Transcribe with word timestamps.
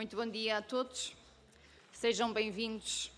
Muito 0.00 0.16
bom 0.16 0.26
dia 0.26 0.56
a 0.56 0.62
todos. 0.62 1.14
Sejam 1.92 2.32
bem-vindos 2.32 3.12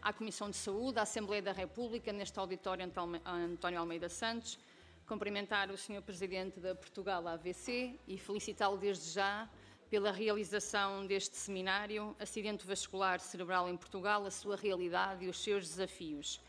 à 0.00 0.14
Comissão 0.14 0.48
de 0.48 0.56
Saúde, 0.56 0.98
à 0.98 1.02
Assembleia 1.02 1.42
da 1.42 1.52
República, 1.52 2.10
neste 2.10 2.38
auditório 2.38 2.90
António 3.26 3.78
Almeida 3.78 4.08
Santos. 4.08 4.58
Cumprimentar 5.06 5.70
o 5.70 5.76
Sr. 5.76 6.00
Presidente 6.00 6.58
da 6.58 6.74
Portugal 6.74 7.28
AVC 7.28 8.00
e 8.08 8.16
felicitá-lo 8.16 8.78
desde 8.78 9.10
já 9.10 9.46
pela 9.90 10.10
realização 10.10 11.06
deste 11.06 11.36
seminário 11.36 12.16
Acidente 12.18 12.66
Vascular 12.66 13.20
Cerebral 13.20 13.68
em 13.68 13.76
Portugal, 13.76 14.24
a 14.24 14.30
sua 14.30 14.56
realidade 14.56 15.26
e 15.26 15.28
os 15.28 15.38
seus 15.38 15.68
desafios. 15.68 16.40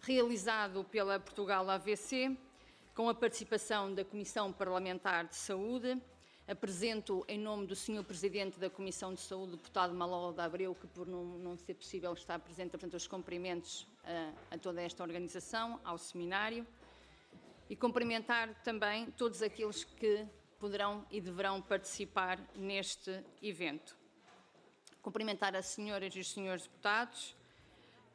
Realizado 0.00 0.84
pela 0.84 1.18
Portugal 1.18 1.68
AVC, 1.68 2.36
com 2.94 3.08
a 3.08 3.14
participação 3.14 3.92
da 3.92 4.04
Comissão 4.04 4.52
Parlamentar 4.52 5.26
de 5.26 5.34
Saúde, 5.34 6.00
apresento 6.46 7.24
em 7.26 7.38
nome 7.38 7.66
do 7.66 7.74
Sr. 7.74 8.04
Presidente 8.04 8.58
da 8.58 8.68
Comissão 8.68 9.14
de 9.14 9.20
Saúde, 9.20 9.52
deputado 9.52 9.94
Maló 9.94 10.30
da 10.30 10.44
Abreu, 10.44 10.74
que 10.74 10.86
por 10.86 11.06
não, 11.06 11.24
não, 11.38 11.56
ser 11.56 11.74
possível 11.74 12.12
estar 12.12 12.38
presente, 12.38 12.70
portanto, 12.70 12.94
os 12.94 13.06
cumprimentos 13.06 13.86
a, 14.04 14.54
a 14.54 14.58
toda 14.58 14.82
esta 14.82 15.02
organização, 15.02 15.80
ao 15.82 15.96
seminário, 15.96 16.66
e 17.68 17.74
cumprimentar 17.74 18.54
também 18.62 19.10
todos 19.12 19.40
aqueles 19.40 19.84
que 19.84 20.26
poderão 20.58 21.04
e 21.10 21.20
deverão 21.20 21.62
participar 21.62 22.38
neste 22.54 23.24
evento. 23.42 23.96
Cumprimentar 25.00 25.56
as 25.56 25.66
senhoras 25.66 26.14
e 26.14 26.20
os 26.20 26.30
senhores 26.30 26.64
deputados, 26.64 27.34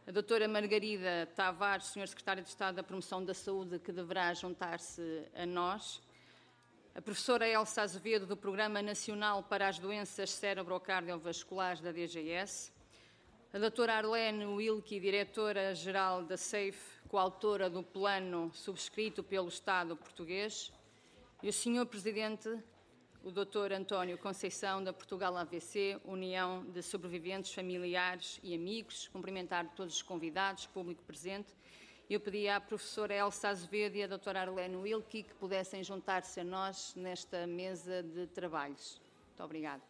a 0.07 0.11
doutora 0.11 0.47
Margarida 0.47 1.27
Tavares, 1.35 1.87
senhor 1.87 2.07
secretário 2.07 2.43
de 2.43 2.49
Estado 2.49 2.75
da 2.75 2.83
Promoção 2.83 3.23
da 3.23 3.33
Saúde, 3.33 3.79
que 3.79 3.91
deverá 3.91 4.33
juntar-se 4.33 5.23
a 5.35 5.45
nós, 5.47 6.01
a 6.99 7.01
professora 7.01 7.47
Elsa 7.47 7.83
Azevedo, 7.83 8.25
do 8.25 8.35
Programa 8.35 8.81
Nacional 8.81 9.41
para 9.41 9.69
as 9.69 9.79
Doenças 9.79 10.31
Cerebrocardiovasculares 10.31 11.79
da 11.79 11.93
DGS, 11.93 12.73
a 13.53 13.57
doutora 13.57 13.93
Arlene 13.93 14.45
Wilke, 14.45 14.99
diretora-geral 14.99 16.25
da 16.25 16.35
SAFE, 16.35 16.99
coautora 17.07 17.69
do 17.69 17.81
plano 17.81 18.51
subscrito 18.53 19.23
pelo 19.23 19.47
Estado 19.47 19.95
português, 19.95 20.73
e 21.41 21.47
o 21.47 21.53
Sr. 21.53 21.85
Presidente, 21.85 22.49
o 23.23 23.31
Dr. 23.31 23.71
António 23.71 24.17
Conceição, 24.17 24.83
da 24.83 24.91
Portugal 24.91 25.37
AVC, 25.37 26.01
União 26.03 26.65
de 26.65 26.83
Sobreviventes, 26.83 27.53
Familiares 27.53 28.41
e 28.43 28.53
Amigos, 28.53 29.07
cumprimentar 29.07 29.73
todos 29.73 29.95
os 29.95 30.01
convidados, 30.01 30.65
público 30.65 31.01
presente. 31.03 31.47
Eu 32.09 32.19
pedi 32.19 32.47
à 32.47 32.59
professora 32.59 33.13
Elsa 33.13 33.49
Azevedo 33.49 33.95
e 33.95 34.01
à 34.01 34.07
doutora 34.07 34.41
Arlene 34.41 34.75
Wilkie 34.75 35.21
que 35.21 35.33
pudessem 35.35 35.83
juntar-se 35.83 36.39
a 36.39 36.43
nós 36.43 36.95
nesta 36.95 37.45
mesa 37.45 38.01
de 38.01 38.25
trabalhos. 38.25 38.99
Muito 39.27 39.43
obrigada. 39.43 39.83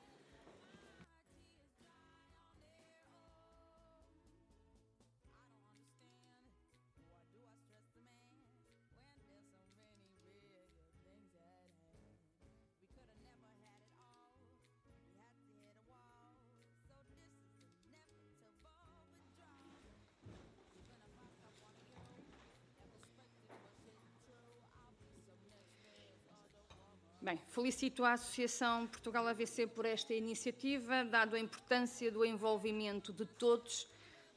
Felicito 27.60 28.06
a 28.06 28.14
Associação 28.14 28.88
Portugal 28.88 29.28
AVC 29.28 29.68
por 29.68 29.86
esta 29.86 30.14
iniciativa, 30.14 31.04
dado 31.04 31.36
a 31.36 31.40
importância 31.40 32.10
do 32.10 32.24
envolvimento 32.24 33.12
de 33.12 33.26
todos, 33.26 33.86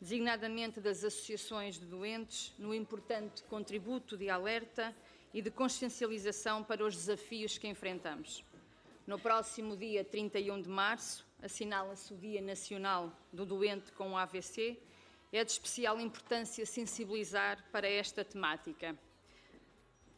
designadamente 0.00 0.80
das 0.80 1.04
associações 1.04 1.78
de 1.78 1.86
doentes, 1.86 2.52
no 2.58 2.74
importante 2.74 3.44
contributo 3.44 4.16
de 4.16 4.28
alerta 4.28 4.92
e 5.32 5.40
de 5.40 5.52
consciencialização 5.52 6.64
para 6.64 6.84
os 6.84 6.96
desafios 6.96 7.56
que 7.56 7.68
enfrentamos. 7.68 8.44
No 9.06 9.20
próximo 9.20 9.76
dia 9.76 10.02
31 10.02 10.60
de 10.60 10.68
março, 10.68 11.24
assinala-se 11.40 12.12
o 12.12 12.16
Dia 12.16 12.42
Nacional 12.42 13.16
do 13.32 13.46
Doente 13.46 13.92
com 13.92 14.18
AVC. 14.18 14.76
É 15.32 15.44
de 15.44 15.52
especial 15.52 16.00
importância 16.00 16.66
sensibilizar 16.66 17.64
para 17.70 17.88
esta 17.88 18.24
temática. 18.24 18.98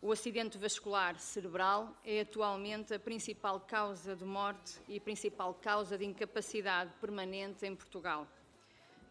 O 0.06 0.12
acidente 0.12 0.58
vascular 0.58 1.18
cerebral 1.18 1.96
é 2.04 2.20
atualmente 2.20 2.92
a 2.92 2.98
principal 2.98 3.58
causa 3.58 4.14
de 4.14 4.22
morte 4.22 4.78
e 4.86 5.00
principal 5.00 5.54
causa 5.54 5.96
de 5.96 6.04
incapacidade 6.04 6.92
permanente 7.00 7.64
em 7.64 7.74
Portugal. 7.74 8.28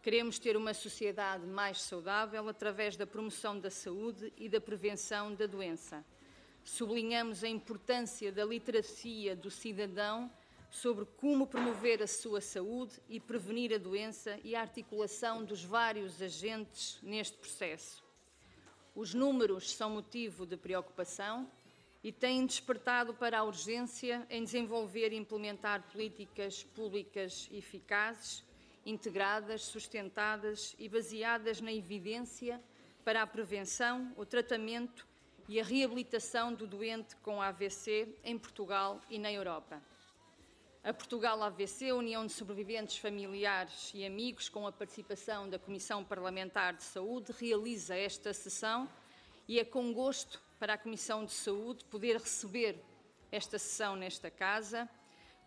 Queremos 0.04 0.38
ter 0.38 0.56
uma 0.56 0.72
sociedade 0.72 1.48
mais 1.48 1.82
saudável 1.82 2.48
através 2.48 2.96
da 2.96 3.08
promoção 3.08 3.60
da 3.60 3.72
saúde 3.72 4.32
e 4.38 4.48
da 4.48 4.62
prevenção 4.62 5.34
da 5.34 5.48
doença. 5.48 6.06
Sublinhamos 6.64 7.44
a 7.44 7.48
importância 7.48 8.32
da 8.32 8.46
literacia 8.46 9.36
do 9.36 9.50
cidadão 9.50 10.32
sobre 10.70 11.06
como 11.18 11.48
promover 11.48 12.04
a 12.04 12.08
sua 12.08 12.40
saúde 12.40 13.02
e 13.10 13.20
prevenir 13.20 13.74
a 13.74 13.80
doença 13.80 14.40
e 14.44 14.56
a 14.56 14.62
articulação 14.62 15.44
dos 15.44 15.64
vários 15.64 16.22
agentes 16.22 17.00
neste 17.02 17.36
processo. 17.36 18.03
Os 18.96 19.14
números 19.14 19.72
são 19.72 19.90
motivo 19.90 20.46
de 20.46 20.56
preocupação 20.56 21.50
e 22.04 22.12
têm 22.12 22.46
despertado 22.46 23.14
para 23.14 23.40
a 23.40 23.44
urgência 23.44 24.26
em 24.30 24.44
desenvolver 24.44 25.12
e 25.12 25.18
implementar 25.18 25.82
políticas 25.92 26.64
públicas 26.64 27.50
eficazes, 27.52 28.44
integradas, 28.86 29.64
sustentadas 29.64 30.76
e 30.78 30.88
baseadas 30.88 31.60
na 31.60 31.74
evidência 31.74 32.62
para 33.04 33.22
a 33.22 33.28
prevenção, 33.28 34.14
o 34.16 34.26
tratamento 34.26 35.08
e 35.48 35.60
a 35.60 35.64
reabilitação 35.64 36.54
do 36.54 36.68
doente 36.68 37.16
com 37.18 37.42
AVC 37.42 38.16
em 38.24 38.38
Portugal 38.38 39.02
e 39.10 39.18
na 39.18 39.32
Europa. 39.32 39.82
A 40.86 40.92
Portugal 40.92 41.42
AVC, 41.42 41.94
União 41.94 42.26
de 42.26 42.34
Sobreviventes 42.34 42.98
Familiares 42.98 43.92
e 43.94 44.06
Amigos, 44.06 44.50
com 44.50 44.68
a 44.68 44.72
participação 44.72 45.50
da 45.50 45.58
Comissão 45.58 46.04
Parlamentar 46.04 46.74
de 46.74 46.84
Saúde, 46.84 47.32
realiza 47.40 47.96
esta 47.96 48.34
sessão 48.34 48.90
e 49.48 49.62
é 49.62 49.64
com 49.64 49.94
gosto 49.94 50.42
para 50.60 50.74
a 50.74 50.78
Comissão 50.78 51.24
de 51.24 51.32
Saúde 51.32 51.86
poder 51.86 52.18
receber 52.18 52.84
esta 53.32 53.58
sessão 53.58 53.96
nesta 53.96 54.30
casa, 54.30 54.90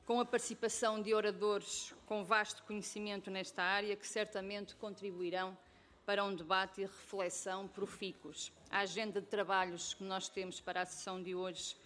com 0.06 0.18
a 0.20 0.24
participação 0.24 1.02
de 1.02 1.12
oradores 1.12 1.92
com 2.06 2.24
vasto 2.24 2.62
conhecimento 2.62 3.30
nesta 3.30 3.62
área, 3.62 3.94
que 3.94 4.08
certamente 4.08 4.74
contribuirão 4.76 5.54
para 6.06 6.24
um 6.24 6.34
debate 6.34 6.80
e 6.80 6.84
reflexão 6.84 7.68
profícuos. 7.68 8.50
A 8.70 8.78
agenda 8.78 9.20
de 9.20 9.26
trabalhos 9.26 9.92
que 9.92 10.02
nós 10.02 10.30
temos 10.30 10.62
para 10.62 10.80
a 10.80 10.86
sessão 10.86 11.22
de 11.22 11.34
hoje 11.34 11.76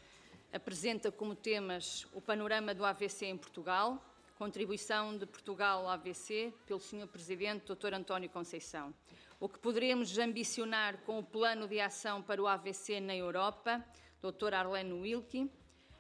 apresenta 0.53 1.13
como 1.13 1.35
temas 1.35 2.07
o 2.13 2.21
panorama 2.21 2.75
do 2.75 2.85
AVC 2.85 3.27
em 3.27 3.37
Portugal, 3.37 4.05
contribuição 4.37 5.17
de 5.17 5.27
Portugal 5.27 5.81
ao 5.83 5.91
AVC 5.91 6.53
pelo 6.67 6.81
Sr. 6.81 7.07
Presidente 7.07 7.73
Dr. 7.73 7.95
António 7.95 8.31
Conceição. 8.31 8.95
O 9.39 9.49
que 9.49 9.59
poderemos 9.59 10.19
ambicionar 10.19 10.99
com 11.03 11.19
o 11.19 11.23
plano 11.23 11.69
de 11.69 11.81
ação 11.81 12.23
para 12.23 12.43
o 12.43 12.47
AVC 12.47 13.01
na 13.01 13.15
Europa, 13.15 13.85
Dr. 14.21 14.55
Arlene 14.55 14.93
Wilkie, 14.93 15.51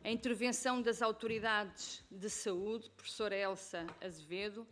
a 0.02 0.10
intervenção 0.10 0.80
das 0.80 1.02
autoridades 1.02 2.02
de 2.10 2.30
saúde, 2.30 2.90
professora 2.90 3.36
Elsa 3.36 3.86
Azevedo, 4.00 4.66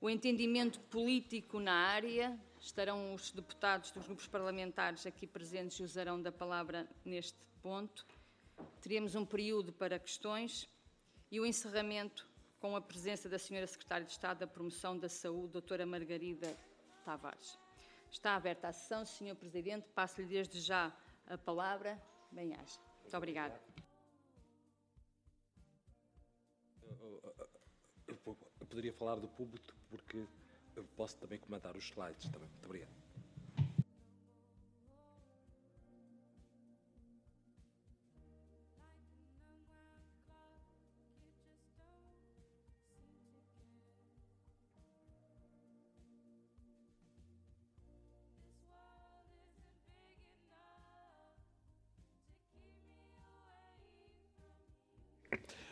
o 0.00 0.10
entendimento 0.10 0.78
político 0.80 1.58
na 1.58 1.72
área, 1.72 2.38
estarão 2.60 3.14
os 3.14 3.30
deputados 3.30 3.90
dos 3.90 4.04
grupos 4.04 4.26
parlamentares 4.26 5.06
aqui 5.06 5.26
presentes 5.26 5.78
e 5.78 5.82
usarão 5.82 6.20
da 6.20 6.30
palavra 6.30 6.86
neste 7.04 7.38
ponto, 7.62 8.06
Teríamos 8.80 9.14
um 9.14 9.24
período 9.24 9.72
para 9.72 9.98
questões 9.98 10.68
e 11.30 11.40
o 11.40 11.46
encerramento 11.46 12.28
com 12.60 12.76
a 12.76 12.80
presença 12.80 13.28
da 13.28 13.38
Senhora 13.38 13.66
Secretária 13.66 14.06
de 14.06 14.12
Estado 14.12 14.38
da 14.38 14.46
Promoção 14.46 14.98
da 14.98 15.08
Saúde, 15.08 15.52
doutora 15.52 15.84
Margarida 15.84 16.56
Tavares. 17.04 17.58
Está 18.10 18.34
aberta 18.36 18.68
a 18.68 18.72
sessão, 18.72 19.04
Senhor 19.04 19.34
Presidente. 19.34 19.88
Passo-lhe 19.94 20.26
desde 20.26 20.60
já 20.60 20.96
a 21.26 21.36
palavra. 21.36 22.00
Bem-aja. 22.30 22.80
Muito 23.02 23.16
obrigada. 23.16 23.60
Eu 28.06 28.66
poderia 28.68 28.92
falar 28.92 29.16
do 29.16 29.28
público 29.28 29.74
porque 29.88 30.26
posso 30.96 31.16
também 31.18 31.38
comentar 31.38 31.76
os 31.76 31.84
slides. 31.84 32.28
Também. 32.30 32.48
Muito 32.48 32.64
obrigado. 32.64 33.05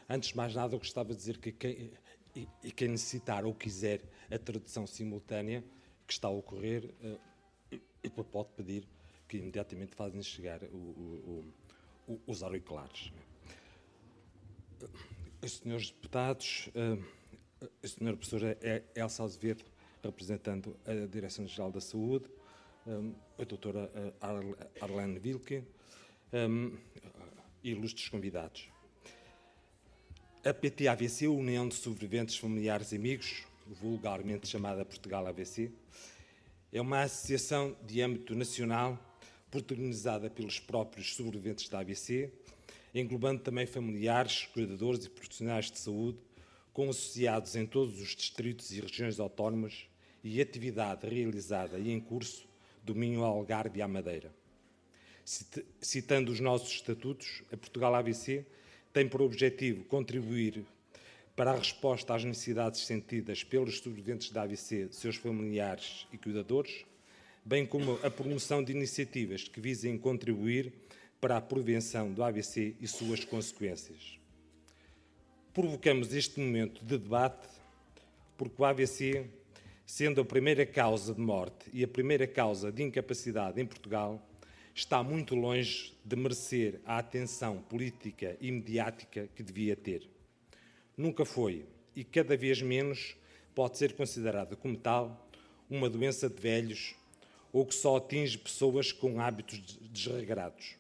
Antes 0.09 0.31
de 0.31 0.37
mais 0.37 0.55
nada, 0.55 0.75
eu 0.75 0.79
gostava 0.79 1.11
de 1.11 1.17
dizer 1.17 1.39
que 1.39 1.53
quem, 1.53 1.91
e, 2.37 2.49
e, 2.63 2.73
quem 2.73 2.89
necessitar 2.89 3.45
ou 3.45 3.55
quiser 3.55 4.03
a 4.31 4.39
tradução 4.39 4.87
simultânea 4.87 5.65
que 6.07 6.13
está 6.13 6.29
a 6.29 6.31
ocorrer, 6.31 6.93
uh, 7.03 8.25
pode 8.25 8.51
pedir 8.51 8.87
que 9.27 9.39
imediatamente 9.39 9.95
fazem 9.95 10.23
chegar 10.23 10.63
o, 10.65 10.77
o, 10.77 11.45
o, 12.07 12.21
os 12.27 12.43
auriculares. 12.43 13.13
Os 15.43 15.59
senhores 15.59 15.91
deputados, 15.91 16.69
uh, 16.75 17.69
a 17.83 17.89
senhora 17.89 18.17
professora 18.17 18.59
Elsa 18.95 19.25
Azevedo, 19.25 19.65
representando 20.03 20.77
a 20.85 21.07
Direção-Geral 21.07 21.73
da 21.73 21.81
Saúde, 21.81 22.29
um, 22.87 23.15
a 23.39 23.45
doutora 23.45 23.91
Arlene 24.81 25.19
Wilke 25.19 25.65
um, 26.35 26.77
ilustres 27.63 28.09
convidados. 28.11 28.74
A 30.47 30.53
PT-AVC, 30.53 31.27
União 31.27 31.67
de 31.67 31.75
Sobreviventes 31.75 32.37
Familiares 32.37 32.93
e 32.93 32.97
Amigos, 32.97 33.45
vulgarmente 33.81 34.47
chamada 34.47 34.85
Portugal 34.85 35.27
AVC, 35.27 35.73
é 36.71 36.79
uma 36.83 37.01
associação 37.01 37.75
de 37.83 38.03
âmbito 38.03 38.35
nacional 38.35 38.99
protagonizada 39.51 40.29
pelos 40.29 40.61
próprios 40.61 41.15
sobreviventes 41.15 41.67
da 41.71 41.79
AVC, 41.79 42.31
englobando 42.95 43.41
também 43.41 43.65
familiares, 43.65 44.45
cuidadores 44.53 45.07
e 45.07 45.09
profissionais 45.09 45.71
de 45.71 45.79
saúde, 45.79 46.19
com 46.75 46.91
associados 46.91 47.57
em 47.57 47.65
todos 47.65 47.99
os 47.99 48.15
distritos 48.15 48.71
e 48.71 48.83
regiões 48.83 49.19
autónomas 49.19 49.87
e 50.23 50.43
atividade 50.43 51.09
realizada 51.09 51.79
e 51.79 51.91
em 51.91 51.99
curso 51.99 52.47
do 52.83 52.95
Minho 52.95 53.25
Algarve 53.25 53.79
e 53.79 53.83
à 53.83 53.89
Madeira. 53.89 54.31
Citando 55.81 56.31
os 56.31 56.39
nossos 56.39 56.71
estatutos, 56.71 57.43
a 57.51 57.57
Portugal 57.57 57.95
AVC 57.95 58.45
tem 58.95 59.09
por 59.09 59.21
objetivo 59.21 59.85
contribuir 59.85 60.65
para 61.35 61.51
a 61.51 61.57
resposta 61.57 62.15
às 62.15 62.23
necessidades 62.23 62.87
sentidas 62.87 63.43
pelos 63.43 63.79
sobreviventes 63.79 64.31
da 64.31 64.43
AVC, 64.43 64.89
seus 64.93 65.17
familiares 65.17 66.07
e 66.13 66.17
cuidadores, 66.17 66.87
bem 67.45 67.67
como 67.67 67.99
a 68.05 68.09
promoção 68.11 68.63
de 68.63 68.71
iniciativas 68.71 69.49
que 69.49 69.61
visem 69.61 69.99
contribuir 69.99 70.73
para 71.21 71.37
a 71.37 71.41
prevenção 71.41 72.13
do 72.13 72.23
AVC 72.23 72.77
e 72.81 72.87
suas 72.87 73.25
consequências. 73.25 74.17
Provocamos 75.53 76.15
este 76.15 76.39
momento 76.39 76.85
de 76.85 76.97
debate 76.97 77.49
porque 78.39 78.63
o 78.63 78.65
AVC 78.65 79.29
sendo 79.85 80.21
a 80.21 80.25
primeira 80.25 80.65
causa 80.65 81.13
de 81.13 81.21
morte 81.21 81.69
e 81.73 81.83
a 81.83 81.89
primeira 81.89 82.27
causa 82.27 82.71
de 82.71 82.83
incapacidade 82.83 83.61
em 83.61 83.67
Portugal, 83.67 84.25
está 84.75 85.03
muito 85.03 85.37
longe 85.37 85.93
de 86.05 86.17
merecer 86.17 86.81
a 86.85 86.99
atenção 86.99 87.63
política 87.63 88.37
e 88.41 88.51
mediática 88.51 89.29
que 89.35 89.43
devia 89.43 89.77
ter. 89.77 90.09
Nunca 90.97 91.25
foi, 91.25 91.65
e 91.95 92.03
cada 92.03 92.37
vez 92.37 92.61
menos 92.61 93.17
pode 93.55 93.79
ser 93.79 93.95
considerada 93.95 94.57
como 94.57 94.77
tal, 94.77 95.29
uma 95.71 95.89
doença 95.89 96.29
de 96.29 96.41
velhos 96.41 96.97
ou 97.53 97.65
que 97.65 97.75
só 97.75 97.97
atinge 97.97 98.37
pessoas 98.37 98.91
com 98.91 99.21
hábitos 99.21 99.61
desregrados. 99.81 100.75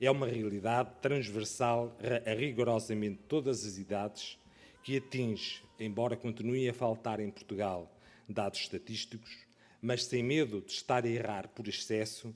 É 0.00 0.08
uma 0.08 0.26
realidade 0.26 0.90
transversal 1.02 1.96
a 2.24 2.32
rigorosamente 2.32 3.18
todas 3.28 3.66
as 3.66 3.76
idades 3.76 4.38
que 4.84 4.96
atinge, 4.96 5.62
embora 5.78 6.16
continue 6.16 6.68
a 6.68 6.72
faltar 6.72 7.18
em 7.18 7.28
Portugal 7.28 7.92
dados 8.28 8.60
estatísticos, 8.60 9.36
mas 9.82 10.04
sem 10.04 10.22
medo 10.22 10.60
de 10.60 10.72
estar 10.72 11.04
a 11.04 11.08
errar 11.08 11.48
por 11.48 11.66
excesso, 11.66 12.32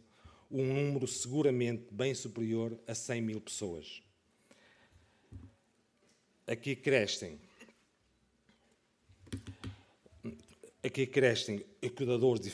um 0.56 0.72
número 0.72 1.04
seguramente 1.08 1.86
bem 1.90 2.14
superior 2.14 2.78
a 2.86 2.94
100 2.94 3.20
mil 3.20 3.40
pessoas. 3.40 4.00
Aqui 6.46 6.76
crescem. 6.76 7.40
Aqui 10.80 11.06
crescem 11.08 11.64
cuidadores 11.96 12.46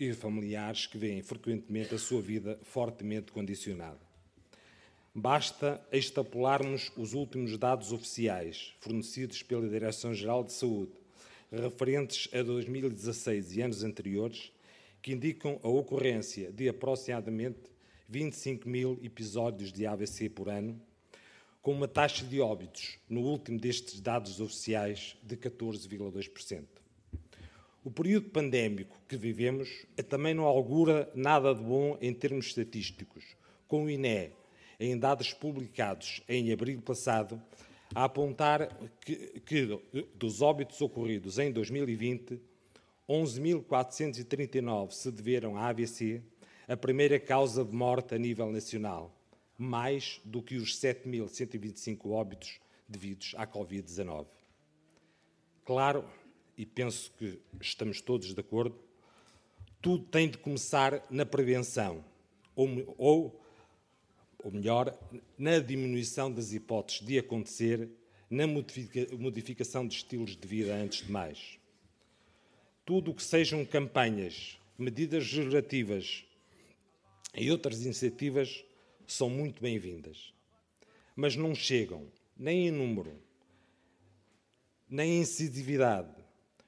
e 0.00 0.12
familiares 0.14 0.86
que 0.86 0.98
veem 0.98 1.22
frequentemente 1.22 1.94
a 1.94 1.98
sua 1.98 2.20
vida 2.20 2.58
fortemente 2.64 3.30
condicionada. 3.30 4.00
Basta 5.14 5.80
extrapolarmos 5.92 6.90
os 6.96 7.14
últimos 7.14 7.56
dados 7.56 7.92
oficiais 7.92 8.74
fornecidos 8.80 9.44
pela 9.44 9.68
Direção-Geral 9.68 10.42
de 10.42 10.52
Saúde 10.52 10.92
referentes 11.52 12.28
a 12.34 12.42
2016 12.42 13.56
e 13.56 13.62
anos 13.62 13.84
anteriores, 13.84 14.50
que 15.04 15.12
indicam 15.12 15.60
a 15.62 15.68
ocorrência 15.68 16.50
de 16.50 16.66
aproximadamente 16.66 17.60
25 18.08 18.66
mil 18.66 18.98
episódios 19.02 19.70
de 19.70 19.86
AVC 19.86 20.30
por 20.30 20.48
ano, 20.48 20.80
com 21.60 21.72
uma 21.72 21.86
taxa 21.86 22.24
de 22.24 22.40
óbitos, 22.40 22.98
no 23.06 23.20
último 23.20 23.60
destes 23.60 24.00
dados 24.00 24.40
oficiais, 24.40 25.14
de 25.22 25.36
14,2%. 25.36 26.64
O 27.84 27.90
período 27.90 28.30
pandémico 28.30 28.98
que 29.06 29.14
vivemos 29.14 29.84
também 30.08 30.32
não 30.32 30.44
augura 30.44 31.10
nada 31.14 31.54
de 31.54 31.62
bom 31.62 31.98
em 32.00 32.14
termos 32.14 32.46
estatísticos, 32.46 33.36
com 33.68 33.84
o 33.84 33.90
INE, 33.90 34.30
em 34.80 34.98
dados 34.98 35.34
publicados 35.34 36.22
em 36.26 36.50
abril 36.50 36.80
passado, 36.80 37.38
a 37.94 38.04
apontar 38.04 38.74
que, 39.04 39.38
que 39.40 39.78
dos 40.14 40.40
óbitos 40.40 40.80
ocorridos 40.80 41.38
em 41.38 41.52
2020, 41.52 42.40
11.439 43.08 44.92
se 44.92 45.10
deveram 45.10 45.56
à 45.56 45.68
AVC, 45.68 46.22
a 46.66 46.76
primeira 46.76 47.20
causa 47.20 47.64
de 47.64 47.74
morte 47.74 48.14
a 48.14 48.18
nível 48.18 48.50
nacional, 48.50 49.14
mais 49.58 50.20
do 50.24 50.42
que 50.42 50.56
os 50.56 50.78
7.125 50.78 52.10
óbitos 52.10 52.58
devidos 52.88 53.34
à 53.36 53.46
Covid-19. 53.46 54.26
Claro, 55.64 56.04
e 56.56 56.64
penso 56.64 57.12
que 57.18 57.40
estamos 57.60 58.00
todos 58.00 58.32
de 58.32 58.40
acordo, 58.40 58.78
tudo 59.82 60.04
tem 60.04 60.28
de 60.28 60.38
começar 60.38 61.02
na 61.10 61.26
prevenção, 61.26 62.04
ou, 62.56 62.94
ou 62.96 63.44
ou 64.44 64.50
melhor, 64.52 64.94
na 65.38 65.58
diminuição 65.58 66.30
das 66.30 66.52
hipóteses 66.52 67.00
de 67.00 67.18
acontecer, 67.18 67.88
na 68.28 68.46
modificação 68.46 69.88
de 69.88 69.94
estilos 69.94 70.36
de 70.36 70.46
vida, 70.46 70.74
antes 70.74 71.06
de 71.06 71.10
mais. 71.10 71.58
Tudo 72.84 73.12
o 73.12 73.14
que 73.14 73.22
sejam 73.22 73.64
campanhas, 73.64 74.58
medidas 74.76 75.32
legislativas 75.32 76.22
e 77.34 77.50
outras 77.50 77.82
iniciativas 77.82 78.62
são 79.06 79.30
muito 79.30 79.62
bem-vindas. 79.62 80.34
Mas 81.16 81.34
não 81.34 81.54
chegam, 81.54 82.06
nem 82.36 82.68
em 82.68 82.70
número, 82.70 83.18
nem 84.86 85.12
em 85.12 85.20
incisividade, 85.22 86.14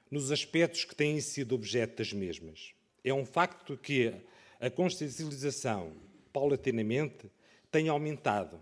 nos 0.09 0.31
aspectos 0.31 0.85
que 0.85 0.95
têm 0.95 1.21
sido 1.21 1.53
objeto 1.53 1.97
das 1.97 2.11
mesmas. 2.11 2.73
É 3.03 3.13
um 3.13 3.23
facto 3.23 3.77
que 3.77 4.11
a 4.59 4.71
consciencialização, 4.71 5.93
paulatinamente, 6.33 7.29
tem 7.69 7.89
aumentado. 7.89 8.59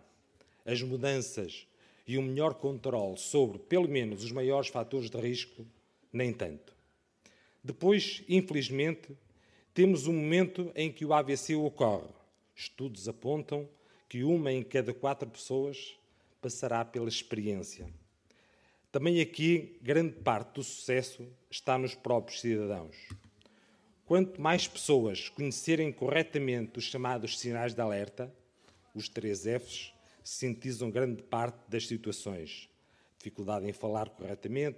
As 0.65 0.81
mudanças 0.81 1.65
e 2.05 2.17
um 2.17 2.23
melhor 2.23 2.55
controle 2.55 3.17
sobre, 3.17 3.59
pelo 3.59 3.87
menos, 3.87 4.25
os 4.25 4.31
maiores 4.33 4.67
fatores 4.67 5.09
de 5.09 5.17
risco, 5.17 5.65
nem 6.11 6.33
tanto. 6.33 6.74
Depois, 7.65 8.21
infelizmente, 8.29 9.17
temos 9.73 10.05
um 10.05 10.13
momento 10.13 10.71
em 10.75 10.91
que 10.91 11.03
o 11.03 11.11
AVC 11.11 11.55
ocorre. 11.55 12.07
Estudos 12.55 13.09
apontam 13.09 13.67
que 14.07 14.23
uma 14.23 14.51
em 14.51 14.61
cada 14.61 14.93
quatro 14.93 15.27
pessoas 15.27 15.97
passará 16.39 16.85
pela 16.85 17.09
experiência. 17.09 17.91
Também 18.91 19.19
aqui, 19.19 19.79
grande 19.81 20.13
parte 20.13 20.53
do 20.53 20.63
sucesso 20.63 21.27
está 21.49 21.75
nos 21.75 21.95
próprios 21.95 22.39
cidadãos. 22.39 22.95
Quanto 24.05 24.39
mais 24.39 24.67
pessoas 24.67 25.27
conhecerem 25.29 25.91
corretamente 25.91 26.77
os 26.77 26.85
chamados 26.85 27.39
sinais 27.39 27.73
de 27.73 27.81
alerta, 27.81 28.31
os 28.93 29.09
três 29.09 29.41
Fs 29.41 29.91
sintetizam 30.23 30.91
grande 30.91 31.23
parte 31.23 31.57
das 31.67 31.87
situações. 31.87 32.69
Dificuldade 33.17 33.67
em 33.67 33.73
falar 33.73 34.07
corretamente, 34.09 34.77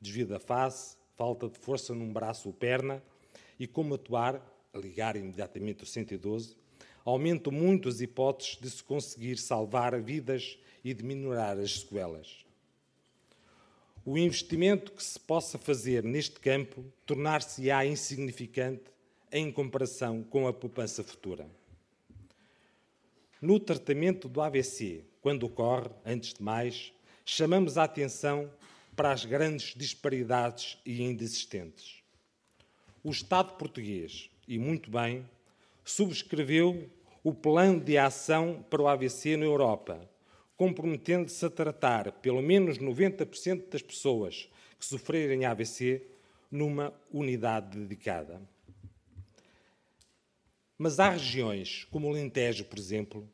desvio 0.00 0.26
da 0.26 0.40
face, 0.40 0.96
falta 1.16 1.48
de 1.48 1.58
força 1.58 1.94
num 1.94 2.12
braço 2.12 2.48
ou 2.48 2.54
perna 2.54 3.02
e 3.58 3.66
como 3.66 3.94
atuar, 3.94 4.40
ligar 4.74 5.16
imediatamente 5.16 5.84
o 5.84 5.86
112, 5.86 6.56
aumentam 7.04 7.52
muito 7.52 7.88
as 7.88 8.00
hipóteses 8.00 8.58
de 8.60 8.70
se 8.70 8.82
conseguir 8.82 9.38
salvar 9.38 10.00
vidas 10.00 10.58
e 10.84 10.92
de 10.92 11.04
minorar 11.04 11.58
as 11.58 11.80
sequelas. 11.80 12.44
O 14.04 14.18
investimento 14.18 14.92
que 14.92 15.02
se 15.02 15.18
possa 15.18 15.56
fazer 15.56 16.02
neste 16.02 16.38
campo 16.38 16.84
tornar-se-á 17.06 17.86
insignificante 17.86 18.84
em 19.32 19.50
comparação 19.50 20.22
com 20.22 20.46
a 20.46 20.52
poupança 20.52 21.02
futura. 21.02 21.46
No 23.40 23.58
tratamento 23.58 24.28
do 24.28 24.40
AVC, 24.40 25.04
quando 25.20 25.44
ocorre, 25.44 25.90
antes 26.04 26.34
de 26.34 26.42
mais, 26.42 26.92
chamamos 27.24 27.78
a 27.78 27.84
atenção 27.84 28.50
para 28.94 29.12
as 29.12 29.24
grandes 29.24 29.74
disparidades 29.74 30.78
e 30.84 31.00
ainda 31.00 31.22
existentes. 31.22 32.02
O 33.02 33.10
Estado 33.10 33.54
português, 33.54 34.30
e 34.46 34.58
muito 34.58 34.90
bem, 34.90 35.28
subscreveu 35.84 36.90
o 37.22 37.34
plano 37.34 37.80
de 37.80 37.98
ação 37.98 38.64
para 38.68 38.82
o 38.82 38.88
AVC 38.88 39.36
na 39.36 39.44
Europa, 39.44 40.08
comprometendo-se 40.56 41.44
a 41.44 41.50
tratar 41.50 42.12
pelo 42.12 42.40
menos 42.40 42.78
90% 42.78 43.68
das 43.68 43.82
pessoas 43.82 44.48
que 44.78 44.86
sofrerem 44.86 45.44
AVC 45.44 46.02
numa 46.50 46.94
unidade 47.12 47.78
dedicada. 47.78 48.40
Mas 50.78 51.00
há 51.00 51.10
regiões, 51.10 51.84
como 51.90 52.08
o 52.08 52.10
Alentejo, 52.10 52.64
por 52.64 52.78
exemplo, 52.78 53.28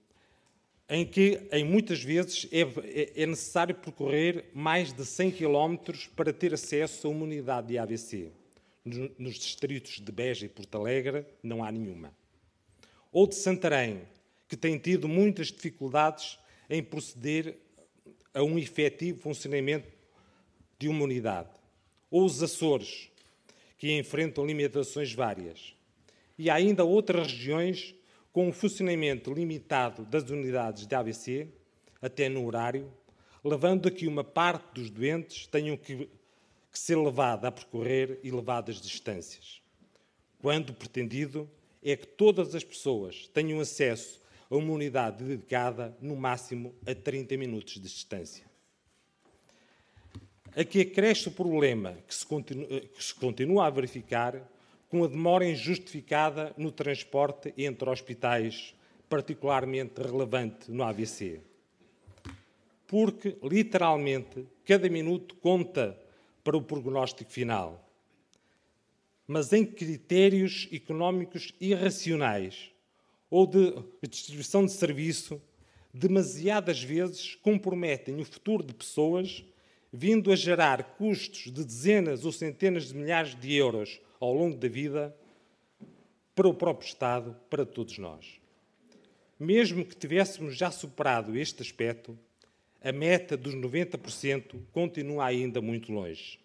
em 0.90 1.06
que, 1.06 1.40
em 1.52 1.64
muitas 1.64 2.02
vezes, 2.02 2.49
é, 2.50 2.62
é, 2.62 3.23
é 3.23 3.26
necessário 3.26 3.76
percorrer 3.76 4.47
mais 4.52 4.92
de 4.92 5.06
100 5.06 5.30
km 5.30 5.76
para 6.16 6.32
ter 6.32 6.52
acesso 6.52 7.06
a 7.06 7.11
uma 7.11 7.23
unidade 7.23 7.68
de 7.68 7.78
AVC. 7.78 8.32
Nos 9.16 9.37
distritos 9.37 10.00
de 10.00 10.11
Beja 10.11 10.47
e 10.47 10.49
Porto 10.49 10.76
Alegre 10.76 11.25
não 11.44 11.62
há 11.62 11.70
nenhuma. 11.70 12.12
Ou 13.12 13.25
de 13.25 13.37
Santarém, 13.37 14.02
que 14.49 14.56
tem 14.56 14.76
tido 14.78 15.06
muitas 15.06 15.47
dificuldades 15.52 16.40
em 16.68 16.82
proceder 16.82 17.56
a 18.35 18.42
um 18.42 18.59
efetivo 18.59 19.20
funcionamento 19.20 19.88
de 20.76 20.88
uma 20.88 21.04
unidade. 21.04 21.50
Ou 22.11 22.25
os 22.25 22.42
Açores, 22.42 23.09
que 23.78 23.97
enfrentam 23.97 24.44
limitações 24.44 25.12
várias. 25.12 25.73
E 26.37 26.50
há 26.50 26.54
ainda 26.54 26.82
outras 26.82 27.28
regiões 27.30 27.94
com 28.32 28.49
um 28.49 28.52
funcionamento 28.52 29.32
limitado 29.32 30.04
das 30.04 30.30
unidades 30.30 30.87
de 30.87 30.94
AVC, 30.94 31.49
até 32.00 32.28
no 32.28 32.46
horário, 32.46 32.92
levando 33.44 33.88
a 33.88 33.90
que 33.90 34.06
uma 34.06 34.22
parte 34.22 34.75
dos 34.75 34.90
doentes 34.90 35.46
tenham 35.46 35.76
que, 35.76 36.08
que 36.70 36.78
ser 36.78 36.96
levada 36.96 37.49
a 37.49 37.52
percorrer 37.52 38.20
elevadas 38.22 38.80
distâncias. 38.80 39.60
Quando 40.40 40.70
o 40.70 40.75
pretendido 40.75 41.50
é 41.82 41.96
que 41.96 42.06
todas 42.06 42.54
as 42.54 42.62
pessoas 42.62 43.28
tenham 43.32 43.60
acesso 43.60 44.20
a 44.50 44.56
uma 44.56 44.72
unidade 44.72 45.25
dedicada, 45.25 45.96
no 46.00 46.16
máximo 46.16 46.75
a 46.87 46.94
30 46.94 47.37
minutos 47.37 47.75
de 47.75 47.80
distância. 47.80 48.44
Aqui 50.56 50.80
acresce 50.80 51.28
o 51.28 51.32
problema 51.32 51.96
que 52.06 52.14
se, 52.14 52.26
que 52.26 53.04
se 53.04 53.14
continua 53.14 53.66
a 53.66 53.70
verificar 53.70 54.34
com 54.90 55.04
a 55.04 55.06
demora 55.06 55.47
injustificada 55.47 56.52
no 56.59 56.73
transporte 56.73 57.54
entre 57.56 57.88
hospitais, 57.88 58.75
particularmente 59.09 60.02
relevante 60.02 60.70
no 60.70 60.82
AVC. 60.82 61.40
Porque, 62.88 63.37
literalmente, 63.40 64.49
cada 64.64 64.88
minuto 64.88 65.37
conta 65.37 65.97
para 66.42 66.56
o 66.56 66.62
prognóstico 66.62 67.30
final. 67.30 67.88
Mas 69.28 69.52
em 69.52 69.64
critérios 69.64 70.68
económicos 70.73 71.54
irracionais 71.61 72.73
ou 73.30 73.47
de 73.47 73.73
distribuição 74.09 74.66
de 74.66 74.73
serviço, 74.73 75.40
demasiadas 75.94 76.82
vezes 76.82 77.37
comprometem 77.37 78.20
o 78.20 78.25
futuro 78.25 78.64
de 78.64 78.75
pessoas, 78.75 79.44
vindo 79.92 80.32
a 80.32 80.37
gerar 80.37 80.97
custos 80.97 81.52
de 81.52 81.64
dezenas 81.64 82.25
ou 82.25 82.32
centenas 82.32 82.88
de 82.88 82.97
milhares 82.97 83.37
de 83.37 83.54
euros 83.54 84.00
ao 84.20 84.32
longo 84.34 84.56
da 84.56 84.68
vida 84.68 85.16
para 86.34 86.46
o 86.46 86.54
próprio 86.54 86.86
Estado, 86.86 87.34
para 87.48 87.66
todos 87.66 87.98
nós. 87.98 88.38
Mesmo 89.38 89.84
que 89.84 89.96
tivéssemos 89.96 90.56
já 90.56 90.70
superado 90.70 91.36
este 91.36 91.62
aspecto, 91.62 92.16
a 92.82 92.92
meta 92.92 93.36
dos 93.36 93.54
90% 93.54 94.60
continua 94.72 95.24
ainda 95.24 95.60
muito 95.60 95.90
longe. 95.90 96.38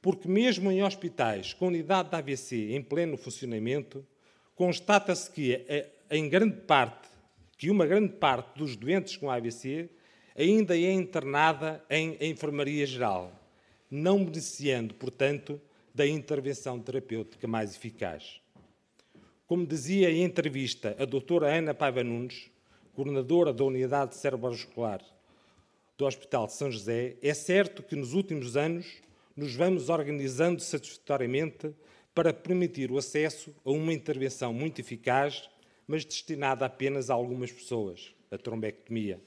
Porque, 0.00 0.28
mesmo 0.28 0.70
em 0.70 0.82
hospitais 0.82 1.52
com 1.52 1.66
unidade 1.66 2.10
de 2.10 2.16
AVC 2.16 2.74
em 2.74 2.82
pleno 2.82 3.16
funcionamento, 3.16 4.06
constata-se 4.54 5.30
que, 5.30 5.64
em 6.10 6.28
grande 6.28 6.56
parte, 6.62 7.08
que 7.56 7.70
uma 7.70 7.86
grande 7.86 8.12
parte 8.14 8.58
dos 8.58 8.76
doentes 8.76 9.16
com 9.16 9.30
AVC 9.30 9.88
ainda 10.36 10.76
é 10.76 10.92
internada 10.92 11.82
em 11.88 12.16
enfermaria 12.20 12.84
geral, 12.86 13.32
não 13.90 14.18
beneficiando, 14.24 14.94
portanto, 14.94 15.60
da 15.94 16.04
intervenção 16.04 16.80
terapêutica 16.80 17.46
mais 17.46 17.76
eficaz. 17.76 18.40
Como 19.46 19.64
dizia 19.64 20.10
em 20.10 20.24
entrevista 20.24 20.96
a 20.98 21.04
doutora 21.04 21.56
Ana 21.56 21.72
Paiva 21.72 22.02
Nunes, 22.02 22.50
coordenadora 22.94 23.52
da 23.52 23.62
Unidade 23.62 24.16
Cerebrovascular 24.16 25.00
do 25.96 26.04
Hospital 26.04 26.48
de 26.48 26.54
São 26.54 26.68
José, 26.68 27.16
é 27.22 27.32
certo 27.32 27.80
que 27.80 27.94
nos 27.94 28.12
últimos 28.12 28.56
anos 28.56 28.86
nos 29.36 29.54
vamos 29.54 29.88
organizando 29.88 30.60
satisfatoriamente 30.60 31.72
para 32.12 32.34
permitir 32.34 32.90
o 32.90 32.98
acesso 32.98 33.54
a 33.64 33.70
uma 33.70 33.92
intervenção 33.92 34.52
muito 34.52 34.80
eficaz, 34.80 35.48
mas 35.86 36.04
destinada 36.04 36.66
apenas 36.66 37.08
a 37.08 37.14
algumas 37.14 37.52
pessoas, 37.52 38.12
a 38.32 38.38
trombectomia. 38.38 39.20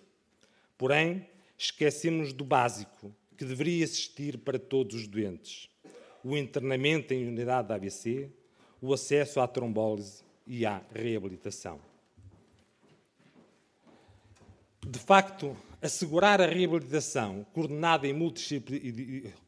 Porém, 0.77 1.25
esquecemos 1.57 2.33
do 2.33 2.43
básico, 2.43 3.15
que 3.37 3.45
deveria 3.45 3.83
existir 3.83 4.37
para 4.37 4.59
todos 4.59 4.95
os 4.95 5.07
doentes 5.07 5.69
o 6.27 6.35
internamento 6.35 7.13
em 7.13 7.25
unidade 7.25 7.69
de 7.69 7.73
AVC, 7.73 8.29
o 8.81 8.93
acesso 8.93 9.39
à 9.39 9.47
trombólise 9.47 10.23
e 10.45 10.65
à 10.65 10.81
reabilitação. 10.93 11.79
De 14.85 14.99
facto, 14.99 15.55
assegurar 15.81 16.41
a 16.41 16.45
reabilitação 16.45 17.45
coordenada 17.53 18.05
e 18.05 18.13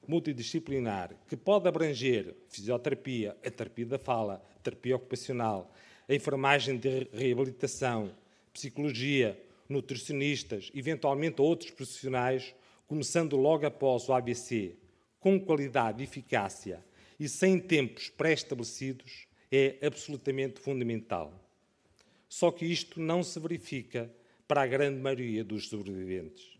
multidisciplinar, 0.07 1.11
que 1.27 1.35
pode 1.35 1.67
abranger 1.67 2.33
fisioterapia, 2.47 3.35
a 3.45 3.51
terapia 3.51 3.85
da 3.85 3.99
fala, 3.99 4.41
a 4.55 4.59
terapia 4.59 4.95
ocupacional, 4.95 5.69
a 6.07 6.15
enfermagem 6.15 6.77
de 6.77 7.09
reabilitação, 7.11 8.09
psicologia, 8.53 9.37
nutricionistas, 9.67 10.71
eventualmente 10.73 11.41
outros 11.41 11.71
profissionais, 11.71 12.55
começando 12.87 13.35
logo 13.35 13.65
após 13.65 14.07
o 14.07 14.13
AVC, 14.13 14.77
com 15.19 15.39
qualidade 15.39 16.01
e 16.01 16.05
eficácia 16.05 16.83
e 17.19 17.27
sem 17.27 17.59
tempos 17.59 18.09
pré-estabelecidos 18.09 19.27
é 19.51 19.77
absolutamente 19.85 20.59
fundamental. 20.59 21.33
Só 22.27 22.51
que 22.51 22.65
isto 22.65 22.99
não 22.99 23.23
se 23.23 23.39
verifica 23.39 24.09
para 24.47 24.61
a 24.61 24.67
grande 24.67 24.99
maioria 24.99 25.43
dos 25.43 25.67
sobreviventes. 25.67 26.57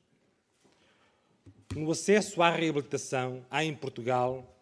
No 1.75 1.92
acesso 1.92 2.42
à 2.42 2.50
reabilitação, 2.50 3.46
há 3.50 3.63
em 3.63 3.75
Portugal 3.75 4.60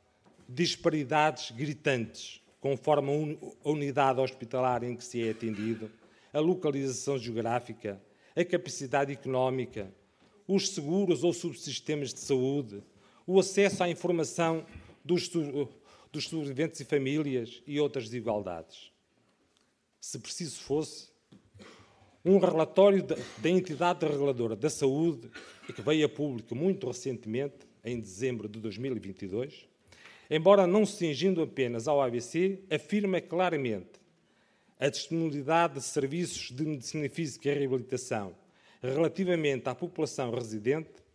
disparidades 0.47 1.51
gritantes, 1.51 2.41
conforme 2.59 3.37
a 3.63 3.69
unidade 3.69 4.19
hospitalar 4.19 4.83
em 4.83 4.95
que 4.95 5.03
se 5.03 5.25
é 5.25 5.31
atendido, 5.31 5.89
a 6.33 6.39
localização 6.39 7.17
geográfica, 7.17 8.01
a 8.35 8.43
capacidade 8.43 9.11
económica, 9.11 9.91
os 10.47 10.69
seguros 10.69 11.23
ou 11.23 11.33
subsistemas 11.33 12.13
de 12.13 12.19
saúde, 12.19 12.83
o 13.27 13.39
acesso 13.39 13.83
à 13.83 13.89
informação 13.89 14.65
dos, 15.03 15.29
dos 16.11 16.23
sobreviventes 16.23 16.79
e 16.79 16.85
famílias 16.85 17.61
e 17.67 17.77
outras 17.79 18.05
desigualdades. 18.05 18.89
Se 19.99 20.17
preciso 20.17 20.61
fosse, 20.61 21.09
um 22.23 22.39
relatório 22.39 23.03
da 23.03 23.49
entidade 23.49 24.05
reguladora 24.05 24.55
da 24.55 24.69
saúde, 24.69 25.29
que 25.75 25.81
veio 25.81 26.05
a 26.05 26.09
público 26.09 26.55
muito 26.55 26.87
recentemente, 26.87 27.67
em 27.83 27.99
dezembro 27.99 28.49
de 28.49 28.59
2022, 28.59 29.65
embora 30.29 30.67
não 30.67 30.85
se 30.85 30.97
cingindo 30.97 31.41
apenas 31.41 31.87
ao 31.87 32.01
AVC, 32.01 32.63
afirma 32.69 33.21
claramente 33.21 33.91
a 34.79 34.89
disponibilidade 34.89 35.75
de 35.75 35.81
serviços 35.81 36.51
de 36.51 36.65
medicina 36.65 37.09
física 37.09 37.49
e 37.49 37.53
reabilitação 37.53 38.35
relativamente 38.81 39.67
à 39.67 39.75
população 39.75 40.31
residente 40.31 41.06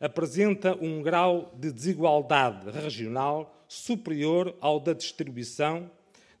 apresenta 0.00 0.74
um 0.82 1.02
grau 1.02 1.54
de 1.54 1.70
desigualdade 1.70 2.70
regional 2.70 3.54
superior 3.68 4.56
ao 4.60 4.80
da 4.80 4.94
distribuição 4.94 5.90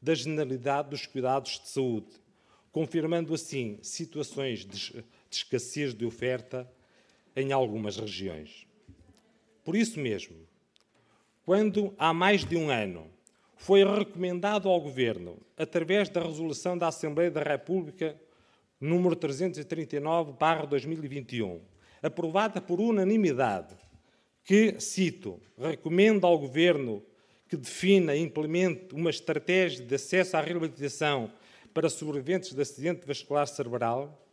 da 0.00 0.14
generalidade 0.14 0.88
dos 0.88 1.04
cuidados 1.06 1.60
de 1.60 1.68
saúde, 1.68 2.08
confirmando 2.72 3.34
assim 3.34 3.78
situações 3.82 4.64
de 4.64 5.04
escassez 5.30 5.92
de 5.94 6.06
oferta 6.06 6.66
em 7.36 7.52
algumas 7.52 7.98
regiões. 7.98 8.66
Por 9.62 9.76
isso 9.76 10.00
mesmo, 10.00 10.36
quando 11.44 11.94
há 11.98 12.14
mais 12.14 12.42
de 12.44 12.56
um 12.56 12.70
ano 12.70 13.10
foi 13.56 13.84
recomendado 13.84 14.70
ao 14.70 14.80
Governo, 14.80 15.36
através 15.56 16.08
da 16.08 16.22
resolução 16.22 16.78
da 16.78 16.88
Assembleia 16.88 17.30
da 17.30 17.42
República 17.42 18.18
número 18.80 19.14
339/2021, 19.14 21.60
aprovada 22.02 22.60
por 22.60 22.80
unanimidade, 22.80 23.74
que, 24.44 24.80
cito, 24.80 25.40
recomenda 25.58 26.26
ao 26.26 26.38
Governo 26.38 27.02
que 27.48 27.56
defina 27.56 28.14
e 28.14 28.20
implemente 28.20 28.94
uma 28.94 29.10
estratégia 29.10 29.84
de 29.84 29.94
acesso 29.94 30.36
à 30.36 30.40
reabilitação 30.40 31.32
para 31.74 31.90
sobreviventes 31.90 32.54
de 32.54 32.62
acidente 32.62 33.06
vascular 33.06 33.46
cerebral, 33.48 34.24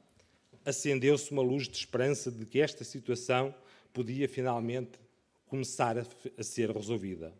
acendeu-se 0.63 1.31
uma 1.31 1.41
luz 1.41 1.67
de 1.67 1.77
esperança 1.77 2.31
de 2.31 2.45
que 2.45 2.59
esta 2.59 2.83
situação 2.83 3.53
podia 3.91 4.27
finalmente 4.29 4.99
começar 5.47 5.97
a, 5.97 6.05
a 6.37 6.43
ser 6.43 6.69
resolvida. 6.69 7.33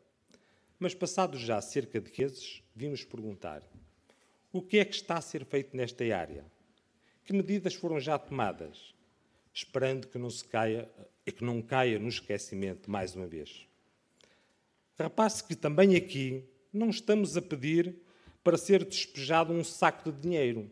Mas, 0.79 0.95
passados 0.95 1.41
já 1.41 1.59
cerca 1.61 1.99
de 1.99 2.11
meses, 2.19 2.61
vimos 2.75 3.03
perguntar: 3.03 3.61
o 4.51 4.61
que 4.61 4.79
é 4.79 4.85
que 4.85 4.95
está 4.95 5.17
a 5.17 5.21
ser 5.21 5.45
feito 5.45 5.75
nesta 5.75 6.03
área? 6.15 6.45
Que 7.23 7.33
medidas 7.33 7.75
foram 7.75 7.99
já 7.99 8.17
tomadas? 8.17 8.95
Esperando 9.57 10.07
que 10.07 10.19
não, 10.19 10.29
se 10.29 10.45
caia, 10.45 10.87
que 11.25 11.43
não 11.43 11.63
caia 11.63 11.97
no 11.97 12.07
esquecimento 12.07 12.91
mais 12.91 13.15
uma 13.15 13.25
vez. 13.25 13.67
Repare-se 14.95 15.43
que 15.43 15.55
também 15.55 15.95
aqui 15.95 16.43
não 16.71 16.91
estamos 16.91 17.35
a 17.35 17.41
pedir 17.41 17.95
para 18.43 18.55
ser 18.55 18.85
despejado 18.85 19.51
um 19.51 19.63
saco 19.63 20.11
de 20.11 20.21
dinheiro. 20.21 20.69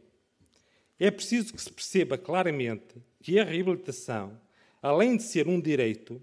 É 1.00 1.10
preciso 1.10 1.52
que 1.52 1.62
se 1.62 1.72
perceba 1.72 2.16
claramente 2.16 3.02
que 3.24 3.40
a 3.40 3.44
reabilitação, 3.44 4.40
além 4.80 5.18
de 5.18 5.24
ser 5.24 5.48
um 5.48 5.60
direito, 5.60 6.22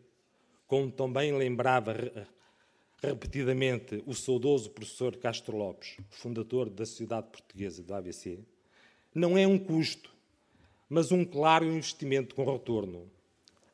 como 0.68 0.88
também 0.90 1.36
lembrava 1.36 1.96
repetidamente 3.02 4.04
o 4.06 4.14
saudoso 4.14 4.70
professor 4.70 5.16
Castro 5.16 5.56
Lopes, 5.56 5.96
fundador 6.10 6.70
da 6.70 6.86
Sociedade 6.86 7.26
Portuguesa 7.26 7.82
do 7.82 7.92
AVC, 7.92 8.38
não 9.12 9.36
é 9.36 9.48
um 9.48 9.58
custo, 9.58 10.12
mas 10.92 11.10
um 11.10 11.24
claro 11.24 11.64
investimento 11.64 12.34
com 12.34 12.44
retorno. 12.44 13.10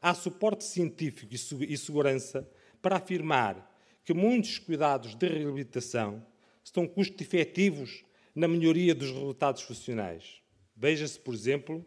Há 0.01 0.15
suporte 0.15 0.63
científico 0.63 1.35
e 1.65 1.77
segurança 1.77 2.49
para 2.81 2.95
afirmar 2.95 3.77
que 4.05 4.15
muitos 4.15 4.61
cuidados 4.61 5.17
de 5.17 5.27
reabilitação 5.27 6.25
estão 6.63 6.87
custo-efetivos 6.87 8.05
na 8.37 8.47
melhoria 8.47 8.95
dos 8.95 9.11
resultados 9.11 9.63
funcionais. 9.63 10.41
Veja-se, 10.77 11.19
por 11.19 11.35
exemplo, 11.35 11.85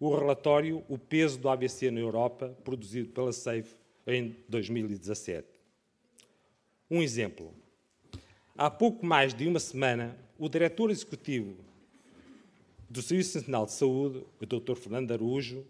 o 0.00 0.16
relatório 0.16 0.82
O 0.88 0.96
peso 0.96 1.38
do 1.38 1.50
AVC 1.50 1.90
na 1.90 2.00
Europa, 2.00 2.56
produzido 2.64 3.10
pela 3.10 3.34
SAFE 3.34 3.76
em 4.06 4.34
2017. 4.48 5.46
Um 6.90 7.02
exemplo. 7.02 7.52
Há 8.56 8.70
pouco 8.70 9.04
mais 9.04 9.34
de 9.34 9.46
uma 9.46 9.60
semana, 9.60 10.16
o 10.38 10.48
diretor 10.48 10.90
executivo 10.90 11.69
do 12.90 13.00
Serviço 13.00 13.38
Nacional 13.38 13.66
de 13.66 13.72
Saúde, 13.72 14.24
o 14.40 14.44
Dr. 14.46 14.74
Fernando 14.74 15.12
Arujo, 15.12 15.64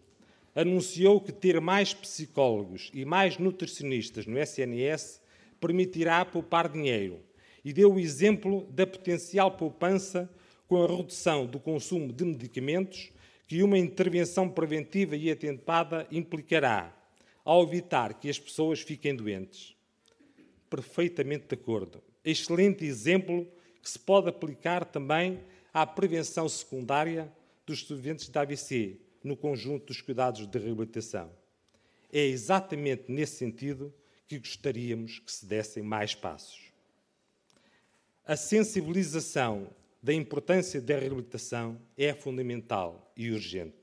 anunciou 0.55 1.21
que 1.21 1.31
ter 1.31 1.61
mais 1.61 1.93
psicólogos 1.93 2.91
e 2.95 3.05
mais 3.05 3.37
nutricionistas 3.37 4.25
no 4.25 4.39
SNS 4.39 5.21
permitirá 5.61 6.25
poupar 6.25 6.67
dinheiro 6.67 7.21
e 7.63 7.75
deu 7.75 7.93
o 7.93 8.01
exemplo 8.01 8.67
da 8.71 8.87
potencial 8.87 9.51
poupança 9.51 10.31
com 10.67 10.83
a 10.83 10.87
redução 10.87 11.45
do 11.45 11.61
consumo 11.61 12.11
de 12.11 12.25
medicamentos 12.25 13.13
que 13.47 13.63
uma 13.63 13.77
intervenção 13.77 14.49
preventiva 14.49 15.15
e 15.15 15.31
atentada 15.31 16.07
implicará, 16.11 16.97
ao 17.45 17.63
evitar 17.65 18.15
que 18.15 18.31
as 18.31 18.39
pessoas 18.39 18.81
fiquem 18.81 19.15
doentes. 19.15 19.75
Perfeitamente 20.71 21.49
de 21.49 21.55
acordo. 21.55 22.03
Excelente 22.25 22.85
exemplo 22.85 23.47
que 23.83 23.91
se 23.91 23.99
pode 23.99 24.29
aplicar 24.29 24.85
também 24.87 25.41
à 25.73 25.87
prevenção 25.87 26.49
secundária 26.49 27.33
dos 27.67 27.83
doentes 27.85 28.29
de 28.29 28.39
AVC, 28.39 29.01
no 29.23 29.37
conjunto 29.37 29.87
dos 29.87 30.01
cuidados 30.01 30.47
de 30.47 30.59
reabilitação. 30.59 31.31
É 32.13 32.25
exatamente 32.25 33.05
nesse 33.09 33.37
sentido 33.37 33.93
que 34.27 34.39
gostaríamos 34.39 35.19
que 35.19 35.31
se 35.31 35.47
dessem 35.47 35.83
mais 35.83 36.15
passos. 36.15 36.71
A 38.25 38.37
sensibilização 38.37 39.69
da 40.03 40.15
importância 40.15 40.81
da 40.81 40.99
reabilitação 40.99 41.81
é 41.97 42.15
fundamental 42.15 43.13
e 43.17 43.31
urgente. 43.31 43.75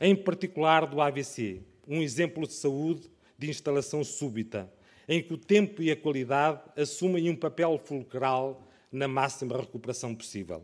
Em 0.00 0.16
particular 0.16 0.86
do 0.86 1.00
AVC, 1.00 1.62
um 1.86 2.02
exemplo 2.02 2.46
de 2.46 2.52
saúde 2.52 3.10
de 3.38 3.48
instalação 3.48 4.04
súbita, 4.04 4.72
em 5.08 5.22
que 5.22 5.32
o 5.34 5.38
tempo 5.38 5.82
e 5.82 5.90
a 5.90 5.96
qualidade 5.96 6.60
assumem 6.76 7.28
um 7.30 7.36
papel 7.36 7.78
fulcral 7.78 8.68
na 8.90 9.06
máxima 9.06 9.56
recuperação 9.56 10.14
possível. 10.14 10.62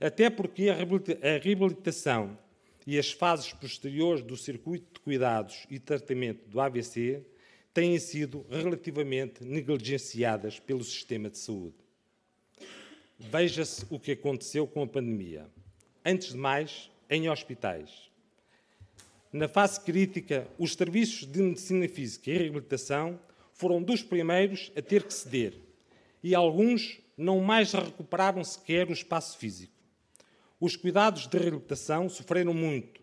Até 0.00 0.28
porque 0.28 0.68
a 0.68 0.76
reabilitação 1.38 2.38
e 2.86 2.98
as 2.98 3.10
fases 3.10 3.52
posteriores 3.52 4.22
do 4.22 4.36
circuito 4.36 4.94
de 4.94 5.00
cuidados 5.00 5.66
e 5.70 5.78
tratamento 5.78 6.48
do 6.48 6.60
AVC 6.60 7.24
têm 7.72 7.98
sido 7.98 8.46
relativamente 8.48 9.44
negligenciadas 9.44 10.60
pelo 10.60 10.84
sistema 10.84 11.28
de 11.28 11.38
saúde. 11.38 11.76
Veja-se 13.18 13.86
o 13.90 13.98
que 13.98 14.12
aconteceu 14.12 14.66
com 14.66 14.82
a 14.82 14.86
pandemia. 14.86 15.46
Antes 16.04 16.32
de 16.32 16.38
mais, 16.38 16.90
em 17.10 17.28
hospitais. 17.28 18.10
Na 19.32 19.48
fase 19.48 19.80
crítica, 19.80 20.46
os 20.58 20.74
serviços 20.74 21.26
de 21.26 21.42
medicina 21.42 21.88
física 21.88 22.30
e 22.30 22.38
reabilitação 22.38 23.18
foram 23.52 23.82
dos 23.82 24.02
primeiros 24.02 24.70
a 24.76 24.82
ter 24.82 25.02
que 25.02 25.12
ceder 25.12 25.54
e 26.22 26.34
alguns 26.34 27.00
não 27.16 27.40
mais 27.40 27.72
recuperaram 27.72 28.44
sequer 28.44 28.88
o 28.88 28.92
espaço 28.92 29.38
físico. 29.38 29.72
Os 30.60 30.76
cuidados 30.76 31.26
de 31.26 31.38
reabilitação 31.38 32.08
sofreram 32.08 32.52
muito, 32.52 33.00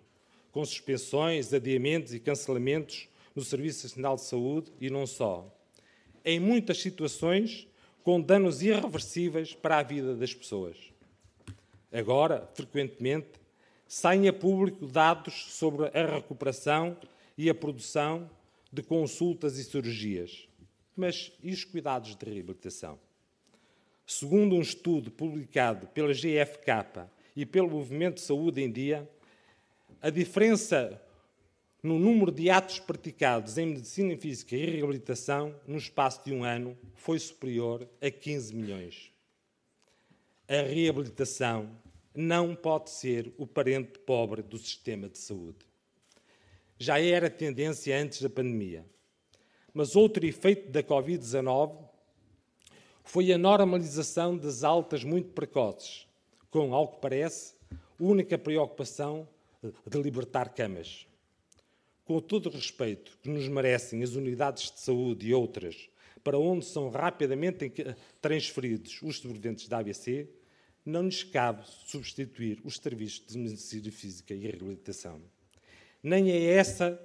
com 0.52 0.64
suspensões, 0.64 1.54
adiamentos 1.54 2.14
e 2.14 2.20
cancelamentos 2.20 3.08
no 3.36 3.44
Serviço 3.44 3.88
Nacional 3.88 4.16
de 4.16 4.24
Saúde 4.24 4.72
e 4.80 4.90
não 4.90 5.06
só. 5.08 5.52
Em 6.24 6.40
muitas 6.40 6.82
situações, 6.82 7.68
com 8.04 8.22
danos 8.22 8.62
irreversíveis 8.62 9.54
para 9.54 9.80
a 9.80 9.84
vida 9.84 10.16
das 10.16 10.34
pessoas. 10.34 10.78
Agora, 11.92 12.50
frequentemente, 12.54 13.30
saem 13.88 14.28
a 14.28 14.34
público 14.34 14.88
dados 14.88 15.46
sobre 15.50 15.86
a 15.88 16.16
recuperação 16.16 16.98
e 17.38 17.50
a 17.50 17.56
produção 17.56 18.30
de 18.72 18.82
consultas 18.82 19.58
e 19.58 19.64
cirurgias. 19.64 20.48
Mas 20.96 21.32
e 21.42 21.52
os 21.52 21.64
cuidados 21.64 22.16
de 22.16 22.26
reabilitação? 22.26 23.00
Segundo 24.06 24.56
um 24.56 24.62
estudo 24.62 25.10
publicado 25.10 25.88
pela 25.88 26.14
GFK 26.14 27.08
e 27.36 27.46
pelo 27.46 27.70
Movimento 27.70 28.16
de 28.16 28.22
Saúde 28.22 28.62
em 28.62 28.72
Dia, 28.72 29.10
a 30.02 30.10
diferença 30.10 31.02
no 31.82 31.98
número 31.98 32.32
de 32.32 32.50
atos 32.50 32.80
praticados 32.80 33.58
em 33.58 33.68
medicina 33.68 34.16
física 34.18 34.56
e 34.56 34.66
reabilitação 34.66 35.56
no 35.68 35.78
espaço 35.78 36.24
de 36.26 36.34
um 36.34 36.44
ano 36.44 36.78
foi 36.96 37.20
superior 37.20 37.88
a 38.02 38.10
15 38.12 38.56
milhões. 38.56 39.12
A 40.48 40.62
reabilitação 40.62 41.70
não 42.14 42.56
pode 42.56 42.90
ser 42.90 43.34
o 43.38 43.48
parente 43.48 44.00
pobre 44.00 44.42
do 44.42 44.58
sistema 44.58 45.10
de 45.10 45.18
saúde. 45.18 45.66
Já 46.78 47.00
era 47.00 47.30
tendência 47.30 47.98
antes 47.98 48.22
da 48.22 48.30
pandemia. 48.30 48.86
Mas 49.74 49.96
outro 49.96 50.26
efeito 50.26 50.70
da 50.70 50.84
Covid-19 50.84 51.93
foi 53.04 53.32
a 53.32 53.38
normalização 53.38 54.38
das 54.38 54.64
altas 54.64 55.04
muito 55.04 55.30
precoces, 55.32 56.08
com, 56.50 56.74
ao 56.74 56.88
que 56.88 57.02
parece, 57.02 57.54
única 58.00 58.38
preocupação 58.38 59.28
de 59.86 60.02
libertar 60.02 60.50
camas 60.50 61.08
com 62.06 62.20
todo 62.20 62.48
o 62.48 62.52
respeito 62.52 63.18
que 63.22 63.30
nos 63.30 63.48
merecem 63.48 64.04
as 64.04 64.16
unidades 64.16 64.72
de 64.72 64.80
saúde 64.80 65.28
e 65.28 65.34
outras, 65.34 65.90
para 66.24 66.38
onde 66.38 66.66
são 66.66 66.90
rapidamente 66.90 67.72
transferidos 68.22 69.02
os 69.02 69.20
sobreviventes 69.20 69.68
da 69.68 69.80
AVC, 69.80 70.28
não 70.86 71.04
nos 71.04 71.24
cabe 71.24 71.64
substituir 71.86 72.60
os 72.64 72.78
serviços 72.78 73.26
de 73.28 73.38
medicina 73.38 73.92
física 73.92 74.34
e 74.34 74.40
reabilitação. 74.40 75.22
Nem 76.02 76.30
é 76.30 76.56
essa 76.56 77.00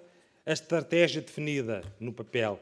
a 0.44 0.52
estratégia 0.52 1.22
definida 1.22 1.82
no 2.00 2.12
papel, 2.12 2.60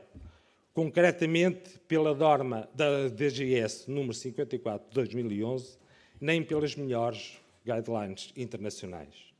concretamente 0.76 1.80
pela 1.88 2.14
norma 2.14 2.68
da 2.74 3.08
DGS 3.08 3.90
número 3.90 4.12
54 4.12 4.90
de 4.90 4.94
2011, 4.94 5.78
nem 6.20 6.44
pelas 6.44 6.76
melhores 6.76 7.40
guidelines 7.64 8.30
internacionais. 8.36 9.32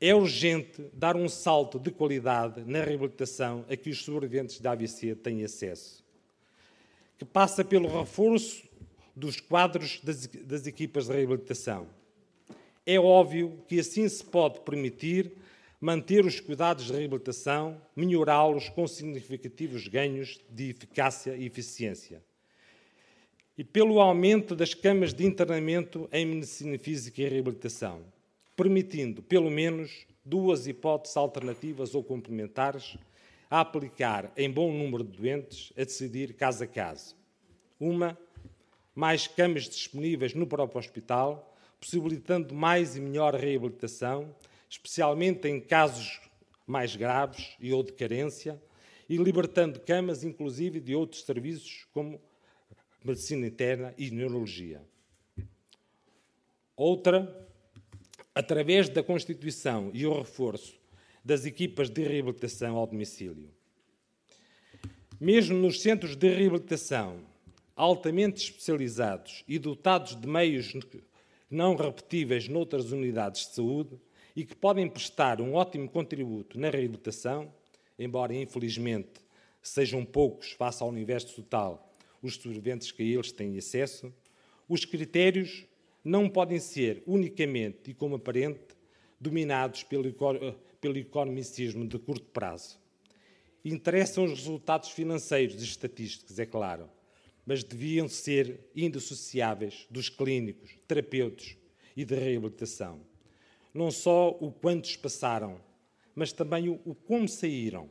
É 0.00 0.14
urgente 0.14 0.90
dar 0.94 1.16
um 1.16 1.28
salto 1.28 1.78
de 1.78 1.90
qualidade 1.90 2.64
na 2.64 2.82
reabilitação 2.82 3.66
a 3.68 3.76
que 3.76 3.90
os 3.90 4.02
sobreviventes 4.02 4.58
da 4.58 4.72
AVC 4.72 5.16
têm 5.16 5.44
acesso, 5.44 6.02
que 7.18 7.26
passa 7.26 7.62
pelo 7.62 7.86
reforço 7.86 8.66
dos 9.14 9.38
quadros 9.38 10.00
das, 10.02 10.26
das 10.26 10.66
equipas 10.66 11.08
de 11.08 11.12
reabilitação. 11.12 11.86
É 12.86 12.98
óbvio 12.98 13.62
que 13.68 13.78
assim 13.78 14.08
se 14.08 14.24
pode 14.24 14.60
permitir 14.60 15.30
manter 15.80 16.24
os 16.24 16.38
cuidados 16.40 16.86
de 16.86 16.92
reabilitação, 16.92 17.80
melhorá-los 17.96 18.68
com 18.68 18.86
significativos 18.86 19.88
ganhos 19.88 20.40
de 20.50 20.70
eficácia 20.70 21.34
e 21.36 21.46
eficiência. 21.46 22.22
E 23.56 23.64
pelo 23.64 24.00
aumento 24.00 24.54
das 24.54 24.74
camas 24.74 25.12
de 25.14 25.24
internamento 25.24 26.08
em 26.12 26.26
medicina 26.26 26.78
física 26.78 27.22
e 27.22 27.28
reabilitação 27.28 28.04
permitindo, 28.60 29.22
pelo 29.22 29.50
menos, 29.50 30.06
duas 30.22 30.66
hipóteses 30.66 31.16
alternativas 31.16 31.94
ou 31.94 32.04
complementares 32.04 32.98
a 33.50 33.60
aplicar 33.60 34.30
em 34.36 34.50
bom 34.50 34.70
número 34.70 35.02
de 35.02 35.16
doentes, 35.16 35.72
a 35.78 35.82
decidir 35.82 36.34
caso 36.34 36.64
a 36.64 36.66
caso. 36.66 37.16
Uma, 37.80 38.18
mais 38.94 39.26
camas 39.26 39.66
disponíveis 39.66 40.34
no 40.34 40.46
próprio 40.46 40.78
hospital, 40.78 41.56
possibilitando 41.80 42.54
mais 42.54 42.96
e 42.98 43.00
melhor 43.00 43.34
reabilitação, 43.34 44.28
especialmente 44.70 45.48
em 45.48 45.60
casos 45.60 46.20
mais 46.64 46.94
graves 46.94 47.56
e 47.58 47.72
ou 47.72 47.82
de 47.82 47.92
carência, 47.92 48.62
e 49.08 49.16
libertando 49.16 49.80
camas, 49.80 50.22
inclusive, 50.22 50.78
de 50.78 50.94
outros 50.94 51.24
serviços 51.24 51.84
como 51.92 52.20
medicina 53.04 53.48
interna 53.48 53.92
e 53.98 54.08
neurologia. 54.12 54.80
Outra, 56.76 57.48
através 58.32 58.88
da 58.88 59.02
constituição 59.02 59.90
e 59.92 60.06
o 60.06 60.16
reforço 60.16 60.78
das 61.24 61.44
equipas 61.44 61.90
de 61.90 62.02
reabilitação 62.04 62.76
ao 62.76 62.86
domicílio. 62.86 63.50
Mesmo 65.20 65.58
nos 65.58 65.82
centros 65.82 66.14
de 66.14 66.28
reabilitação 66.28 67.20
altamente 67.74 68.44
especializados 68.44 69.44
e 69.48 69.58
dotados 69.58 70.14
de 70.14 70.26
meios 70.26 70.72
não 71.50 71.74
repetíveis 71.74 72.46
noutras 72.46 72.92
unidades 72.92 73.48
de 73.48 73.54
saúde 73.54 73.98
e 74.34 74.44
que 74.44 74.54
podem 74.54 74.88
prestar 74.88 75.40
um 75.40 75.54
ótimo 75.54 75.88
contributo 75.88 76.58
na 76.58 76.70
reabilitação, 76.70 77.52
embora 77.98 78.34
infelizmente 78.34 79.20
sejam 79.62 80.04
poucos 80.04 80.52
face 80.52 80.82
ao 80.82 80.88
universo 80.88 81.34
total 81.34 81.86
os 82.22 82.34
sobreviventes 82.34 82.92
que 82.92 83.02
a 83.02 83.06
eles 83.06 83.32
têm 83.32 83.56
acesso, 83.56 84.12
os 84.68 84.84
critérios 84.84 85.64
não 86.04 86.28
podem 86.28 86.58
ser 86.58 87.02
unicamente 87.06 87.90
e 87.90 87.94
como 87.94 88.16
aparente 88.16 88.76
dominados 89.18 89.82
pelo, 89.82 90.12
pelo 90.80 90.96
economicismo 90.96 91.86
de 91.86 91.98
curto 91.98 92.26
prazo. 92.26 92.78
Interessam 93.64 94.24
os 94.24 94.30
resultados 94.30 94.90
financeiros 94.90 95.60
e 95.60 95.64
estatísticos, 95.64 96.38
é 96.38 96.46
claro, 96.46 96.88
mas 97.44 97.62
deviam 97.62 98.08
ser 98.08 98.60
indissociáveis 98.74 99.86
dos 99.90 100.08
clínicos, 100.08 100.78
terapeutas 100.86 101.56
e 101.96 102.04
de 102.04 102.14
reabilitação. 102.14 103.09
Não 103.72 103.90
só 103.90 104.30
o 104.40 104.50
quantos 104.50 104.96
passaram, 104.96 105.60
mas 106.14 106.32
também 106.32 106.68
o, 106.68 106.80
o 106.84 106.94
como 106.94 107.28
saíram, 107.28 107.88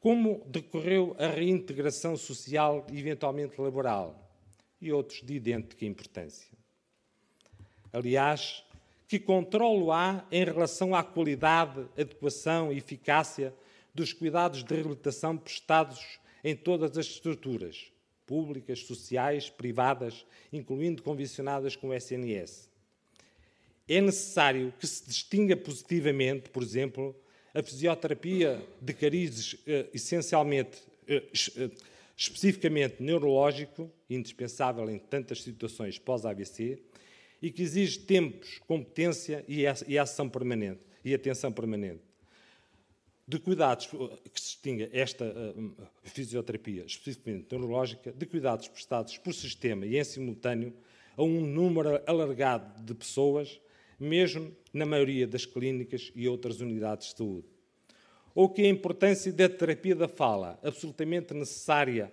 como 0.00 0.44
decorreu 0.46 1.14
a 1.18 1.28
reintegração 1.28 2.16
social 2.16 2.86
e 2.90 2.98
eventualmente 2.98 3.60
laboral, 3.60 4.30
e 4.80 4.92
outros 4.92 5.22
de 5.22 5.34
idêntica 5.34 5.84
importância. 5.84 6.50
Aliás, 7.92 8.64
que 9.06 9.20
controlo 9.20 9.92
há 9.92 10.26
em 10.32 10.44
relação 10.44 10.94
à 10.94 11.04
qualidade, 11.04 11.86
adequação 11.98 12.72
e 12.72 12.78
eficácia 12.78 13.54
dos 13.94 14.12
cuidados 14.12 14.64
de 14.64 14.74
reabilitação 14.74 15.36
prestados 15.36 16.18
em 16.42 16.56
todas 16.56 16.96
as 16.96 17.06
estruturas, 17.06 17.92
públicas, 18.26 18.80
sociais, 18.80 19.50
privadas, 19.50 20.26
incluindo 20.52 21.02
convencionadas 21.02 21.76
com 21.76 21.90
o 21.90 21.94
SNS. 21.94 22.71
É 23.92 24.00
necessário 24.00 24.72
que 24.80 24.86
se 24.86 25.06
distinga 25.06 25.54
positivamente, 25.54 26.48
por 26.48 26.62
exemplo, 26.62 27.14
a 27.52 27.62
fisioterapia 27.62 28.58
de 28.80 28.94
carizes 28.94 29.54
eh, 29.66 29.86
essencialmente, 29.92 30.78
eh, 31.06 31.22
eh, 31.58 31.70
especificamente 32.16 33.02
neurológico, 33.02 33.92
indispensável 34.08 34.88
em 34.88 34.98
tantas 34.98 35.42
situações 35.42 35.98
pós-AVC, 35.98 36.82
e 37.42 37.50
que 37.50 37.60
exige 37.60 37.98
tempos, 37.98 38.58
competência 38.66 39.44
e 39.46 39.98
ação 39.98 40.26
permanente, 40.26 40.80
e 41.04 41.12
atenção 41.12 41.52
permanente. 41.52 42.00
De 43.28 43.38
cuidados, 43.38 43.88
que 43.88 44.40
se 44.40 44.52
distinga 44.52 44.88
esta 44.90 45.26
uh, 45.26 45.86
fisioterapia 46.04 46.84
especificamente 46.86 47.48
neurológica, 47.50 48.10
de 48.10 48.24
cuidados 48.24 48.68
prestados 48.68 49.18
por 49.18 49.34
sistema 49.34 49.84
e 49.84 49.98
em 49.98 50.04
simultâneo 50.04 50.72
a 51.14 51.22
um 51.22 51.42
número 51.42 52.00
alargado 52.06 52.82
de 52.82 52.94
pessoas, 52.94 53.60
mesmo 54.02 54.54
na 54.72 54.84
maioria 54.84 55.26
das 55.26 55.46
clínicas 55.46 56.12
e 56.14 56.28
outras 56.28 56.60
unidades 56.60 57.08
de 57.08 57.16
saúde. 57.16 57.46
Ou 58.34 58.48
que 58.48 58.62
a 58.62 58.68
importância 58.68 59.32
da 59.32 59.48
terapia 59.48 59.94
da 59.94 60.08
fala, 60.08 60.58
absolutamente 60.62 61.34
necessária 61.34 62.12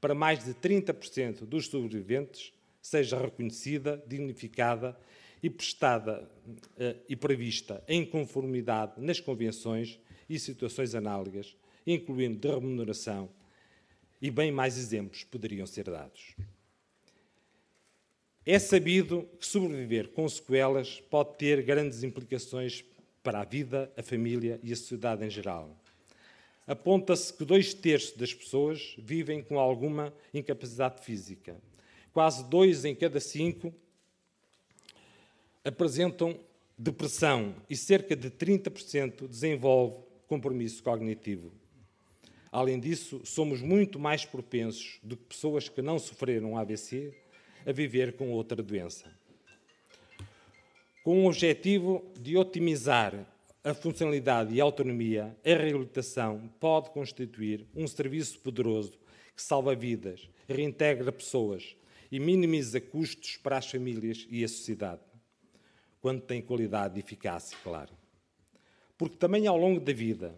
para 0.00 0.14
mais 0.14 0.44
de 0.44 0.54
30% 0.54 1.44
dos 1.44 1.66
sobreviventes, 1.66 2.52
seja 2.80 3.20
reconhecida, 3.20 4.02
dignificada 4.06 4.98
e 5.42 5.50
prestada 5.50 6.28
uh, 6.56 7.00
e 7.08 7.14
prevista 7.14 7.82
em 7.86 8.04
conformidade 8.04 8.94
nas 8.96 9.20
convenções 9.20 10.00
e 10.28 10.38
situações 10.38 10.94
análogas, 10.94 11.56
incluindo 11.86 12.38
de 12.38 12.48
remuneração, 12.48 13.28
e 14.20 14.30
bem 14.30 14.50
mais 14.50 14.76
exemplos 14.76 15.24
poderiam 15.24 15.66
ser 15.66 15.84
dados. 15.84 16.34
É 18.50 18.58
sabido 18.58 19.28
que 19.38 19.46
sobreviver 19.46 20.08
com 20.08 20.26
sequelas 20.26 21.02
pode 21.10 21.36
ter 21.36 21.60
grandes 21.60 22.02
implicações 22.02 22.82
para 23.22 23.42
a 23.42 23.44
vida, 23.44 23.92
a 23.94 24.02
família 24.02 24.58
e 24.62 24.72
a 24.72 24.76
sociedade 24.76 25.22
em 25.22 25.28
geral. 25.28 25.76
Aponta-se 26.66 27.30
que 27.30 27.44
dois 27.44 27.74
terços 27.74 28.16
das 28.16 28.32
pessoas 28.32 28.94
vivem 28.96 29.42
com 29.42 29.58
alguma 29.58 30.14
incapacidade 30.32 31.04
física. 31.04 31.60
Quase 32.10 32.42
dois 32.48 32.86
em 32.86 32.94
cada 32.94 33.20
cinco 33.20 33.70
apresentam 35.62 36.40
depressão 36.78 37.54
e 37.68 37.76
cerca 37.76 38.16
de 38.16 38.30
30% 38.30 39.28
desenvolve 39.28 39.98
compromisso 40.26 40.82
cognitivo. 40.82 41.52
Além 42.50 42.80
disso, 42.80 43.20
somos 43.24 43.60
muito 43.60 43.98
mais 43.98 44.24
propensos 44.24 44.98
do 45.02 45.18
que 45.18 45.24
pessoas 45.24 45.68
que 45.68 45.82
não 45.82 45.98
sofreram 45.98 46.56
AVC 46.56 47.12
a 47.68 47.72
viver 47.72 48.14
com 48.14 48.30
outra 48.32 48.62
doença. 48.62 49.04
Com 51.02 51.24
o 51.24 51.26
objetivo 51.26 52.04
de 52.18 52.36
otimizar 52.36 53.26
a 53.62 53.74
funcionalidade 53.74 54.54
e 54.54 54.60
a 54.60 54.64
autonomia, 54.64 55.36
a 55.44 55.48
reabilitação 55.48 56.50
pode 56.58 56.90
constituir 56.90 57.66
um 57.74 57.86
serviço 57.86 58.38
poderoso 58.38 58.92
que 59.36 59.42
salva 59.42 59.74
vidas, 59.74 60.28
reintegra 60.48 61.12
pessoas 61.12 61.76
e 62.10 62.18
minimiza 62.18 62.80
custos 62.80 63.36
para 63.36 63.58
as 63.58 63.70
famílias 63.70 64.26
e 64.30 64.42
a 64.42 64.48
sociedade, 64.48 65.02
quando 66.00 66.22
tem 66.22 66.40
qualidade 66.40 66.96
e 66.96 67.00
eficácia, 67.00 67.56
claro 67.62 67.98
porque 68.98 69.16
também 69.16 69.46
ao 69.46 69.56
longo 69.56 69.78
da 69.78 69.92
vida, 69.92 70.34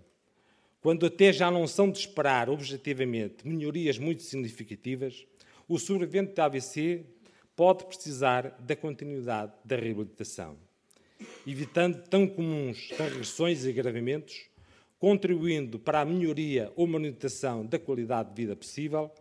quando 0.82 1.06
até 1.06 1.32
já 1.32 1.50
não 1.50 1.66
são 1.66 1.90
de 1.90 1.98
esperar 1.98 2.50
objetivamente 2.50 3.48
melhorias 3.48 3.98
muito 3.98 4.22
significativas, 4.22 5.26
o 5.66 5.78
sobrevivente 5.78 6.34
de 6.34 6.40
AVC 6.40 7.06
pode 7.60 7.84
precisar 7.84 8.56
da 8.58 8.74
continuidade 8.74 9.52
da 9.62 9.76
reabilitação, 9.76 10.56
evitando 11.46 12.02
tão 12.08 12.26
comuns 12.26 12.88
regressões 12.96 13.66
e 13.66 13.68
agravamentos, 13.68 14.48
contribuindo 14.98 15.78
para 15.78 16.00
a 16.00 16.04
melhoria 16.06 16.72
ou 16.74 16.86
manutenção 16.86 17.66
da 17.66 17.78
qualidade 17.78 18.30
de 18.30 18.34
vida 18.36 18.56
possível 18.56 19.12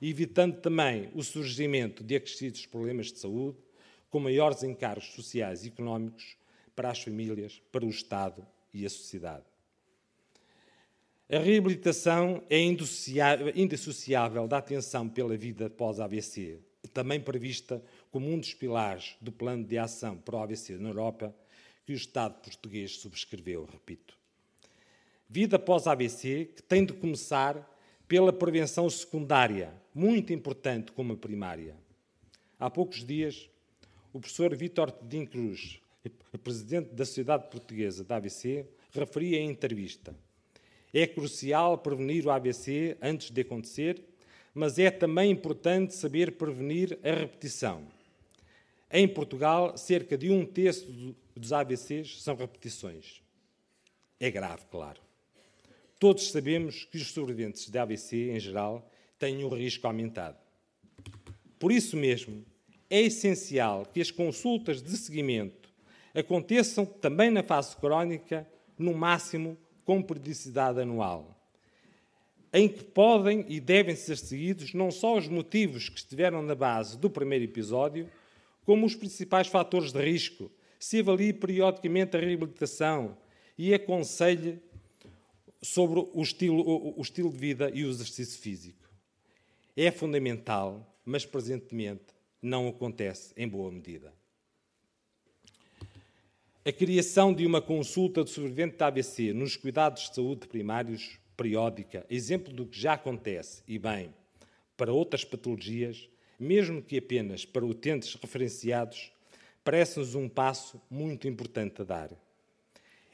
evitando 0.00 0.56
também 0.56 1.10
o 1.14 1.22
surgimento 1.22 2.02
de 2.02 2.16
acrescidos 2.16 2.64
problemas 2.64 3.12
de 3.12 3.18
saúde, 3.18 3.58
com 4.08 4.20
maiores 4.20 4.62
encargos 4.62 5.12
sociais 5.12 5.66
e 5.66 5.68
económicos 5.68 6.38
para 6.74 6.90
as 6.90 7.02
famílias, 7.02 7.60
para 7.70 7.84
o 7.84 7.90
Estado 7.90 8.46
e 8.72 8.86
a 8.86 8.88
sociedade. 8.88 9.44
A 11.30 11.38
reabilitação 11.40 12.42
é 12.48 12.58
indissociável 12.58 14.48
da 14.48 14.56
atenção 14.56 15.10
pela 15.10 15.36
vida 15.36 15.68
pós-AVC, 15.68 16.71
também 16.92 17.20
prevista 17.20 17.82
como 18.10 18.28
um 18.28 18.38
dos 18.38 18.54
pilares 18.54 19.16
do 19.20 19.32
plano 19.32 19.64
de 19.64 19.78
ação 19.78 20.16
para 20.16 20.36
o 20.36 20.42
AVC 20.42 20.76
na 20.78 20.90
Europa, 20.90 21.34
que 21.84 21.92
o 21.92 21.96
Estado 21.96 22.40
português 22.42 22.96
subscreveu, 22.98 23.64
repito. 23.64 24.16
Vida 25.28 25.58
pós-AVC 25.58 26.52
que 26.56 26.62
tem 26.62 26.84
de 26.84 26.92
começar 26.92 27.68
pela 28.06 28.32
prevenção 28.32 28.88
secundária, 28.90 29.72
muito 29.94 30.32
importante 30.32 30.92
como 30.92 31.14
a 31.14 31.16
primária. 31.16 31.74
Há 32.58 32.70
poucos 32.70 33.04
dias, 33.04 33.48
o 34.12 34.20
professor 34.20 34.54
Vítor 34.54 34.90
Tedim 34.90 35.24
Cruz, 35.24 35.80
presidente 36.42 36.94
da 36.94 37.04
Sociedade 37.04 37.48
Portuguesa 37.50 38.04
da 38.04 38.16
AVC, 38.16 38.66
referia 38.92 39.38
em 39.38 39.50
entrevista. 39.50 40.14
É 40.92 41.06
crucial 41.06 41.78
prevenir 41.78 42.26
o 42.26 42.30
AVC 42.30 42.98
antes 43.00 43.30
de 43.30 43.40
acontecer, 43.40 44.04
mas 44.54 44.78
é 44.78 44.90
também 44.90 45.30
importante 45.30 45.94
saber 45.94 46.32
prevenir 46.32 46.98
a 47.02 47.10
repetição. 47.10 47.86
Em 48.90 49.08
Portugal, 49.08 49.76
cerca 49.78 50.18
de 50.18 50.30
um 50.30 50.44
terço 50.44 50.86
dos 51.34 51.52
AVCs 51.52 52.22
são 52.22 52.34
repetições. 52.36 53.22
É 54.20 54.30
grave, 54.30 54.64
claro. 54.70 55.00
Todos 55.98 56.30
sabemos 56.30 56.84
que 56.84 56.98
os 56.98 57.10
sobreviventes 57.10 57.70
de 57.70 57.78
AVC, 57.78 58.30
em 58.30 58.40
geral, 58.40 58.90
têm 59.18 59.44
um 59.44 59.48
risco 59.48 59.86
aumentado. 59.86 60.36
Por 61.58 61.72
isso 61.72 61.96
mesmo, 61.96 62.44
é 62.90 63.00
essencial 63.00 63.86
que 63.86 64.00
as 64.00 64.10
consultas 64.10 64.82
de 64.82 64.96
seguimento 64.96 65.72
aconteçam 66.14 66.84
também 66.84 67.30
na 67.30 67.42
fase 67.42 67.76
crónica, 67.76 68.46
no 68.76 68.92
máximo 68.92 69.56
com 69.84 70.02
periodicidade 70.02 70.80
anual, 70.80 71.31
em 72.52 72.68
que 72.68 72.84
podem 72.84 73.44
e 73.48 73.58
devem 73.58 73.96
ser 73.96 74.18
seguidos 74.18 74.74
não 74.74 74.90
só 74.90 75.16
os 75.16 75.26
motivos 75.26 75.88
que 75.88 75.98
estiveram 75.98 76.42
na 76.42 76.54
base 76.54 76.98
do 76.98 77.08
primeiro 77.08 77.44
episódio, 77.44 78.10
como 78.64 78.84
os 78.84 78.94
principais 78.94 79.46
fatores 79.46 79.92
de 79.92 80.00
risco, 80.00 80.50
se 80.78 81.00
avalie 81.00 81.32
periodicamente 81.32 82.16
a 82.16 82.20
reabilitação 82.20 83.16
e 83.56 83.72
aconselhe 83.72 84.60
sobre 85.62 86.00
o 86.12 86.22
estilo, 86.22 86.96
o 86.98 87.00
estilo 87.00 87.30
de 87.30 87.38
vida 87.38 87.70
e 87.72 87.84
o 87.84 87.90
exercício 87.90 88.40
físico. 88.40 88.90
É 89.76 89.90
fundamental, 89.90 90.98
mas 91.04 91.24
presentemente 91.24 92.06
não 92.42 92.68
acontece 92.68 93.32
em 93.36 93.48
boa 93.48 93.70
medida. 93.70 94.12
A 96.64 96.72
criação 96.72 97.32
de 97.32 97.46
uma 97.46 97.62
consulta 97.62 98.22
de 98.22 98.30
sobrevivente 98.30 98.76
da 98.76 98.86
AVC 98.86 99.32
nos 99.32 99.56
cuidados 99.56 100.08
de 100.08 100.14
saúde 100.14 100.46
primários 100.46 101.18
periódica, 101.36 102.06
exemplo 102.08 102.52
do 102.52 102.66
que 102.66 102.78
já 102.78 102.94
acontece, 102.94 103.62
e 103.66 103.78
bem, 103.78 104.14
para 104.76 104.92
outras 104.92 105.24
patologias, 105.24 106.08
mesmo 106.38 106.82
que 106.82 106.98
apenas 106.98 107.44
para 107.44 107.64
utentes 107.64 108.14
referenciados, 108.14 109.12
parece-nos 109.64 110.14
um 110.14 110.28
passo 110.28 110.80
muito 110.90 111.28
importante 111.28 111.82
a 111.82 111.84
dar. 111.84 112.10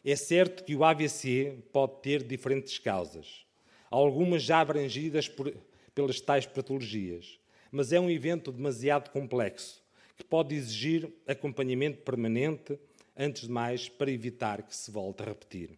É 0.04 0.16
certo 0.16 0.64
que 0.64 0.74
o 0.74 0.84
AVC 0.84 1.58
pode 1.72 2.00
ter 2.00 2.22
diferentes 2.22 2.78
causas, 2.78 3.44
algumas 3.90 4.42
já 4.42 4.60
abrangidas 4.60 5.28
por, 5.28 5.52
pelas 5.94 6.20
tais 6.20 6.46
patologias, 6.46 7.38
mas 7.70 7.92
é 7.92 8.00
um 8.00 8.08
evento 8.08 8.50
demasiado 8.50 9.10
complexo 9.10 9.82
que 10.16 10.24
pode 10.24 10.54
exigir 10.54 11.12
acompanhamento 11.26 11.98
permanente 11.98 12.78
antes 13.16 13.42
de 13.42 13.50
mais, 13.50 13.88
para 13.88 14.10
evitar 14.10 14.62
que 14.62 14.74
se 14.74 14.90
volte 14.90 15.22
a 15.22 15.26
repetir. 15.26 15.76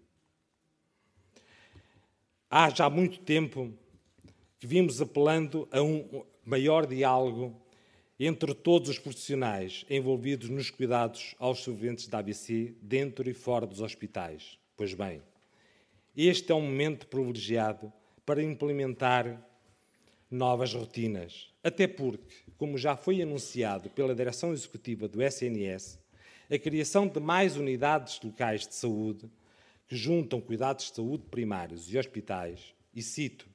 Há 2.53 2.69
já 2.69 2.91
muito 2.91 3.21
tempo 3.21 3.73
que 4.59 4.67
vimos 4.67 5.01
apelando 5.01 5.69
a 5.71 5.81
um 5.81 6.25
maior 6.45 6.85
diálogo 6.85 7.55
entre 8.19 8.53
todos 8.55 8.89
os 8.89 8.99
profissionais 8.99 9.87
envolvidos 9.89 10.49
nos 10.49 10.69
cuidados 10.69 11.37
aos 11.39 11.61
sobreviventes 11.61 12.09
da 12.09 12.19
ABC, 12.19 12.75
dentro 12.83 13.31
e 13.31 13.35
fora 13.35 13.69
dos 13.69 13.81
hospitais. 13.81 14.59
Pois 14.77 14.95
bem, 14.95 15.23
este 16.17 16.51
é 16.51 16.55
um 16.57 16.63
momento 16.63 17.07
privilegiado 17.07 17.93
para 18.27 18.43
implementar 18.43 19.41
novas 20.29 20.75
rotinas. 20.75 21.55
Até 21.63 21.87
porque, 21.87 22.35
como 22.59 22.77
já 22.77 22.97
foi 22.97 23.23
anunciado 23.23 23.89
pela 23.91 24.13
Direção 24.13 24.53
Executiva 24.53 25.07
do 25.07 25.23
SNS, 25.23 26.01
a 26.51 26.59
criação 26.59 27.07
de 27.07 27.21
mais 27.21 27.57
unidades 27.57 28.21
locais 28.21 28.67
de 28.67 28.75
saúde 28.75 29.31
que 29.91 29.97
juntam 29.97 30.41
cuidados 30.41 30.85
de 30.85 30.95
saúde 30.95 31.25
primários 31.29 31.93
e 31.93 31.99
hospitais, 31.99 32.73
e 32.95 33.03
cito, 33.03 33.49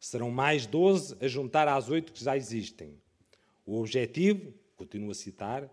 serão 0.00 0.28
mais 0.28 0.66
12 0.66 1.16
a 1.20 1.28
juntar 1.28 1.68
às 1.68 1.88
oito 1.88 2.12
que 2.12 2.22
já 2.22 2.36
existem. 2.36 3.00
O 3.64 3.78
objetivo, 3.78 4.52
continuo 4.76 5.12
a 5.12 5.14
citar, 5.14 5.70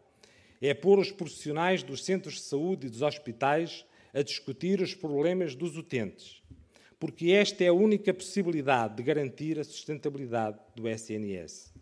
é 0.61 0.75
pôr 0.75 0.99
os 0.99 1.11
profissionais 1.11 1.81
dos 1.81 2.05
centros 2.05 2.35
de 2.35 2.41
saúde 2.41 2.85
e 2.85 2.89
dos 2.91 3.01
hospitais 3.01 3.83
a 4.13 4.21
discutir 4.21 4.79
os 4.79 4.93
problemas 4.93 5.55
dos 5.55 5.75
utentes, 5.75 6.39
porque 6.99 7.31
esta 7.31 7.63
é 7.63 7.69
a 7.69 7.73
única 7.73 8.13
possibilidade 8.13 8.97
de 8.97 9.01
garantir 9.03 9.57
a 9.57 9.63
sustentabilidade 9.63 10.59
do 10.75 10.87
SNS. 10.87 11.73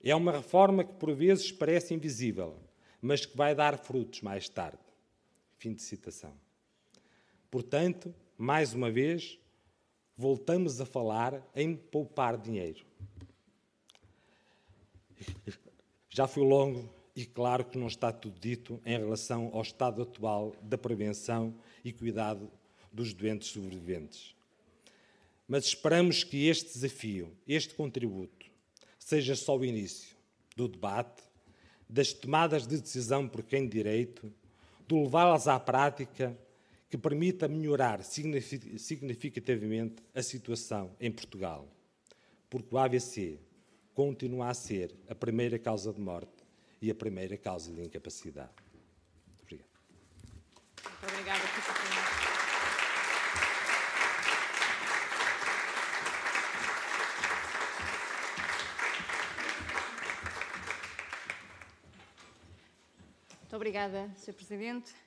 É 0.00 0.14
uma 0.14 0.30
reforma 0.30 0.84
que 0.84 0.94
por 0.94 1.12
vezes 1.12 1.50
parece 1.50 1.92
invisível, 1.92 2.56
mas 3.02 3.26
que 3.26 3.36
vai 3.36 3.52
dar 3.52 3.76
frutos 3.76 4.22
mais 4.22 4.48
tarde. 4.48 4.78
Fim 5.58 5.74
de 5.74 5.82
citação. 5.82 6.45
Portanto, 7.50 8.14
mais 8.36 8.74
uma 8.74 8.90
vez, 8.90 9.38
voltamos 10.16 10.80
a 10.80 10.86
falar 10.86 11.42
em 11.54 11.76
poupar 11.76 12.36
dinheiro. 12.36 12.84
Já 16.08 16.26
fui 16.26 16.44
longo 16.44 16.88
e 17.14 17.24
claro 17.24 17.64
que 17.64 17.78
não 17.78 17.86
está 17.86 18.12
tudo 18.12 18.38
dito 18.38 18.80
em 18.84 18.98
relação 18.98 19.50
ao 19.52 19.62
estado 19.62 20.02
atual 20.02 20.54
da 20.62 20.76
prevenção 20.76 21.54
e 21.84 21.92
cuidado 21.92 22.50
dos 22.92 23.12
doentes 23.12 23.48
sobreviventes. 23.48 24.34
Mas 25.48 25.66
esperamos 25.66 26.24
que 26.24 26.48
este 26.48 26.72
desafio, 26.72 27.32
este 27.46 27.74
contributo, 27.74 28.46
seja 28.98 29.36
só 29.36 29.56
o 29.56 29.64
início 29.64 30.16
do 30.56 30.66
debate 30.66 31.22
das 31.88 32.12
tomadas 32.12 32.66
de 32.66 32.80
decisão 32.80 33.28
por 33.28 33.44
quem 33.44 33.62
de 33.64 33.70
direito, 33.70 34.32
de 34.88 34.94
levá-las 34.94 35.46
à 35.46 35.58
prática 35.60 36.36
que 36.96 37.02
permita 37.02 37.46
melhorar 37.46 38.02
significativamente 38.02 40.02
a 40.14 40.22
situação 40.22 40.96
em 40.98 41.12
Portugal. 41.12 41.68
Porque 42.48 42.74
o 42.74 42.78
AVC 42.78 43.38
continua 43.92 44.48
a 44.48 44.54
ser 44.54 44.96
a 45.08 45.14
primeira 45.14 45.58
causa 45.58 45.92
de 45.92 46.00
morte 46.00 46.32
e 46.80 46.90
a 46.90 46.94
primeira 46.94 47.36
causa 47.36 47.70
de 47.70 47.82
incapacidade. 47.82 48.48
Obrigado. 49.42 49.68
Muito 50.82 51.04
obrigada, 51.12 51.42
Muito 63.42 63.56
obrigada, 63.56 64.10
Sr. 64.16 64.32
Presidente. 64.32 65.05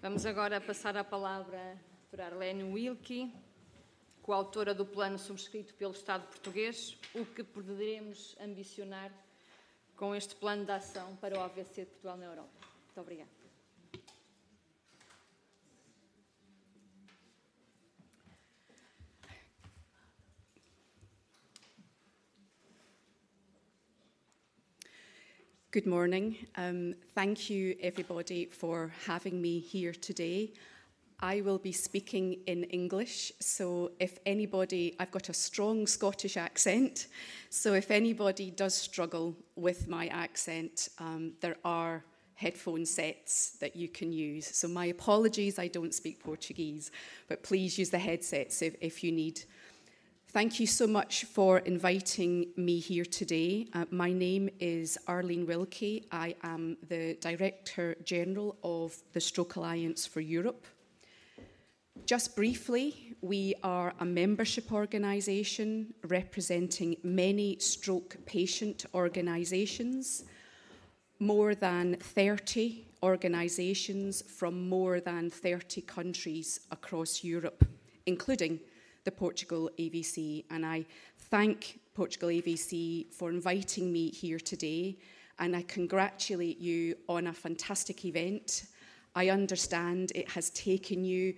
Vamos 0.00 0.24
agora 0.24 0.60
passar 0.60 0.96
a 0.96 1.02
palavra 1.02 1.76
para 2.08 2.26
Arlene 2.26 2.62
Wilkie, 2.62 3.34
coautora 4.22 4.72
do 4.72 4.86
plano 4.86 5.18
subscrito 5.18 5.74
pelo 5.74 5.90
Estado 5.90 6.24
português, 6.28 6.96
o 7.16 7.26
que 7.26 7.42
poderemos 7.42 8.36
ambicionar 8.40 9.10
com 9.96 10.14
este 10.14 10.36
plano 10.36 10.64
de 10.64 10.70
ação 10.70 11.16
para 11.16 11.36
o 11.36 11.42
AVC 11.42 11.80
de 11.80 11.90
Portugal 11.90 12.16
na 12.16 12.26
Europa. 12.26 12.48
Muito 12.86 13.00
obrigada. 13.00 13.37
Good 25.78 25.86
morning. 25.86 26.36
Um, 26.56 26.96
thank 27.14 27.48
you, 27.48 27.76
everybody, 27.80 28.46
for 28.46 28.90
having 29.06 29.40
me 29.40 29.60
here 29.60 29.92
today. 29.92 30.50
I 31.20 31.40
will 31.42 31.60
be 31.60 31.70
speaking 31.70 32.40
in 32.48 32.64
English, 32.64 33.30
so 33.38 33.92
if 34.00 34.18
anybody, 34.26 34.96
I've 34.98 35.12
got 35.12 35.28
a 35.28 35.32
strong 35.32 35.86
Scottish 35.86 36.36
accent, 36.36 37.06
so 37.50 37.74
if 37.74 37.92
anybody 37.92 38.50
does 38.50 38.74
struggle 38.74 39.36
with 39.54 39.86
my 39.86 40.08
accent, 40.08 40.88
um, 40.98 41.34
there 41.40 41.58
are 41.64 42.02
headphone 42.34 42.84
sets 42.84 43.50
that 43.60 43.76
you 43.76 43.86
can 43.86 44.10
use. 44.10 44.48
So 44.48 44.66
my 44.66 44.86
apologies, 44.86 45.60
I 45.60 45.68
don't 45.68 45.94
speak 45.94 46.18
Portuguese, 46.18 46.90
but 47.28 47.44
please 47.44 47.78
use 47.78 47.90
the 47.90 48.00
headsets 48.00 48.62
if, 48.62 48.74
if 48.80 49.04
you 49.04 49.12
need 49.12 49.44
Thank 50.30 50.60
you 50.60 50.66
so 50.66 50.86
much 50.86 51.24
for 51.24 51.60
inviting 51.60 52.48
me 52.54 52.80
here 52.80 53.06
today. 53.06 53.66
Uh, 53.72 53.86
my 53.90 54.12
name 54.12 54.50
is 54.60 54.98
Arlene 55.06 55.46
Wilkie. 55.46 56.04
I 56.12 56.34
am 56.42 56.76
the 56.86 57.16
Director 57.18 57.96
General 58.04 58.54
of 58.62 58.94
the 59.14 59.22
Stroke 59.22 59.56
Alliance 59.56 60.06
for 60.06 60.20
Europe. 60.20 60.66
Just 62.04 62.36
briefly, 62.36 63.16
we 63.22 63.54
are 63.62 63.94
a 64.00 64.04
membership 64.04 64.70
organisation 64.70 65.94
representing 66.06 66.96
many 67.02 67.58
stroke 67.58 68.18
patient 68.26 68.84
organisations, 68.92 70.24
more 71.20 71.54
than 71.54 71.96
30 72.00 72.84
organisations 73.02 74.20
from 74.20 74.68
more 74.68 75.00
than 75.00 75.30
30 75.30 75.80
countries 75.80 76.60
across 76.70 77.24
Europe, 77.24 77.66
including 78.04 78.60
the 79.08 79.12
Portugal 79.12 79.70
AVC. 79.78 80.44
And 80.50 80.66
I 80.66 80.84
thank 81.30 81.80
Portugal 81.94 82.28
AVC 82.28 83.10
for 83.10 83.30
inviting 83.30 83.90
me 83.90 84.10
here 84.10 84.38
today. 84.38 84.98
And 85.38 85.56
I 85.56 85.62
congratulate 85.62 86.58
you 86.60 86.94
on 87.08 87.28
a 87.28 87.32
fantastic 87.32 88.04
event. 88.04 88.64
I 89.14 89.30
understand 89.30 90.12
it 90.14 90.28
has 90.28 90.50
taken 90.50 91.06
you. 91.06 91.32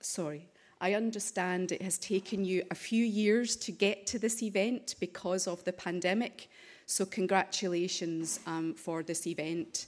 Sorry. 0.00 0.46
I 0.80 0.94
understand 0.94 1.72
it 1.72 1.82
has 1.82 1.98
taken 1.98 2.44
you 2.44 2.62
a 2.70 2.76
few 2.76 3.04
years 3.04 3.56
to 3.56 3.72
get 3.72 4.06
to 4.06 4.20
this 4.20 4.40
event 4.40 4.94
because 5.00 5.48
of 5.48 5.64
the 5.64 5.72
pandemic. 5.72 6.48
So, 6.86 7.04
congratulations 7.04 8.38
um, 8.46 8.74
for 8.74 9.02
this 9.02 9.26
event. 9.26 9.86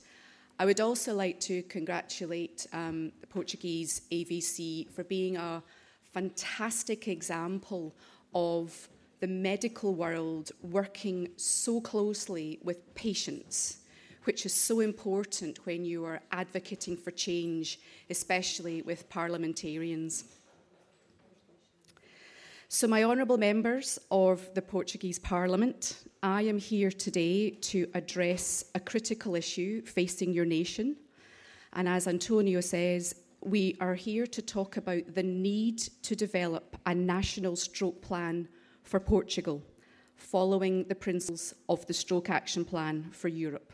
I 0.60 0.66
would 0.66 0.78
also 0.78 1.14
like 1.14 1.40
to 1.40 1.62
congratulate 1.62 2.66
um, 2.74 3.12
the 3.22 3.26
Portuguese 3.26 4.02
AVC 4.12 4.90
for 4.90 5.04
being 5.04 5.38
a 5.38 5.62
fantastic 6.12 7.08
example 7.08 7.96
of 8.34 8.90
the 9.20 9.26
medical 9.26 9.94
world 9.94 10.52
working 10.60 11.30
so 11.36 11.80
closely 11.80 12.58
with 12.62 12.94
patients, 12.94 13.78
which 14.24 14.44
is 14.44 14.52
so 14.52 14.80
important 14.80 15.64
when 15.64 15.82
you 15.82 16.04
are 16.04 16.20
advocating 16.30 16.94
for 16.94 17.10
change, 17.10 17.80
especially 18.10 18.82
with 18.82 19.08
parliamentarians. 19.08 20.24
So, 22.72 22.86
my 22.86 23.02
honourable 23.02 23.36
members 23.36 23.98
of 24.12 24.48
the 24.54 24.62
Portuguese 24.62 25.18
Parliament, 25.18 26.04
I 26.22 26.42
am 26.42 26.56
here 26.56 26.92
today 26.92 27.50
to 27.50 27.88
address 27.94 28.64
a 28.76 28.78
critical 28.78 29.34
issue 29.34 29.82
facing 29.82 30.32
your 30.32 30.44
nation. 30.44 30.94
And 31.72 31.88
as 31.88 32.06
Antonio 32.06 32.60
says, 32.60 33.16
we 33.40 33.76
are 33.80 33.96
here 33.96 34.24
to 34.28 34.40
talk 34.40 34.76
about 34.76 35.16
the 35.16 35.22
need 35.24 35.78
to 36.02 36.14
develop 36.14 36.76
a 36.86 36.94
national 36.94 37.56
stroke 37.56 38.00
plan 38.02 38.46
for 38.84 39.00
Portugal, 39.00 39.64
following 40.14 40.84
the 40.84 40.94
principles 40.94 41.52
of 41.68 41.84
the 41.88 41.92
Stroke 41.92 42.30
Action 42.30 42.64
Plan 42.64 43.10
for 43.10 43.26
Europe. 43.26 43.72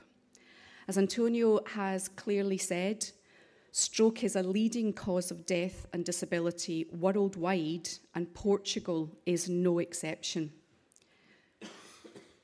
As 0.89 0.97
Antonio 0.97 1.61
has 1.67 2.09
clearly 2.09 2.57
said, 2.57 3.11
stroke 3.77 4.25
is 4.25 4.37
a 4.37 4.43
leading 4.43 4.91
cause 4.91 5.31
of 5.31 5.45
death 5.45 5.87
and 5.93 6.03
disability 6.03 6.87
worldwide, 6.99 7.87
and 8.15 8.33
Portugal 8.33 9.11
is 9.27 9.51
no 9.51 9.81
exception. 9.81 10.51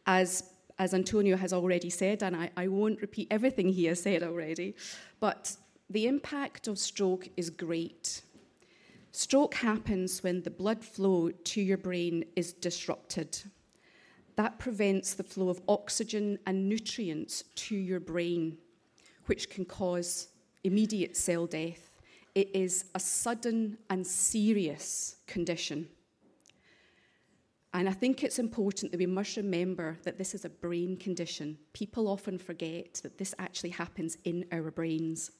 As, 0.04 0.50
as 0.78 0.92
Antonio 0.92 1.38
has 1.38 1.54
already 1.54 1.88
said, 1.88 2.22
and 2.22 2.36
I, 2.36 2.50
I 2.54 2.68
won't 2.68 3.00
repeat 3.00 3.28
everything 3.30 3.70
he 3.70 3.86
has 3.86 4.02
said 4.02 4.22
already, 4.22 4.76
but 5.20 5.56
the 5.88 6.06
impact 6.06 6.68
of 6.68 6.78
stroke 6.78 7.26
is 7.38 7.48
great. 7.48 8.20
Stroke 9.12 9.54
happens 9.54 10.22
when 10.22 10.42
the 10.42 10.50
blood 10.50 10.84
flow 10.84 11.30
to 11.30 11.62
your 11.62 11.78
brain 11.78 12.26
is 12.36 12.52
disrupted. 12.52 13.38
That 14.36 14.58
prevents 14.58 15.14
the 15.14 15.24
flow 15.24 15.48
of 15.48 15.62
oxygen 15.66 16.38
and 16.46 16.68
nutrients 16.68 17.44
to 17.54 17.74
your 17.74 18.00
brain, 18.00 18.58
which 19.24 19.48
can 19.48 19.64
cause 19.64 20.28
immediate 20.64 21.16
cell 21.16 21.46
death. 21.46 21.90
It 22.34 22.50
is 22.54 22.86
a 22.94 23.00
sudden 23.00 23.78
and 23.90 24.06
serious 24.06 25.16
condition. 25.26 25.88
And 27.74 27.88
I 27.88 27.92
think 27.92 28.22
it's 28.22 28.38
important 28.38 28.92
that 28.92 28.98
we 28.98 29.06
must 29.06 29.36
remember 29.36 29.96
that 30.04 30.18
this 30.18 30.34
is 30.34 30.44
a 30.44 30.50
brain 30.50 30.96
condition. 30.96 31.56
People 31.72 32.06
often 32.06 32.38
forget 32.38 33.00
that 33.02 33.16
this 33.16 33.34
actually 33.38 33.70
happens 33.70 34.18
in 34.24 34.44
our 34.52 34.70
brains. 34.70 35.30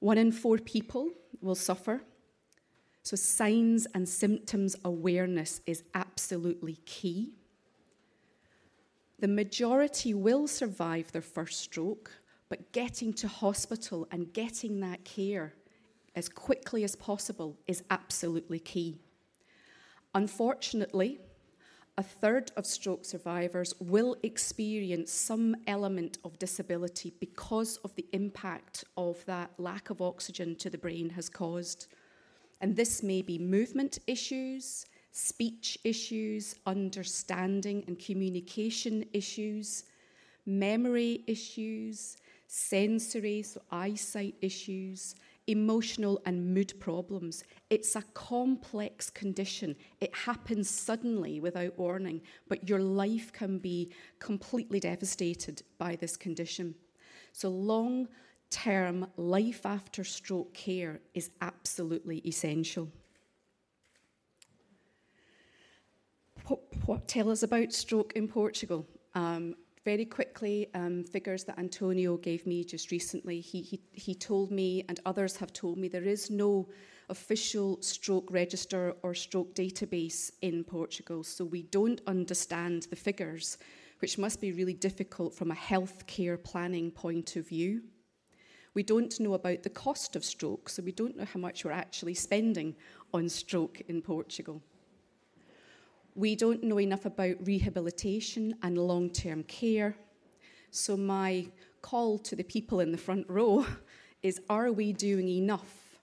One 0.00 0.18
in 0.18 0.32
four 0.32 0.58
people 0.58 1.10
will 1.40 1.54
suffer. 1.54 2.02
So, 3.02 3.14
signs 3.14 3.86
and 3.94 4.08
symptoms 4.08 4.74
awareness 4.84 5.60
is 5.64 5.84
absolutely 5.94 6.74
key. 6.86 7.34
The 9.20 9.28
majority 9.28 10.12
will 10.12 10.48
survive 10.48 11.12
their 11.12 11.22
first 11.22 11.60
stroke, 11.60 12.10
but 12.48 12.72
getting 12.72 13.12
to 13.14 13.28
hospital 13.28 14.06
and 14.10 14.32
getting 14.32 14.80
that 14.80 15.04
care 15.04 15.54
as 16.14 16.28
quickly 16.28 16.84
as 16.84 16.96
possible 16.96 17.56
is 17.66 17.82
absolutely 17.90 18.58
key. 18.58 18.98
Unfortunately, 20.14 21.18
a 21.98 22.02
third 22.02 22.52
of 22.56 22.66
stroke 22.66 23.04
survivors 23.04 23.74
will 23.80 24.16
experience 24.22 25.10
some 25.10 25.56
element 25.66 26.18
of 26.24 26.38
disability 26.38 27.14
because 27.20 27.78
of 27.78 27.94
the 27.96 28.06
impact 28.12 28.84
of 28.96 29.24
that 29.24 29.50
lack 29.58 29.88
of 29.88 30.02
oxygen 30.02 30.54
to 30.56 30.68
the 30.68 30.78
brain 30.78 31.10
has 31.10 31.28
caused. 31.28 31.86
And 32.60 32.76
this 32.76 33.02
may 33.02 33.22
be 33.22 33.38
movement 33.38 33.98
issues, 34.06 34.86
speech 35.10 35.78
issues, 35.84 36.56
understanding 36.66 37.82
and 37.86 37.98
communication 37.98 39.04
issues, 39.14 39.84
memory 40.44 41.24
issues, 41.26 42.18
sensory, 42.46 43.42
so 43.42 43.60
eyesight 43.70 44.34
issues, 44.40 45.14
emotional 45.46 46.20
and 46.26 46.54
mood 46.54 46.78
problems. 46.80 47.44
It's 47.70 47.94
a 47.96 48.02
complex 48.14 49.10
condition. 49.10 49.76
It 50.00 50.14
happens 50.14 50.68
suddenly 50.68 51.40
without 51.40 51.78
warning, 51.78 52.20
but 52.48 52.68
your 52.68 52.80
life 52.80 53.32
can 53.32 53.58
be 53.58 53.92
completely 54.18 54.80
devastated 54.80 55.62
by 55.78 55.96
this 55.96 56.16
condition. 56.16 56.74
So, 57.32 57.48
long 57.48 58.08
term 58.50 59.06
life 59.16 59.66
after 59.66 60.04
stroke 60.04 60.54
care 60.54 61.00
is 61.14 61.30
absolutely 61.40 62.18
essential. 62.18 62.88
What, 66.46 66.60
what 66.86 67.08
tell 67.08 67.30
us 67.30 67.42
about 67.42 67.72
stroke 67.72 68.12
in 68.14 68.28
Portugal? 68.28 68.86
Um, 69.14 69.56
very 69.86 70.04
quickly, 70.04 70.68
um, 70.74 71.04
figures 71.04 71.44
that 71.44 71.56
Antonio 71.60 72.16
gave 72.16 72.44
me 72.44 72.64
just 72.64 72.90
recently. 72.90 73.40
He, 73.40 73.62
he, 73.62 73.80
he 73.92 74.16
told 74.16 74.50
me, 74.50 74.84
and 74.88 74.98
others 75.06 75.36
have 75.36 75.52
told 75.52 75.78
me, 75.78 75.86
there 75.86 76.02
is 76.02 76.28
no 76.28 76.68
official 77.08 77.80
stroke 77.80 78.28
register 78.32 78.96
or 79.04 79.14
stroke 79.14 79.54
database 79.54 80.32
in 80.42 80.64
Portugal, 80.64 81.22
so 81.22 81.44
we 81.44 81.62
don't 81.62 82.00
understand 82.08 82.88
the 82.90 82.96
figures, 82.96 83.58
which 84.00 84.18
must 84.18 84.40
be 84.40 84.50
really 84.50 84.74
difficult 84.74 85.32
from 85.32 85.52
a 85.52 85.54
healthcare 85.54 86.42
planning 86.42 86.90
point 86.90 87.36
of 87.36 87.46
view. 87.46 87.80
We 88.74 88.82
don't 88.82 89.20
know 89.20 89.34
about 89.34 89.62
the 89.62 89.70
cost 89.70 90.16
of 90.16 90.24
stroke, 90.24 90.68
so 90.68 90.82
we 90.82 90.90
don't 90.90 91.16
know 91.16 91.26
how 91.32 91.38
much 91.38 91.64
we're 91.64 91.70
actually 91.70 92.14
spending 92.14 92.74
on 93.14 93.28
stroke 93.28 93.80
in 93.86 94.02
Portugal. 94.02 94.60
We 96.16 96.34
don't 96.34 96.64
know 96.64 96.80
enough 96.80 97.04
about 97.04 97.46
rehabilitation 97.46 98.54
and 98.62 98.78
long 98.78 99.10
term 99.10 99.42
care. 99.42 99.94
So, 100.70 100.96
my 100.96 101.48
call 101.82 102.18
to 102.20 102.34
the 102.34 102.42
people 102.42 102.80
in 102.80 102.90
the 102.90 102.96
front 102.96 103.26
row 103.28 103.66
is 104.22 104.40
are 104.48 104.72
we 104.72 104.94
doing 104.94 105.28
enough 105.28 105.98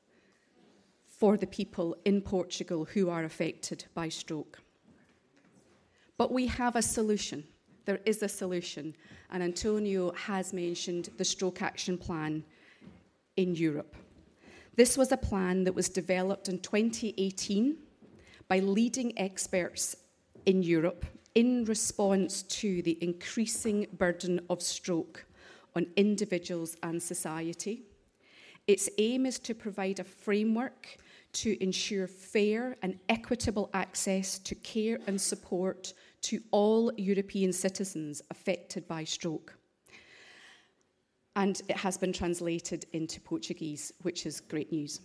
for 1.08 1.36
the 1.36 1.48
people 1.48 1.98
in 2.06 2.22
Portugal 2.22 2.86
who 2.86 3.10
are 3.10 3.24
affected 3.24 3.86
by 3.96 4.08
stroke? 4.08 4.62
But 6.16 6.32
we 6.32 6.46
have 6.46 6.76
a 6.76 6.84
solution. 6.84 7.44
There 7.86 8.00
is 8.06 8.22
a 8.22 8.30
solution. 8.30 8.96
And 9.32 9.42
Antonio 9.42 10.12
has 10.12 10.54
mentioned 10.54 11.10
the 11.18 11.26
Stroke 11.26 11.64
Action 11.64 11.98
Plan 11.98 12.44
in 13.36 13.56
Europe. 13.56 13.96
This 14.76 14.96
was 14.96 15.12
a 15.12 15.18
plan 15.18 15.64
that 15.64 15.74
was 15.74 15.90
developed 15.90 16.50
in 16.50 16.60
2018 16.60 17.78
by 18.48 18.60
leading 18.60 19.18
experts 19.18 19.96
in 20.46 20.64
Europe 20.64 21.06
in 21.36 21.66
response 21.66 22.44
to 22.44 22.82
the 22.84 22.98
increasing 23.02 23.88
burden 23.98 24.40
of 24.50 24.62
stroke 24.62 25.26
on 25.76 25.88
individuals 25.96 26.78
and 26.84 27.02
society. 27.02 27.84
Its 28.68 28.90
aim 28.98 29.26
is 29.26 29.40
to 29.40 29.56
provide 29.56 30.00
a 30.00 30.04
framework 30.04 30.98
to 31.34 31.62
ensure 31.62 32.08
fair 32.08 32.78
and 32.84 33.00
equitable 33.10 33.70
access 33.74 34.38
to 34.40 34.54
care 34.56 35.00
and 35.08 35.20
support 35.20 35.94
to 36.22 36.40
all 36.52 36.94
European 36.96 37.52
citizens 37.52 38.22
affected 38.30 38.88
by 38.88 39.04
stroke. 39.04 39.58
And 41.36 41.60
it 41.68 41.78
has 41.78 41.98
been 41.98 42.14
translated 42.14 42.86
into 42.94 43.20
Portuguese, 43.20 43.92
which 44.04 44.28
is 44.28 44.40
great 44.40 44.72
news. 44.72 45.02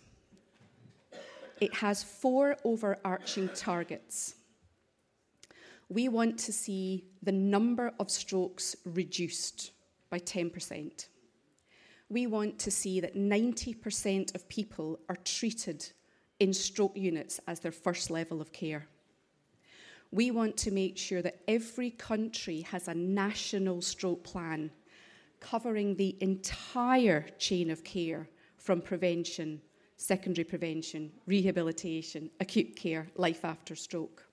It 1.61 1.75
has 1.75 2.03
four 2.03 2.57
overarching 2.65 3.49
targets 3.55 4.35
we 5.89 6.09
want 6.09 6.39
to 6.39 6.53
see 6.53 7.05
the 7.23 7.33
number 7.33 7.93
of 7.99 8.11
strokes 8.11 8.77
reduced 8.85 9.73
by 10.11 10.19
10%. 10.19 11.09
We 12.11 12.27
want 12.27 12.59
to 12.61 12.71
see 12.71 13.01
that 13.01 13.17
90% 13.17 14.35
of 14.35 14.49
people 14.49 14.99
are 15.09 15.17
treated 15.25 15.87
in 16.41 16.53
stroke 16.53 16.97
units 16.97 17.41
as 17.47 17.61
their 17.61 17.73
first 17.73 18.11
level 18.11 18.41
of 18.41 18.53
care. 18.53 18.87
We 20.11 20.31
want 20.31 20.57
to 20.59 20.71
make 20.71 20.97
sure 20.97 21.21
that 21.21 21.41
every 21.49 21.91
country 21.91 22.63
has 22.63 22.89
a 22.89 22.95
national 22.95 23.83
stroke 23.83 24.25
plan 24.25 24.71
covering 25.41 25.95
the 25.95 26.17
entire 26.21 27.27
chain 27.39 27.71
of 27.71 27.85
care 27.85 28.29
from 28.57 28.81
prevention, 28.81 29.61
secondary 29.97 30.45
prevention, 30.45 31.13
rehabilitation, 31.27 32.31
acute 32.41 32.75
care, 32.75 33.07
life 33.17 33.45
after 33.45 33.75
stroke. 33.75 34.28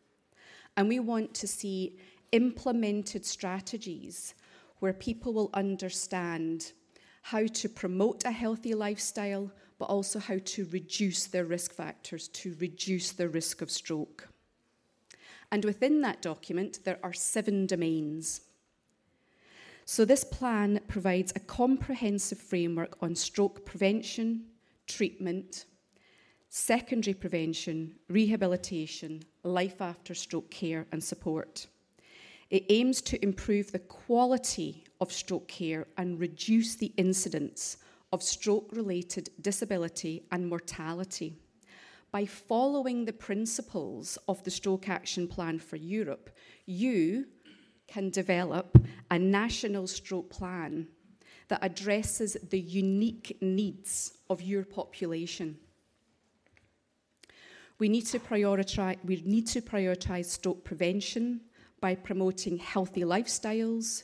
And 0.77 0.87
we 0.87 0.99
want 0.99 1.33
to 1.35 1.47
see 1.47 1.97
implemented 2.31 3.25
strategies 3.25 4.33
where 4.79 4.93
people 4.93 5.33
will 5.33 5.49
understand 5.53 6.73
how 7.21 7.47
to 7.47 7.69
promote 7.69 8.23
a 8.25 8.31
healthy 8.31 8.73
lifestyle, 8.73 9.51
but 9.79 9.85
also 9.85 10.19
how 10.19 10.37
to 10.45 10.65
reduce 10.71 11.25
their 11.25 11.45
risk 11.45 11.73
factors, 11.73 12.27
to 12.29 12.55
reduce 12.59 13.11
the 13.11 13.29
risk 13.29 13.61
of 13.61 13.71
stroke. 13.71 14.27
And 15.51 15.63
within 15.63 16.01
that 16.01 16.21
document, 16.21 16.79
there 16.83 16.99
are 17.03 17.13
seven 17.13 17.65
domains. 17.65 18.41
So, 19.85 20.03
this 20.03 20.23
plan 20.23 20.79
provides 20.87 21.31
a 21.35 21.39
comprehensive 21.39 22.39
framework 22.39 22.97
on 23.01 23.15
stroke 23.15 23.65
prevention, 23.65 24.45
treatment, 24.87 25.65
secondary 26.49 27.13
prevention, 27.13 27.95
rehabilitation, 28.09 29.23
life 29.45 29.81
after 29.81 30.13
stroke 30.13 30.49
care 30.49 30.85
and 30.91 31.03
support. 31.03 31.67
It 32.49 32.65
aims 32.69 33.01
to 33.03 33.23
improve 33.23 33.71
the 33.71 33.79
quality 33.79 34.83
of 35.01 35.11
stroke 35.11 35.47
care 35.47 35.87
and 35.97 36.19
reduce 36.19 36.75
the 36.75 36.93
incidence 36.97 37.77
of 38.11 38.21
stroke 38.21 38.69
related 38.71 39.29
disability 39.41 40.23
and 40.31 40.47
mortality. 40.47 41.37
By 42.11 42.25
following 42.25 43.03
the 43.03 43.13
principles 43.13 44.17
of 44.27 44.41
the 44.43 44.51
Stroke 44.51 44.87
Action 44.87 45.27
Plan 45.27 45.59
for 45.59 45.75
Europe, 45.75 46.29
you 46.65 47.25
can 47.87 48.09
develop 48.09 48.77
a 49.11 49.19
national 49.19 49.87
stroke 49.87 50.29
plan 50.29 50.87
that 51.49 51.59
addresses 51.61 52.37
the 52.49 52.59
unique 52.59 53.37
needs 53.41 54.13
of 54.29 54.41
your 54.41 54.63
population. 54.63 55.57
We 57.77 57.89
need 57.89 58.05
to 58.07 58.19
prioritize, 58.19 58.97
we 59.03 59.21
need 59.25 59.47
to 59.47 59.61
prioritize 59.61 60.25
stroke 60.25 60.63
prevention 60.63 61.41
by 61.81 61.95
promoting 61.95 62.57
healthy 62.57 63.01
lifestyles, 63.01 64.03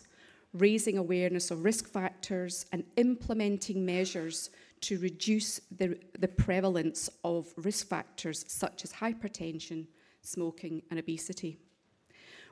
raising 0.54 0.98
awareness 0.98 1.52
of 1.52 1.64
risk 1.64 1.88
factors, 1.88 2.66
and 2.74 2.84
implementing 2.98 3.86
measures 3.86 4.50
to 4.82 5.00
reduce 5.00 5.60
the, 5.78 5.98
the 6.20 6.28
prevalence 6.28 7.10
of 7.24 7.54
risk 7.56 7.88
factors 7.88 8.44
such 8.48 8.84
as 8.84 8.92
hypertension, 8.92 9.88
smoking, 10.22 10.82
and 10.90 11.00
obesity. 11.00 11.58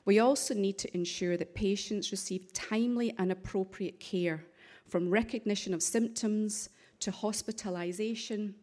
We 0.05 0.19
also 0.19 0.53
need 0.53 0.77
to 0.79 0.95
ensure 0.95 1.35
that 1.35 1.53
patients 1.53 2.11
receive 2.11 2.53
timely 2.53 3.13
and 3.17 3.31
appropriate 3.31 3.99
care 3.99 4.45
from 4.87 5.09
recognition 5.09 5.73
of 5.73 5.83
symptoms 5.83 6.69
to 7.01 7.11
hospitalisation, 7.11 8.53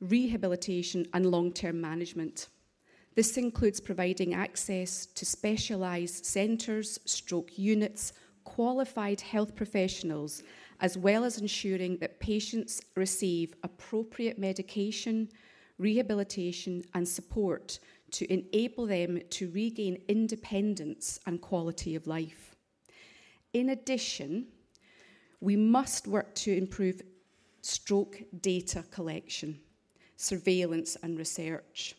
rehabilitation, 0.00 1.06
and 1.12 1.26
long 1.26 1.52
term 1.52 1.80
management. 1.80 2.48
This 3.14 3.36
includes 3.36 3.80
providing 3.80 4.34
access 4.34 5.06
to 5.06 5.26
specialised 5.26 6.24
centres, 6.24 6.98
stroke 7.04 7.58
units, 7.58 8.12
qualified 8.44 9.20
health 9.20 9.54
professionals, 9.54 10.42
as 10.80 10.96
well 10.96 11.24
as 11.24 11.38
ensuring 11.38 11.98
that 11.98 12.20
patients 12.20 12.80
receive 12.96 13.54
appropriate 13.62 14.38
medication, 14.38 15.28
rehabilitation, 15.78 16.82
and 16.94 17.06
support 17.06 17.78
to 18.12 18.32
enable 18.32 18.86
them 18.86 19.20
to 19.30 19.50
regain 19.50 20.02
independence 20.08 21.20
and 21.26 21.40
quality 21.40 21.94
of 21.94 22.06
life. 22.06 22.56
In 23.52 23.70
addition, 23.70 24.46
we 25.40 25.56
must 25.56 26.06
work 26.06 26.34
to 26.36 26.56
improve 26.56 27.02
stroke 27.62 28.22
data 28.40 28.84
collection, 28.90 29.58
surveillance, 30.20 30.96
and 31.02 31.18
research. 31.18 31.94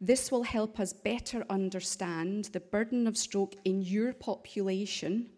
This 0.00 0.30
will 0.30 0.42
help 0.42 0.78
us 0.78 0.92
better 0.92 1.44
understand 1.48 2.46
the 2.46 2.60
burden 2.60 3.06
of 3.06 3.16
stroke 3.16 3.54
in 3.64 3.80
your 3.80 4.12
population 4.12 5.30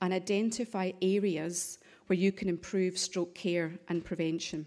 and 0.00 0.12
identify 0.12 0.92
areas 1.02 1.78
where 2.06 2.18
you 2.18 2.30
can 2.30 2.48
improve 2.48 2.96
stroke 2.96 3.34
care 3.34 3.72
and 3.88 4.04
prevention. 4.04 4.66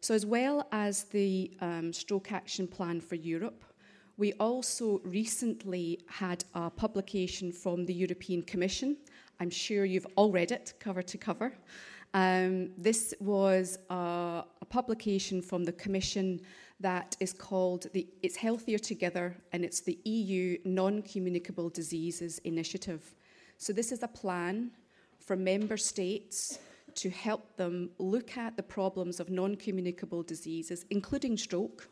So, 0.00 0.14
as 0.14 0.26
well 0.26 0.66
as 0.72 1.04
the 1.04 1.50
um, 1.60 1.92
Stroke 1.92 2.32
Action 2.32 2.66
Plan 2.66 3.00
for 3.00 3.14
Europe, 3.14 3.64
we 4.16 4.32
also 4.34 5.00
recently 5.04 6.00
had 6.08 6.44
a 6.54 6.70
publication 6.70 7.52
from 7.52 7.86
the 7.86 7.94
European 7.94 8.42
Commission. 8.42 8.96
I'm 9.40 9.50
sure 9.50 9.84
you've 9.84 10.06
all 10.16 10.32
read 10.32 10.50
it 10.50 10.74
cover 10.80 11.02
to 11.02 11.18
cover. 11.18 11.52
Um, 12.16 12.70
this 12.78 13.12
was 13.20 13.78
a, 13.90 13.94
a, 14.62 14.64
publication 14.70 15.42
from 15.42 15.64
the 15.64 15.72
Commission 15.72 16.40
that 16.80 17.14
is 17.20 17.34
called 17.34 17.88
the 17.92 18.08
It's 18.22 18.36
Healthier 18.36 18.78
Together, 18.78 19.36
and 19.52 19.62
it's 19.62 19.80
the 19.80 19.98
EU 20.04 20.56
Non 20.64 21.02
Communicable 21.02 21.68
Diseases 21.68 22.38
Initiative. 22.38 23.14
So, 23.58 23.74
this 23.74 23.92
is 23.92 24.02
a 24.02 24.08
plan 24.08 24.70
for 25.20 25.36
member 25.36 25.76
states 25.76 26.58
to 26.94 27.10
help 27.10 27.54
them 27.58 27.90
look 27.98 28.38
at 28.38 28.56
the 28.56 28.62
problems 28.62 29.20
of 29.20 29.28
non 29.28 29.54
communicable 29.54 30.22
diseases, 30.22 30.86
including 30.88 31.36
stroke, 31.36 31.86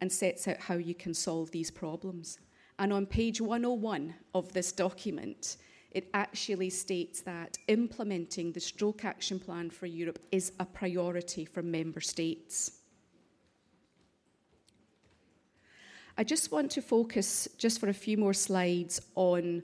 and 0.00 0.12
sets 0.12 0.46
out 0.46 0.58
how 0.58 0.76
you 0.76 0.94
can 0.94 1.12
solve 1.12 1.50
these 1.50 1.72
problems. 1.72 2.38
And 2.78 2.92
on 2.92 3.06
page 3.06 3.40
101 3.40 4.14
of 4.36 4.52
this 4.52 4.70
document, 4.70 5.56
it 5.90 6.08
actually 6.12 6.70
states 6.70 7.22
that 7.22 7.58
implementing 7.66 8.52
the 8.52 8.60
Stroke 8.60 9.04
Action 9.04 9.38
Plan 9.38 9.70
for 9.70 9.86
Europe 9.86 10.18
is 10.30 10.52
a 10.60 10.64
priority 10.64 11.44
for 11.44 11.62
member 11.62 12.00
states. 12.00 12.72
I 16.16 16.24
just 16.24 16.50
want 16.50 16.70
to 16.72 16.82
focus, 16.82 17.48
just 17.58 17.78
for 17.80 17.88
a 17.88 17.94
few 17.94 18.18
more 18.18 18.34
slides, 18.34 19.00
on 19.14 19.62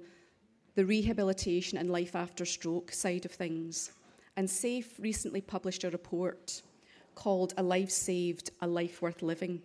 the 0.76 0.86
rehabilitation 0.86 1.78
and 1.78 1.90
life 1.90 2.14
after 2.14 2.44
stroke 2.44 2.92
side 2.92 3.24
of 3.24 3.32
things. 3.32 3.92
And 4.36 4.48
SAFE 4.48 4.98
recently 4.98 5.40
published 5.40 5.84
a 5.84 5.90
report 5.90 6.62
called 7.14 7.54
A 7.56 7.62
Life 7.62 7.90
Saved, 7.90 8.50
A 8.62 8.66
Life 8.66 9.02
Worth 9.02 9.22
Living. 9.22 9.62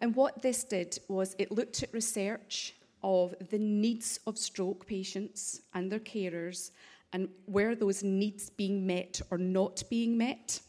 And 0.00 0.14
what 0.16 0.42
this 0.42 0.64
did 0.64 0.98
was 1.08 1.36
it 1.38 1.52
looked 1.52 1.82
at 1.82 1.92
research 1.92 2.74
of 3.04 3.34
the 3.50 3.58
needs 3.58 4.18
of 4.26 4.38
stroke 4.38 4.86
patients 4.86 5.60
and 5.74 5.92
their 5.92 6.00
carers 6.00 6.70
and 7.12 7.28
where 7.44 7.76
those 7.76 8.02
needs 8.02 8.48
being 8.48 8.84
met 8.86 9.20
or 9.30 9.38
not 9.38 9.82
being 9.90 10.16
met. 10.18 10.60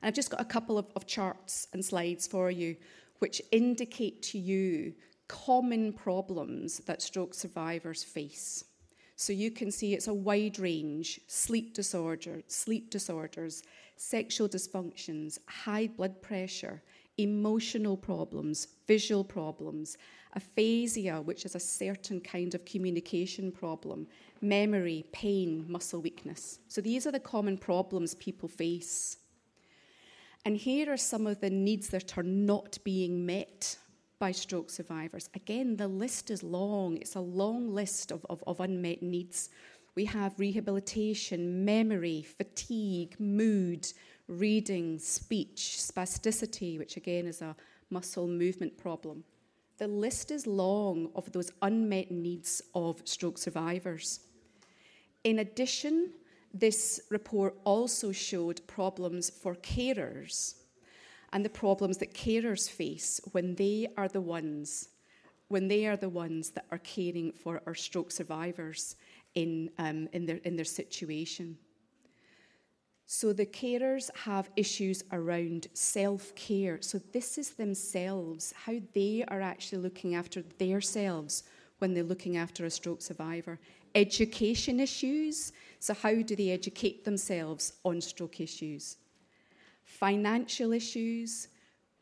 And 0.00 0.08
I've 0.08 0.14
just 0.14 0.30
got 0.30 0.40
a 0.40 0.44
couple 0.44 0.78
of, 0.78 0.86
of 0.94 1.06
charts 1.06 1.66
and 1.72 1.84
slides 1.84 2.26
for 2.26 2.50
you 2.50 2.76
which 3.18 3.42
indicate 3.50 4.22
to 4.22 4.38
you 4.38 4.94
common 5.28 5.92
problems 5.92 6.78
that 6.80 7.02
stroke 7.02 7.34
survivors 7.34 8.04
face. 8.04 8.64
So 9.16 9.32
you 9.32 9.50
can 9.50 9.70
see 9.70 9.94
it's 9.94 10.08
a 10.08 10.14
wide 10.14 10.58
range 10.58 11.20
sleep 11.26 11.74
disorder, 11.74 12.42
sleep 12.46 12.90
disorders, 12.90 13.62
sexual 13.96 14.48
dysfunctions, 14.48 15.38
high 15.46 15.88
blood 15.88 16.20
pressure, 16.20 16.82
emotional 17.18 17.96
problems, 17.96 18.68
visual 18.86 19.24
problems, 19.24 19.96
aphasia, 20.36 21.22
which 21.22 21.44
is 21.44 21.54
a 21.54 21.60
certain 21.60 22.20
kind 22.20 22.54
of 22.54 22.64
communication 22.64 23.50
problem, 23.50 24.06
memory, 24.40 25.04
pain, 25.12 25.64
muscle 25.66 26.00
weakness. 26.00 26.60
So 26.68 26.80
these 26.80 27.06
are 27.06 27.12
the 27.12 27.20
common 27.20 27.56
problems 27.56 28.14
people 28.14 28.48
face. 28.48 29.16
And 30.44 30.56
here 30.56 30.92
are 30.92 30.96
some 30.96 31.26
of 31.26 31.40
the 31.40 31.50
needs 31.50 31.88
that 31.88 32.16
are 32.16 32.22
not 32.22 32.78
being 32.84 33.26
met 33.26 33.76
by 34.18 34.30
stroke 34.32 34.70
survivors. 34.70 35.28
Again, 35.34 35.76
the 35.76 35.88
list 35.88 36.30
is 36.30 36.42
long, 36.42 36.98
it's 36.98 37.16
a 37.16 37.20
long 37.20 37.74
list 37.74 38.12
of, 38.12 38.24
of, 38.30 38.44
of 38.46 38.60
unmet 38.60 39.02
needs. 39.02 39.50
We 39.94 40.04
have 40.04 40.38
rehabilitation, 40.38 41.64
memory, 41.64 42.22
fatigue, 42.22 43.16
mood, 43.18 43.86
reading, 44.28 44.98
speech, 44.98 45.78
spasticity, 45.80 46.78
which 46.78 46.96
again 46.96 47.26
is 47.26 47.42
a 47.42 47.56
muscle 47.90 48.26
movement 48.26 48.76
problem. 48.76 49.24
The 49.78 49.88
list 49.88 50.30
is 50.30 50.46
long 50.46 51.10
of 51.14 51.30
those 51.32 51.52
unmet 51.60 52.10
needs 52.10 52.62
of 52.74 53.02
stroke 53.04 53.38
survivors. 53.38 54.20
In 55.24 55.40
addition, 55.40 56.12
this 56.54 57.00
report 57.10 57.54
also 57.64 58.12
showed 58.12 58.66
problems 58.66 59.28
for 59.28 59.54
carers 59.56 60.54
and 61.32 61.44
the 61.44 61.50
problems 61.50 61.98
that 61.98 62.14
carers 62.14 62.70
face 62.70 63.20
when 63.32 63.54
they 63.56 63.88
are 63.96 64.08
the 64.08 64.20
ones 64.20 64.88
when 65.48 65.68
they 65.68 65.86
are 65.86 65.96
the 65.96 66.08
ones 66.08 66.50
that 66.50 66.66
are 66.70 66.78
caring 66.78 67.32
for 67.32 67.62
our 67.66 67.74
stroke 67.74 68.10
survivors 68.10 68.96
in, 69.34 69.70
um, 69.78 70.08
in, 70.12 70.26
their, 70.26 70.38
in 70.38 70.56
their 70.56 70.64
situation. 70.64 71.56
So 73.06 73.32
the 73.32 73.46
carers 73.46 74.10
have 74.16 74.50
issues 74.56 75.04
around 75.12 75.68
self 75.72 76.34
care. 76.34 76.78
So 76.80 77.00
this 77.12 77.38
is 77.38 77.50
themselves, 77.50 78.52
how 78.64 78.74
they 78.94 79.24
are 79.28 79.40
actually 79.40 79.82
looking 79.82 80.14
after 80.14 80.42
themselves 80.58 81.44
when 81.78 81.94
they're 81.94 82.02
looking 82.02 82.36
after 82.36 82.64
a 82.64 82.70
stroke 82.70 83.02
survivor. 83.02 83.58
Education 83.94 84.80
issues. 84.80 85.52
So, 85.78 85.94
how 85.94 86.14
do 86.14 86.34
they 86.34 86.50
educate 86.50 87.04
themselves 87.04 87.74
on 87.84 88.00
stroke 88.00 88.40
issues? 88.40 88.96
financial 89.86 90.72
issues, 90.72 91.48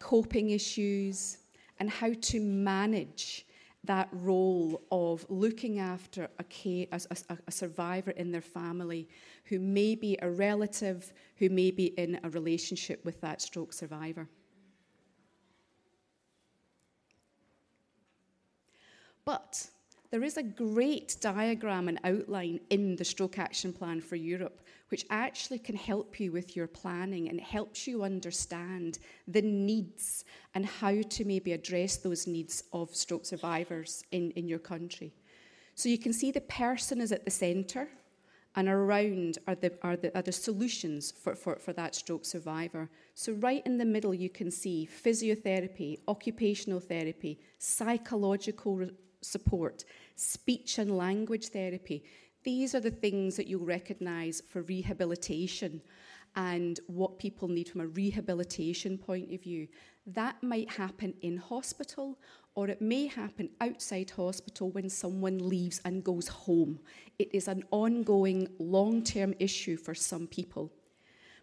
coping 0.00 0.50
issues, 0.50 1.38
and 1.78 1.88
how 1.88 2.12
to 2.20 2.40
manage 2.40 3.46
that 3.84 4.08
role 4.12 4.82
of 4.90 5.26
looking 5.28 5.78
after 5.78 6.28
a, 6.38 6.88
a, 6.90 7.00
a, 7.28 7.38
a, 7.46 7.52
survivor 7.52 8.12
in 8.12 8.32
their 8.32 8.40
family 8.40 9.06
who 9.44 9.58
may 9.58 9.94
be 9.94 10.18
a 10.22 10.30
relative, 10.30 11.12
who 11.36 11.48
may 11.48 11.70
be 11.70 11.86
in 11.86 12.18
a 12.22 12.30
relationship 12.30 13.04
with 13.04 13.20
that 13.20 13.42
stroke 13.42 13.72
survivor. 13.72 14.28
But 19.24 19.68
there 20.10 20.22
is 20.22 20.36
a 20.36 20.42
great 20.42 21.16
diagram 21.20 21.88
and 21.88 21.98
outline 22.04 22.60
in 22.70 22.96
the 22.96 23.04
Stroke 23.04 23.38
Action 23.38 23.72
Plan 23.72 24.00
for 24.00 24.16
Europe 24.16 24.60
which 24.94 25.06
actually 25.10 25.58
can 25.58 25.74
help 25.74 26.20
you 26.20 26.30
with 26.30 26.54
your 26.54 26.68
planning 26.68 27.28
and 27.28 27.40
helps 27.40 27.86
you 27.86 28.04
understand 28.04 29.00
the 29.26 29.42
needs 29.42 30.24
and 30.54 30.64
how 30.64 31.02
to 31.02 31.24
maybe 31.24 31.52
address 31.52 31.96
those 31.96 32.28
needs 32.28 32.62
of 32.72 32.94
stroke 32.94 33.26
survivors 33.26 34.04
in, 34.12 34.30
in 34.36 34.46
your 34.46 34.58
country. 34.58 35.12
So 35.74 35.88
you 35.88 35.98
can 35.98 36.12
see 36.12 36.30
the 36.30 36.42
person 36.42 37.00
is 37.00 37.10
at 37.10 37.24
the 37.24 37.30
centre, 37.32 37.88
and 38.56 38.68
around 38.68 39.38
are 39.46 39.54
the, 39.54 39.72
are 39.82 39.96
the, 39.96 40.16
are 40.16 40.22
the 40.22 40.32
solutions 40.32 41.12
for, 41.12 41.34
for, 41.34 41.56
for 41.56 41.72
that 41.72 41.94
stroke 41.94 42.24
survivor. 42.24 42.88
So, 43.14 43.32
right 43.32 43.62
in 43.66 43.78
the 43.78 43.84
middle, 43.84 44.14
you 44.14 44.30
can 44.30 44.50
see 44.50 44.88
physiotherapy, 45.04 45.98
occupational 46.06 46.80
therapy, 46.80 47.40
psychological 47.58 48.88
support, 49.20 49.84
speech 50.16 50.78
and 50.78 50.96
language 50.96 51.48
therapy. 51.48 52.04
These 52.44 52.74
are 52.74 52.80
the 52.80 52.90
things 52.90 53.36
that 53.36 53.46
you'll 53.46 53.64
recognise 53.64 54.42
for 54.48 54.62
rehabilitation 54.62 55.80
and 56.36 56.80
what 56.86 57.18
people 57.18 57.48
need 57.48 57.68
from 57.68 57.80
a 57.80 57.86
rehabilitation 57.86 58.98
point 58.98 59.32
of 59.32 59.42
view. 59.42 59.68
That 60.06 60.42
might 60.42 60.70
happen 60.70 61.14
in 61.22 61.36
hospital 61.36 62.18
or 62.54 62.68
it 62.68 62.80
may 62.80 63.06
happen 63.06 63.50
outside 63.60 64.10
hospital 64.10 64.70
when 64.70 64.88
someone 64.88 65.48
leaves 65.48 65.80
and 65.84 66.04
goes 66.04 66.28
home. 66.28 66.78
It 67.18 67.34
is 67.34 67.48
an 67.48 67.64
ongoing 67.70 68.48
long 68.58 69.02
term 69.02 69.34
issue 69.38 69.76
for 69.76 69.94
some 69.94 70.26
people. 70.26 70.72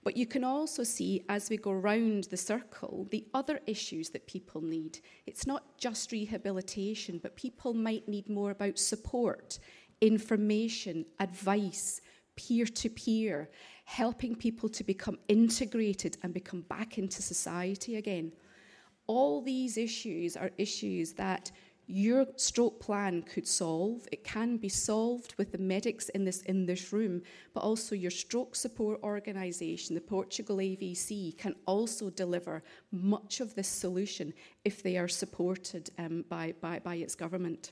But 0.04 0.18
you 0.18 0.26
can 0.26 0.44
also 0.44 0.84
see 0.84 1.24
as 1.30 1.50
we 1.50 1.58
go 1.58 1.74
round 1.74 2.24
the 2.26 2.38
circle 2.38 3.08
the 3.12 3.28
other 3.34 3.60
issues 3.68 4.10
that 4.12 4.26
people 4.26 4.62
need. 4.62 5.00
It's 5.28 5.46
not 5.46 5.78
just 5.78 6.12
rehabilitation, 6.12 7.20
but 7.22 7.36
people 7.36 7.74
might 7.74 8.08
need 8.08 8.28
more 8.28 8.52
about 8.52 8.80
support, 8.80 9.60
information, 10.00 11.06
advice, 11.20 12.02
peer 12.36 12.66
to 12.66 12.90
peer, 12.90 13.50
helping 13.86 14.36
people 14.36 14.70
to 14.70 14.84
become 14.84 15.20
integrated 15.28 16.18
and 16.24 16.34
become 16.34 16.62
back 16.62 16.98
into 16.98 17.22
society 17.22 17.98
again. 17.98 18.32
All 19.08 19.42
these 19.42 19.78
issues 19.78 20.38
are 20.38 20.52
issues 20.58 21.14
that 21.14 21.52
your 21.88 22.26
stroke 22.38 22.80
plan 22.80 23.22
could 23.24 23.48
solve. 23.48 24.08
It 24.12 24.24
can 24.24 24.58
be 24.58 24.70
solved 24.70 25.36
with 25.38 25.52
the 25.52 25.58
medics 25.58 26.08
in 26.10 26.24
this, 26.24 26.42
in 26.44 26.66
this 26.66 26.94
room, 26.94 27.22
but 27.54 27.62
also 27.62 27.96
your 27.96 28.12
stroke 28.12 28.56
support 28.56 29.02
organisation, 29.04 29.96
the 29.96 30.02
Portugal 30.02 30.58
AVC, 30.58 31.38
can 31.38 31.54
also 31.66 32.10
deliver 32.10 32.64
much 32.92 33.42
of 33.42 33.54
this 33.56 33.68
solution 33.68 34.34
if 34.64 34.82
they 34.82 34.98
are 34.98 35.10
supported 35.10 35.90
um, 35.98 36.24
by, 36.30 36.54
by, 36.62 36.80
by 36.80 36.96
its 36.96 37.16
government. 37.16 37.72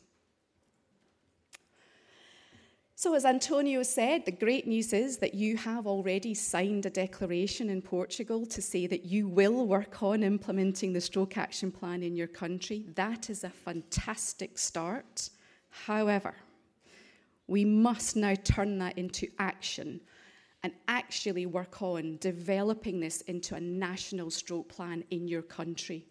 So, 3.02 3.16
as 3.16 3.24
Antonio 3.24 3.82
said, 3.82 4.26
the 4.26 4.32
great 4.34 4.68
news 4.68 4.92
is 4.92 5.20
that 5.20 5.34
you 5.34 5.56
have 5.56 5.88
already 5.88 6.34
signed 6.34 6.86
a 6.86 6.90
declaration 6.90 7.70
in 7.70 7.82
Portugal 7.82 8.46
to 8.48 8.62
say 8.62 8.88
that 8.88 9.06
you 9.06 9.26
will 9.26 9.66
work 9.68 10.04
on 10.04 10.22
implementing 10.22 10.92
the 10.92 11.00
stroke 11.00 11.38
action 11.38 11.72
plan 11.72 12.04
in 12.04 12.18
your 12.18 12.28
country. 12.28 12.84
That 12.96 13.30
is 13.30 13.46
a 13.46 13.50
fantastic 13.50 14.58
start. 14.58 15.30
However, 15.70 16.36
we 17.48 17.64
must 17.64 18.18
now 18.18 18.36
turn 18.44 18.78
that 18.80 18.98
into 18.98 19.28
action 19.40 20.02
and 20.64 20.74
actually 20.90 21.46
work 21.46 21.82
on 21.82 22.18
developing 22.18 23.00
this 23.00 23.22
into 23.22 23.56
a 23.56 23.62
national 23.62 24.30
stroke 24.30 24.68
plan 24.68 25.06
in 25.10 25.26
your 25.26 25.44
country. 25.44 26.06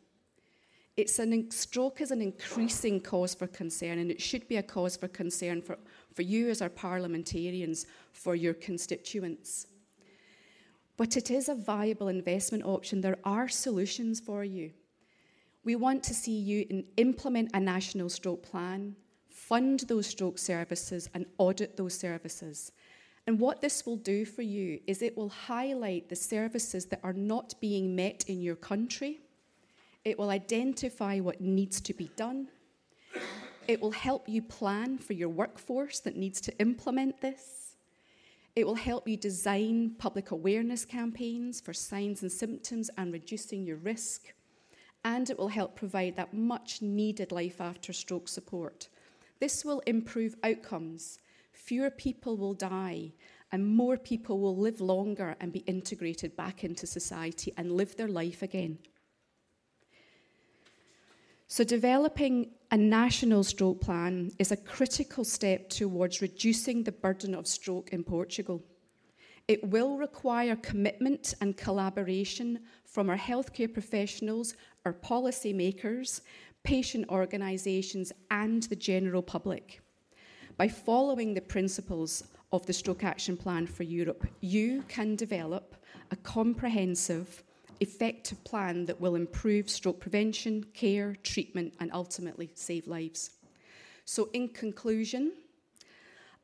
It's 0.99 1.20
an, 1.20 1.49
stroke 1.53 2.01
is 2.01 2.11
an 2.11 2.20
increasing 2.20 3.01
cause 3.01 3.32
for 3.32 3.47
concern, 3.47 3.99
and 3.99 4.11
it 4.11 4.20
should 4.20 4.49
be 4.49 4.57
a 4.57 4.62
cause 4.64 4.97
for 4.97 5.07
concern 5.07 5.62
for, 5.62 5.78
for 6.19 6.23
you 6.23 6.51
as 6.51 6.61
our 6.61 6.69
parliamentarians, 6.69 7.87
for 8.11 8.35
your 8.35 8.53
constituents. 8.53 9.69
But 10.97 11.16
it 11.16 11.31
is 11.31 11.49
a 11.49 11.55
viable 11.55 12.09
investment 12.09 12.64
option. 12.64 13.01
There 13.01 13.21
are 13.23 13.49
solutions 13.49 14.19
for 14.19 14.43
you. 14.43 14.73
We 15.62 15.77
want 15.77 16.03
to 16.03 16.14
see 16.14 16.37
you 16.37 16.85
implement 16.97 17.51
a 17.55 17.61
national 17.61 18.09
stroke 18.09 18.43
plan, 18.43 18.97
fund 19.31 19.85
those 19.87 20.09
stroke 20.09 20.41
services, 20.41 21.09
and 21.14 21.25
audit 21.39 21.77
those 21.77 21.95
services. 21.95 22.73
And 23.29 23.39
what 23.39 23.61
this 23.61 23.87
will 23.87 23.99
do 24.14 24.25
for 24.25 24.43
you 24.43 24.81
is 24.89 25.03
it 25.03 25.16
will 25.16 25.29
highlight 25.29 26.09
the 26.09 26.16
services 26.16 26.87
that 26.87 26.99
are 27.05 27.12
not 27.12 27.55
being 27.61 27.95
met 27.95 28.25
in 28.27 28.43
your 28.43 28.57
country 28.57 29.21
it 30.09 30.19
will 30.19 30.31
identify 30.31 31.19
what 31.19 31.41
needs 31.41 31.83
to 31.83 31.93
be 31.93 32.11
done. 32.16 32.49
It 33.69 33.83
will 33.83 33.91
help 33.91 34.31
you 34.31 34.41
plan 34.41 34.97
for 34.97 35.12
your 35.12 35.29
workforce 35.29 36.01
that 36.01 36.16
needs 36.16 36.41
to 36.41 36.59
implement 36.59 37.21
this. 37.21 37.77
It 38.57 38.66
will 38.66 38.75
help 38.75 39.07
you 39.07 39.19
design 39.19 39.95
public 39.99 40.31
awareness 40.31 40.87
campaigns 40.87 41.61
for 41.61 41.75
signs 41.75 42.23
and 42.23 42.33
symptoms 42.33 42.91
and 42.97 43.12
reducing 43.12 43.66
your 43.66 43.77
risk. 43.77 44.33
And 45.05 45.29
it 45.29 45.39
will 45.39 45.49
help 45.49 45.77
provide 45.77 46.16
that 46.16 46.33
much 46.33 46.81
needed 46.81 47.31
life 47.31 47.61
after 47.61 47.93
stroke 47.93 48.27
support. 48.27 48.89
This 49.39 49.66
will 49.66 49.81
improve 49.81 50.35
outcomes. 50.43 51.19
Fewer 51.53 51.91
people 51.91 52.39
will 52.39 52.55
die, 52.55 53.12
and 53.53 53.66
more 53.66 53.99
people 53.99 54.41
will 54.41 54.57
live 54.57 54.81
longer 54.81 55.37
and 55.41 55.53
be 55.53 55.61
integrated 55.61 56.35
back 56.37 56.64
into 56.64 56.87
society 56.87 57.53
and 57.59 57.73
live 57.73 57.97
their 57.97 58.09
life 58.09 58.43
again. 58.43 58.79
So, 61.51 61.65
developing 61.65 62.51
a 62.71 62.77
national 62.77 63.43
stroke 63.43 63.81
plan 63.81 64.31
is 64.39 64.53
a 64.53 64.57
critical 64.57 65.25
step 65.25 65.71
towards 65.71 66.21
reducing 66.21 66.83
the 66.83 66.93
burden 66.93 67.35
of 67.35 67.47
stroke 67.47 67.89
in 67.91 68.05
Portugal. 68.05 68.63
It 69.49 69.65
will 69.65 69.97
require 69.97 70.57
commitment 70.57 71.35
and 71.41 71.57
collaboration 71.57 72.61
from 72.85 73.09
our 73.09 73.17
healthcare 73.17 73.73
professionals, 73.73 74.57
our 74.85 74.93
policymakers, 74.93 76.21
patient 76.65 77.09
organisations, 77.09 78.13
and 78.31 78.65
the 78.65 78.77
general 78.77 79.23
public. 79.23 79.81
By 80.59 80.69
following 80.69 81.33
the 81.33 81.41
principles 81.41 82.25
of 82.53 82.67
the 82.67 82.75
Stroke 82.75 83.05
Action 83.05 83.39
Plan 83.39 83.67
for 83.67 83.85
Europe, 83.85 84.27
you 84.43 84.85
can 84.87 85.17
develop 85.17 85.77
a 86.11 86.17
comprehensive 86.17 87.43
effective 87.81 88.43
plan 88.45 88.85
that 88.87 89.01
will 89.01 89.14
improve 89.14 89.70
stroke 89.70 90.01
prevention, 90.01 90.64
care, 90.74 91.16
treatment, 91.22 91.74
and 91.81 91.91
ultimately 91.93 92.51
save 92.55 92.87
lives. 92.87 93.31
So, 94.05 94.29
in 94.33 94.49
conclusion, 94.49 95.33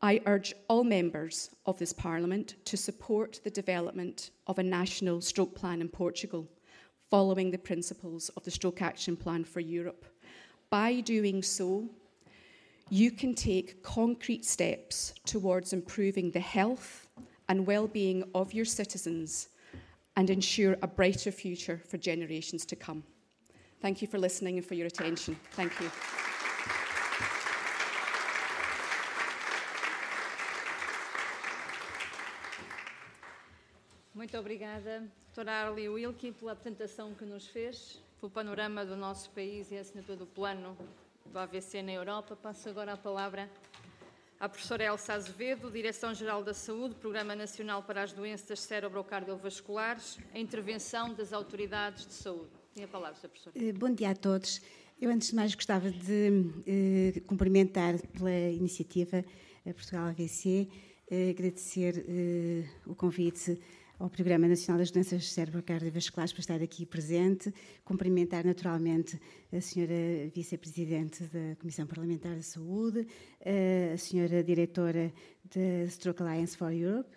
I 0.03 0.21
urge 0.27 0.55
all 0.69 0.85
members 0.85 1.51
of 1.65 1.79
this 1.79 1.93
Parliament 1.93 2.57
to 2.67 2.77
support 2.77 3.41
the 3.43 3.51
development 3.51 4.31
of 4.47 4.59
a 4.59 4.63
national 4.63 5.23
stroke 5.23 5.55
plan 5.55 5.81
in 5.81 5.89
Portugal, 5.89 6.47
following 7.11 7.51
the 7.51 7.59
principles 7.59 8.29
of 8.37 8.45
the 8.45 8.51
Stroke 8.51 8.83
Action 8.83 9.17
Plan 9.17 9.45
for 9.45 9.61
Europe. 9.61 10.05
By 10.69 11.01
doing 11.01 11.43
so, 11.43 11.89
you 12.91 13.11
can 13.11 13.35
take 13.35 13.83
concrete 13.83 14.45
steps 14.45 15.15
towards 15.25 15.73
improving 15.73 16.31
the 16.31 16.41
health 16.41 17.09
and 17.49 17.67
well-being 17.67 18.25
of 18.35 18.53
your 18.53 18.67
citizens 18.67 19.49
and 20.17 20.31
ensure 20.31 20.77
a 20.83 20.87
brighter 20.87 21.33
future 21.33 21.81
for 21.89 21.99
generations 21.99 22.65
to 22.67 22.77
come. 22.77 23.03
Thank 23.81 24.01
you 24.01 24.09
for 24.09 24.19
listening 24.19 24.57
and 24.57 24.67
for 24.67 24.75
your 24.75 24.87
attention. 24.87 25.37
Thank 25.53 25.73
you. 25.81 25.91
Muito 34.15 34.39
obrigada, 34.39 35.03
doutora 35.27 35.53
Arlie 35.53 35.89
Wilkie, 35.89 36.33
pela 36.33 36.53
apresentação 36.53 37.13
que 37.15 37.25
nos 37.27 37.49
fez, 37.49 38.01
pelo 38.21 38.31
panorama 38.31 38.85
do 38.87 38.97
nosso 38.97 39.29
país 39.31 39.71
e 39.71 39.77
a 39.77 39.81
assinatura 39.81 40.17
do 40.17 40.25
plano 40.25 40.77
do 41.27 41.39
AVC 41.39 41.83
na 41.83 41.93
Europa. 41.93 42.35
Passo 42.35 42.69
agora 42.69 42.93
a 42.93 42.97
palavra 42.97 43.51
à 44.39 44.49
professora 44.49 44.85
Elsa 44.85 45.15
Azevedo, 45.15 45.71
Direção-Geral 45.71 46.43
da 46.43 46.53
Saúde, 46.53 46.95
Programa 46.97 47.35
Nacional 47.35 47.83
para 47.83 48.03
as 48.03 48.13
Doenças 48.13 48.61
Cerebrocardiovasculares, 48.61 50.19
a 50.33 50.39
intervenção 50.39 51.15
das 51.15 51.33
autoridades 51.33 52.07
de 52.07 52.15
saúde. 52.15 52.51
Tem 52.75 52.85
a 52.85 52.89
palavra, 52.89 53.17
Sra. 53.17 53.29
Professora. 53.29 53.57
Eh, 53.57 53.73
bom 53.73 53.91
dia 53.91 54.11
a 54.11 54.15
todos. 54.15 54.61
Eu, 55.01 55.11
antes 55.11 55.29
de 55.29 55.35
mais, 55.35 55.55
gostava 55.55 55.91
de 55.91 56.51
eh, 56.67 57.21
cumprimentar 57.27 57.99
pela 58.09 58.31
iniciativa 58.31 59.25
a 59.67 59.73
Portugal 59.73 60.07
AVC, 60.07 60.69
eh, 61.11 61.31
agradecer 61.31 62.05
eh, 62.09 62.65
o 62.87 62.95
convite 62.95 63.59
ao 63.99 64.11
Programa 64.11 64.49
Nacional 64.49 64.79
das 64.79 64.91
Doenças 64.91 65.31
Cerebrocardiovasculares 65.33 66.33
por 66.33 66.41
estar 66.41 66.61
aqui 66.61 66.85
presente, 66.85 67.53
cumprimentar 67.85 68.45
naturalmente 68.45 69.21
a 69.53 69.61
senhora 69.61 69.95
Vice-Presidente 70.35 71.25
da 71.25 71.57
Comissão 71.57 71.87
Parlamentar 71.87 72.37
de 72.37 72.43
Saúde, 72.43 73.07
a 73.93 73.97
senhora 73.97 74.43
Diretora 74.43 75.13
da 75.45 75.89
Stroke 75.89 76.23
Alliance 76.23 76.57
for 76.57 76.73
Europe, 76.73 77.09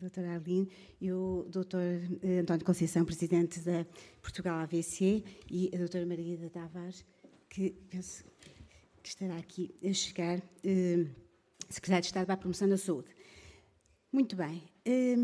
Dr. 0.00 0.24
Arlene, 0.26 0.68
e 1.00 1.10
o 1.10 1.46
Dr. 1.48 2.04
Eh, 2.22 2.40
António 2.40 2.66
Conceição, 2.66 3.04
Presidente 3.04 3.60
da 3.60 3.86
Portugal 4.20 4.58
AVC, 4.58 5.24
e 5.50 5.70
a 5.74 5.78
Dra. 5.86 6.04
Margarida 6.04 6.50
Tavares, 6.50 7.02
que 7.48 7.70
penso 7.88 8.22
que 9.02 9.08
estará 9.08 9.36
aqui 9.36 9.74
a 9.82 9.92
chegar, 9.94 10.42
eh, 10.62 11.06
Secretário 11.70 12.02
de 12.02 12.06
Estado 12.08 12.26
para 12.26 12.34
a 12.34 12.38
Promoção 12.38 12.68
da 12.68 12.76
Saúde. 12.76 13.08
Muito 14.12 14.36
bem. 14.36 14.62
Eh, 14.84 15.16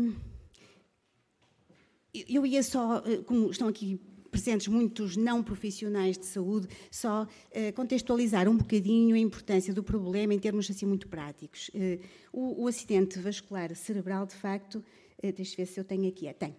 eu 2.13 2.45
ia 2.45 2.61
só, 2.61 2.97
eh, 3.05 3.17
como 3.25 3.49
estão 3.49 3.67
aqui 3.67 3.99
presentes 4.29 4.67
muitos 4.67 5.15
não 5.15 5.43
profissionais 5.43 6.17
de 6.17 6.25
saúde, 6.25 6.67
só 6.89 7.23
uh, 7.23 7.73
contextualizar 7.75 8.49
um 8.49 8.57
bocadinho 8.57 9.15
a 9.15 9.19
importância 9.19 9.71
do 9.71 9.83
problema 9.83 10.33
em 10.33 10.39
termos 10.39 10.67
assim 10.71 10.87
muito 10.87 11.07
práticos. 11.07 11.69
Uh, 11.69 11.99
o, 12.31 12.63
o, 12.63 12.67
acidente 12.67 13.19
vascular 13.19 13.75
cerebral, 13.75 14.25
de 14.25 14.33
facto, 14.33 14.83
deixa 15.21 15.53
eu 15.53 15.57
ver 15.57 15.65
se 15.67 15.79
eu 15.79 15.83
tenho 15.83 16.09
aqui, 16.09 16.27
é, 16.27 16.33
tem. 16.33 16.55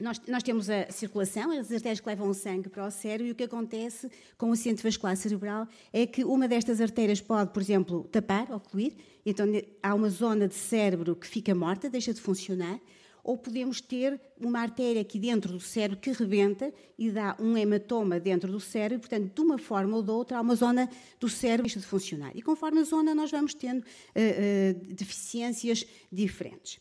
Nós, 0.00 0.18
nós, 0.26 0.42
temos 0.42 0.70
a 0.70 0.90
circulação, 0.90 1.50
as 1.50 1.70
artérias 1.70 2.00
que 2.00 2.08
levam 2.08 2.30
o 2.30 2.34
sangue 2.34 2.70
para 2.70 2.86
o 2.86 2.90
cérebro, 2.90 3.26
e 3.26 3.32
o 3.32 3.34
que 3.34 3.44
acontece 3.44 4.10
com 4.38 4.48
o 4.48 4.52
acidente 4.52 4.82
vascular 4.82 5.14
cerebral 5.14 5.68
é 5.92 6.06
que 6.06 6.24
uma 6.24 6.48
destas 6.48 6.80
artérias 6.80 7.20
pode, 7.20 7.52
por 7.52 7.60
exemplo, 7.60 8.04
tapar, 8.04 8.50
ocluir, 8.50 8.94
então 9.26 9.46
há 9.82 9.94
uma 9.94 10.08
zona 10.08 10.48
de 10.48 10.54
cérebro 10.54 11.14
que 11.14 11.26
fica 11.26 11.54
morta, 11.54 11.90
deixa 11.90 12.14
de 12.14 12.20
funcionar, 12.20 12.80
ou 13.22 13.36
podemos 13.36 13.80
ter 13.80 14.20
uma 14.40 14.60
artéria 14.60 15.02
aqui 15.02 15.18
dentro 15.18 15.52
do 15.52 15.60
cérebro 15.60 16.00
que 16.00 16.10
rebenta 16.12 16.72
e 16.98 17.10
dá 17.10 17.36
um 17.38 17.56
hematoma 17.56 18.18
dentro 18.18 18.50
do 18.50 18.60
cérebro, 18.60 18.98
e, 18.98 19.08
portanto, 19.08 19.34
de 19.34 19.40
uma 19.40 19.58
forma 19.58 19.96
ou 19.96 20.02
de 20.02 20.10
outra, 20.10 20.38
há 20.38 20.40
uma 20.40 20.54
zona 20.54 20.88
do 21.18 21.28
cérebro 21.28 21.64
que 21.64 21.74
deixa 21.74 21.80
de 21.80 21.86
funcionar. 21.86 22.32
E 22.34 22.42
conforme 22.42 22.80
a 22.80 22.84
zona, 22.84 23.14
nós 23.14 23.30
vamos 23.30 23.54
tendo 23.54 23.80
uh, 23.80 23.82
uh, 23.82 24.94
deficiências 24.94 25.86
diferentes. 26.10 26.78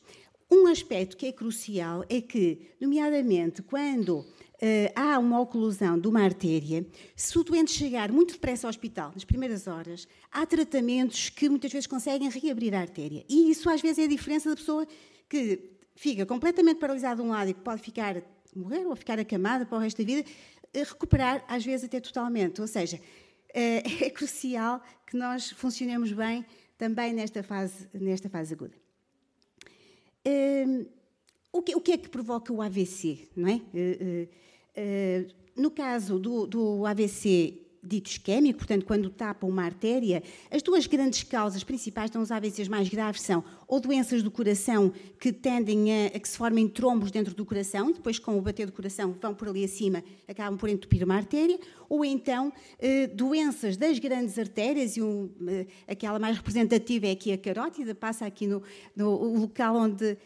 Um 0.52 0.66
aspecto 0.68 1.16
que 1.16 1.28
é 1.28 1.32
crucial 1.32 2.04
é 2.10 2.22
que, 2.22 2.60
nomeadamente, 2.80 3.62
quando 3.62 4.26
Uh, 4.62 4.92
há 4.94 5.18
uma 5.18 5.40
oclusão 5.40 5.98
de 5.98 6.06
uma 6.06 6.22
artéria, 6.22 6.86
se 7.16 7.40
o 7.40 7.46
doente 7.46 7.72
chegar 7.72 8.12
muito 8.12 8.34
depressa 8.34 8.68
ao 8.68 8.70
hospital, 8.70 9.10
nas 9.14 9.24
primeiras 9.24 9.68
horas, 9.68 10.06
há 10.30 10.46
tratamentos 10.46 11.30
que 11.30 11.48
muitas 11.48 11.72
vezes 11.72 11.88
conseguem 11.88 12.30
reabrir 12.30 12.76
a 12.76 12.82
artéria. 12.82 13.24
E 13.30 13.50
isso 13.50 13.70
às 13.70 13.82
vezes 13.82 14.00
é 14.00 14.04
a 14.04 14.08
diferença 14.08 14.50
da 14.50 14.58
pessoa 14.58 14.86
que 15.30 15.62
fica 16.00 16.26
completamente 16.26 16.80
paralisada 16.80 17.22
de 17.22 17.28
um 17.28 17.32
lado 17.32 17.50
e 17.52 17.54
pode 17.54 17.82
ficar, 17.82 18.16
morrer 18.56 18.86
ou 18.86 18.96
ficar 18.96 19.20
acamada 19.20 19.66
para 19.66 19.78
o 19.78 19.82
resto 19.82 19.98
da 19.98 20.06
vida, 20.06 20.24
recuperar 20.74 21.44
às 21.46 21.66
vezes 21.66 21.84
até 21.84 22.00
totalmente. 22.00 22.62
Ou 22.62 22.68
seja, 22.68 22.96
uh, 22.96 23.02
é 24.06 24.10
crucial 24.10 24.82
que 25.06 25.18
nós 25.18 25.52
funcionemos 25.52 26.14
bem 26.14 26.46
também 26.78 27.12
nesta 27.12 27.44
fase, 27.44 27.90
nesta 27.94 28.30
fase 28.30 28.54
aguda. 28.54 28.76
Uh, 30.26 30.90
o, 31.52 31.62
que, 31.62 31.92
é 31.92 31.98
que 31.98 32.08
provoca 32.08 32.54
o 32.54 32.62
AVC, 32.62 33.28
não 33.36 33.50
é? 33.50 33.60
Eh, 34.76 35.26
no 35.56 35.72
caso 35.72 36.20
do, 36.20 36.46
do 36.46 36.86
AVC 36.86 37.69
dito 37.84 38.10
isquémico, 38.10 38.60
portanto, 38.60 38.86
quando 38.86 39.10
tapa 39.10 39.46
uma 39.46 39.64
artéria, 39.64 40.22
as 40.52 40.62
duas 40.62 40.86
grandes 40.86 41.24
causas 41.24 41.64
principais 41.64 42.12
são 42.12 42.22
os 42.22 42.32
AVCs 42.32 42.68
mais 42.68 42.90
graves 42.90 43.22
são 43.22 43.44
ou 43.68 43.80
doenças 43.80 44.24
do 44.24 44.32
coração 44.32 44.92
que 45.20 45.32
tendem 45.32 46.06
a, 46.06 46.08
a, 46.08 46.20
que 46.20 46.28
se 46.28 46.38
formem 46.38 46.68
trombos 46.68 47.12
dentro 47.12 47.34
do 47.34 47.46
coração, 47.46 47.92
depois 47.92 48.20
com 48.20 48.38
o 48.38 48.42
bater 48.42 48.66
do 48.66 48.72
coração 48.72 49.16
vão 49.22 49.34
por 49.34 49.48
ali 49.48 49.64
acima, 49.64 50.04
acabam 50.28 50.58
por 50.58 50.70
entupir 50.70 51.04
uma 51.04 51.16
artéria, 51.16 51.60
ou 51.88 52.04
então 52.04 52.52
eh, 52.80 53.08
doenças 53.08 53.78
das 53.78 54.00
grandes 54.00 54.38
artérias, 54.38 54.98
e 54.98 55.02
um, 55.02 55.30
eh, 55.48 55.68
aquela 55.88 56.20
mais 56.20 56.38
representativa 56.38 57.08
é 57.08 57.12
aqui 57.12 57.32
a 57.32 57.38
carótida, 57.38 57.94
passa 57.96 58.26
aqui 58.26 58.48
no, 58.48 58.62
no 58.96 59.40
local 59.40 59.76
onde 59.76 60.18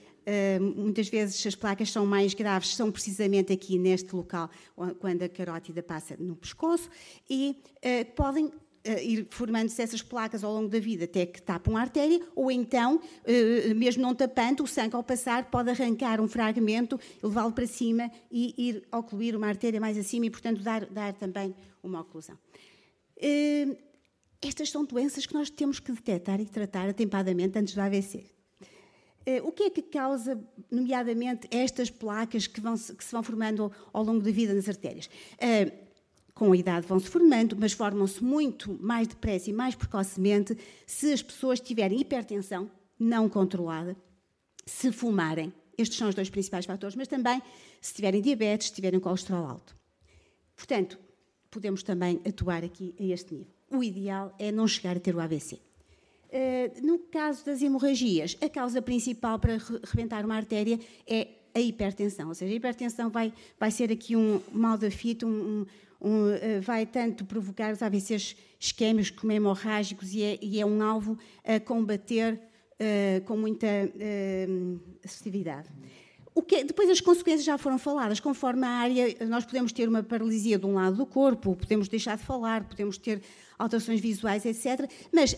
muitas 0.75 1.09
vezes 1.09 1.45
as 1.45 1.55
placas 1.55 1.91
são 1.91 2.05
mais 2.05 2.33
graves, 2.33 2.75
são 2.75 2.91
precisamente 2.91 3.51
aqui 3.51 3.77
neste 3.77 4.15
local, 4.15 4.49
quando 4.99 5.23
a 5.23 5.29
carótida 5.29 5.83
passa 5.83 6.15
no 6.17 6.35
pescoço, 6.35 6.89
e 7.29 7.57
uh, 7.77 8.11
podem 8.15 8.45
uh, 8.45 8.51
ir 9.01 9.27
formando-se 9.29 9.81
essas 9.81 10.01
placas 10.01 10.43
ao 10.43 10.53
longo 10.53 10.69
da 10.69 10.79
vida 10.79 11.05
até 11.05 11.25
que 11.25 11.41
tapam 11.41 11.75
a 11.75 11.81
artéria, 11.81 12.21
ou 12.35 12.51
então, 12.51 13.01
mesmo 13.75 14.01
não 14.01 14.15
tapando, 14.15 14.63
o 14.63 14.67
sangue 14.67 14.95
ao 14.95 15.03
passar 15.03 15.49
pode 15.49 15.69
arrancar 15.69 16.21
um 16.21 16.27
fragmento, 16.27 16.99
levá-lo 17.21 17.51
para 17.51 17.67
cima 17.67 18.11
e 18.31 18.53
ir 18.57 18.87
ocluir 18.91 19.35
uma 19.35 19.47
artéria 19.47 19.79
mais 19.79 19.97
acima 19.97 20.25
e, 20.25 20.29
portanto, 20.29 20.61
dar, 20.61 20.85
dar 20.85 21.13
também 21.13 21.55
uma 21.81 22.01
oclusão. 22.01 22.37
estas 24.41 24.69
são 24.69 24.85
doenças 24.85 25.25
que 25.25 25.33
nós 25.33 25.49
temos 25.49 25.79
que 25.79 25.91
detectar 25.91 26.39
e 26.39 26.45
tratar 26.45 26.89
atempadamente 26.89 27.57
antes 27.57 27.73
do 27.73 27.81
AVC. 27.81 28.33
Eh, 29.25 29.41
o 29.41 29.51
que 29.51 29.63
é 29.63 29.69
que 29.69 29.81
causa, 29.81 30.39
nomeadamente, 30.69 31.47
estas 31.51 31.89
placas 31.89 32.47
que, 32.47 32.59
vão, 32.59 32.75
que 32.75 33.03
se 33.03 33.11
vão 33.11 33.23
formando 33.23 33.71
ao 33.91 34.03
longo 34.03 34.21
da 34.21 34.31
vida 34.31 34.53
nas 34.53 34.67
artérias? 34.67 35.09
Eh, 35.37 35.71
com 36.33 36.51
a 36.51 36.57
idade 36.57 36.87
vão-se 36.87 37.07
formando, 37.07 37.55
mas 37.57 37.73
formam-se 37.73 38.23
muito 38.23 38.77
mais 38.81 39.07
depressa 39.07 39.49
e 39.49 39.53
mais 39.53 39.75
precocemente 39.75 40.57
se 40.85 41.13
as 41.13 41.21
pessoas 41.21 41.59
tiverem 41.59 41.99
hipertensão 41.99 42.69
não 42.99 43.29
controlada, 43.29 43.95
se 44.65 44.91
fumarem. 44.91 45.53
Estes 45.77 45.97
são 45.97 46.09
os 46.09 46.15
dois 46.15 46.29
principais 46.29 46.65
fatores, 46.65 46.95
mas 46.95 47.07
também 47.07 47.41
se 47.81 47.93
tiverem 47.93 48.21
diabetes, 48.21 48.67
se 48.67 48.73
tiverem 48.73 48.99
colesterol 48.99 49.45
alto. 49.45 49.75
Portanto, 50.55 50.99
podemos 51.49 51.83
também 51.83 52.21
atuar 52.27 52.63
aqui 52.63 52.95
a 52.99 53.03
este 53.03 53.33
nível. 53.33 53.53
O 53.69 53.83
ideal 53.83 54.35
é 54.39 54.51
não 54.51 54.67
chegar 54.67 54.97
a 54.97 54.99
ter 54.99 55.15
o 55.15 55.19
AVC. 55.19 55.59
Eh, 56.35 56.71
no 56.81 56.97
caso 56.97 57.45
das 57.45 57.61
hemorragias, 57.61 58.35
a 58.41 58.49
causa 58.49 58.81
principal 58.81 59.37
para 59.37 59.59
rebentar 59.83 60.25
uma 60.25 60.35
artéria 60.35 60.79
é 61.07 61.27
a 61.53 61.59
hipertensão, 61.59 62.29
ou 62.29 62.33
seja, 62.33 62.51
a 62.51 62.55
hipertensão 62.55 63.11
vai, 63.11 63.31
vai 63.59 63.69
ser 63.69 63.91
aqui 63.91 64.15
um 64.15 64.41
mal 64.51 64.75
da 64.75 64.89
fita, 64.89 65.27
um, 65.27 65.63
um, 66.01 66.31
uh, 66.31 66.61
vai 66.63 66.87
tanto 66.87 67.23
provocar 67.23 67.71
os 67.71 67.83
AVCs 67.83 68.35
isquémicos 68.59 69.11
como 69.11 69.31
hemorrágicos 69.31 70.11
e 70.11 70.23
é, 70.23 70.39
e 70.41 70.59
é 70.59 70.65
um 70.65 70.81
alvo 70.81 71.19
a 71.45 71.59
combater 71.59 72.33
uh, 72.33 73.23
com 73.25 73.37
muita 73.37 73.67
uh, 73.67 74.79
assertividade. 75.05 75.69
Que, 76.47 76.63
depois 76.63 76.89
as 76.89 76.99
consequências 76.99 77.45
já 77.45 77.59
foram 77.59 77.77
faladas, 77.77 78.19
conforme 78.19 78.65
a 78.65 78.69
área, 78.69 79.15
nós 79.27 79.45
podemos 79.45 79.71
ter 79.71 79.87
uma 79.87 80.01
paralisia 80.01 80.57
de 80.57 80.65
um 80.65 80.73
lado 80.73 80.95
do 80.95 81.05
corpo, 81.05 81.55
podemos 81.55 81.87
deixar 81.87 82.17
de 82.17 82.23
falar, 82.23 82.63
podemos 82.63 82.97
ter 82.97 83.21
alterações 83.59 84.01
visuais, 84.01 84.43
etc. 84.43 84.89
Mas 85.13 85.37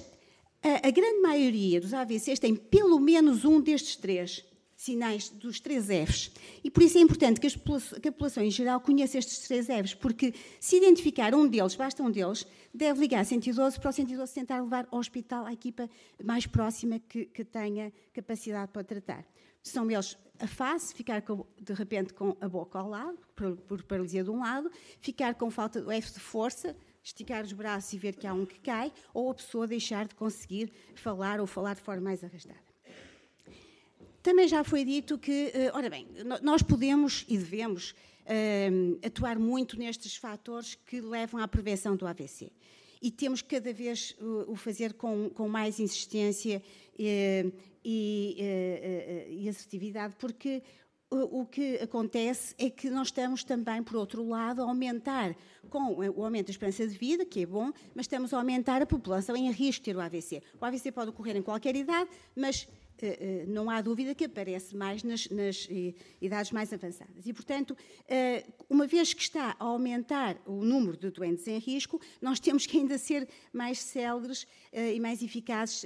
a, 0.66 0.88
a 0.88 0.92
grande 0.92 1.22
maioria 1.22 1.80
dos 1.80 1.94
AVCs 1.94 2.40
tem 2.40 2.56
pelo 2.56 3.00
menos 3.00 3.46
um 3.46 3.62
destes 3.62 3.96
três 3.96 4.44
sinais 4.76 5.30
dos 5.30 5.60
três 5.60 5.86
Fs. 5.86 6.32
E 6.64 6.72
por 6.72 6.82
isso 6.84 6.98
é 6.98 7.02
importante 7.02 7.40
que, 7.40 7.48
que 7.48 8.10
a 8.10 8.12
população 8.12 8.44
em 8.44 8.52
geral 8.52 8.82
conheça 8.82 9.18
estes 9.18 9.48
três 9.48 9.68
Fs, 9.68 9.94
porque 9.94 10.34
se 10.60 10.78
identificar 10.78 11.36
um 11.36 11.48
deles, 11.48 11.76
basta 11.76 12.02
um 12.02 12.10
deles, 12.10 12.46
deve 12.74 13.00
ligar 13.00 13.24
112 13.24 13.80
para 13.80 13.90
o 13.90 13.94
112 13.94 14.34
tentar 14.34 14.60
levar 14.60 14.88
ao 14.92 15.00
hospital 15.00 15.46
a 15.46 15.54
equipa 15.54 15.88
mais 16.24 16.48
próxima 16.48 17.00
que, 17.00 17.26
que 17.26 17.46
tenha 17.46 17.94
capacidade 18.12 18.72
para 18.72 18.84
tratar. 18.84 19.26
São 19.62 19.90
eles 19.90 20.18
a 20.40 20.48
face, 20.48 20.94
ficar 20.94 21.22
com, 21.22 21.46
de 21.62 21.74
repente 21.74 22.14
com 22.14 22.36
a 22.42 22.50
boca 22.50 22.78
ao 22.78 22.90
lado, 22.90 23.18
por, 23.36 23.56
por 23.56 23.84
paralisia 23.84 24.24
de 24.24 24.30
um 24.30 24.40
lado, 24.40 24.70
ficar 25.00 25.36
com 25.36 25.50
falta 25.50 25.82
do 25.82 25.92
F 25.92 26.12
de 26.12 26.20
força, 26.20 26.76
esticar 27.06 27.46
os 27.46 27.54
braços 27.54 27.94
e 27.94 28.00
ver 28.00 28.16
que 28.16 28.26
há 28.26 28.34
um 28.34 28.46
que 28.46 28.60
cai, 28.60 28.92
ou 29.14 29.30
a 29.30 29.34
pessoa 29.36 29.68
deixar 29.68 30.08
de 30.08 30.16
conseguir 30.16 30.72
falar 30.96 31.40
ou 31.40 31.46
falar 31.46 31.76
de 31.76 31.82
forma 31.82 32.02
mais 32.02 32.24
arrastada. 32.24 32.66
Também 34.24 34.48
já 34.48 34.64
foi 34.64 34.84
dito 34.84 35.20
que, 35.20 35.52
eh, 35.54 35.72
ora 35.72 35.88
bem, 35.88 36.08
nós 36.42 36.64
podemos 36.64 37.24
e 37.30 37.38
devemos 37.38 37.92
uh, 37.92 39.06
atuar 39.06 39.38
muito 39.38 39.78
nestes 39.78 40.16
fatores 40.16 40.74
que 40.74 41.00
levam 41.00 41.40
à 41.40 41.48
prevenção 41.48 41.96
do 41.96 42.08
AVC. 42.08 42.52
E 43.00 43.12
temos 43.12 43.44
cada 43.44 43.72
vez 43.72 44.16
uh, 44.20 44.52
o 44.52 44.56
fazer 44.56 44.94
com, 44.94 45.30
com 45.30 45.48
mais 45.48 45.80
insistência 45.80 46.60
e, 46.98 47.54
e 49.30 49.48
assertividade, 49.48 50.16
porque 50.18 50.64
o 51.24 51.46
que 51.46 51.78
acontece 51.78 52.54
é 52.58 52.70
que 52.70 52.90
nós 52.90 53.08
estamos 53.08 53.44
também, 53.44 53.82
por 53.84 53.96
outro 53.96 54.28
lado, 54.28 54.62
a 54.62 54.66
aumentar, 54.66 55.36
com 55.70 55.96
o 55.96 56.24
aumento 56.24 56.48
da 56.48 56.52
esperança 56.52 56.88
de 56.88 56.98
vida, 56.98 57.26
que 57.26 57.42
é 57.42 57.46
bom, 57.46 57.72
mas 57.94 58.06
estamos 58.06 58.34
a 58.34 58.38
aumentar 58.38 58.82
a 58.82 58.86
população 58.86 59.36
em 59.36 59.52
risco 59.52 59.84
de 59.84 59.92
ter 59.92 59.98
o 59.98 60.02
AVC. 60.02 60.42
O 60.60 60.66
AVC 60.66 60.92
pode 60.92 61.10
ocorrer 61.10 61.36
em 61.36 61.42
qualquer 61.42 61.76
idade, 61.76 62.10
mas 62.36 62.68
Uh, 62.96 63.44
uh, 63.44 63.50
não 63.50 63.70
há 63.70 63.82
dúvida 63.82 64.16
que 64.16 64.24
aparece 64.24 64.74
mais 64.74 65.04
nas, 65.04 65.28
nas 65.28 65.66
uh, 65.66 65.94
idades 66.22 66.54
mais 66.54 66.72
avançadas. 66.72 67.26
E, 67.26 67.34
portanto, 67.34 67.76
uma 68.70 68.88
vez 68.88 69.14
que 69.14 69.22
está 69.22 69.54
a 69.60 69.66
aumentar 69.66 70.38
o 70.46 70.64
número 70.64 70.96
de 70.96 71.10
doentes 71.12 71.46
em 71.46 71.58
risco, 71.58 72.00
nós 72.22 72.40
temos 72.40 72.66
que 72.66 72.78
ainda 72.78 72.98
ser 72.98 73.28
mais 73.52 73.80
céleres 73.80 74.48
e 74.72 74.98
mais 75.02 75.22
eficazes 75.22 75.86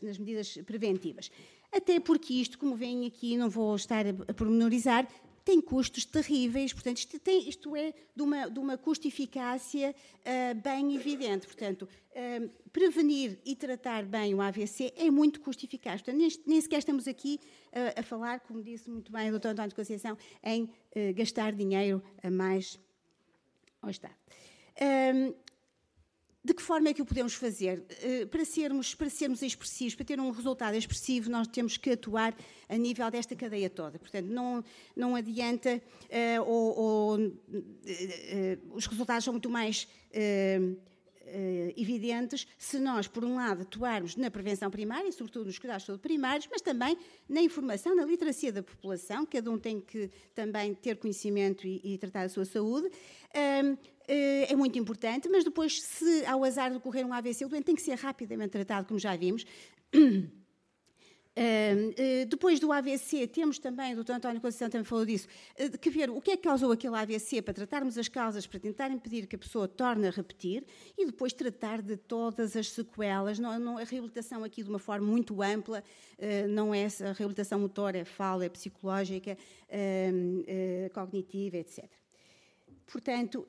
nas 0.00 0.18
medidas 0.18 0.58
preventivas 0.66 1.30
até 1.72 1.98
porque 1.98 2.34
isto, 2.34 2.58
como 2.58 2.76
vem 2.76 3.06
aqui, 3.06 3.36
não 3.36 3.48
vou 3.48 3.74
estar 3.74 4.04
a 4.06 4.34
pormenorizar, 4.34 5.08
tem 5.44 5.60
custos 5.60 6.04
terríveis, 6.04 6.72
portanto, 6.72 6.98
isto, 6.98 7.18
tem, 7.18 7.48
isto 7.48 7.74
é 7.74 7.92
de 8.14 8.22
uma, 8.22 8.48
de 8.48 8.58
uma 8.58 8.78
custo-eficácia 8.78 9.94
uh, 10.20 10.60
bem 10.60 10.94
evidente. 10.94 11.46
Portanto, 11.46 11.88
uh, 12.10 12.48
prevenir 12.72 13.38
e 13.44 13.56
tratar 13.56 14.04
bem 14.04 14.34
o 14.34 14.40
AVC 14.40 14.92
é 14.96 15.10
muito 15.10 15.40
custo-eficaz. 15.40 16.00
Portanto, 16.00 16.20
nem, 16.20 16.30
nem, 16.46 16.60
sequer 16.60 16.78
estamos 16.78 17.08
aqui 17.08 17.40
uh, 17.68 18.00
a 18.00 18.02
falar, 18.02 18.40
como 18.40 18.62
disse 18.62 18.88
muito 18.88 19.10
bem 19.10 19.30
o 19.30 19.38
Dr. 19.38 19.48
António 19.48 19.70
de 19.70 19.74
Conceição, 19.74 20.16
em 20.44 20.70
gastar 21.14 21.52
dinheiro 21.52 22.02
a 22.22 22.30
mais 22.30 22.78
ao 23.80 23.90
Estado. 23.90 24.14
De 26.44 26.52
que 26.52 26.62
forma 26.62 26.88
é 26.88 26.94
que 26.94 27.00
o 27.00 27.04
podemos 27.04 27.34
fazer? 27.34 27.84
Eh, 28.02 28.26
para 28.26 28.44
sermos, 28.44 28.96
para 28.96 29.08
sermos 29.08 29.42
expressivos, 29.42 29.94
para 29.94 30.04
ter 30.04 30.18
um 30.18 30.30
resultado 30.30 30.74
expressivo, 30.76 31.30
nós 31.30 31.46
temos 31.46 31.76
que 31.76 31.90
atuar 31.90 32.34
a 32.68 32.76
nível 32.76 33.08
desta 33.12 33.36
cadeia 33.36 33.70
toda. 33.70 33.96
Portanto, 33.96 34.26
não, 34.26 34.64
não 34.96 35.14
adianta, 35.14 35.80
uh, 35.80 36.42
ou, 36.44 36.78
ou 36.78 37.16
uh, 37.16 37.28
uh, 37.28 38.74
os 38.74 38.86
resultados 38.86 39.24
são 39.24 39.32
muito 39.32 39.48
mais 39.48 39.86
evidentes 41.74 42.46
se 42.58 42.78
nós, 42.78 43.06
por 43.06 43.24
um 43.24 43.36
lado, 43.36 43.62
atuarmos 43.62 44.16
na 44.16 44.30
prevenção 44.30 44.70
primária, 44.70 45.10
sobretudo 45.12 45.46
nos 45.46 45.58
cuidados 45.58 45.86
primários, 46.02 46.46
mas 46.50 46.60
também 46.60 46.98
na 47.26 47.40
informação, 47.40 47.96
na 47.96 48.04
literacia 48.04 48.52
da 48.52 48.62
população, 48.62 49.24
cada 49.24 49.50
um 49.50 49.58
tem 49.58 49.80
que 49.80 50.10
também 50.34 50.74
ter 50.74 50.96
conhecimento 50.96 51.66
e, 51.66 51.80
e 51.82 51.98
tratar 51.98 52.24
a 52.24 52.28
sua 52.28 52.44
saúde. 52.44 52.88
Um, 52.88 52.92
eh, 53.32 53.76
é 54.08 54.54
muito 54.56 54.78
importante, 54.78 55.28
mas 55.28 55.44
depois, 55.44 55.80
se 55.80 56.24
ao 56.26 56.44
azar 56.44 56.70
de 56.70 56.76
ocorrer 56.76 57.06
um 57.06 57.12
AVC, 57.12 57.44
o 57.44 57.48
doente 57.48 57.64
tem 57.64 57.74
que 57.74 57.82
ser 57.82 57.94
rapidamente 57.94 58.50
tratado, 58.50 58.86
como 58.86 58.98
já 58.98 59.14
vimos. 59.16 59.44
Uh, 59.94 60.28
depois 62.28 62.60
do 62.60 62.72
AVC, 62.72 63.26
temos 63.26 63.58
também, 63.58 63.94
o 63.94 64.04
Dr. 64.04 64.12
António 64.12 64.40
Conceição 64.40 64.68
também 64.68 64.84
falou 64.84 65.06
disso, 65.06 65.26
que 65.80 65.88
ver 65.88 66.10
o 66.10 66.20
que 66.20 66.32
é 66.32 66.36
que 66.36 66.42
causou 66.42 66.72
aquele 66.72 66.96
AVC 66.96 67.40
para 67.40 67.54
tratarmos 67.54 67.96
as 67.96 68.08
causas, 68.08 68.46
para 68.46 68.60
tentar 68.60 68.90
impedir 68.90 69.26
que 69.26 69.36
a 69.36 69.38
pessoa 69.38 69.66
torne 69.66 70.08
a 70.08 70.10
repetir 70.10 70.64
e 70.98 71.06
depois 71.06 71.32
tratar 71.32 71.80
de 71.80 71.96
todas 71.96 72.56
as 72.56 72.70
sequelas. 72.70 73.38
Não, 73.38 73.58
não, 73.58 73.78
a 73.78 73.84
reabilitação 73.84 74.44
aqui 74.44 74.62
de 74.62 74.68
uma 74.68 74.78
forma 74.78 75.06
muito 75.06 75.40
ampla, 75.42 75.82
não 76.50 76.74
é 76.74 76.86
a 76.86 77.12
reabilitação 77.12 77.60
motora, 77.60 77.98
é 77.98 78.04
fala, 78.04 78.44
é 78.44 78.48
psicológica, 78.48 79.38
cognitiva, 80.92 81.56
etc. 81.56 82.01
Portanto, 82.86 83.46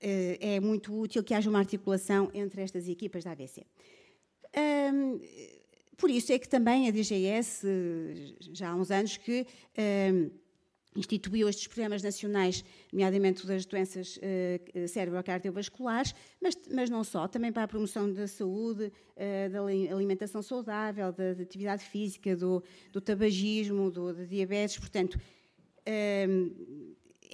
é 0.00 0.60
muito 0.60 0.92
útil 0.98 1.22
que 1.22 1.34
haja 1.34 1.48
uma 1.48 1.58
articulação 1.58 2.30
entre 2.34 2.62
estas 2.62 2.88
equipas 2.88 3.24
da 3.24 3.32
AVC. 3.32 3.64
Por 5.96 6.10
isso 6.10 6.32
é 6.32 6.38
que 6.38 6.48
também 6.48 6.88
a 6.88 6.90
DGS, 6.90 7.66
já 8.52 8.70
há 8.70 8.74
uns 8.74 8.90
anos, 8.90 9.16
que 9.16 9.46
instituiu 10.96 11.48
estes 11.48 11.66
programas 11.66 12.02
nacionais, 12.02 12.64
nomeadamente 12.92 13.46
das 13.46 13.66
doenças 13.66 14.16
uh, 14.16 14.88
cerebrocardiovasculares, 14.88 16.14
mas, 16.70 16.88
não 16.88 17.02
só, 17.02 17.26
também 17.26 17.52
para 17.52 17.64
a 17.64 17.68
promoção 17.68 18.12
da 18.12 18.28
saúde, 18.28 18.92
da 19.50 19.60
alimentação 19.94 20.42
saudável, 20.42 21.12
da, 21.12 21.34
da 21.34 21.42
atividade 21.42 21.84
física, 21.84 22.36
do, 22.36 22.62
tabagismo, 23.00 23.90
do, 23.90 24.26
diabetes, 24.26 24.78
portanto, 24.78 25.18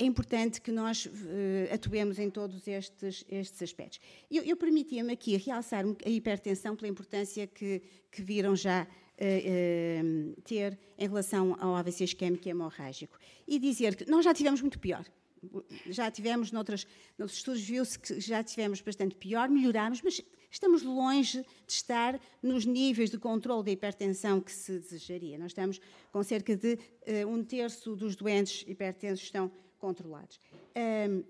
é 0.00 0.04
importante 0.04 0.62
que 0.62 0.72
nós 0.72 1.04
uh, 1.04 1.74
atuemos 1.74 2.18
em 2.18 2.30
todos 2.30 2.66
estes, 2.66 3.22
estes 3.28 3.62
aspectos. 3.62 4.00
Eu, 4.30 4.42
eu 4.42 4.56
permitia-me 4.56 5.12
aqui 5.12 5.36
realçar 5.36 5.84
a 5.84 6.08
hipertensão 6.08 6.74
pela 6.74 6.88
importância 6.88 7.46
que, 7.46 7.82
que 8.10 8.22
viram 8.22 8.56
já 8.56 8.84
uh, 8.84 8.86
uh, 8.86 10.40
ter 10.42 10.78
em 10.96 11.06
relação 11.06 11.54
ao 11.60 11.76
AVC 11.76 12.04
isquémico 12.04 12.48
e 12.48 12.50
hemorrágico. 12.50 13.18
E 13.46 13.58
dizer 13.58 13.94
que 13.94 14.10
nós 14.10 14.24
já 14.24 14.32
tivemos 14.32 14.62
muito 14.62 14.78
pior. 14.78 15.04
Já 15.86 16.10
tivemos, 16.10 16.50
noutros, 16.50 16.86
noutros 17.18 17.38
estudos, 17.38 17.60
viu-se 17.60 17.98
que 17.98 18.20
já 18.20 18.42
tivemos 18.42 18.80
bastante 18.80 19.14
pior, 19.14 19.50
melhorámos, 19.50 20.00
mas 20.02 20.22
estamos 20.50 20.82
longe 20.82 21.42
de 21.66 21.72
estar 21.72 22.18
nos 22.42 22.64
níveis 22.64 23.10
de 23.10 23.18
controle 23.18 23.64
da 23.64 23.70
hipertensão 23.70 24.40
que 24.40 24.52
se 24.52 24.78
desejaria. 24.78 25.38
Nós 25.38 25.50
estamos 25.50 25.80
com 26.10 26.22
cerca 26.22 26.54
de 26.56 26.78
um 27.26 27.42
terço 27.42 27.96
dos 27.96 28.16
doentes 28.16 28.64
hipertensos 28.68 29.24
estão 29.24 29.50
controlados. 29.80 30.38
Um, 30.76 31.24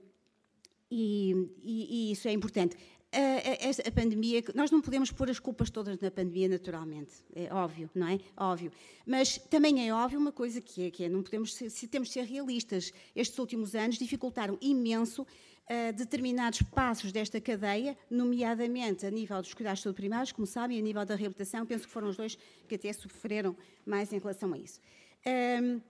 e, 0.91 1.49
e, 1.63 2.09
e, 2.09 2.13
isso 2.13 2.27
é 2.29 2.33
importante. 2.33 2.77
A, 3.13 3.19
a, 3.19 3.89
a, 3.89 3.93
pandemia, 3.93 4.43
nós 4.55 4.71
não 4.71 4.81
podemos 4.81 5.11
pôr 5.11 5.29
as 5.31 5.41
culpas 5.41 5.69
todas 5.69 5.99
na 5.99 6.11
pandemia, 6.13 6.49
naturalmente, 6.49 7.13
é 7.35 7.53
óbvio, 7.53 7.91
não 7.93 8.07
é? 8.07 8.21
Óbvio. 8.37 8.71
Mas 9.05 9.37
também 9.37 9.89
é 9.89 9.93
óbvio 9.93 10.19
uma 10.19 10.31
coisa 10.31 10.61
que 10.61 10.87
é, 10.87 10.91
que 10.91 11.05
é 11.05 11.09
não 11.09 11.23
podemos 11.23 11.55
ser, 11.55 11.71
se 11.71 11.89
temos 11.89 12.09
de 12.09 12.15
ser 12.15 12.25
realistas. 12.25 12.93
Estes 13.15 13.37
últimos 13.39 13.75
anos 13.75 13.99
dificultaram 13.99 14.57
imenso 14.61 15.23
uh, 15.23 15.93
determinados 15.93 16.63
passos 16.63 17.11
desta 17.11 17.41
cadeia, 17.41 17.99
nomeadamente 18.09 19.05
a 19.05 19.11
nível 19.11 19.41
dos 19.43 19.55
cuidados 19.55 19.83
primários, 19.93 20.31
como 20.31 20.47
sabem, 20.47 20.79
a 20.79 20.83
nível 20.83 21.05
da 21.05 21.17
reabilitação, 21.17 21.67
penso 21.67 21.87
que 21.87 21.93
foram 21.93 22.09
os 22.09 22.17
dois 22.17 22.39
que 22.69 22.77
até 22.77 22.93
sofreram 22.93 23.57
mais 23.85 24.13
em 24.13 24.19
relação 24.19 24.53
a 24.53 24.59
isso. 24.59 24.81
Um, 25.27 25.81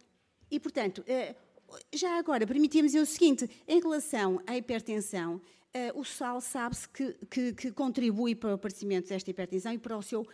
e, 0.50 0.58
portanto, 0.58 1.02
uh, 1.02 1.34
já 1.92 2.18
agora, 2.18 2.46
permitimos 2.46 2.92
dizer 2.92 3.02
o 3.02 3.06
seguinte: 3.06 3.48
em 3.66 3.80
relação 3.80 4.40
à 4.46 4.56
hipertensão, 4.56 5.40
uh, 5.74 5.98
o 5.98 6.04
sal 6.04 6.40
sabe-se 6.40 6.88
que, 6.88 7.12
que, 7.30 7.52
que, 7.52 7.72
contribui 7.72 8.34
para 8.34 8.50
o 8.50 8.52
aparecimento 8.54 9.08
desta 9.08 9.30
hipertensão 9.30 9.72
e 9.72 9.78
para 9.78 9.96
o 9.96 10.02
seu 10.02 10.22
uh, 10.22 10.26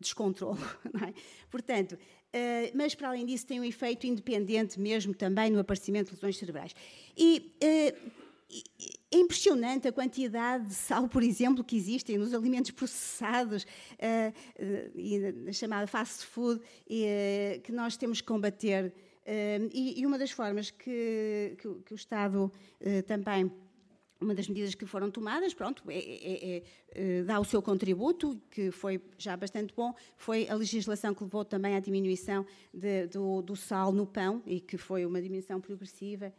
descontrole. 0.00 0.60
É? 1.06 1.14
Portanto, 1.50 1.92
uh, 1.92 2.70
mas 2.74 2.94
para 2.94 3.08
além 3.08 3.24
disso, 3.26 3.46
tem 3.46 3.60
um 3.60 3.64
efeito 3.64 4.06
independente 4.06 4.78
mesmo 4.78 5.14
também 5.14 5.50
no 5.50 5.58
aparecimento 5.58 6.08
de 6.08 6.14
lesões 6.14 6.36
cerebrais. 6.36 6.74
E 7.16 7.52
é 7.60 7.94
impressionante 9.12 9.86
a 9.86 9.92
quantidade 9.92 10.66
de 10.66 10.74
sal, 10.74 11.08
por 11.08 11.22
exemplo, 11.22 11.62
que 11.62 11.76
existem 11.76 12.18
nos 12.18 12.34
alimentos 12.34 12.72
processados 12.72 13.64
e 14.96 15.18
na 15.18 15.52
chamada 15.52 15.86
fast 15.86 16.26
food, 16.26 16.60
que 17.62 17.70
nós 17.70 17.96
temos 17.96 18.20
que 18.20 18.26
combater 18.26 18.92
e, 19.72 20.04
uma 20.06 20.18
das 20.18 20.30
formas 20.30 20.70
que, 20.70 21.56
que, 21.58 21.92
o 21.92 21.96
Estado 21.96 22.50
uh, 22.80 23.02
também 23.06 23.50
uma 24.20 24.34
das 24.34 24.46
medidas 24.48 24.74
que 24.74 24.84
foram 24.84 25.10
tomadas, 25.10 25.54
pronto, 25.54 25.82
é, 25.88 25.96
é, 25.96 26.56
é, 26.56 26.62
é, 26.90 27.22
dá 27.22 27.40
o 27.40 27.44
seu 27.44 27.62
contributo, 27.62 28.38
que 28.50 28.70
foi 28.70 29.00
já 29.16 29.34
bastante 29.34 29.72
bom, 29.74 29.94
foi 30.16 30.46
a 30.48 30.54
legislação 30.54 31.14
que 31.14 31.24
levou 31.24 31.42
também 31.44 31.74
à 31.74 31.80
diminuição 31.80 32.44
de, 32.72 33.06
do, 33.06 33.40
do, 33.40 33.56
sal 33.56 33.92
no 33.92 34.06
pão, 34.06 34.42
e 34.44 34.60
que 34.60 34.76
foi 34.76 35.06
uma 35.06 35.22
diminuição 35.22 35.58
progressiva, 35.58 36.32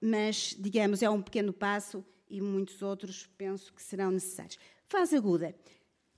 mas, 0.00 0.54
digamos, 0.58 1.02
é 1.02 1.08
um 1.08 1.22
pequeno 1.22 1.52
passo 1.52 2.04
e 2.28 2.40
muitos 2.40 2.82
outros 2.82 3.26
penso 3.38 3.72
que 3.72 3.82
serão 3.82 4.10
necessários. 4.10 4.58
Fase 4.86 5.16
aguda. 5.16 5.54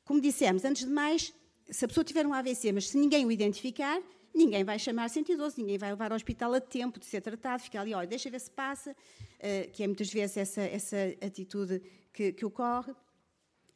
Como 0.04 0.20
dissemos, 0.20 0.64
antes 0.64 0.84
de 0.84 0.90
mais, 0.90 1.32
se 1.70 1.84
a 1.84 1.88
pessoa 1.88 2.04
tiver 2.04 2.26
um 2.26 2.34
AVC, 2.34 2.72
mas 2.72 2.88
se 2.88 2.98
ninguém 2.98 3.24
o 3.24 3.30
identificar, 3.30 4.02
ninguém 4.34 4.64
vai 4.64 4.78
chamar 4.78 5.08
112, 5.08 5.60
ninguém 5.60 5.78
vai 5.78 5.90
levar 5.90 6.12
ao 6.12 6.16
hospital 6.16 6.54
a 6.54 6.60
tempo 6.60 6.98
de 6.98 7.06
ser 7.06 7.20
tratado, 7.20 7.62
fica 7.62 7.80
ali, 7.80 7.94
olha, 7.94 8.06
deixa 8.06 8.30
ver 8.30 8.40
se 8.40 8.50
passa, 8.50 8.92
uh, 8.92 9.70
que 9.72 9.82
é 9.82 9.86
muitas 9.86 10.12
vezes 10.12 10.36
essa, 10.36 10.62
essa 10.62 10.96
atitude 11.20 11.82
que, 12.12 12.32
que 12.32 12.44
ocorre. 12.44 12.92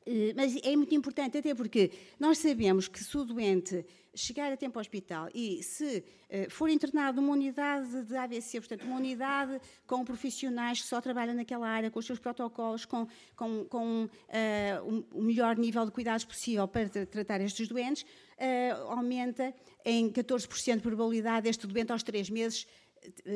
Uh, 0.07 0.35
mas 0.37 0.57
é 0.63 0.77
muito 0.77 0.95
importante, 0.95 1.39
até 1.39 1.55
porque 1.55 1.91
nós 2.19 2.39
sabemos 2.39 2.89
que 2.89 3.03
se 3.03 3.17
o 3.17 3.25
doente 3.25 3.85
chegar 4.15 4.53
a 4.53 4.57
tempo 4.57 4.79
ao 4.79 4.81
hospital 4.81 5.29
e 5.35 5.63
se 5.63 6.05
uh, 6.31 6.51
for 6.51 6.69
internado 6.69 7.21
numa 7.21 7.33
unidade 7.33 8.05
de 8.05 8.17
AVC, 8.17 8.61
portanto, 8.61 8.85
uma 8.85 8.97
unidade 8.97 9.61
com 9.87 10.05
profissionais 10.05 10.81
que 10.81 10.87
só 10.87 11.01
trabalham 11.01 11.35
naquela 11.35 11.69
área, 11.69 11.91
com 11.91 11.99
os 11.99 12.07
seus 12.07 12.19
protocolos, 12.19 12.85
com, 12.85 13.07
com, 13.35 13.65
com 13.65 14.05
uh, 14.05 15.07
o 15.13 15.23
melhor 15.23 15.57
nível 15.57 15.85
de 15.85 15.91
cuidados 15.91 16.25
possível 16.25 16.67
para 16.69 16.89
tratar 17.07 17.41
estes 17.41 17.69
doentes, 17.69 18.05
uh, 18.39 18.91
aumenta 18.91 19.55
em 19.85 20.11
14% 20.11 20.77
de 20.77 20.81
probabilidade 20.81 21.49
este 21.49 21.67
doente 21.67 21.93
aos 21.93 22.03
três 22.03 22.31
meses 22.31 22.67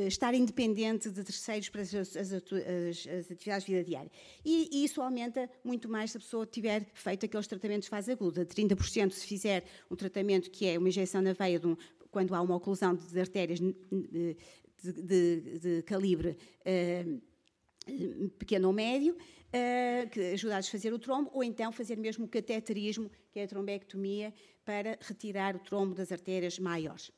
estar 0.06 0.34
independente 0.34 1.10
de 1.10 1.22
terceiros 1.22 1.68
para 1.68 1.82
as, 1.82 1.94
as, 1.94 2.16
as, 2.16 3.30
atividades 3.30 3.66
de 3.66 3.72
vida 3.72 3.84
diária. 3.84 4.10
E, 4.44 4.68
e, 4.72 4.84
isso 4.84 5.02
aumenta 5.02 5.50
muito 5.62 5.88
mais 5.88 6.10
se 6.10 6.16
a 6.16 6.20
pessoa 6.20 6.46
tiver 6.46 6.86
feito 6.94 7.26
aqueles 7.26 7.46
tratamentos 7.46 7.84
de 7.84 7.90
fase 7.90 8.10
aguda. 8.10 8.46
30% 8.46 9.10
se 9.10 9.26
fizer 9.26 9.64
um 9.90 9.96
tratamento 9.96 10.50
que 10.50 10.66
é 10.66 10.78
uma 10.78 10.88
injeção 10.88 11.20
na 11.20 11.32
veia 11.32 11.60
um, 11.64 11.76
quando 12.10 12.34
há 12.34 12.40
uma 12.40 12.56
oclusão 12.56 12.94
de, 12.94 13.06
de 13.08 13.20
artérias 13.20 13.60
de, 13.60 14.36
de, 14.82 15.58
de 15.58 15.82
calibre 15.82 16.30
uh, 16.30 17.20
pequeno 18.38 18.68
ou 18.68 18.74
médio, 18.74 19.14
uh, 19.14 20.08
que 20.10 20.20
ajuda 20.32 20.56
a 20.56 20.60
desfazer 20.60 20.92
o 20.92 20.98
trombo, 20.98 21.30
ou 21.32 21.42
então 21.42 21.72
fazer 21.72 21.96
mesmo 21.96 22.24
o 22.24 22.28
cateterismo, 22.28 23.10
que 23.32 23.40
é 23.40 23.44
a 23.44 23.48
trombectomia, 23.48 24.32
para 24.64 24.98
retirar 25.00 25.56
o 25.56 25.58
trombo 25.58 25.94
das 25.94 26.12
artérias 26.12 26.58
maiores. 26.58 27.10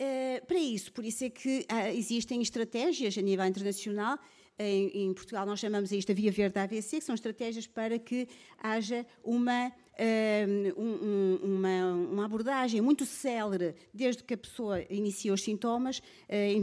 Uh, 0.00 0.44
para 0.46 0.58
isso, 0.58 0.92
por 0.92 1.04
isso 1.04 1.24
é 1.24 1.30
que 1.30 1.66
uh, 1.70 1.96
existem 1.96 2.42
estratégias 2.42 3.16
a 3.16 3.20
nível 3.20 3.44
internacional. 3.46 4.18
Em, 4.58 4.88
em, 5.06 5.12
Portugal 5.12 5.44
nós 5.44 5.58
chamamos 5.58 5.90
isto 5.90 6.12
a 6.12 6.14
Via 6.14 6.30
Verde 6.30 6.58
AVC, 6.58 6.98
que 6.98 7.04
são 7.04 7.14
estratégias 7.14 7.66
para 7.66 7.98
que 7.98 8.28
haja 8.62 9.04
uma, 9.22 9.68
uh, 9.68 10.80
um, 10.80 11.38
uma, 11.42 11.94
uma, 11.94 12.24
abordagem 12.24 12.80
muito 12.80 13.04
célere 13.04 13.74
desde 13.92 14.22
que 14.22 14.34
a 14.34 14.38
pessoa 14.38 14.80
inicia 14.88 15.32
os 15.32 15.42
sintomas 15.42 16.00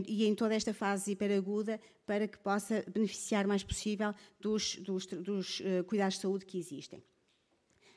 e 0.07 0.25
em 0.25 0.33
toda 0.33 0.55
esta 0.55 0.73
fase 0.73 1.11
hiperaguda 1.11 1.79
para 2.05 2.27
que 2.27 2.37
possa 2.37 2.83
beneficiar 2.93 3.45
mais 3.45 3.63
possível 3.63 4.13
dos, 4.39 4.77
dos, 4.77 5.05
dos 5.05 5.61
cuidados 5.87 6.15
de 6.15 6.21
saúde 6.21 6.45
que 6.45 6.57
existem. 6.57 7.03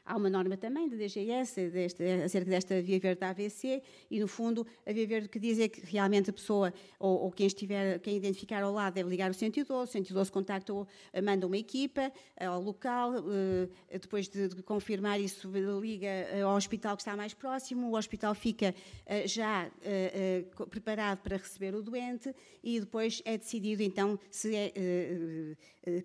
Há 0.06 0.16
uma 0.16 0.28
norma 0.28 0.54
também 0.54 0.86
da 0.86 0.96
DGS 0.96 1.70
deste, 1.70 2.02
acerca 2.22 2.50
desta 2.50 2.82
via 2.82 3.00
verde 3.00 3.20
da 3.20 3.30
AVC 3.30 3.82
e, 4.10 4.20
no 4.20 4.28
fundo, 4.28 4.66
a 4.86 4.92
via 4.92 5.06
verde 5.06 5.28
que 5.30 5.38
diz 5.38 5.58
é 5.58 5.66
que 5.66 5.80
realmente 5.86 6.28
a 6.28 6.32
pessoa 6.32 6.74
ou, 6.98 7.22
ou 7.22 7.32
quem 7.32 7.46
estiver, 7.46 7.98
quem 8.00 8.14
identificar 8.14 8.62
ao 8.62 8.70
lado 8.70 8.92
deve 8.92 9.08
ligar 9.08 9.30
o 9.30 9.34
112, 9.34 9.88
o 9.88 9.92
112 9.92 10.30
contacta, 10.30 10.74
manda 11.22 11.46
uma 11.46 11.56
equipa 11.56 12.12
eh, 12.36 12.44
ao 12.44 12.60
local, 12.60 13.14
eh, 13.90 13.98
depois 13.98 14.28
de, 14.28 14.48
de 14.48 14.62
confirmar 14.62 15.18
isso, 15.18 15.50
liga 15.80 16.06
eh, 16.06 16.42
ao 16.42 16.54
hospital 16.54 16.96
que 16.96 17.02
está 17.02 17.16
mais 17.16 17.32
próximo, 17.32 17.88
o 17.88 17.96
hospital 17.96 18.34
fica 18.34 18.74
já 19.26 19.70
preparado 20.70 21.20
para 21.20 21.36
receber 21.36 21.74
o 21.74 21.82
doente 21.82 22.34
e 22.62 22.80
depois 22.80 23.22
é 23.24 23.38
decidido 23.38 23.82
então 23.82 24.18
se 24.30 24.54
é 24.54 24.72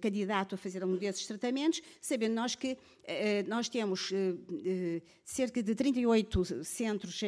candidato 0.01 0.55
a 0.55 0.57
fazer 0.57 0.83
um 0.83 0.95
desses 0.95 1.25
tratamentos, 1.25 1.81
sabendo 2.01 2.35
nós 2.35 2.55
que 2.55 2.77
nós 3.47 3.69
temos 3.69 3.88
temos 3.89 4.11
cerca 5.25 5.63
de 5.63 5.73
38 5.73 6.63
centros 6.63 7.19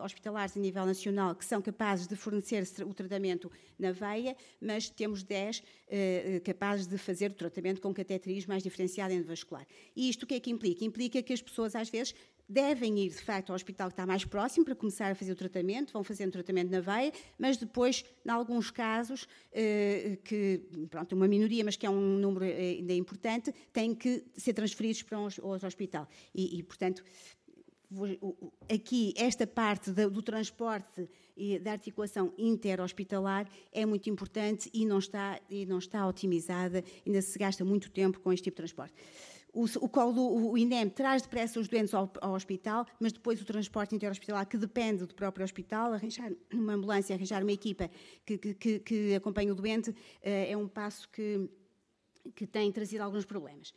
hospitalares 0.00 0.56
a 0.56 0.60
nível 0.60 0.86
nacional 0.86 1.34
que 1.34 1.44
são 1.44 1.60
capazes 1.60 2.06
de 2.06 2.14
fornecer 2.14 2.64
o 2.86 2.94
tratamento 2.94 3.50
na 3.76 3.90
veia, 3.90 4.36
mas 4.60 4.88
temos 4.88 5.24
10 5.24 5.62
capazes 6.44 6.86
de 6.86 6.96
fazer 6.96 7.32
o 7.32 7.34
tratamento 7.34 7.80
com 7.80 7.92
cateterismo 7.92 8.52
mais 8.52 8.62
diferenciado 8.62 9.12
endovascular. 9.12 9.66
E 9.96 10.08
isto 10.08 10.22
o 10.22 10.26
que 10.26 10.34
é 10.34 10.40
que 10.40 10.50
implica? 10.50 10.84
Implica 10.84 11.20
que 11.22 11.32
as 11.32 11.42
pessoas, 11.42 11.74
às 11.74 11.88
vezes, 11.88 12.14
devem 12.50 12.98
ir, 12.98 13.10
de 13.10 13.22
facto, 13.22 13.50
ao 13.50 13.56
hospital 13.56 13.88
que 13.88 13.92
está 13.92 14.04
mais 14.04 14.24
próximo 14.24 14.64
para 14.64 14.74
começar 14.74 15.12
a 15.12 15.14
fazer 15.14 15.30
o 15.30 15.36
tratamento, 15.36 15.92
vão 15.92 16.02
fazendo 16.02 16.30
o 16.30 16.32
tratamento 16.32 16.70
na 16.70 16.80
veia, 16.80 17.12
mas 17.38 17.56
depois, 17.56 18.04
em 18.26 18.30
alguns 18.30 18.72
casos, 18.72 19.28
eh, 19.52 20.18
que, 20.24 20.60
pronto, 20.90 21.14
uma 21.14 21.28
minoria, 21.28 21.64
mas 21.64 21.76
que 21.76 21.86
é 21.86 21.90
um 21.90 22.18
número 22.18 22.44
eh, 22.44 22.78
ainda 22.78 22.92
importante, 22.92 23.54
têm 23.72 23.94
que 23.94 24.24
ser 24.36 24.52
transferidos 24.52 25.04
para 25.04 25.18
outro 25.20 25.66
hospital. 25.66 26.08
E, 26.34 26.58
e 26.58 26.62
portanto, 26.64 27.04
aqui 28.68 29.12
esta 29.16 29.46
parte 29.46 29.90
do 29.92 30.22
transporte 30.22 31.08
e 31.36 31.58
da 31.58 31.72
articulação 31.72 32.32
interhospitalar 32.36 33.48
é 33.72 33.84
muito 33.84 34.08
importante 34.08 34.70
e 34.72 34.84
não 34.84 34.98
está 34.98 35.40
e 35.50 35.66
não 35.66 35.78
está 35.78 36.06
otimizada 36.06 36.84
ainda 37.04 37.20
se 37.20 37.36
gasta 37.36 37.64
muito 37.64 37.90
tempo 37.90 38.20
com 38.20 38.32
este 38.32 38.44
tipo 38.44 38.54
de 38.54 38.58
transporte 38.58 38.94
o, 39.52 39.64
o, 39.64 40.50
o 40.52 40.58
INEM 40.58 40.88
traz 40.90 41.22
depressa 41.22 41.58
os 41.58 41.68
doentes 41.68 41.92
ao, 41.94 42.10
ao, 42.20 42.34
hospital, 42.34 42.86
mas 43.00 43.12
depois 43.12 43.40
o 43.40 43.44
transporte 43.44 43.94
interhospitalar, 43.94 44.46
que 44.46 44.56
depende 44.56 45.06
do 45.06 45.14
próprio 45.14 45.44
hospital, 45.44 45.92
arranjar 45.92 46.32
uma 46.52 46.74
ambulância, 46.74 47.14
arranjar 47.14 47.42
uma 47.42 47.52
equipa 47.52 47.90
que, 48.24 48.38
que, 48.38 48.78
que 48.80 49.14
acompanhe 49.14 49.50
o 49.50 49.54
doente, 49.54 49.94
eh, 50.22 50.52
é 50.52 50.56
um 50.56 50.68
passo 50.68 51.08
que, 51.08 51.48
que 52.34 52.46
tem 52.46 52.70
trazido 52.70 53.02
alguns 53.02 53.24
problemas. 53.24 53.72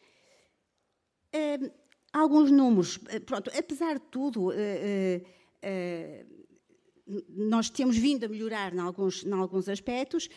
Uh, 1.34 1.72
alguns 2.12 2.52
números, 2.52 3.00
eh, 3.10 3.20
pronto, 3.20 3.50
apesar 3.58 3.96
de 3.96 4.06
tudo, 4.12 4.52
nós 7.30 7.70
temos 7.70 7.98
vindo 7.98 8.26
a 8.26 8.30
melhorar 8.30 8.74
em 8.74 8.80
alguns, 8.80 9.26
em 9.26 9.32
alguns 9.32 9.68
aspectos, 9.68 10.30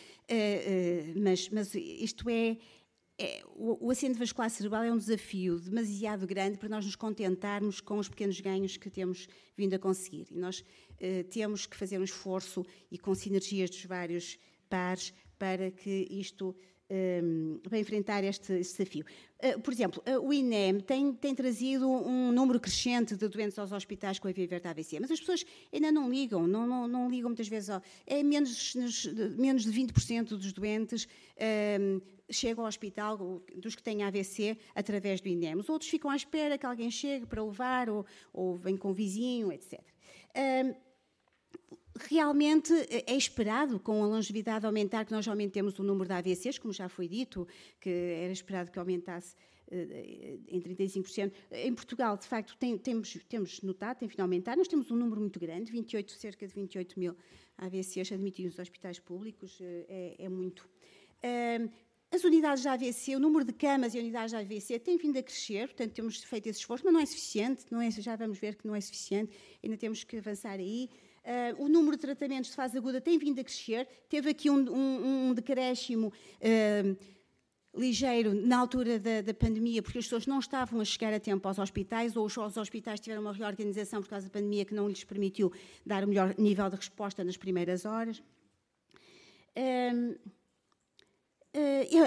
mas, 1.15 1.49
mas 1.49 1.75
isto 1.75 2.29
é 2.29 2.57
é, 3.19 3.43
o, 3.55 3.87
o 3.87 3.91
acidente 3.91 4.19
vascular 4.19 4.49
cerebral 4.49 4.83
é 4.83 4.91
um 4.91 4.97
desafio 4.97 5.59
demasiado 5.59 6.27
grande 6.27 6.57
para 6.57 6.69
nós 6.69 6.85
nos 6.85 6.95
contentarmos 6.95 7.81
com 7.81 7.97
os 7.97 8.07
pequenos 8.07 8.39
ganhos 8.39 8.77
que 8.77 8.89
temos 8.89 9.27
vindo 9.55 9.73
a 9.73 9.79
conseguir. 9.79 10.27
E 10.31 10.37
nós 10.37 10.63
eh, 10.99 11.23
temos 11.23 11.65
que 11.65 11.75
fazer 11.75 11.99
um 11.99 12.03
esforço 12.03 12.65
e 12.91 12.97
com 12.97 13.15
sinergias 13.15 13.71
dos 13.71 13.83
vários 13.85 14.37
pares 14.69 15.13
para 15.39 15.71
que 15.71 16.07
isto 16.11 16.55
para 17.63 17.77
enfrentar 17.77 18.23
este, 18.23 18.53
este 18.53 18.77
desafio. 18.77 19.05
Uh, 19.43 19.59
por 19.59 19.73
exemplo, 19.73 20.01
uh, 20.07 20.25
o 20.25 20.33
INEM 20.33 20.79
tem, 20.79 21.13
tem, 21.13 21.35
trazido 21.35 21.87
um 21.87 22.31
número 22.31 22.59
crescente 22.59 23.15
de 23.15 23.27
doentes 23.27 23.59
aos 23.59 23.71
hospitais 23.71 24.17
com 24.19 24.27
a 24.27 24.31
via 24.31 24.47
verde 24.47 24.67
AVC, 24.67 24.99
mas 24.99 25.11
as 25.11 25.19
pessoas 25.19 25.45
ainda 25.71 25.91
não 25.91 26.09
ligam, 26.09 26.47
não, 26.47 26.65
não, 26.65 26.87
não 26.87 27.09
ligam 27.09 27.29
muitas 27.29 27.47
vezes. 27.47 27.69
Ao, 27.69 27.81
é 28.05 28.23
menos, 28.23 28.73
menos 29.37 29.63
de 29.63 29.71
20% 29.71 30.29
dos 30.29 30.53
doentes 30.53 31.07
um, 31.79 32.01
chegam 32.29 32.63
ao 32.63 32.69
hospital, 32.69 33.41
dos 33.55 33.75
que 33.75 33.83
têm 33.83 34.03
AVC, 34.03 34.57
através 34.73 35.21
do 35.21 35.27
INEM. 35.27 35.57
Os 35.57 35.69
outros 35.69 35.89
ficam 35.89 36.09
à 36.09 36.15
espera 36.15 36.57
que 36.57 36.65
alguém 36.65 36.89
chegue 36.89 37.25
para 37.25 37.43
levar, 37.43 37.89
ou, 37.89 38.05
ou 38.33 38.57
vem 38.57 38.77
com 38.77 38.91
o 38.91 38.93
vizinho, 38.93 39.51
etc. 39.51 39.79
Um, 40.35 40.86
realmente 41.99 42.73
é 43.05 43.15
esperado, 43.15 43.79
com 43.79 44.03
a 44.03 44.07
longevidade 44.07 44.65
aumentar, 44.65 45.05
que 45.05 45.11
nós 45.11 45.27
aumentemos 45.27 45.77
o 45.79 45.83
número 45.83 46.07
de 46.07 46.13
AVCs, 46.13 46.57
como 46.57 46.73
já 46.73 46.87
foi 46.87 47.07
dito, 47.07 47.47
que 47.79 47.89
era 47.89 48.31
esperado 48.31 48.71
que 48.71 48.79
aumentasse 48.79 49.35
eh, 49.69 50.39
em 50.47 50.61
35%. 50.61 51.31
Em 51.51 51.73
Portugal, 51.73 52.17
de 52.17 52.25
facto, 52.25 52.55
tem, 52.57 52.77
temos, 52.77 53.17
temos 53.27 53.61
notado, 53.61 53.99
tem 53.99 54.07
vindo 54.07 54.19
a 54.21 54.23
aumentar. 54.23 54.55
Nós 54.55 54.67
temos 54.67 54.89
um 54.91 54.95
número 54.95 55.19
muito 55.19 55.39
grande, 55.39 55.71
28, 55.71 56.11
cerca 56.13 56.47
de 56.47 56.53
28 56.53 56.99
mil 56.99 57.15
AVCs 57.57 58.11
admitidos 58.11 58.53
nos 58.53 58.59
hospitais 58.59 58.99
públicos, 58.99 59.57
eh, 59.61 60.15
é, 60.19 60.25
é 60.25 60.29
muito. 60.29 60.69
As 62.09 62.23
unidades 62.23 62.61
de 62.61 62.69
AVC, 62.69 63.15
o 63.17 63.19
número 63.19 63.43
de 63.43 63.51
camas 63.51 63.93
e 63.93 63.99
unidades 63.99 64.31
de 64.31 64.37
AVC 64.37 64.79
tem 64.79 64.97
vindo 64.97 65.17
a 65.17 65.23
crescer, 65.23 65.67
portanto 65.67 65.91
temos 65.91 66.23
feito 66.23 66.47
esse 66.47 66.59
esforço, 66.59 66.85
mas 66.85 66.93
não 66.93 67.01
é 67.01 67.05
suficiente, 67.05 67.65
não 67.69 67.81
é, 67.81 67.91
já 67.91 68.15
vamos 68.15 68.39
ver 68.39 68.55
que 68.55 68.65
não 68.65 68.73
é 68.73 68.79
suficiente, 68.79 69.35
ainda 69.61 69.75
temos 69.75 70.05
que 70.05 70.15
avançar 70.15 70.57
aí. 70.57 70.89
Uh, 71.27 71.61
o 71.61 71.67
número 71.67 71.97
de 71.97 72.01
tratamentos 72.03 72.49
de 72.51 72.55
fase 72.55 72.77
aguda 72.77 73.01
tem 73.01 73.17
vindo 73.17 73.41
a 73.41 73.43
crescer. 73.43 73.85
Teve 74.07 74.29
aqui 74.29 74.49
um, 74.49 74.59
um, 74.71 75.27
um 75.27 75.33
decréscimo 75.33 76.07
uh, 76.07 76.97
ligeiro 77.77 78.33
na 78.33 78.59
altura 78.59 78.97
da, 78.97 79.19
da, 79.19 79.33
pandemia, 79.33 79.83
porque 79.83 79.97
as 79.97 80.05
pessoas 80.05 80.25
não 80.25 80.39
estavam 80.39 80.79
a 80.79 80.85
chegar 80.85 81.13
a 81.13 81.19
tempo 81.19 81.45
aos 81.45 81.59
hospitais, 81.59 82.15
ou 82.15 82.25
os, 82.25 82.37
os, 82.37 82.55
hospitais 82.55 83.01
tiveram 83.01 83.23
uma 83.23 83.33
reorganização 83.33 84.01
por 84.01 84.07
causa 84.07 84.27
da 84.27 84.31
pandemia 84.31 84.63
que 84.63 84.73
não 84.73 84.87
lhes 84.87 85.03
permitiu 85.03 85.51
dar 85.85 86.05
o 86.05 86.07
melhor 86.07 86.33
nível 86.37 86.69
de 86.69 86.77
resposta 86.77 87.21
nas 87.25 87.35
primeiras 87.35 87.83
horas. 87.83 88.19
Uh, 89.53 90.17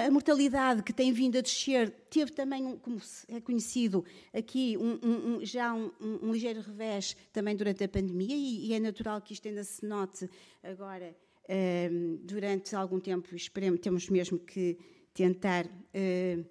a 0.05 0.11
mortalidade 0.11 0.83
que 0.83 0.93
tem 0.93 1.11
vindo 1.11 1.37
a 1.37 1.41
descer 1.41 1.89
teve 2.09 2.31
também, 2.31 2.77
como 2.77 2.99
é 3.27 3.41
conhecido 3.41 4.05
aqui, 4.33 4.77
um, 4.77 4.99
um, 5.03 5.45
já 5.45 5.73
um, 5.73 5.91
um, 5.99 6.31
ligeiro 6.31 6.61
revés 6.61 7.15
também 7.33 7.55
durante 7.55 7.83
a 7.83 7.89
pandemia 7.89 8.35
e, 8.35 8.67
e, 8.67 8.73
é 8.73 8.79
natural 8.79 9.21
que 9.21 9.33
isto 9.33 9.47
ainda 9.47 9.63
se 9.63 9.85
note 9.85 10.29
agora 10.63 11.15
uh, 11.45 12.17
durante 12.23 12.75
algum 12.75 12.99
tempo. 12.99 13.35
Esperemos, 13.35 13.79
temos 13.81 14.09
mesmo 14.09 14.39
que 14.39 14.77
tentar 15.13 15.65
uh, 15.65 16.45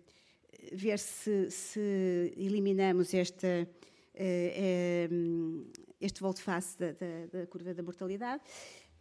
ver 0.72 0.98
se, 0.98 1.50
se, 1.50 2.34
eliminamos 2.36 3.14
esta, 3.14 3.66
este 6.00 6.20
volte-face 6.20 6.78
da, 6.78 6.92
da, 6.92 7.26
da 7.32 7.46
curva 7.46 7.72
da 7.72 7.82
mortalidade. 7.82 8.42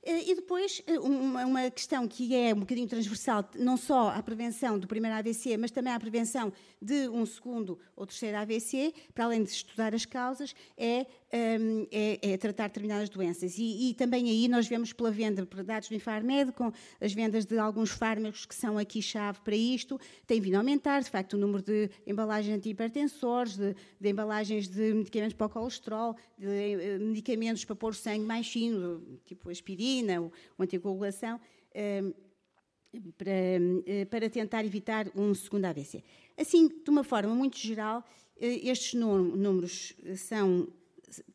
Eh, 0.02 0.32
e 0.32 0.36
depois, 0.36 0.82
eh, 0.88 0.98
uma 0.98 1.70
questão 1.70 2.08
que 2.08 2.34
é 2.34 2.54
um 2.54 2.60
bocadinho 2.60 2.88
transversal, 2.88 3.44
não 3.56 3.76
só 3.76 4.10
à 4.10 4.24
prevenção 4.24 4.80
do 4.80 4.88
primeiro 4.88 5.18
AVC, 5.18 5.58
mas 5.58 5.72
também 5.72 5.92
à 5.92 6.00
prevenção 6.00 6.54
de 6.82 7.10
um 7.10 7.26
segundo 7.26 7.78
ou 7.96 8.06
terceiro 8.06 8.38
AVC, 8.38 8.94
para 9.14 9.26
além 9.26 9.44
de 9.44 9.50
estudar 9.50 9.94
as 9.94 10.06
causas, 10.06 10.56
é, 10.78 11.06
ehm, 11.32 11.86
é, 11.92 12.32
é 12.32 12.38
tratar 12.38 12.68
determinadas 12.70 13.10
doenças. 13.10 13.58
E, 13.58 13.90
e, 13.90 13.94
também 13.94 14.30
aí 14.30 14.48
nós 14.48 14.68
vemos 14.68 14.94
pela 14.94 15.12
venda 15.12 15.46
de 15.46 15.64
dados 15.64 15.90
do 15.90 15.96
Infarmed, 15.96 16.54
com 16.54 16.72
as 17.02 17.12
vendas 17.12 17.46
de 17.46 17.58
alguns 17.58 17.90
fármacos 17.90 18.46
que 18.46 18.56
são 18.56 18.78
aqui 18.78 19.02
chave 19.02 19.40
para 19.42 19.56
isto, 19.56 20.00
tem 20.26 20.40
vindo 20.40 20.56
a 20.56 20.60
aumentar, 20.60 21.02
de 21.02 21.10
facto, 21.10 21.34
o 21.34 21.38
número 21.38 21.62
de 21.62 21.90
embalagens 22.08 22.56
antihipertensores, 22.56 23.58
de, 23.58 23.76
de 24.00 24.10
embalagens 24.10 24.68
de 24.70 24.94
medicamentos 24.94 25.34
para 25.34 25.48
o 25.48 25.50
colesterol, 25.50 26.16
de 26.38 26.48
eh, 26.48 26.98
medicamentos 27.00 27.66
para 27.66 27.76
pôr 27.76 27.92
o 27.92 27.94
sangue 27.94 28.26
mais 28.26 28.48
fino, 28.48 29.20
tipo 29.26 29.50
aspirina 29.50 29.89
ou, 30.20 30.32
ou 30.58 30.64
anticoagulação. 30.64 31.40
Ehm, 31.74 32.14
para, 33.18 33.32
eh, 33.86 34.06
para, 34.06 34.30
tentar 34.30 34.66
evitar 34.66 35.08
um 35.16 35.34
segundo 35.36 35.66
AVC. 35.66 36.04
Assim, 36.38 36.68
de 36.68 36.90
uma 36.90 37.04
forma 37.04 37.34
muito 37.36 37.58
geral, 37.58 38.04
eh, 38.40 38.68
estes 38.68 38.94
números 38.96 39.94
são, 40.18 40.68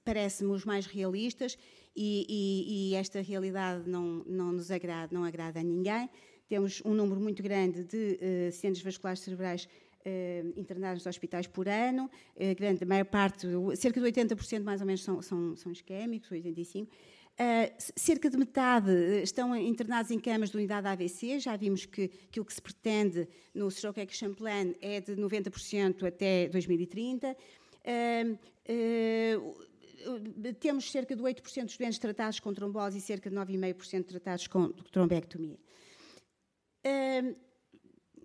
parece-me, 0.05 0.51
os 0.51 0.65
mais 0.65 0.87
realistas 0.87 1.57
e, 1.95 2.27
e, 2.29 2.91
e, 2.91 2.95
esta 2.97 3.21
realidade 3.21 3.89
não, 3.89 4.25
não 4.27 4.53
nos 4.53 4.71
agrada, 4.71 5.15
não 5.15 5.25
agrada 5.25 5.61
a 5.61 5.63
ninguém. 5.63 6.11
Temos 6.49 6.83
um 6.85 6.93
número 6.93 7.21
muito 7.21 7.43
grande 7.43 7.85
de 7.85 8.19
uh, 8.21 8.53
centros 8.53 8.83
vasculares 8.83 9.21
cerebrais 9.21 9.69
uh, 10.05 10.61
internados 10.61 11.05
nos 11.05 11.07
hospitais 11.07 11.47
por 11.47 11.69
ano, 11.69 12.11
uh, 12.37 12.55
grande, 12.57 12.83
a 12.83 12.87
maior 12.87 13.07
parte, 13.07 13.47
cerca 13.77 14.01
de 14.01 14.07
80% 14.07 14.63
mais 14.63 14.81
ou 14.81 14.87
menos 14.87 15.03
são, 15.03 15.23
são, 15.23 15.57
são 15.57 15.73
isquémicos, 15.73 16.29
85%. 16.31 16.89
Uh, 17.35 17.75
cerca 17.97 18.31
de 18.31 18.37
metade 18.37 18.93
estão 19.23 19.57
internados 19.57 20.13
em 20.13 20.21
camas 20.21 20.51
de 20.51 20.57
unidade 20.57 20.87
AVC. 20.87 21.41
Já 21.41 21.57
vimos 21.57 21.85
que 21.85 22.11
aquilo 22.29 22.45
que 22.45 22.55
se 22.55 22.63
pretende 22.63 23.29
no 23.53 23.69
Stroke 23.71 24.01
Action 24.01 24.33
Plan 24.35 24.73
é 24.81 25.01
de 25.01 25.17
90% 25.17 26.07
até 26.07 26.49
2030. 26.49 27.37
Uh, 27.85 28.39
uh, 28.71 30.55
temos 30.61 30.91
cerca 30.91 31.17
de 31.17 31.23
8% 31.23 31.65
dos 31.65 31.77
doentes 31.77 31.99
tratados 31.99 32.39
com 32.39 32.55
trombose 32.55 32.99
e 32.99 33.01
cerca 33.01 33.29
de 33.29 33.37
9,5% 33.37 34.05
tratados 34.05 34.47
com 34.47 34.69
trombectomia. 34.93 35.59
Uh, 36.87 37.35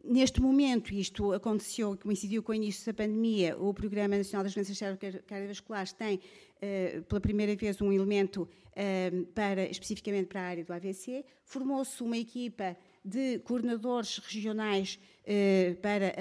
neste 0.03 0.41
momento, 0.41 0.93
isto 0.93 1.33
aconteceu, 1.33 1.97
coincidiu 1.97 2.43
com 2.43 2.51
o 2.51 2.55
início 2.55 2.85
da 2.85 2.93
pandemia, 2.93 3.57
o 3.57 3.73
Programa 3.73 4.17
Nacional 4.17 4.43
das 4.43 4.53
Doenças 4.53 4.77
Cardiovasculares 5.25 5.93
tem, 5.93 6.19
uh, 6.61 7.01
pela 7.03 7.21
primeira 7.21 7.55
vez, 7.55 7.81
um 7.81 7.91
elemento 7.91 8.43
uh, 8.43 9.25
para, 9.27 9.69
especificamente 9.69 10.27
para 10.27 10.41
a 10.41 10.45
área 10.45 10.63
do 10.63 10.73
AVC. 10.73 11.25
Formou-se 11.43 12.01
uma 12.03 12.17
equipa 12.17 12.77
de 13.03 13.39
coordenadores 13.39 14.17
regionais 14.19 14.99
uh, 15.23 15.75
para 15.81 16.13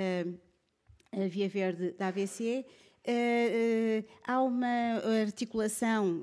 a 1.12 1.26
Via 1.28 1.49
Verde 1.49 1.93
da 1.93 2.09
AVC. 2.09 2.64
há 4.26 4.43
uma 4.43 5.01
articulação 5.22 6.22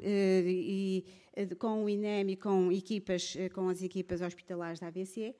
com 1.57 1.84
o 1.84 1.89
INEM 1.89 2.32
e 2.32 2.36
com, 2.36 2.72
equipas, 2.72 3.36
com 3.53 3.68
as 3.68 3.82
equipas 3.82 4.22
hospitalares 4.22 4.80
da 4.80 4.88
AVC. 4.88 5.36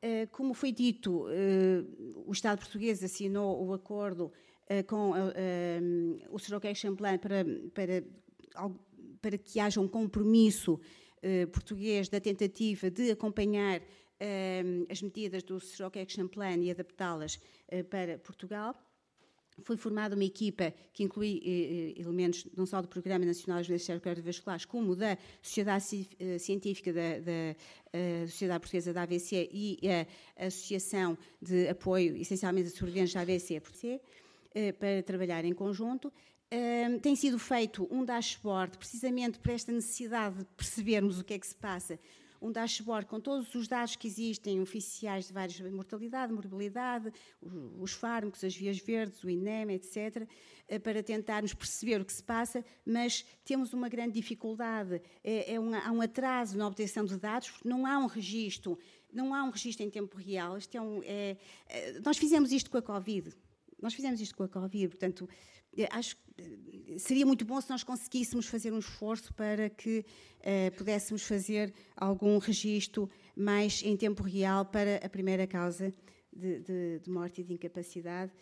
Eh, 0.00 0.26
como 0.30 0.54
foi 0.54 0.70
dito, 0.70 1.26
eh, 1.28 1.82
o 2.24 2.30
Estado 2.30 2.58
português 2.60 3.02
assinou 3.02 3.66
o 3.66 3.72
acordo 3.72 4.32
com 4.86 5.12
o 6.30 6.38
Stroke 6.38 6.68
Action 6.68 6.94
Plan 6.94 7.18
para, 7.18 7.44
para, 7.72 8.04
para 9.20 9.38
que 9.38 9.60
haja 9.60 9.80
um 9.80 9.88
compromisso 9.88 10.80
português 11.52 12.08
da 12.08 12.20
tentativa 12.20 12.90
de 12.90 13.10
acompanhar 13.10 13.80
as 14.90 15.02
medidas 15.02 15.42
do 15.42 15.58
Stroke 15.58 15.98
Action 15.98 16.28
Plan 16.28 16.56
e 16.56 16.70
adaptá-las 16.70 17.40
para 17.88 18.18
Portugal. 18.18 18.74
Foi 19.62 19.76
formada 19.76 20.14
uma 20.14 20.24
equipa 20.24 20.72
que 20.92 21.02
inclui 21.02 21.42
eh, 21.44 22.00
elementos 22.00 22.46
não 22.56 22.64
só 22.64 22.80
do 22.80 22.88
Programa 22.88 23.24
Nacional 23.24 23.60
de 23.62 23.68
Doenças 23.68 24.00
Cardiovasculares, 24.00 24.64
como 24.64 24.94
da 24.94 25.18
Sociedade 25.42 26.08
eh, 26.18 26.38
Científica 26.38 26.92
da, 26.92 27.18
da 27.18 27.56
eh, 27.92 28.26
Sociedade 28.26 28.60
Portuguesa 28.60 28.92
da 28.92 29.02
AVC 29.02 29.50
e 29.52 29.78
a 29.88 30.46
Associação 30.46 31.18
de 31.42 31.68
Apoio, 31.68 32.16
essencialmente, 32.16 32.68
a 32.68 32.70
sobreviventes 32.70 33.14
da 33.14 33.22
AVC, 33.22 33.56
eh, 33.56 34.00
para 34.78 35.02
trabalhar 35.02 35.44
em 35.44 35.52
conjunto. 35.52 36.12
Um, 36.50 36.98
tem 36.98 37.14
sido 37.14 37.38
feito 37.38 37.86
um 37.90 38.04
dashboard 38.04 38.78
precisamente 38.78 39.38
para 39.38 39.52
esta 39.52 39.70
necessidade 39.70 40.38
de 40.38 40.44
percebermos 40.56 41.20
o 41.20 41.24
que 41.24 41.34
é 41.34 41.38
que 41.38 41.46
se 41.46 41.54
passa 41.54 41.98
um 42.40 42.52
dashboard 42.52 43.06
com 43.06 43.20
todos 43.20 43.54
os 43.54 43.66
dados 43.66 43.96
que 43.96 44.06
existem, 44.06 44.60
oficiais 44.60 45.26
de 45.26 45.32
várias 45.32 45.60
mortalidade, 45.60 46.32
morbilidade, 46.32 47.12
os 47.78 47.92
fármacos, 47.92 48.44
as 48.44 48.54
vias 48.54 48.78
verdes, 48.78 49.22
o 49.22 49.30
INEM, 49.30 49.72
etc., 49.72 50.28
eh, 50.68 50.78
para 50.78 51.02
tentarmos 51.02 51.52
perceber 51.52 52.00
o 52.00 52.04
que 52.04 52.12
se 52.12 52.22
passa, 52.22 52.64
mas 52.84 53.24
temos 53.44 53.72
uma 53.72 53.88
grande 53.88 54.12
dificuldade, 54.12 55.00
é, 55.24 55.54
é 55.54 55.60
um, 55.60 55.74
há 55.74 55.90
um 55.90 56.00
atraso 56.00 56.56
na 56.56 56.66
obtenção 56.66 57.04
de 57.04 57.16
dados, 57.16 57.50
porque 57.50 57.68
não 57.68 57.84
há 57.86 57.98
um 57.98 58.06
registro, 58.06 58.78
não 59.12 59.34
há 59.34 59.42
um 59.42 59.50
registro 59.50 59.84
em 59.84 59.90
tempo 59.90 60.16
real. 60.16 60.56
é 60.72 60.80
um, 60.80 61.02
é, 61.02 61.36
é, 61.68 62.00
nós 62.00 62.16
fizemos 62.16 62.52
isto 62.52 62.70
com 62.70 62.78
a 62.78 62.82
Covid, 62.82 63.34
nós 63.80 63.94
fizemos 63.94 64.20
isto 64.20 64.36
com 64.36 64.42
a 64.42 64.48
Covid, 64.48 64.88
portanto, 64.88 65.28
acho 65.90 66.16
que 66.16 66.98
seria 66.98 67.26
muito 67.26 67.44
bom 67.44 67.60
se 67.60 67.70
nós 67.70 67.82
conseguíssemos 67.84 68.46
fazer 68.46 68.72
um 68.72 68.78
esforço 68.78 69.32
para 69.34 69.68
que 69.70 70.04
uh, 70.40 70.76
pudéssemos 70.76 71.22
fazer 71.22 71.72
algum 71.96 72.38
registro 72.38 73.08
mais 73.36 73.82
em 73.82 73.96
tempo 73.96 74.22
real 74.22 74.64
para 74.64 74.96
a 74.96 75.08
primeira 75.08 75.46
causa 75.46 75.92
de, 76.32 76.60
de, 76.60 76.98
de 77.00 77.10
morte 77.10 77.40
e 77.40 77.44
de 77.44 77.52
incapacidade. 77.54 78.32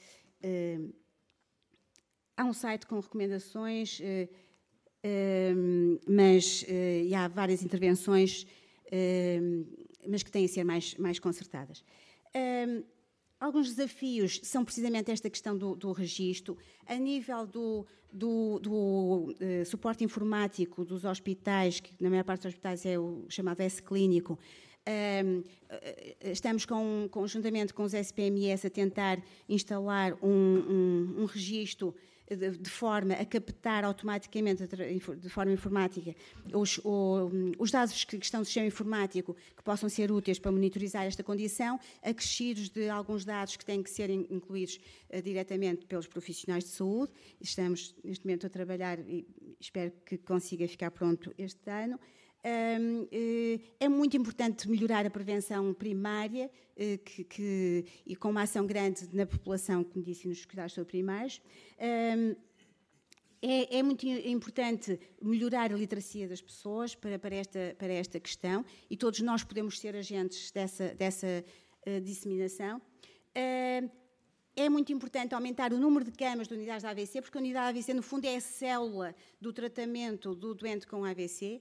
Há 2.36 2.44
um 2.44 2.52
site 2.52 2.86
com 2.86 3.00
recomendações, 3.00 3.98
uh, 4.00 4.28
mas 6.06 6.64
há 7.16 7.28
várias 7.28 7.62
intervenções, 7.62 8.46
mas 10.08 10.22
que 10.22 10.30
têm 10.30 10.44
a 10.44 10.48
ser 10.48 10.64
mais, 10.64 10.94
mais 10.96 11.18
concertadas. 11.18 11.84
Alguns 13.46 13.72
desafios 13.72 14.40
são 14.42 14.64
precisamente 14.64 15.08
esta 15.08 15.30
questão 15.30 15.56
do, 15.56 15.76
do 15.76 15.92
registro. 15.92 16.58
A 16.84 16.96
nível 16.96 17.46
do, 17.46 17.86
do, 18.12 18.58
do 18.58 18.72
uh, 18.72 19.64
suporte 19.64 20.02
informático 20.02 20.84
dos 20.84 21.04
hospitais, 21.04 21.78
que 21.78 21.94
na 22.00 22.10
maior 22.10 22.24
parte 22.24 22.40
dos 22.40 22.46
hospitais 22.46 22.84
é 22.84 22.98
o 22.98 23.24
chamado 23.28 23.60
S-clínico, 23.60 24.36
um, 24.88 25.44
eh, 25.70 26.16
estamos 26.24 26.66
com, 26.66 27.08
conjuntamente 27.08 27.72
com 27.72 27.84
os 27.84 27.94
SPMS 27.94 28.66
a 28.66 28.70
tentar 28.70 29.22
instalar 29.48 30.14
um, 30.20 30.28
um, 30.28 31.14
um 31.22 31.24
registro 31.24 31.94
de, 32.34 32.70
forma 32.70 33.14
a 33.14 33.24
captar 33.24 33.84
automaticamente, 33.84 34.66
de 34.66 35.28
forma 35.28 35.52
informática, 35.52 36.14
os, 36.52 36.80
os 37.58 37.70
dados 37.70 38.04
que 38.04 38.16
estão 38.16 38.40
no 38.40 38.44
sistema 38.44 38.66
informático 38.66 39.36
que 39.56 39.62
possam 39.62 39.88
ser 39.88 40.10
úteis 40.10 40.38
para 40.38 40.50
monitorizar 40.50 41.04
esta 41.04 41.22
condição, 41.22 41.78
acrescidos 42.02 42.68
de 42.68 42.88
alguns 42.88 43.24
dados 43.24 43.56
que 43.56 43.64
têm 43.64 43.82
que 43.82 43.90
ser 43.90 44.10
incluídos 44.10 44.78
uh, 45.10 45.22
diretamente 45.22 45.86
pelos 45.86 46.06
profissionais 46.06 46.64
de 46.64 46.70
saúde. 46.70 47.12
Estamos, 47.40 47.94
neste 48.02 48.24
momento, 48.26 48.46
a 48.46 48.50
trabalhar 48.50 48.98
e 48.98 49.26
espero 49.60 49.92
que 50.04 50.18
consiga 50.18 50.66
ficar 50.66 50.90
pronto 50.90 51.32
este 51.38 51.70
ano. 51.70 52.00
Eh, 52.48 53.58
é 53.80 53.88
muito 53.88 54.16
importante 54.16 54.68
melhorar 54.70 55.04
a 55.04 55.10
prevenção 55.10 55.74
primária 55.74 56.48
eh, 56.76 56.96
que, 56.98 57.24
que, 57.24 57.84
e 58.06 58.14
com 58.14 58.30
uma 58.30 58.42
ação 58.42 58.64
grande 58.64 59.08
na 59.12 59.26
população, 59.26 59.82
como 59.82 60.04
disse, 60.04 60.28
nos 60.28 60.44
cuidados 60.44 60.78
primários. 60.86 61.42
É, 63.42 63.78
é, 63.78 63.82
muito 63.82 64.06
importante 64.06 64.98
melhorar 65.20 65.72
a 65.72 65.76
literacia 65.76 66.28
das 66.28 66.40
pessoas 66.40 66.94
para, 66.94 67.18
para, 67.18 67.34
esta, 67.34 67.76
para 67.78 67.92
esta 67.92 68.18
questão 68.18 68.64
e 68.88 68.96
todos 68.96 69.20
nós 69.20 69.44
podemos 69.44 69.78
ser 69.78 69.94
agentes 69.94 70.50
dessa, 70.50 70.94
dessa 70.94 71.44
uh, 71.86 72.00
disseminação. 72.00 72.80
É 73.34 74.70
muito 74.70 74.90
importante 74.90 75.34
aumentar 75.34 75.70
o 75.74 75.78
número 75.78 76.02
de 76.02 76.12
camas 76.12 76.48
de 76.48 76.54
unidades 76.54 76.82
de 76.82 76.88
AVC, 76.88 77.20
porque 77.20 77.36
a 77.36 77.40
unidade 77.40 77.78
AVC, 77.78 77.92
no 77.92 78.02
fundo, 78.02 78.24
é 78.24 78.36
a 78.36 78.40
célula 78.40 79.14
do 79.38 79.52
tratamento 79.52 80.34
do 80.34 80.54
doente 80.54 80.86
com 80.86 81.04
AVC. 81.04 81.60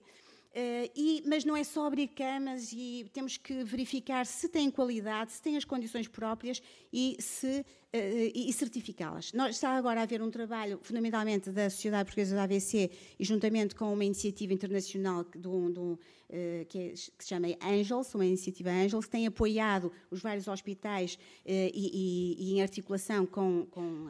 Uh, 0.56 0.90
e, 0.96 1.22
mas 1.28 1.44
não 1.44 1.54
é 1.54 1.66
só 1.66 1.86
abrir 1.86 2.08
camas 2.08 2.72
e 2.72 3.06
temos 3.12 3.36
que 3.36 3.66
verificar 3.66 4.26
se 4.26 4.48
têm 4.48 4.72
qualidade, 4.72 5.34
se 5.34 5.42
têm 5.42 5.58
as 5.58 5.66
condições 5.66 6.08
próprias 6.08 6.64
e, 6.94 7.18
se, 7.20 7.60
uh, 7.60 8.32
e 8.34 8.54
certificá-las. 8.54 9.34
Está 9.50 9.72
agora 9.72 10.00
a 10.00 10.04
haver 10.04 10.22
um 10.22 10.32
trabalho, 10.32 10.80
fundamentalmente, 10.82 11.50
da 11.50 11.70
Sociedade 11.70 12.06
Portuguesa 12.06 12.38
da 12.38 12.44
AVC 12.44 12.90
e 13.20 13.26
juntamente 13.26 13.76
com 13.76 13.92
uma 13.92 14.06
iniciativa 14.06 14.54
internacional 14.54 15.26
do, 15.36 15.70
do, 15.70 15.82
uh, 15.82 16.66
que, 16.70 16.80
é, 16.80 16.90
que, 16.92 16.98
se 16.98 17.12
chama 17.28 17.48
Angels, 17.62 18.16
uma 18.16 18.26
iniciativa 18.26 18.70
Angels, 18.70 19.04
que 19.04 19.12
tem 19.12 19.28
apoiado 19.28 19.92
os 20.10 20.22
vários 20.22 20.48
hospitais 20.48 21.20
e, 21.46 21.70
e, 21.74 22.36
e, 22.40 22.54
em 22.54 22.62
articulação 22.62 23.26
com, 23.26 23.68
com 23.70 24.08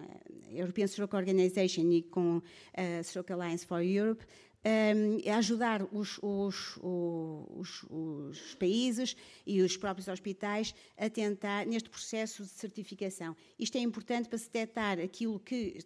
a 0.47 0.53
European 0.53 0.85
Stroke 0.85 1.15
Organization 1.15 1.89
e 1.91 2.03
com 2.03 2.39
a 2.77 3.01
Stroke 3.01 3.33
Alliance 3.33 3.65
for 3.65 3.81
Europe, 3.81 4.23
um, 4.65 5.19
é 5.23 5.31
ajudar 5.33 5.83
os, 5.91 6.17
os, 6.23 6.77
os, 6.81 7.85
os, 7.89 8.55
países 8.55 9.15
e 9.45 9.61
os 9.61 9.77
próprios 9.77 10.07
hospitais 10.07 10.73
a 10.97 11.07
tentar 11.07 11.67
neste 11.67 11.87
processo 11.89 12.43
de 12.43 12.49
certificação. 12.49 13.35
Isto 13.59 13.77
é 13.77 13.81
importante 13.81 14.27
para 14.27 14.39
se 14.39 14.45
detectar 14.45 14.99
aquilo 14.99 15.39
que 15.39 15.77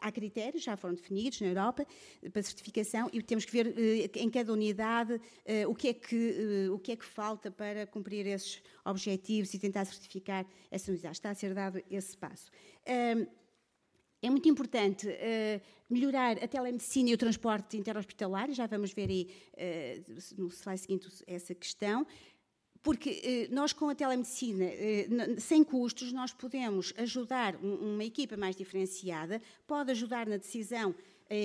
há 0.00 0.12
critérios 0.12 0.62
já 0.62 0.76
foram 0.76 0.94
definidos 0.94 1.40
na 1.40 1.46
Europa 1.46 1.86
para 2.30 2.42
certificação 2.42 3.08
e 3.12 3.22
temos 3.22 3.46
que 3.46 3.52
ver 3.52 3.68
uh, 3.68 4.18
em 4.18 4.28
cada 4.28 4.52
unidade 4.52 5.14
uh, 5.14 5.70
o 5.70 5.74
que 5.74 5.88
é 5.88 5.94
que 5.94 6.68
uh, 6.68 6.74
o 6.74 6.78
que 6.78 6.92
é 6.92 6.96
que 6.96 7.06
falta 7.06 7.50
para 7.50 7.86
cumprir 7.86 8.26
esses 8.26 8.62
objetivos 8.84 9.54
e 9.54 9.58
tentar 9.58 9.84
certificar 9.86 10.44
essa 10.70 10.90
unidade. 10.90 11.16
Está 11.16 11.30
a 11.30 11.34
ser 11.34 11.54
dado 11.54 11.82
esse 11.90 12.16
passo. 12.16 12.50
Um, 12.86 13.45
é 14.22 14.30
muito 14.30 14.48
importante 14.48 15.06
uh, 15.08 15.60
melhorar 15.88 16.42
a 16.42 16.48
telemedicina 16.48 17.10
e 17.10 17.14
o 17.14 17.18
transporte 17.18 17.76
interhospitalar, 17.76 18.50
já 18.52 18.66
vamos 18.66 18.92
ver 18.92 19.10
aí 19.10 19.28
uh, 19.54 20.40
no 20.40 20.48
slide 20.48 20.80
seguinte 20.80 21.08
essa 21.26 21.54
questão, 21.54 22.06
porque 22.82 23.48
uh, 23.50 23.54
nós 23.54 23.72
com 23.72 23.88
a 23.88 23.94
telemedicina, 23.94 24.66
sem 25.38 25.62
custos, 25.62 26.12
nós 26.12 26.32
podemos 26.32 26.92
ajudar 26.96 27.56
um, 27.56 27.94
uma 27.94 28.04
equipa 28.04 28.36
mais 28.36 28.56
diferenciada, 28.56 29.40
pode 29.66 29.90
ajudar 29.90 30.26
na 30.26 30.36
decisão 30.36 30.94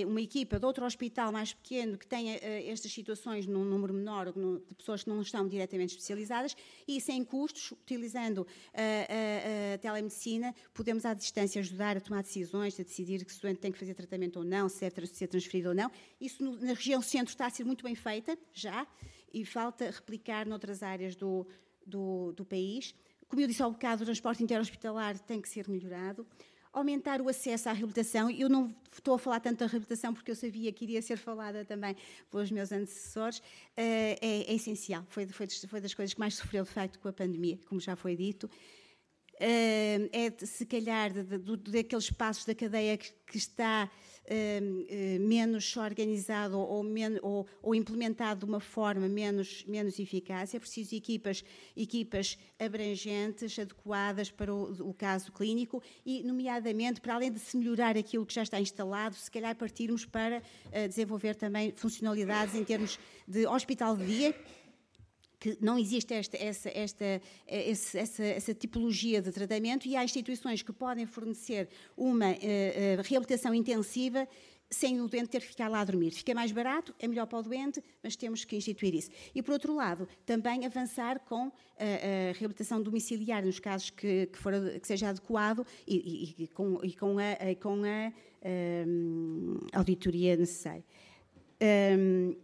uma 0.06 0.22
equipa 0.22 0.60
de 0.60 0.66
outro 0.66 0.86
hospital 0.86 1.32
mais 1.32 1.54
pequeno 1.54 1.98
que 1.98 2.06
tenha 2.06 2.36
eh, 2.36 2.70
estas 2.70 2.92
situações 2.92 3.48
num 3.48 3.66
número 3.66 3.94
menor 3.94 4.32
de 4.32 4.76
pessoas 4.76 5.04
que 5.04 5.10
não 5.10 5.22
estão 5.22 5.48
diretamente 5.48 5.92
especializadas 5.92 6.56
e 6.88 7.02
sem 7.02 7.24
custos, 7.24 7.72
utilizando 7.72 8.46
a, 8.74 8.82
a, 8.82 9.74
a 9.76 9.78
telemedicina, 9.80 10.54
podemos 10.74 11.06
à 11.06 11.14
distância 11.14 11.60
ajudar 11.60 11.98
a 11.98 12.02
tomar 12.02 12.22
decisões, 12.22 12.80
a 12.80 12.84
decidir 12.84 13.26
que 13.26 13.34
o 13.34 13.42
doente 13.42 13.60
tem 13.60 13.72
que 13.72 13.80
fazer 13.80 13.96
tratamento 13.96 14.38
ou 14.38 14.46
não, 14.46 14.70
se 14.70 14.86
é 14.86 14.90
ser 15.06 15.28
transferido 15.28 15.70
ou 15.70 15.76
não. 15.76 15.92
Isso 16.20 16.44
no, 16.44 16.56
na 16.58 16.74
região 16.74 17.02
centro 17.02 17.32
está 17.32 17.48
a 17.48 17.50
ser 17.50 17.64
muito 17.64 17.84
bem 17.84 17.96
feita, 17.96 18.38
já, 18.54 18.86
e 19.34 19.46
falta 19.46 19.90
replicar 19.90 20.48
noutras 20.48 20.84
áreas 20.84 21.16
do, 21.16 21.48
do, 21.86 22.34
do 22.34 22.46
país. 22.46 22.94
Como 23.28 23.42
eu 23.42 23.48
disse 23.48 23.64
ao 23.64 23.72
bocado, 23.72 24.04
o 24.04 24.06
transporte 24.06 24.44
interhospitalar 24.44 25.18
tem 25.20 25.42
que 25.42 25.48
ser 25.48 25.68
melhorado 25.70 26.28
aumentar 26.74 27.22
o 27.22 27.30
acesso 27.30 27.70
à 27.70 27.74
reabilitação. 27.74 28.30
Eu 28.30 28.50
não 28.50 28.74
estou 28.92 29.16
a 29.16 29.20
falar 29.20 29.40
tanto 29.40 29.60
da 29.60 29.68
reabilitação 29.68 30.14
porque 30.14 30.32
eu 30.32 30.36
sabia 30.36 30.72
que 30.72 30.86
iria 30.86 31.02
ser 31.02 31.18
falada 31.18 31.66
também 31.66 31.96
pelos 32.30 32.52
meus 32.52 32.72
antecessores. 32.72 33.42
Eh, 33.76 34.18
é, 34.22 34.52
é 34.52 34.56
essencial, 34.56 35.06
foi, 35.10 35.26
foi, 35.28 35.48
foi, 35.48 35.82
das 35.82 35.94
coisas 35.94 36.14
que 36.14 36.20
mais 36.20 36.36
sofreu 36.36 36.64
de 36.64 36.70
facto 36.70 37.00
com 37.00 37.08
a 37.08 37.14
pandemia, 37.14 37.60
como 37.68 37.80
já 37.80 37.96
foi 37.96 38.16
dito. 38.16 38.50
Eh, 39.40 40.10
é, 40.12 40.46
se 40.46 40.66
calhar, 40.66 41.12
daqueles 41.14 42.12
passos 42.12 42.46
da 42.46 42.56
cadeia 42.56 42.98
que, 42.98 43.12
que 43.28 43.38
está 43.38 43.90
menos 45.20 45.76
organizado 45.76 46.58
ou, 46.58 46.86
ou, 47.22 47.48
ou, 47.62 47.76
implementado 47.76 48.42
de 48.42 48.46
uma 48.46 48.60
forma 48.60 49.08
menos, 49.08 49.66
menos 49.68 50.00
eficaz. 50.00 50.54
É 50.54 50.60
preciso 50.60 50.96
equipas, 50.96 51.44
equipas 51.76 52.38
abrangentes, 52.60 53.58
adequadas 53.58 54.32
para 54.32 54.54
o, 54.54 54.90
o 54.90 54.94
caso 54.94 55.32
clínico 55.32 55.82
e, 56.06 56.24
nomeadamente, 56.24 57.02
para 57.02 57.16
além 57.16 57.32
de 57.32 57.40
se 57.40 57.58
melhorar 57.58 57.98
aquilo 57.98 58.26
que 58.26 58.34
já 58.34 58.44
está 58.44 58.60
instalado, 58.60 59.16
se 59.16 59.30
calhar 59.30 59.56
partirmos 59.56 60.06
para 60.06 60.38
uh, 60.40 60.88
desenvolver 60.88 61.36
também 61.36 61.74
funcionalidades 61.76 62.56
em 62.56 62.64
termos 62.64 63.00
de 63.28 63.46
hospital 63.48 63.98
de 63.98 64.06
dia 64.06 64.36
que 65.42 65.58
não 65.60 65.78
existe 65.78 66.14
esta, 66.14 66.38
essa, 66.38 66.70
esta, 66.70 67.22
essa, 67.48 68.24
essa, 68.24 68.54
tipologia 68.54 69.24
de 69.24 69.32
tratamento 69.32 69.88
e 69.88 69.96
há 69.96 70.04
instituições 70.04 70.62
que 70.62 70.72
podem 70.72 71.08
fornecer 71.08 71.68
uma 71.98 72.28
uh, 72.28 72.30
uh, 72.30 73.02
reabilitação 73.04 73.52
intensiva 73.52 74.28
sem 74.70 75.02
o 75.02 75.08
doente 75.08 75.30
ter 75.30 75.42
que 75.42 75.48
ficar 75.48 75.68
lá 75.68 75.82
a 75.82 75.84
dormir. 75.84 76.12
Fica 76.12 76.36
mais 76.36 76.52
barato, 76.52 76.94
é 77.00 77.08
melhor 77.08 77.26
para 77.26 77.40
o 77.40 77.44
doente, 77.44 77.84
mas 78.04 78.16
temos 78.16 78.46
que 78.46 78.56
instituir 78.56 78.94
isso. 78.94 79.10
E, 79.34 79.42
por 79.42 79.54
outro 79.54 79.76
lado, 79.76 80.08
também 80.28 80.64
avançar 80.64 81.20
com 81.22 81.52
a, 81.78 82.30
a 82.30 82.34
reabilitação 82.38 82.82
domiciliar, 82.82 83.44
nos 83.44 83.60
casos 83.60 83.90
que, 83.90 84.28
que, 84.28 84.38
for, 84.38 84.54
que 84.80 84.88
seja 84.88 85.10
adequado, 85.10 85.66
e, 85.88 86.36
e, 86.40 86.44
e, 86.44 86.48
com, 86.48 86.80
e 86.84 86.94
com, 86.94 87.18
a, 87.18 87.56
com 87.60 87.82
a, 87.84 88.14
um, 88.88 89.58
auditoria 89.74 90.38
necessária. 90.38 90.86
Um, 91.62 92.36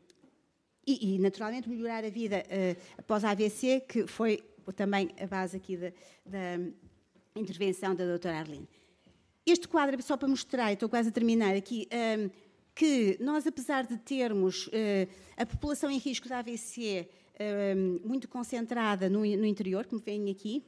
e, 0.87 1.19
naturalmente, 1.19 1.67
melhorar 1.67 2.05
a 2.05 2.09
vida 2.09 2.43
uh, 2.47 2.81
após 2.97 3.23
a 3.25 3.31
AVC, 3.31 3.81
que 3.81 4.07
foi 4.07 4.41
também 4.75 5.09
a 5.19 5.27
base 5.27 5.57
aqui 5.57 5.75
da, 5.75 5.91
da 6.25 6.59
intervenção 7.35 7.93
da 7.93 8.05
doutora 8.05 8.37
Arlene. 8.39 8.67
Este 9.45 9.67
quadro, 9.67 10.01
só 10.01 10.17
para 10.17 10.27
mostrar, 10.27 10.71
estou 10.73 10.89
quase 10.89 11.09
a 11.09 11.11
terminar 11.11 11.55
aqui, 11.55 11.87
um, 12.19 12.29
que 12.73 13.17
nós, 13.19 13.47
apesar 13.47 13.85
de 13.85 13.97
termos 13.97 14.67
uh, 14.67 14.71
a 15.35 15.45
população 15.45 15.89
em 15.89 15.97
risco 15.97 16.27
de 16.27 16.33
AVC 16.33 17.09
um, 17.75 18.07
muito 18.07 18.27
concentrada 18.27 19.09
no, 19.09 19.25
interior, 19.25 19.85
como 19.85 20.01
veem 20.01 20.29
aqui, 20.29 20.63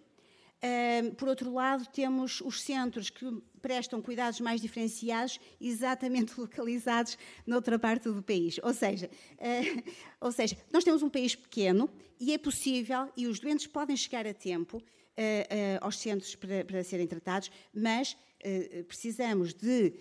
por 1.18 1.30
outro 1.30 1.54
lado, 1.54 1.86
temos 1.88 2.42
os 2.42 2.62
centros 2.62 3.10
que 3.10 3.26
prestam 3.62 4.02
cuidados 4.02 4.40
mais 4.40 4.62
diferenciados, 4.62 5.40
exatamente 5.60 6.34
localizados 6.40 7.18
noutra 7.46 7.78
parte 7.78 8.10
do 8.10 8.24
país. 8.24 8.60
Ou 8.64 8.74
seja, 8.74 9.10
uh, 9.10 9.84
ou 10.20 10.32
seja, 10.32 10.58
nós 10.72 10.84
temos 10.84 11.04
um 11.04 11.10
país 11.10 11.36
pequeno 11.36 11.90
e 12.20 12.34
é 12.34 12.38
possível, 12.38 13.10
e 13.16 13.28
os 13.28 13.40
doentes 13.40 13.68
podem 13.68 13.96
chegar 13.96 14.26
a 14.28 14.34
tempo 14.34 14.78
uh, 14.78 14.82
uh, 14.82 14.84
aos 15.82 15.98
centros 15.98 16.36
para, 16.36 16.66
para 16.66 16.84
serem 16.84 17.08
tratados, 17.08 17.52
mas 17.74 18.18
precisamos 18.88 19.54
de 19.54 19.94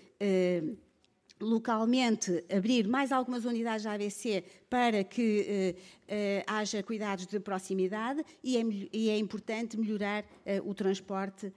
localmente 1.40 2.44
abrir 2.54 2.86
mais 2.88 3.12
algumas 3.12 3.44
unidades 3.44 3.84
da 3.84 3.92
ABC 3.92 4.44
para 4.68 5.04
que 5.04 5.76
eh, 6.08 6.44
haja 6.46 6.82
cuidados 6.82 7.26
de 7.26 7.38
proximidade 7.40 8.24
e 8.42 8.56
é, 8.56 8.62
e 8.92 9.10
é 9.10 9.18
importante 9.18 9.76
melhorar 9.76 10.24
o 10.64 10.74
transporte 10.74 11.52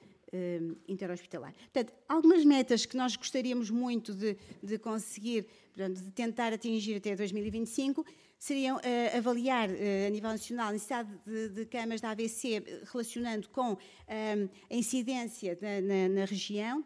interhospitalar. 0.87 1.53
Portanto, 1.53 1.93
algumas 2.07 2.45
metas 2.45 2.85
que 2.85 2.95
nós 2.95 3.17
gostaríamos 3.17 3.69
muito 3.69 4.13
de, 4.13 4.37
de 4.63 4.77
conseguir, 4.77 5.45
portanto, 5.73 6.01
de 6.01 6.11
tentar 6.11 6.53
atingir 6.53 6.95
até 6.95 7.15
2025, 7.15 8.05
seriam 8.41 8.79
avaliar 9.15 9.69
a 9.69 10.09
nível 10.09 10.31
nacional 10.31 10.69
a 10.69 10.71
necessidade 10.71 11.09
de, 11.27 11.49
de 11.49 11.65
camas 11.65 12.01
da 12.01 12.09
AVC 12.09 12.63
relacionando 12.91 13.47
com 13.49 13.77
a 14.07 14.75
incidência 14.75 15.57
na, 15.61 16.09
na, 16.09 16.25
região, 16.25 16.83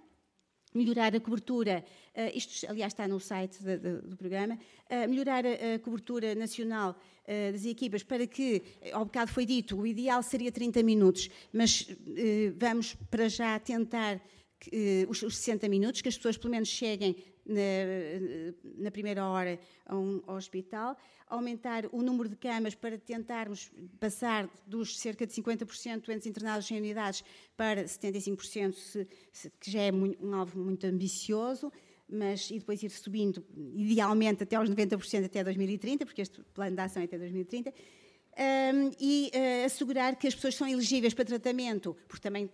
melhorar 0.75 1.15
a 1.15 1.19
cobertura, 1.19 1.83
isto 2.33 2.69
aliás 2.69 2.93
está 2.93 3.07
no 3.07 3.19
site 3.19 3.63
de, 3.63 3.77
de, 3.77 4.01
do 4.01 4.15
programa, 4.15 4.57
melhorar 5.07 5.45
a, 5.45 5.75
a, 5.75 5.79
cobertura 5.79 6.35
nacional 6.35 6.95
das 7.51 7.65
equipas 7.65 8.03
para 8.03 8.27
que, 8.27 8.61
ao 8.93 9.05
bocado 9.05 9.31
foi 9.31 9.45
dito, 9.45 9.75
o 9.75 9.87
ideal 9.87 10.21
seria 10.21 10.51
30 10.51 10.83
minutos, 10.83 11.29
mas 11.51 11.87
vamos 12.57 12.95
para 13.09 13.27
já 13.27 13.57
tentar 13.59 14.21
os, 15.07 15.21
os 15.21 15.37
60 15.37 15.67
minutos, 15.69 16.01
que 16.01 16.09
as 16.09 16.15
pessoas 16.15 16.37
pelo 16.37 16.51
menos 16.51 16.69
cheguem 16.69 17.15
na, 17.45 18.83
na, 18.83 18.91
primeira 18.91 19.25
hora 19.27 19.59
a 19.85 19.95
um 19.95 20.21
hospital, 20.27 20.97
aumentar 21.27 21.85
o 21.91 22.01
número 22.01 22.29
de 22.29 22.35
camas 22.35 22.73
para 22.73 22.97
tentarmos 22.97 23.71
passar 23.99 24.49
dos 24.65 24.99
cerca 24.99 25.27
de 25.27 25.33
50% 25.33 25.95
de 25.95 26.01
doentes 26.01 26.27
internados 26.27 26.69
em 26.71 26.77
unidades 26.77 27.23
para 27.55 27.83
75%, 27.83 28.73
se, 28.73 29.07
se, 29.31 29.51
que 29.59 29.69
já 29.69 29.81
é 29.81 29.91
muito, 29.91 30.25
um 30.25 30.33
alvo 30.33 30.59
muito 30.59 30.85
ambicioso, 30.87 31.71
mas 32.07 32.49
e 32.49 32.59
depois 32.59 32.81
ir 32.81 32.91
subindo, 32.91 33.43
idealmente 33.75 34.43
até 34.43 34.55
aos 34.55 34.69
90% 34.69 35.25
até 35.25 35.43
2030, 35.43 36.05
porque 36.05 36.21
este 36.21 36.41
plano 36.53 36.75
de 36.75 36.81
ação 36.81 37.01
é 37.01 37.05
até 37.05 37.17
2030, 37.17 37.73
um, 38.37 38.91
e 38.99 39.31
uh, 39.33 39.65
assegurar 39.65 40.15
que 40.17 40.27
as 40.27 40.35
pessoas 40.35 40.55
são 40.55 40.67
elegíveis 40.67 41.13
para 41.13 41.25
tratamento, 41.25 41.95
porque 42.07 42.21
também 42.21 42.49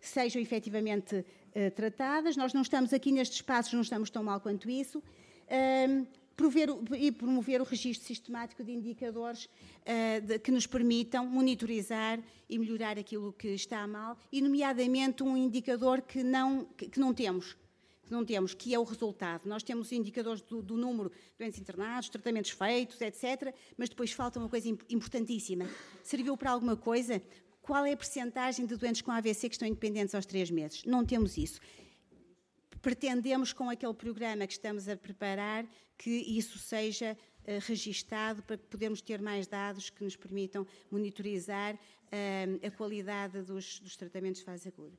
sejam 0.00 0.40
efetivamente 0.40 1.16
uh, 1.16 1.70
tratadas. 1.74 2.36
Nós 2.36 2.52
não 2.52 2.62
estamos 2.62 2.92
aqui 2.92 3.12
nestes 3.12 3.38
espaços, 3.38 3.72
não 3.72 3.82
estamos 3.82 4.10
tão 4.10 4.22
mal 4.22 4.40
quanto 4.40 4.70
isso. 4.70 5.02
Um, 5.88 6.06
prover, 6.36 6.68
e 6.96 7.12
promover 7.12 7.60
o 7.60 7.64
registro 7.64 8.06
sistemático 8.06 8.62
de 8.62 8.72
indicadores 8.72 9.46
uh, 9.46 10.20
de, 10.26 10.38
que 10.38 10.50
nos 10.50 10.66
permitam 10.66 11.26
monitorizar 11.26 12.20
e 12.48 12.58
melhorar 12.58 12.98
aquilo 12.98 13.32
que 13.32 13.48
está 13.48 13.86
mal, 13.86 14.18
e 14.30 14.40
nomeadamente 14.40 15.22
um 15.22 15.36
indicador 15.36 16.02
que 16.02 16.22
não, 16.22 16.64
que, 16.76 16.88
que 16.88 17.00
não 17.00 17.14
temos, 17.14 17.56
que 18.04 18.12
não 18.12 18.24
temos, 18.24 18.52
que 18.52 18.74
é 18.74 18.78
o 18.78 18.84
resultado. 18.84 19.46
Nós 19.46 19.62
temos 19.62 19.90
indicadores 19.92 20.42
do, 20.42 20.60
do, 20.60 20.76
número 20.76 21.10
de 21.10 21.38
doentes 21.38 21.58
internados, 21.58 22.08
tratamentos 22.08 22.50
feitos, 22.50 23.00
etc., 23.00 23.54
mas 23.76 23.88
depois 23.88 24.12
falta 24.12 24.38
uma 24.38 24.48
coisa 24.48 24.68
importantíssima. 24.68 25.66
Serviu 26.02 26.36
para 26.36 26.50
alguma 26.50 26.76
coisa? 26.76 27.22
Qual 27.64 27.86
é 27.86 27.92
a 27.92 27.96
percentagem 27.96 28.66
de 28.66 28.76
doentes 28.76 29.00
com 29.00 29.10
AVC 29.10 29.48
que 29.48 29.54
estão 29.54 29.66
independentes 29.66 30.14
aos 30.14 30.26
três 30.26 30.50
meses? 30.50 30.84
Não 30.84 31.02
temos 31.02 31.38
isso. 31.38 31.58
Pretendemos, 32.82 33.54
com 33.54 33.70
aquele 33.70 33.94
programa 33.94 34.46
que 34.46 34.52
estamos 34.52 34.86
a 34.86 34.94
preparar, 34.94 35.64
que 35.96 36.10
isso 36.10 36.58
seja 36.58 37.16
uh, 37.16 37.66
registado 37.66 38.42
para 38.42 38.58
podermos 38.58 39.00
ter 39.00 39.18
mais 39.22 39.46
dados 39.46 39.88
que 39.88 40.04
nos 40.04 40.14
permitam 40.14 40.66
monitorizar 40.90 41.74
uh, 41.74 42.66
a 42.66 42.70
qualidade 42.70 43.40
dos, 43.40 43.80
dos, 43.80 43.96
tratamentos 43.96 44.40
de 44.40 44.44
fase 44.44 44.68
aguda. 44.68 44.98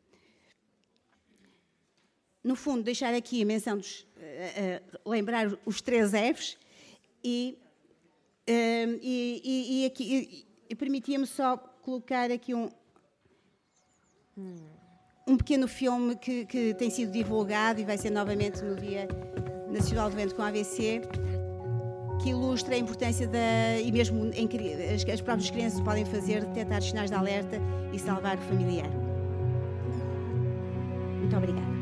No 2.44 2.56
fundo, 2.56 2.82
deixar 2.82 3.14
aqui 3.14 3.44
a 3.44 3.46
menção 3.46 3.78
dos. 3.78 4.08
Uh, 4.18 5.10
lembrar 5.12 5.56
os 5.68 5.82
três 5.82 6.14
Fs 6.14 6.58
e, 7.24 7.60
e, 8.48 9.40
e, 9.44 9.84
e, 9.84 9.86
aqui, 9.86 10.48
e 10.68 10.74
permitia-me 10.74 11.28
só 11.28 11.72
colocar 11.86 12.32
aqui 12.32 12.56
um. 12.56 12.68
Um 15.28 15.38
pequeno 15.38 15.68
filme 15.68 16.16
que, 16.16 16.46
que 16.46 16.74
tem 16.74 16.90
sido 16.90 17.12
divulgado 17.12 17.80
e 17.80 17.86
vai 17.86 17.98
ser 17.98 18.12
novamente 18.12 18.62
no 18.64 18.76
Dia 18.76 19.08
Nacional 19.72 20.10
do 20.10 20.16
Doente 20.16 20.36
com 20.36 20.42
AVC, 20.42 21.02
que 22.22 22.30
ilustra 22.30 22.76
a 22.76 22.78
importância 22.78 23.28
da. 23.28 23.80
e 23.82 23.92
mesmo 23.92 24.32
em, 24.34 24.48
as, 24.94 25.08
as 25.08 25.22
próprias 25.22 25.50
crianças 25.50 25.80
podem 25.82 26.06
fazer, 26.06 26.46
detectar 26.46 26.82
sinais 26.82 27.10
de 27.10 27.16
alerta 27.16 27.60
e 27.94 27.98
salvar 27.98 28.38
o 28.38 28.42
familiar. 28.42 28.90
Muito 31.20 31.36
obrigada. 31.36 31.75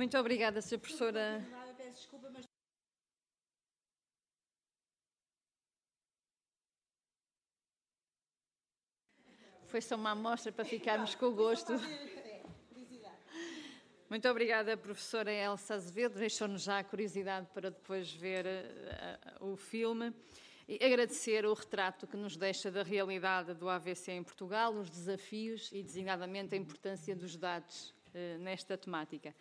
Muito 0.00 0.16
obrigada, 0.16 0.60
Sra. 0.60 0.78
Professora. 0.78 1.46
Foi 9.66 9.82
só 9.82 9.96
uma 9.96 10.12
amostra 10.12 10.50
para 10.50 10.64
ficarmos 10.64 11.14
com 11.14 11.26
o 11.26 11.34
gosto. 11.34 11.74
Muito 14.08 14.26
obrigada, 14.26 14.74
professora 14.74 15.30
Elsa 15.30 15.74
Azevedo. 15.74 16.18
Deixou-nos 16.18 16.62
já 16.62 16.78
a 16.78 16.84
curiosidade 16.84 17.46
para 17.52 17.70
depois 17.70 18.10
ver 18.10 18.46
uh, 18.46 19.52
o 19.52 19.54
filme. 19.54 20.14
E 20.66 20.82
agradecer 20.82 21.44
o 21.44 21.52
retrato 21.52 22.06
que 22.06 22.16
nos 22.16 22.38
deixa 22.38 22.70
da 22.70 22.82
realidade 22.82 23.52
do 23.52 23.68
AVC 23.68 24.12
em 24.12 24.22
Portugal, 24.22 24.72
os 24.72 24.88
desafios 24.88 25.70
e, 25.70 25.82
designadamente, 25.82 26.54
a 26.54 26.58
importância 26.58 27.14
dos 27.14 27.36
dados 27.36 27.90
uh, 28.14 28.38
nesta 28.38 28.78
temática. 28.78 29.34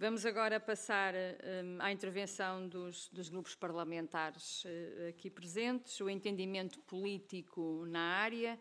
Vamos 0.00 0.24
agora 0.24 0.58
passar 0.58 1.12
um, 1.14 1.76
à 1.78 1.92
intervenção 1.92 2.66
dos, 2.66 3.10
dos 3.10 3.28
grupos 3.28 3.54
parlamentares 3.54 4.64
uh, 4.64 5.10
aqui 5.10 5.28
presentes, 5.28 6.00
o 6.00 6.08
entendimento 6.08 6.78
político 6.78 7.84
na 7.86 8.00
área 8.00 8.58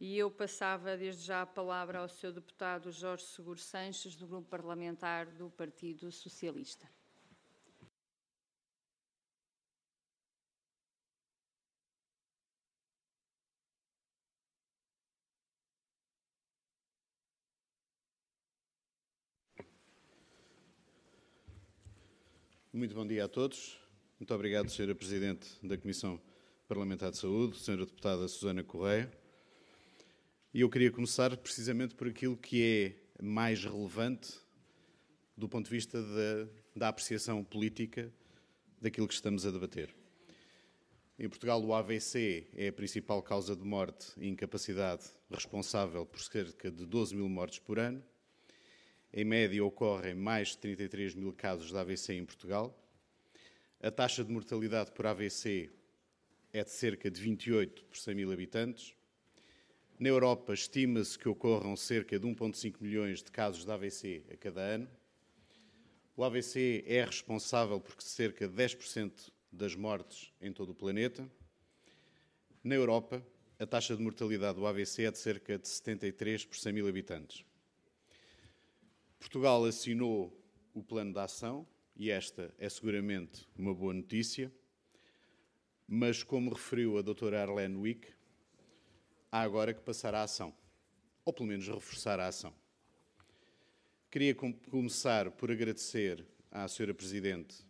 E 0.00 0.18
eu 0.18 0.28
passava 0.28 0.96
desde 0.96 1.22
já 1.22 1.42
a 1.42 1.46
palavra 1.46 2.00
ao 2.00 2.08
seu 2.08 2.32
deputado 2.32 2.90
Jorge 2.90 3.22
Seguro 3.26 3.60
Sanches, 3.60 4.16
do 4.16 4.26
Grupo 4.26 4.48
Parlamentar 4.48 5.26
do 5.26 5.48
Partido 5.50 6.10
Socialista. 6.10 6.90
Muito 22.74 22.94
bom 22.94 23.06
dia 23.06 23.26
a 23.26 23.28
todos. 23.28 23.78
Muito 24.18 24.32
obrigado, 24.32 24.70
Sra. 24.70 24.94
Presidente 24.94 25.46
da 25.62 25.76
Comissão 25.76 26.18
Parlamentar 26.66 27.10
de 27.10 27.18
Saúde, 27.18 27.58
Sra. 27.58 27.76
Deputada 27.76 28.26
Susana 28.26 28.64
Correia. 28.64 29.12
E 30.54 30.62
eu 30.62 30.70
queria 30.70 30.90
começar 30.90 31.36
precisamente 31.36 31.94
por 31.94 32.08
aquilo 32.08 32.34
que 32.34 32.96
é 33.20 33.22
mais 33.22 33.62
relevante 33.62 34.32
do 35.36 35.46
ponto 35.50 35.66
de 35.66 35.70
vista 35.70 36.00
da, 36.00 36.48
da 36.74 36.88
apreciação 36.88 37.44
política 37.44 38.10
daquilo 38.80 39.06
que 39.06 39.12
estamos 39.12 39.44
a 39.44 39.50
debater. 39.50 39.94
Em 41.18 41.28
Portugal, 41.28 41.62
o 41.62 41.74
AVC 41.74 42.48
é 42.54 42.68
a 42.68 42.72
principal 42.72 43.22
causa 43.22 43.54
de 43.54 43.66
morte 43.66 44.14
e 44.16 44.26
incapacidade 44.28 45.04
responsável 45.30 46.06
por 46.06 46.20
cerca 46.20 46.70
de 46.70 46.86
12 46.86 47.14
mil 47.14 47.28
mortes 47.28 47.58
por 47.58 47.78
ano. 47.78 48.02
Em 49.14 49.26
média, 49.26 49.62
ocorrem 49.62 50.14
mais 50.14 50.48
de 50.48 50.58
33 50.58 51.14
mil 51.14 51.34
casos 51.34 51.68
de 51.68 51.76
AVC 51.76 52.14
em 52.14 52.24
Portugal. 52.24 52.74
A 53.78 53.90
taxa 53.90 54.24
de 54.24 54.32
mortalidade 54.32 54.90
por 54.92 55.06
AVC 55.06 55.68
é 56.50 56.64
de 56.64 56.70
cerca 56.70 57.10
de 57.10 57.20
28 57.20 57.84
por 57.84 57.98
100 57.98 58.14
mil 58.14 58.32
habitantes. 58.32 58.94
Na 59.98 60.08
Europa, 60.08 60.54
estima-se 60.54 61.18
que 61.18 61.28
ocorram 61.28 61.76
cerca 61.76 62.18
de 62.18 62.26
1,5 62.26 62.76
milhões 62.80 63.22
de 63.22 63.30
casos 63.30 63.66
de 63.66 63.70
AVC 63.70 64.22
a 64.32 64.36
cada 64.38 64.62
ano. 64.62 64.88
O 66.16 66.24
AVC 66.24 66.82
é 66.86 67.04
responsável 67.04 67.78
por 67.78 68.00
cerca 68.00 68.48
de 68.48 68.54
10% 68.54 69.30
das 69.52 69.74
mortes 69.74 70.32
em 70.40 70.50
todo 70.50 70.70
o 70.70 70.74
planeta. 70.74 71.30
Na 72.64 72.76
Europa, 72.76 73.22
a 73.58 73.66
taxa 73.66 73.94
de 73.94 74.02
mortalidade 74.02 74.58
do 74.58 74.66
AVC 74.66 75.04
é 75.04 75.10
de 75.10 75.18
cerca 75.18 75.58
de 75.58 75.68
73 75.68 76.46
por 76.46 76.56
100 76.56 76.72
mil 76.72 76.88
habitantes. 76.88 77.44
Portugal 79.32 79.64
assinou 79.64 80.30
o 80.74 80.82
plano 80.82 81.10
de 81.10 81.18
ação 81.18 81.66
e 81.96 82.10
esta 82.10 82.54
é 82.58 82.68
seguramente 82.68 83.48
uma 83.56 83.74
boa 83.74 83.94
notícia, 83.94 84.52
mas 85.88 86.22
como 86.22 86.52
referiu 86.52 86.98
a 86.98 87.02
doutora 87.02 87.40
Arlene 87.40 87.74
Wick, 87.74 88.12
há 89.30 89.40
agora 89.40 89.72
que 89.72 89.80
passar 89.80 90.14
à 90.14 90.22
ação, 90.22 90.54
ou 91.24 91.32
pelo 91.32 91.48
menos 91.48 91.66
reforçar 91.66 92.20
a 92.20 92.26
ação. 92.26 92.54
Queria 94.10 94.34
começar 94.34 95.30
por 95.30 95.50
agradecer 95.50 96.26
à 96.50 96.66
Sra. 96.66 96.92
Presidente 96.92 97.64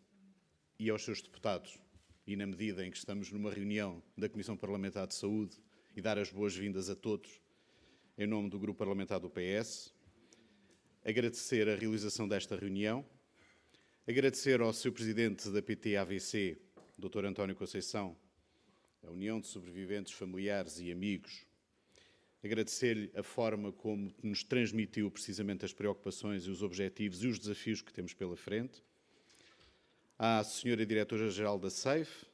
e 0.81 0.91
aos 0.91 1.05
seus 1.05 1.23
deputados, 1.23 1.79
e 2.27 2.35
na 2.35 2.45
medida 2.45 2.85
em 2.85 2.91
que 2.91 2.99
estamos 2.99 3.31
numa 3.31 3.53
reunião 3.53 4.03
da 4.19 4.29
Comissão 4.29 4.57
Parlamentar 4.57 5.07
de 5.07 5.15
Saúde, 5.15 5.63
e 5.95 6.03
dar 6.03 6.19
as 6.19 6.33
boas-vindas 6.33 6.91
a 6.91 6.97
todos, 6.97 7.41
em 8.19 8.27
nome 8.27 8.51
do 8.51 8.59
Grupo 8.59 8.81
Parlamentar 8.81 9.21
do 9.21 9.31
PS, 9.31 9.95
agradecer 11.05 11.69
a 11.69 11.74
realização 11.74 12.29
desta 12.29 12.57
reunião, 12.57 13.05
agradecer 14.07 14.61
ao 14.61 14.73
Sr. 14.73 14.93
Presidente 14.93 15.51
da 15.51 15.61
PT-AVC, 15.61 16.57
Dr. 16.97 17.24
António 17.24 17.57
Conceição, 17.57 18.16
a 19.03 19.11
União 19.11 19.41
de 19.41 19.49
Sobreviventes 19.49 20.12
Familiares 20.12 20.79
e 20.79 20.93
Amigos, 20.93 21.45
agradecer-lhe 22.45 23.11
a 23.16 23.23
forma 23.23 23.73
como 23.73 24.15
nos 24.23 24.45
transmitiu 24.45 25.11
precisamente 25.11 25.65
as 25.65 25.73
preocupações 25.73 26.45
e 26.45 26.51
os 26.51 26.62
objetivos 26.62 27.23
e 27.24 27.27
os 27.27 27.39
desafios 27.39 27.83
que 27.83 27.93
temos 27.93 28.15
pela 28.15 28.37
frente, 28.37 28.81
à 30.16 30.41
Sra. 30.43 30.87
Diretora-Geral 30.87 31.59
da 31.59 31.70
SAFE, 31.70 32.27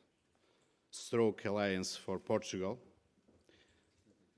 Stroke 0.93 1.49
Alliance 1.49 1.99
for 1.99 2.21
Portugal, 2.21 2.79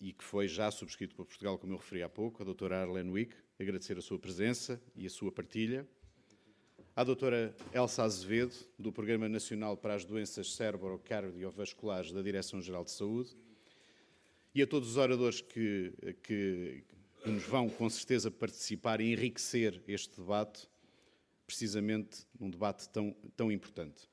e 0.01 0.13
que 0.13 0.23
foi 0.23 0.47
já 0.47 0.71
subscrito 0.71 1.17
por 1.17 1.27
Portugal, 1.27 1.59
como 1.59 1.73
eu 1.73 1.79
referi 1.79 2.05
há 2.05 2.09
pouco, 2.09 2.43
a 2.43 2.45
doutora 2.45 2.81
Arlene 2.81 3.11
Wick, 3.11 3.35
agradecer 3.63 3.99
a 3.99 4.01
sua 4.01 4.19
presença 4.19 4.81
e 4.97 5.07
a 5.07 5.11
sua 5.11 5.31
partilha. 5.31 5.87
À 6.97 7.05
doutora 7.05 7.55
Elsa 7.75 8.03
Azevedo, 8.03 8.55
do 8.79 8.91
Programa 8.91 9.29
Nacional 9.29 9.77
para 9.77 9.95
as 9.95 10.03
Doenças 10.03 10.55
Cérebro-Cardiovasculares 10.55 12.11
da 12.11 12.23
Direção-Geral 12.23 12.85
de 12.85 12.91
Saúde. 12.91 13.37
E 14.55 14.63
a 14.63 14.67
todos 14.67 14.89
os 14.89 14.97
oradores 14.97 15.43
que, 15.43 15.93
que, 16.23 16.85
que 17.23 17.31
nos 17.31 17.43
vão, 17.43 17.69
com 17.69 17.89
certeza, 17.91 18.31
participar 18.31 18.99
e 18.99 19.13
enriquecer 19.13 19.83
este 19.87 20.19
debate, 20.19 20.67
precisamente 21.47 22.27
num 22.39 22.49
debate 22.49 22.89
tão, 22.89 23.15
tão 23.37 23.53
importante. 23.53 24.09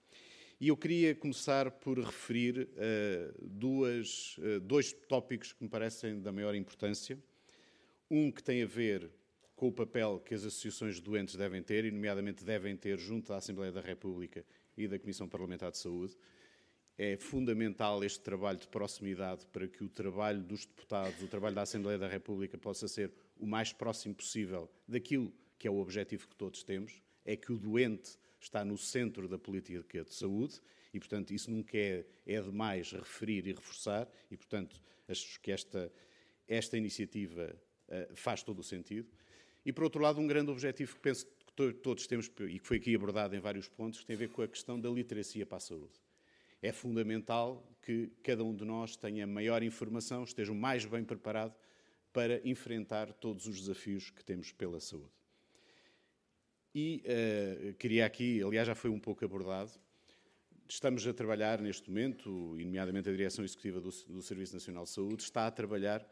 E 0.60 0.68
eu 0.68 0.76
queria 0.76 1.15
começar 1.15 1.72
por 1.72 1.98
referir 1.99 2.68
uh, 2.74 3.48
duas, 3.48 4.38
uh, 4.40 4.60
dois 4.60 4.91
tópicos 4.91 5.53
que 5.53 5.64
me 5.64 5.69
parecem 5.69 6.19
da 6.19 6.34
maior 6.34 6.53
importância. 6.53 7.18
Um 8.11 8.30
que 8.30 8.44
tem 8.44 8.61
a 8.61 8.65
ver 8.65 9.10
com 9.57 9.67
o 9.67 9.71
papel 9.71 10.19
que 10.19 10.35
as 10.35 10.45
associações 10.45 10.97
de 10.97 11.01
doentes 11.01 11.35
devem 11.35 11.63
ter, 11.63 11.84
e 11.84 11.91
nomeadamente 11.91 12.45
devem 12.45 12.77
ter 12.77 12.99
junto 12.99 13.34
à 13.34 13.38
Assembleia 13.38 13.71
da 13.71 13.81
República 13.81 14.45
e 14.77 14.88
da 14.88 14.99
Comissão 14.99 15.27
Parlamentar 15.27 15.71
de 15.71 15.79
Saúde. 15.79 16.15
É 16.95 17.17
fundamental 17.17 18.03
este 18.03 18.19
trabalho 18.19 18.59
de 18.59 18.67
proximidade 18.67 19.47
para 19.47 19.67
que 19.67 19.84
o 19.84 19.89
trabalho 19.89 20.43
dos 20.43 20.63
deputados, 20.65 21.21
o 21.23 21.27
trabalho 21.27 21.55
da 21.55 21.63
Assembleia 21.63 21.97
da 21.97 22.07
República 22.07 22.55
possa 22.55 22.88
ser 22.88 23.11
o 23.35 23.47
mais 23.47 23.73
próximo 23.73 24.13
possível 24.13 24.69
daquilo 24.88 25.34
que 25.57 25.67
é 25.67 25.71
o 25.71 25.79
objetivo 25.79 26.27
que 26.27 26.35
todos 26.35 26.63
temos, 26.63 27.01
é 27.25 27.35
que 27.35 27.51
o 27.51 27.57
doente 27.57 28.15
está 28.39 28.63
no 28.63 28.77
centro 28.77 29.27
da 29.27 29.39
política 29.39 30.03
de 30.03 30.13
saúde 30.13 30.61
e, 30.93 30.99
portanto, 30.99 31.31
isso 31.31 31.49
nunca 31.49 31.75
é, 31.75 32.05
é 32.27 32.39
demais 32.39 32.91
referir 32.91 33.47
e 33.47 33.53
reforçar 33.53 34.07
e, 34.29 34.38
portanto, 34.38 34.79
acho 35.07 35.41
que 35.41 35.51
esta, 35.51 35.91
esta 36.47 36.77
iniciativa 36.77 37.59
uh, 37.88 38.15
faz 38.15 38.43
todo 38.43 38.59
o 38.59 38.63
sentido. 38.63 39.09
E, 39.68 39.73
por 39.73 39.84
outro 39.84 40.02
lado, 40.02 40.18
um 40.22 40.26
grande 40.26 40.49
objetivo 40.49 40.95
que 40.95 41.02
penso 41.02 41.26
que 41.26 41.73
todos 41.73 42.07
temos, 42.07 42.31
e 42.48 42.57
que 42.57 42.65
foi 42.65 42.77
aqui 42.77 42.95
abordado 42.95 43.35
em 43.35 43.39
vários 43.41 43.68
pontos, 43.68 44.02
tem 44.06 44.15
a 44.15 44.19
ver 44.19 44.30
com 44.30 44.41
a 44.41 44.48
questão 44.48 44.80
da 44.80 44.89
literacia 44.89 45.45
para 45.45 45.57
a 45.57 45.60
saúde. 45.60 45.91
É 46.61 46.72
fundamental 46.72 47.69
que 47.81 48.10
cada 48.23 48.45
um 48.45 48.56
de 48.56 48.64
nós 48.64 48.95
tenha 48.95 49.27
maior 49.27 49.61
informação, 49.61 50.23
esteja 50.23 50.53
mais 50.53 50.85
bem 50.85 51.03
preparado 51.03 51.53
para 52.14 52.39
enfrentar 52.48 53.11
todos 53.11 53.45
os 53.45 53.60
desafios 53.60 54.10
que 54.10 54.23
temos 54.23 54.53
pela 54.53 54.80
saúde. 54.80 55.11
E 56.73 57.03
uh, 57.03 57.73
queria 57.73 58.06
aqui, 58.06 58.41
aliás, 58.41 58.68
já 58.68 58.73
foi 58.73 58.89
um 58.89 59.02
pouco 59.02 59.26
abordado, 59.26 59.72
estamos 60.65 61.06
a 61.06 61.14
trabalhar 61.14 61.60
neste 61.60 61.89
momento, 61.89 62.57
e 62.57 62.64
nomeadamente 62.64 63.10
a 63.10 63.11
Direção 63.11 63.44
Executiva 63.44 63.81
do, 63.81 63.89
do 63.89 64.22
Serviço 64.22 64.53
Nacional 64.53 64.85
de 64.85 64.91
Saúde, 64.91 65.23
está 65.23 65.45
a 65.45 65.52
trabalhar 65.52 66.07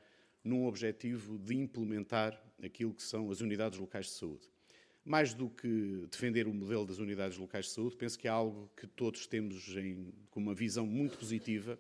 num 0.46 0.68
objetivo 0.68 1.40
de 1.40 1.56
implementar 1.56 2.40
aquilo 2.64 2.94
que 2.94 3.02
são 3.02 3.32
as 3.32 3.42
unidades 3.42 3.80
locais 3.80 4.06
de 4.06 4.12
saúde. 4.12 4.48
Mais 5.04 5.34
do 5.34 5.50
que 5.50 6.08
defender 6.10 6.48
o 6.48 6.54
modelo 6.54 6.86
das 6.86 7.00
unidades 7.00 7.38
locais 7.38 7.66
de 7.66 7.72
saúde, 7.72 7.96
penso 7.96 8.18
que 8.18 8.28
é 8.28 8.32
algo 8.32 8.72
que 8.78 8.86
todos 8.86 9.26
temos 9.26 9.68
em, 9.76 10.14
com 10.30 10.40
uma 10.40 10.54
visão 10.54 10.86
muito 10.86 11.18
positiva, 11.18 11.80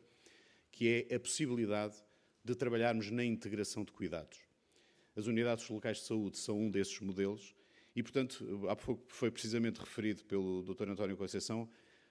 que 0.72 1.08
é 1.10 1.16
a 1.16 1.20
possibilidade 1.20 1.96
de 2.44 2.56
trabalharmos 2.56 3.10
na 3.12 3.24
integração 3.24 3.84
de 3.84 3.92
cuidados. 3.92 4.40
As 5.16 5.28
unidades 5.28 5.70
locais 5.70 5.98
de 5.98 6.04
saúde 6.04 6.38
são 6.38 6.60
um 6.60 6.70
desses 6.70 7.00
modelos 7.00 7.56
e, 7.96 8.04
portanto, 8.04 8.68
há 8.68 8.76
pouco 8.76 9.04
foi 9.08 9.32
precisamente 9.32 9.80
referido 9.80 10.26
pelo 10.26 10.64
Dr. 10.64 10.90
António 10.90 11.16
Conceição, 11.16 11.70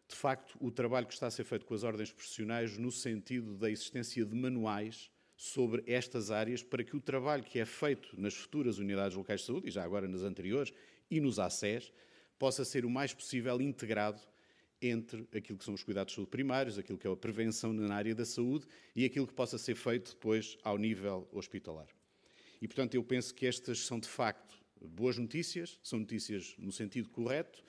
de 0.09 0.17
facto, 0.17 0.57
o 0.61 0.71
trabalho 0.71 1.07
que 1.07 1.15
está 1.15 1.27
a 1.27 1.31
ser 1.31 1.45
feito 1.45 1.65
com 1.65 1.75
as 1.75 1.83
ordens 1.83 2.13
profissionais 2.13 2.77
no 2.77 2.91
sentido 2.91 3.57
da 3.57 3.71
existência 3.71 4.25
de 4.25 4.35
manuais 4.35 5.11
sobre 5.37 5.83
estas 5.87 6.31
áreas 6.31 6.63
para 6.63 6.85
que 6.85 6.97
o 6.97 7.01
trabalho 7.01 7.43
que 7.43 7.59
é 7.59 7.65
feito 7.65 8.19
nas 8.21 8.35
futuras 8.35 8.79
unidades 8.79 9.17
locais 9.17 9.41
de 9.41 9.47
saúde, 9.47 9.69
e 9.69 9.71
já 9.71 9.83
agora 9.83 10.07
nas 10.07 10.23
anteriores, 10.23 10.73
e 11.11 11.21
nos 11.21 11.39
ACES, 11.39 11.93
possa 12.39 12.65
ser 12.65 12.85
o 12.85 12.91
mais 12.91 13.13
possível 13.13 13.61
integrado 13.61 14.21
entre 14.81 15.27
aquilo 15.35 15.59
que 15.59 15.65
são 15.65 15.75
os 15.75 15.83
cuidados 15.83 16.13
de 16.13 16.17
saúde 16.17 16.31
primários, 16.31 16.79
aquilo 16.79 16.99
que 16.99 17.07
é 17.07 17.11
a 17.11 17.17
prevenção 17.17 17.73
na 17.73 17.95
área 17.95 18.15
da 18.15 18.25
saúde 18.25 18.67
e 18.95 19.05
aquilo 19.05 19.27
que 19.27 19.33
possa 19.33 19.57
ser 19.57 19.75
feito 19.75 20.11
depois 20.11 20.59
ao 20.63 20.77
nível 20.77 21.29
hospitalar. 21.33 21.89
E, 22.61 22.69
portanto, 22.69 22.95
eu 22.95 23.03
penso 23.03 23.35
que 23.35 23.47
estas 23.47 23.81
são, 23.81 23.99
de 23.99 24.09
facto, 24.09 24.57
boas 24.81 25.19
notícias, 25.19 25.79
são 25.83 25.99
notícias 25.99 26.55
no 26.59 26.71
sentido 26.71 27.09
correto 27.09 27.63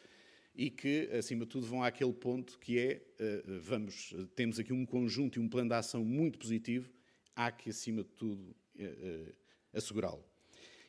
e 0.56 0.70
que, 0.70 1.10
acima 1.12 1.46
de 1.46 1.52
tudo, 1.52 1.66
vão 1.66 1.84
àquele 1.84 2.14
ponto 2.14 2.58
que 2.60 2.80
é, 2.80 3.02
eh, 3.20 3.44
vamos, 3.46 4.14
temos 4.36 4.60
aqui 4.60 4.72
um 4.72 4.86
conjunto 4.86 5.38
e 5.38 5.42
um 5.42 5.50
plano 5.50 5.70
de 5.70 5.76
ação 5.76 6.04
muito 6.04 6.40
positivo 6.40 6.90
há 7.36 7.52
que, 7.52 7.70
acima 7.70 8.04
de 8.04 8.10
tudo, 8.10 8.56
uh, 8.76 9.36
assegurá-lo. 9.74 10.24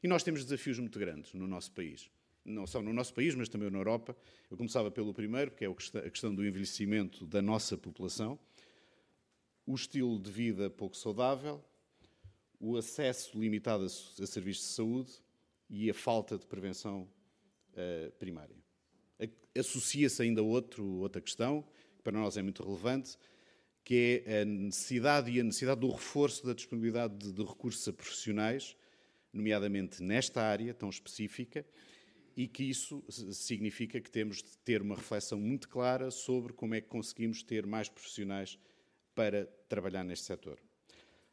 E 0.02 0.08
nós 0.08 0.22
temos 0.22 0.44
desafios 0.44 0.78
muito 0.78 0.98
grandes 0.98 1.32
no 1.34 1.46
nosso 1.46 1.72
país. 1.72 2.08
Não 2.44 2.66
só 2.66 2.80
no 2.80 2.92
nosso 2.92 3.12
país, 3.12 3.34
mas 3.34 3.48
também 3.48 3.68
na 3.70 3.78
Europa. 3.78 4.16
Eu 4.50 4.56
começava 4.56 4.90
pelo 4.90 5.12
primeiro, 5.12 5.50
que 5.50 5.64
é 5.64 5.68
a 5.68 6.10
questão 6.10 6.32
do 6.32 6.46
envelhecimento 6.46 7.26
da 7.26 7.42
nossa 7.42 7.76
população, 7.76 8.38
o 9.66 9.74
estilo 9.74 10.18
de 10.20 10.30
vida 10.30 10.70
pouco 10.70 10.96
saudável, 10.96 11.62
o 12.60 12.76
acesso 12.76 13.38
limitado 13.38 13.84
a, 13.84 13.88
serviços 13.88 14.68
de 14.68 14.74
saúde 14.74 15.12
e 15.68 15.90
a 15.90 15.94
falta 15.94 16.38
de 16.38 16.46
prevenção 16.46 17.08
uh, 17.72 18.12
primária. 18.12 18.56
Associa-se 19.58 20.22
ainda 20.22 20.42
outro, 20.42 20.84
outra 20.98 21.20
questão, 21.20 21.64
que 21.96 22.02
para 22.02 22.12
nós 22.12 22.36
é 22.36 22.42
muito 22.42 22.62
relevante, 22.62 23.18
que 23.86 24.24
é 24.26 24.40
a 24.40 24.44
necessidade 24.44 25.30
e 25.30 25.38
a 25.38 25.44
necessidade 25.44 25.80
do 25.80 25.88
reforço 25.88 26.44
da 26.44 26.52
disponibilidade 26.52 27.16
de, 27.16 27.32
de 27.32 27.44
recursos 27.44 27.86
a 27.86 27.92
profissionais, 27.92 28.76
nomeadamente 29.32 30.02
nesta 30.02 30.42
área 30.42 30.74
tão 30.74 30.90
específica, 30.90 31.64
e 32.36 32.48
que 32.48 32.64
isso 32.64 33.04
significa 33.08 34.00
que 34.00 34.10
temos 34.10 34.38
de 34.38 34.58
ter 34.64 34.82
uma 34.82 34.96
reflexão 34.96 35.38
muito 35.38 35.68
clara 35.68 36.10
sobre 36.10 36.52
como 36.52 36.74
é 36.74 36.80
que 36.80 36.88
conseguimos 36.88 37.44
ter 37.44 37.64
mais 37.64 37.88
profissionais 37.88 38.58
para 39.14 39.46
trabalhar 39.68 40.02
neste 40.02 40.26
setor. 40.26 40.58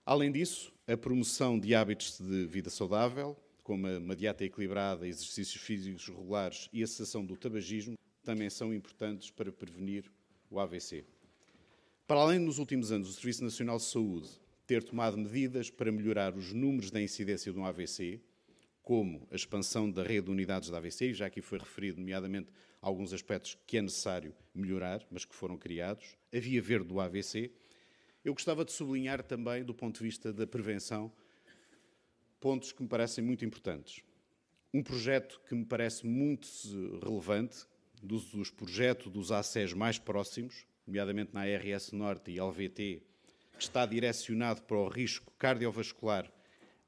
Além 0.05 0.31
disso, 0.31 0.71
a 0.85 0.95
promoção 0.95 1.59
de 1.59 1.73
hábitos 1.73 2.19
de 2.19 2.45
vida 2.45 2.69
saudável, 2.69 3.35
como 3.63 3.87
uma 3.97 4.15
dieta 4.15 4.45
equilibrada, 4.45 5.07
exercícios 5.07 5.59
físicos 5.59 6.07
regulares 6.07 6.69
e 6.71 6.83
a 6.83 6.87
cessação 6.87 7.25
do 7.25 7.35
tabagismo, 7.35 7.97
também 8.21 8.47
são 8.51 8.71
importantes 8.71 9.31
para 9.31 9.51
prevenir 9.51 10.05
o 10.51 10.59
AVC. 10.59 11.03
Para 12.13 12.21
além 12.21 12.37
de, 12.37 12.45
nos 12.45 12.59
últimos 12.59 12.91
anos, 12.91 13.09
o 13.09 13.13
Serviço 13.13 13.43
Nacional 13.43 13.77
de 13.77 13.85
Saúde 13.85 14.29
ter 14.67 14.83
tomado 14.83 15.17
medidas 15.17 15.71
para 15.71 15.91
melhorar 15.91 16.35
os 16.35 16.53
números 16.53 16.91
da 16.91 17.01
incidência 17.01 17.51
de 17.51 17.57
um 17.57 17.65
AVC, 17.65 18.21
como 18.83 19.27
a 19.31 19.35
expansão 19.35 19.89
da 19.89 20.03
rede 20.03 20.27
de 20.27 20.31
unidades 20.31 20.69
da 20.69 20.77
AVC, 20.77 21.05
e 21.07 21.13
já 21.15 21.25
aqui 21.25 21.41
foi 21.41 21.57
referido, 21.57 21.99
nomeadamente, 21.99 22.51
alguns 22.79 23.13
aspectos 23.13 23.57
que 23.65 23.79
é 23.79 23.81
necessário 23.81 24.31
melhorar, 24.53 25.03
mas 25.09 25.25
que 25.25 25.33
foram 25.33 25.57
criados, 25.57 26.15
a 26.31 26.37
via 26.37 26.61
verde 26.61 26.89
do 26.89 26.99
AVC, 26.99 27.51
eu 28.23 28.33
gostava 28.35 28.63
de 28.63 28.71
sublinhar 28.71 29.23
também, 29.23 29.63
do 29.63 29.73
ponto 29.73 29.97
de 29.97 30.03
vista 30.03 30.31
da 30.31 30.45
prevenção, 30.45 31.11
pontos 32.39 32.71
que 32.71 32.83
me 32.83 32.87
parecem 32.87 33.23
muito 33.23 33.43
importantes. 33.43 34.03
Um 34.71 34.83
projeto 34.83 35.41
que 35.49 35.55
me 35.55 35.65
parece 35.65 36.05
muito 36.05 36.47
relevante, 37.03 37.65
dos, 38.03 38.25
dos 38.29 38.51
projetos 38.51 39.11
dos 39.11 39.31
ACES 39.31 39.73
mais 39.73 39.97
próximos, 39.97 40.67
nomeadamente 40.85 41.33
na 41.33 41.41
ARS 41.41 41.91
Norte 41.91 42.31
e 42.31 42.39
LVT, 42.39 43.01
que 43.57 43.63
está 43.63 43.85
direcionado 43.85 44.61
para 44.63 44.77
o 44.77 44.87
risco 44.87 45.33
cardiovascular 45.37 46.31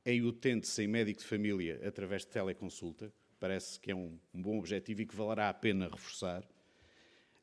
em 0.05 0.21
utente 0.21 0.67
sem 0.67 0.87
médico 0.87 1.21
de 1.21 1.25
família 1.25 1.81
através 1.87 2.21
de 2.21 2.27
teleconsulta. 2.27 3.11
Parece 3.39 3.79
que 3.79 3.91
é 3.91 3.95
um, 3.95 4.17
um 4.33 4.41
bom 4.41 4.57
objetivo 4.57 5.01
e 5.01 5.05
que 5.05 5.15
valerá 5.15 5.49
a 5.49 5.53
pena 5.53 5.89
reforçar. 5.89 6.47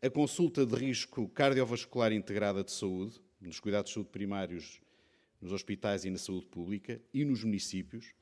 A 0.00 0.10
consulta 0.10 0.64
de 0.64 0.74
risco 0.74 1.28
cardiovascular 1.28 2.12
integrada 2.12 2.64
de 2.64 2.72
saúde, 2.72 3.20
nos 3.40 3.60
cuidados 3.60 3.90
de 3.90 3.94
saúde 3.94 4.10
primários, 4.10 4.80
nos 5.40 5.52
hospitais 5.52 6.04
e 6.04 6.10
na 6.10 6.18
saúde 6.18 6.46
pública 6.46 7.00
e 7.12 7.24
nos 7.24 7.42
municípios. 7.42 8.14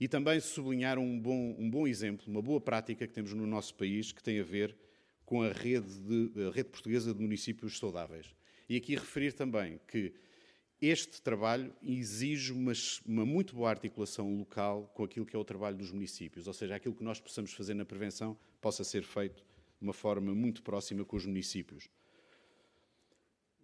E 0.00 0.08
também 0.08 0.40
sublinhar 0.40 0.98
um 0.98 1.20
bom, 1.20 1.54
um 1.58 1.70
bom 1.70 1.86
exemplo, 1.86 2.26
uma 2.26 2.42
boa 2.42 2.60
prática 2.60 3.06
que 3.06 3.12
temos 3.12 3.32
no 3.32 3.46
nosso 3.46 3.74
país, 3.74 4.12
que 4.12 4.22
tem 4.22 4.40
a 4.40 4.42
ver 4.42 4.74
com 4.74 4.84
a 5.42 5.52
rede, 5.52 5.92
de, 6.00 6.46
a 6.46 6.50
rede 6.50 6.68
portuguesa 6.68 7.14
de 7.14 7.20
municípios 7.20 7.78
saudáveis. 7.78 8.34
E 8.68 8.76
aqui 8.76 8.94
referir 8.94 9.32
também 9.32 9.80
que 9.88 10.12
este 10.80 11.22
trabalho 11.22 11.74
exige 11.82 12.52
uma, 12.52 12.72
uma, 13.06 13.24
muito 13.24 13.54
boa 13.54 13.70
articulação 13.70 14.36
local 14.36 14.90
com 14.94 15.04
aquilo 15.04 15.24
que 15.24 15.34
é 15.34 15.38
o 15.38 15.44
trabalho 15.44 15.76
dos 15.76 15.90
municípios, 15.90 16.46
ou 16.46 16.52
seja, 16.52 16.74
aquilo 16.74 16.94
que 16.94 17.04
nós 17.04 17.20
possamos 17.20 17.52
fazer 17.52 17.74
na 17.74 17.84
prevenção 17.84 18.36
possa 18.60 18.84
ser 18.84 19.02
feito 19.02 19.36
de 19.36 19.82
uma 19.82 19.92
forma 19.92 20.34
muito 20.34 20.62
próxima 20.62 21.04
com 21.04 21.16
os 21.16 21.24
municípios. 21.24 21.88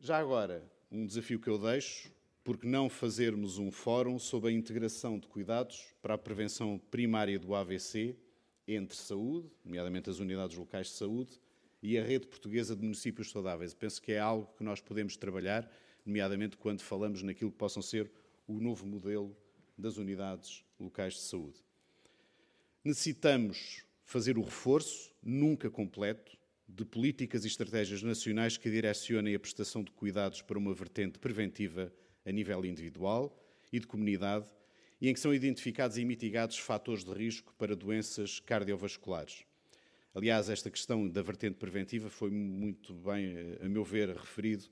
Já 0.00 0.18
agora, 0.18 0.70
um 0.90 1.04
desafio 1.04 1.38
que 1.38 1.48
eu 1.48 1.58
deixo, 1.58 2.10
porque 2.42 2.66
não 2.66 2.88
fazermos 2.88 3.58
um 3.58 3.70
fórum 3.70 4.18
sobre 4.18 4.50
a 4.50 4.52
integração 4.52 5.18
de 5.18 5.28
cuidados 5.28 5.94
para 6.00 6.14
a 6.14 6.18
prevenção 6.18 6.80
primária 6.90 7.38
do 7.38 7.54
AVC 7.54 8.16
entre 8.66 8.96
saúde, 8.96 9.50
nomeadamente 9.64 10.08
as 10.08 10.20
unidades 10.20 10.56
locais 10.56 10.86
de 10.86 10.94
saúde, 10.94 11.38
e 11.82 11.98
a 11.98 12.04
rede 12.04 12.26
portuguesa 12.26 12.76
de 12.76 12.82
municípios 12.82 13.30
saudáveis. 13.30 13.74
Penso 13.74 14.00
que 14.00 14.12
é 14.12 14.18
algo 14.18 14.52
que 14.56 14.64
nós 14.64 14.80
podemos 14.80 15.16
trabalhar, 15.16 15.70
nomeadamente 16.04 16.56
quando 16.56 16.82
falamos 16.82 17.22
naquilo 17.22 17.50
que 17.50 17.58
possam 17.58 17.82
ser 17.82 18.10
o 18.46 18.60
novo 18.60 18.86
modelo 18.86 19.36
das 19.76 19.96
unidades 19.96 20.64
locais 20.78 21.14
de 21.14 21.20
saúde. 21.20 21.64
Necessitamos 22.84 23.84
fazer 24.04 24.36
o 24.36 24.42
reforço, 24.42 25.12
nunca 25.22 25.70
completo, 25.70 26.36
de 26.68 26.84
políticas 26.84 27.44
e 27.44 27.48
estratégias 27.48 28.02
nacionais 28.02 28.56
que 28.56 28.70
direcionem 28.70 29.34
a 29.34 29.40
prestação 29.40 29.82
de 29.82 29.90
cuidados 29.90 30.40
para 30.40 30.58
uma 30.58 30.72
vertente 30.72 31.18
preventiva 31.18 31.92
a 32.24 32.30
nível 32.30 32.64
individual 32.64 33.36
e 33.72 33.78
de 33.78 33.86
comunidade 33.86 34.48
e 35.00 35.08
em 35.08 35.14
que 35.14 35.20
são 35.20 35.34
identificados 35.34 35.96
e 35.96 36.04
mitigados 36.04 36.58
fatores 36.58 37.04
de 37.04 37.12
risco 37.12 37.54
para 37.56 37.74
doenças 37.74 38.38
cardiovasculares. 38.38 39.44
Aliás, 40.12 40.50
esta 40.50 40.68
questão 40.68 41.08
da 41.08 41.22
vertente 41.22 41.54
preventiva 41.54 42.10
foi 42.10 42.30
muito 42.30 42.92
bem, 42.92 43.56
a 43.62 43.68
meu 43.68 43.84
ver, 43.84 44.08
referido 44.08 44.64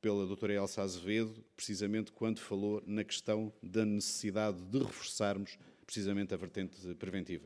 pela 0.00 0.24
doutora 0.24 0.52
Elsa 0.52 0.82
Azevedo, 0.82 1.44
precisamente 1.56 2.12
quando 2.12 2.38
falou 2.38 2.80
na 2.86 3.02
questão 3.02 3.52
da 3.60 3.84
necessidade 3.84 4.62
de 4.62 4.78
reforçarmos 4.78 5.58
precisamente 5.84 6.32
a 6.32 6.36
vertente 6.36 6.94
preventiva. 6.94 7.44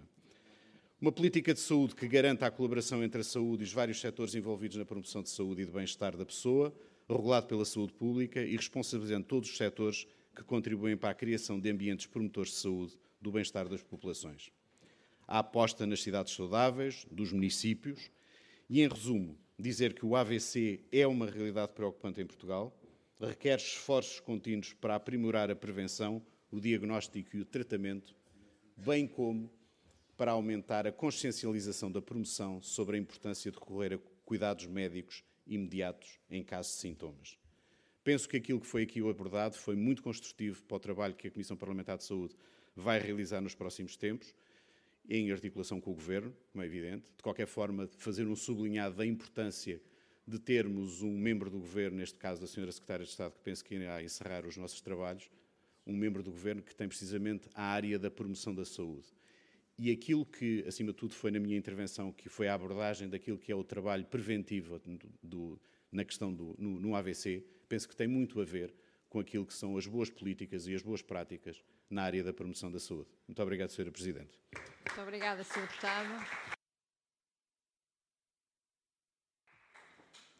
Uma 1.00 1.10
política 1.10 1.54
de 1.54 1.60
saúde 1.60 1.94
que 1.94 2.06
garanta 2.06 2.44
a 2.44 2.50
colaboração 2.50 3.02
entre 3.02 3.22
a 3.22 3.24
saúde 3.24 3.62
e 3.62 3.64
os 3.64 3.72
vários 3.72 3.98
setores 3.98 4.34
envolvidos 4.34 4.76
na 4.76 4.84
promoção 4.84 5.22
de 5.22 5.30
saúde 5.30 5.62
e 5.62 5.64
de 5.64 5.72
bem-estar 5.72 6.14
da 6.18 6.26
pessoa, 6.26 6.74
regulado 7.08 7.46
pela 7.46 7.64
saúde 7.64 7.94
pública 7.94 8.42
e 8.42 8.56
responsabilizando 8.56 9.24
todos 9.24 9.48
os 9.48 9.56
setores 9.56 10.06
que 10.36 10.44
contribuem 10.44 10.98
para 10.98 11.10
a 11.10 11.14
criação 11.14 11.58
de 11.58 11.70
ambientes 11.70 12.06
promotores 12.06 12.50
de 12.50 12.58
saúde 12.58 12.98
do 13.22 13.32
bem-estar 13.32 13.66
das 13.66 13.82
populações 13.82 14.52
a 15.28 15.40
aposta 15.40 15.86
nas 15.86 16.02
cidades 16.02 16.32
saudáveis, 16.32 17.06
dos 17.10 17.32
municípios, 17.32 18.10
e, 18.68 18.80
em 18.80 18.88
resumo, 18.88 19.38
dizer 19.58 19.92
que 19.92 20.06
o 20.06 20.16
AVC 20.16 20.80
é 20.90 21.06
uma 21.06 21.26
realidade 21.26 21.72
preocupante 21.72 22.20
em 22.20 22.26
Portugal, 22.26 22.74
requer 23.20 23.58
esforços 23.58 24.20
contínuos 24.20 24.72
para 24.72 24.94
aprimorar 24.94 25.50
a 25.50 25.56
prevenção, 25.56 26.24
o 26.50 26.58
diagnóstico 26.58 27.36
e 27.36 27.40
o 27.40 27.44
tratamento, 27.44 28.16
bem 28.74 29.06
como 29.06 29.50
para 30.16 30.32
aumentar 30.32 30.86
a 30.86 30.92
consciencialização 30.92 31.92
da 31.92 32.00
promoção 32.00 32.62
sobre 32.62 32.96
a 32.96 33.00
importância 33.00 33.50
de 33.50 33.58
recorrer 33.58 33.94
a 33.94 33.98
cuidados 34.24 34.66
médicos 34.66 35.22
imediatos 35.46 36.18
em 36.30 36.42
caso 36.42 36.70
de 36.70 36.76
sintomas. 36.76 37.38
Penso 38.02 38.28
que 38.28 38.38
aquilo 38.38 38.60
que 38.60 38.66
foi 38.66 38.84
aqui 38.84 39.00
abordado 39.00 39.56
foi 39.56 39.76
muito 39.76 40.02
construtivo 40.02 40.62
para 40.64 40.76
o 40.76 40.80
trabalho 40.80 41.14
que 41.14 41.28
a 41.28 41.30
Comissão 41.30 41.56
Parlamentar 41.56 41.98
de 41.98 42.04
Saúde 42.04 42.34
vai 42.74 42.98
realizar 42.98 43.40
nos 43.40 43.54
próximos 43.54 43.96
tempos 43.96 44.34
em 45.08 45.30
articulação 45.32 45.80
com 45.80 45.90
o 45.90 45.94
Governo, 45.94 46.34
como 46.52 46.62
é 46.62 46.66
evidente. 46.66 47.06
De 47.16 47.22
qualquer 47.22 47.46
forma, 47.46 47.88
fazer 47.96 48.26
um 48.26 48.36
sublinhado 48.36 48.96
da 48.96 49.06
importância 49.06 49.80
de 50.26 50.38
termos 50.38 51.02
um 51.02 51.16
membro 51.18 51.48
do 51.48 51.58
Governo, 51.58 51.96
neste 51.96 52.18
caso 52.18 52.40
da 52.40 52.46
Sra. 52.46 52.70
Secretária 52.70 53.04
de 53.04 53.10
Estado, 53.10 53.32
que 53.32 53.40
penso 53.40 53.64
que 53.64 53.74
irá 53.74 54.02
encerrar 54.02 54.44
os 54.44 54.58
nossos 54.58 54.80
trabalhos, 54.82 55.30
um 55.86 55.96
membro 55.96 56.22
do 56.22 56.30
Governo 56.30 56.62
que 56.62 56.76
tem 56.76 56.86
precisamente 56.86 57.48
a 57.54 57.62
área 57.62 57.98
da 57.98 58.10
promoção 58.10 58.54
da 58.54 58.64
saúde. 58.64 59.06
E 59.78 59.90
aquilo 59.90 60.26
que, 60.26 60.62
acima 60.66 60.92
de 60.92 60.98
tudo, 60.98 61.14
foi 61.14 61.30
na 61.30 61.38
minha 61.38 61.56
intervenção, 61.56 62.12
que 62.12 62.28
foi 62.28 62.48
a 62.48 62.54
abordagem 62.54 63.08
daquilo 63.08 63.38
que 63.38 63.50
é 63.50 63.54
o 63.54 63.64
trabalho 63.64 64.04
preventivo 64.04 64.78
do, 64.80 64.98
do, 65.22 65.60
na 65.90 66.04
questão 66.04 66.34
do 66.34 66.54
no, 66.58 66.78
no 66.78 66.94
AVC, 66.94 67.42
penso 67.66 67.88
que 67.88 67.96
tem 67.96 68.06
muito 68.06 68.40
a 68.40 68.44
ver 68.44 68.74
com 69.08 69.20
aquilo 69.20 69.46
que 69.46 69.54
são 69.54 69.78
as 69.78 69.86
boas 69.86 70.10
políticas 70.10 70.66
e 70.66 70.74
as 70.74 70.82
boas 70.82 71.00
práticas 71.00 71.62
na 71.90 72.02
área 72.02 72.22
da 72.22 72.32
promoção 72.32 72.70
da 72.70 72.78
saúde. 72.78 73.08
Muito 73.26 73.42
obrigado, 73.42 73.70
Sra. 73.70 73.90
Presidente. 73.90 74.38
Muito 74.52 75.00
obrigada, 75.00 75.42
Sr. 75.44 75.62
Deputado. 75.62 76.08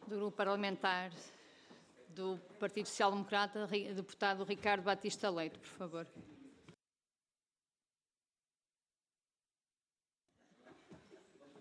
Do 0.07 0.16
Grupo 0.16 0.37
Parlamentar 0.37 1.11
do 2.09 2.39
Partido 2.59 2.87
Social 2.87 3.12
Democrata, 3.12 3.66
deputado 3.66 4.43
Ricardo 4.45 4.83
Batista 4.83 5.31
Leite, 5.31 5.59
por 5.59 5.69
favor. 5.69 6.07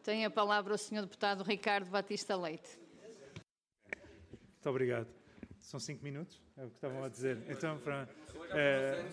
Tem 0.04 0.24
a 0.26 0.30
palavra 0.30 0.74
o 0.74 0.78
Sr. 0.78 1.02
Deputado 1.02 1.44
Ricardo 1.44 1.90
Batista 1.90 2.36
Leite. 2.36 2.80
Muito 4.32 4.70
obrigado. 4.70 5.17
São 5.68 5.82
cinco 5.82 6.02
minutos? 6.02 6.42
É 6.56 6.64
o 6.64 6.70
que 6.70 6.76
estavam 6.76 7.04
a 7.04 7.10
dizer. 7.10 7.40
Então, 7.50 7.78
para, 7.80 8.08
é, 8.52 9.04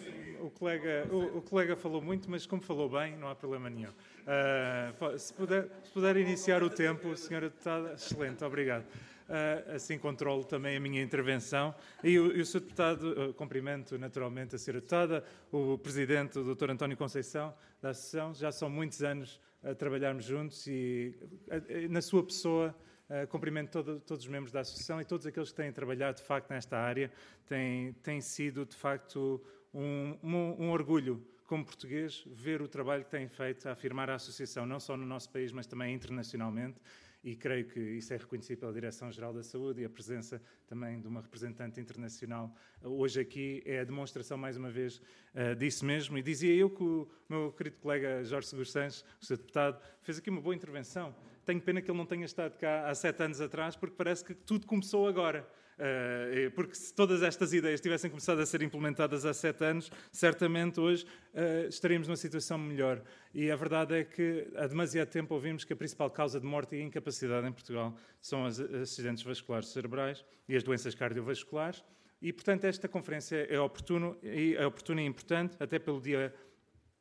o, 0.40 0.48
colega, 0.50 1.04
o, 1.10 1.38
o, 1.38 1.42
colega 1.42 1.74
falou 1.74 2.00
muito, 2.00 2.30
mas 2.30 2.46
como 2.46 2.62
falou 2.62 2.88
bem, 2.88 3.16
não 3.16 3.26
há 3.26 3.34
problema 3.34 3.68
nenhum. 3.68 3.90
Uh, 3.90 5.18
se, 5.18 5.34
puder, 5.34 5.68
se 5.82 5.90
puder 5.90 6.16
iniciar 6.16 6.62
o 6.62 6.70
tempo, 6.70 7.16
senhora 7.16 7.50
deputada, 7.50 7.94
excelente, 7.94 8.44
obrigado. 8.44 8.84
Uh, 8.84 9.74
assim 9.74 9.98
controlo 9.98 10.44
também 10.44 10.76
a 10.76 10.80
minha 10.80 11.02
intervenção. 11.02 11.74
E 12.04 12.16
o, 12.20 12.36
e 12.36 12.40
o 12.40 12.46
Sr. 12.46 12.60
Deputado, 12.60 13.30
uh, 13.30 13.34
cumprimento 13.34 13.98
naturalmente 13.98 14.54
a 14.54 14.56
Sra. 14.56 14.74
Deputada, 14.74 15.24
o 15.50 15.76
Presidente, 15.76 16.38
o 16.38 16.54
Dr. 16.54 16.70
António 16.70 16.96
Conceição, 16.96 17.52
da 17.82 17.90
Associação, 17.90 18.32
já 18.32 18.52
são 18.52 18.70
muitos 18.70 19.02
anos 19.02 19.40
a 19.60 19.74
trabalharmos 19.74 20.24
juntos 20.24 20.68
e, 20.68 21.16
na 21.90 22.00
sua 22.00 22.22
pessoa, 22.22 22.72
Uh, 23.08 23.26
cumprimento 23.28 23.70
todo, 23.70 24.00
todos 24.00 24.24
os 24.24 24.30
membros 24.30 24.50
da 24.50 24.60
Associação 24.60 25.00
e 25.00 25.04
todos 25.04 25.26
aqueles 25.26 25.50
que 25.50 25.56
têm 25.56 25.70
trabalhado, 25.70 26.16
de 26.16 26.22
facto, 26.22 26.50
nesta 26.50 26.78
área. 26.78 27.12
Tem, 27.46 27.92
tem 28.02 28.20
sido, 28.20 28.64
de 28.64 28.74
facto, 28.74 29.42
um, 29.72 30.16
um, 30.22 30.64
um 30.64 30.70
orgulho 30.70 31.22
como 31.46 31.64
português, 31.64 32.24
ver 32.26 32.62
o 32.62 32.68
trabalho 32.68 33.04
que 33.04 33.10
tem 33.10 33.28
feito 33.28 33.68
a 33.68 33.72
afirmar 33.72 34.08
a 34.08 34.14
associação, 34.14 34.64
não 34.64 34.80
só 34.80 34.96
no 34.96 35.04
nosso 35.04 35.30
país, 35.30 35.52
mas 35.52 35.66
também 35.66 35.94
internacionalmente. 35.94 36.80
E 37.22 37.34
creio 37.34 37.66
que 37.66 37.80
isso 37.80 38.12
é 38.12 38.18
reconhecido 38.18 38.58
pela 38.58 38.72
Direção-Geral 38.72 39.32
da 39.32 39.42
Saúde 39.42 39.80
e 39.80 39.84
a 39.84 39.88
presença 39.88 40.42
também 40.66 41.00
de 41.00 41.08
uma 41.08 41.22
representante 41.22 41.80
internacional 41.80 42.54
hoje 42.82 43.18
aqui 43.18 43.62
é 43.64 43.80
a 43.80 43.84
demonstração, 43.84 44.36
mais 44.36 44.58
uma 44.58 44.70
vez, 44.70 45.00
uh, 45.34 45.54
disso 45.56 45.86
mesmo. 45.86 46.18
E 46.18 46.22
dizia 46.22 46.54
eu 46.54 46.68
que 46.68 46.82
o 46.82 47.08
meu 47.28 47.50
querido 47.52 47.76
colega 47.78 48.22
Jorge 48.24 48.48
Seguro 48.48 48.68
Sanches, 48.68 49.04
o 49.20 49.24
seu 49.24 49.38
deputado, 49.38 49.80
fez 50.02 50.18
aqui 50.18 50.28
uma 50.28 50.40
boa 50.40 50.54
intervenção. 50.54 51.14
Tenho 51.44 51.60
pena 51.60 51.80
que 51.82 51.90
ele 51.90 51.98
não 51.98 52.06
tenha 52.06 52.24
estado 52.24 52.56
cá 52.58 52.88
há 52.88 52.94
sete 52.94 53.22
anos 53.22 53.40
atrás, 53.40 53.76
porque 53.76 53.94
parece 53.96 54.24
que 54.24 54.34
tudo 54.34 54.66
começou 54.66 55.06
agora. 55.06 55.46
Uh, 55.74 56.50
porque 56.52 56.74
se 56.74 56.94
todas 56.94 57.22
estas 57.22 57.52
ideias 57.52 57.80
tivessem 57.80 58.08
começado 58.08 58.38
a 58.38 58.46
ser 58.46 58.62
implementadas 58.62 59.24
há 59.24 59.34
sete 59.34 59.64
anos, 59.64 59.90
certamente 60.12 60.78
hoje 60.78 61.04
uh, 61.04 61.68
estaríamos 61.68 62.06
numa 62.06 62.16
situação 62.16 62.56
melhor. 62.58 63.02
E 63.34 63.50
a 63.50 63.56
verdade 63.56 63.94
é 63.94 64.04
que 64.04 64.46
há 64.56 64.66
demasiado 64.66 65.08
tempo 65.08 65.34
ouvimos 65.34 65.64
que 65.64 65.72
a 65.72 65.76
principal 65.76 66.10
causa 66.10 66.38
de 66.38 66.46
morte 66.46 66.76
e 66.76 66.82
incapacidade 66.82 67.46
em 67.46 67.52
Portugal 67.52 67.96
são 68.20 68.44
os 68.44 68.60
acidentes 68.60 69.24
vasculares 69.24 69.68
cerebrais 69.68 70.24
e 70.48 70.54
as 70.54 70.62
doenças 70.62 70.94
cardiovasculares. 70.94 71.82
E, 72.22 72.32
portanto, 72.32 72.64
esta 72.64 72.88
conferência 72.88 73.46
é, 73.50 73.60
oportuno, 73.60 74.16
é 74.22 74.64
oportuna 74.64 75.02
e 75.02 75.04
importante, 75.04 75.56
até 75.60 75.78
pelo 75.78 76.00
dia, 76.00 76.32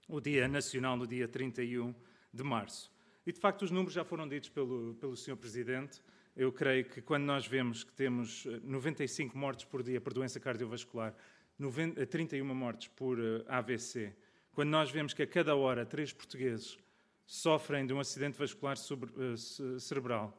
o 0.08 0.20
Dia 0.20 0.48
Nacional, 0.48 0.98
no 0.98 1.08
dia 1.08 1.28
31 1.28 1.94
de 2.34 2.44
março. 2.44 2.93
E, 3.26 3.32
de 3.32 3.40
facto, 3.40 3.62
os 3.62 3.72
números 3.72 3.94
já 3.94 4.04
foram 4.04 4.28
ditos 4.28 4.50
pelo, 4.50 4.96
pelo 4.96 5.16
Sr. 5.16 5.38
Presidente. 5.38 6.02
Eu 6.36 6.52
creio 6.52 6.84
que 6.84 7.02
quando 7.02 7.24
nós 7.24 7.48
vemos 7.48 7.84
que 7.84 7.94
temos 7.94 8.46
95 8.64 9.34
eh, 9.36 9.40
mortes 9.40 9.66
por 9.66 9.82
dia 9.82 10.02
por 10.02 10.14
doença 10.14 10.40
cardiovascular, 10.40 11.16
90, 11.58 12.06
31 12.06 12.50
eh, 12.50 12.54
mortes 12.54 12.88
por 12.90 13.18
eh, 13.20 13.46
AVC, 13.48 14.14
quando 14.52 14.70
nós 14.70 14.92
vemos 14.92 15.14
que 15.14 15.22
a 15.24 15.28
cada 15.28 15.56
hora 15.56 15.86
três 15.86 16.12
portugueses 16.12 16.78
sofrem 17.26 17.86
de 17.86 17.94
um 17.94 18.00
acidente 18.00 18.38
vascular 18.38 18.76
cerebral, 19.80 20.38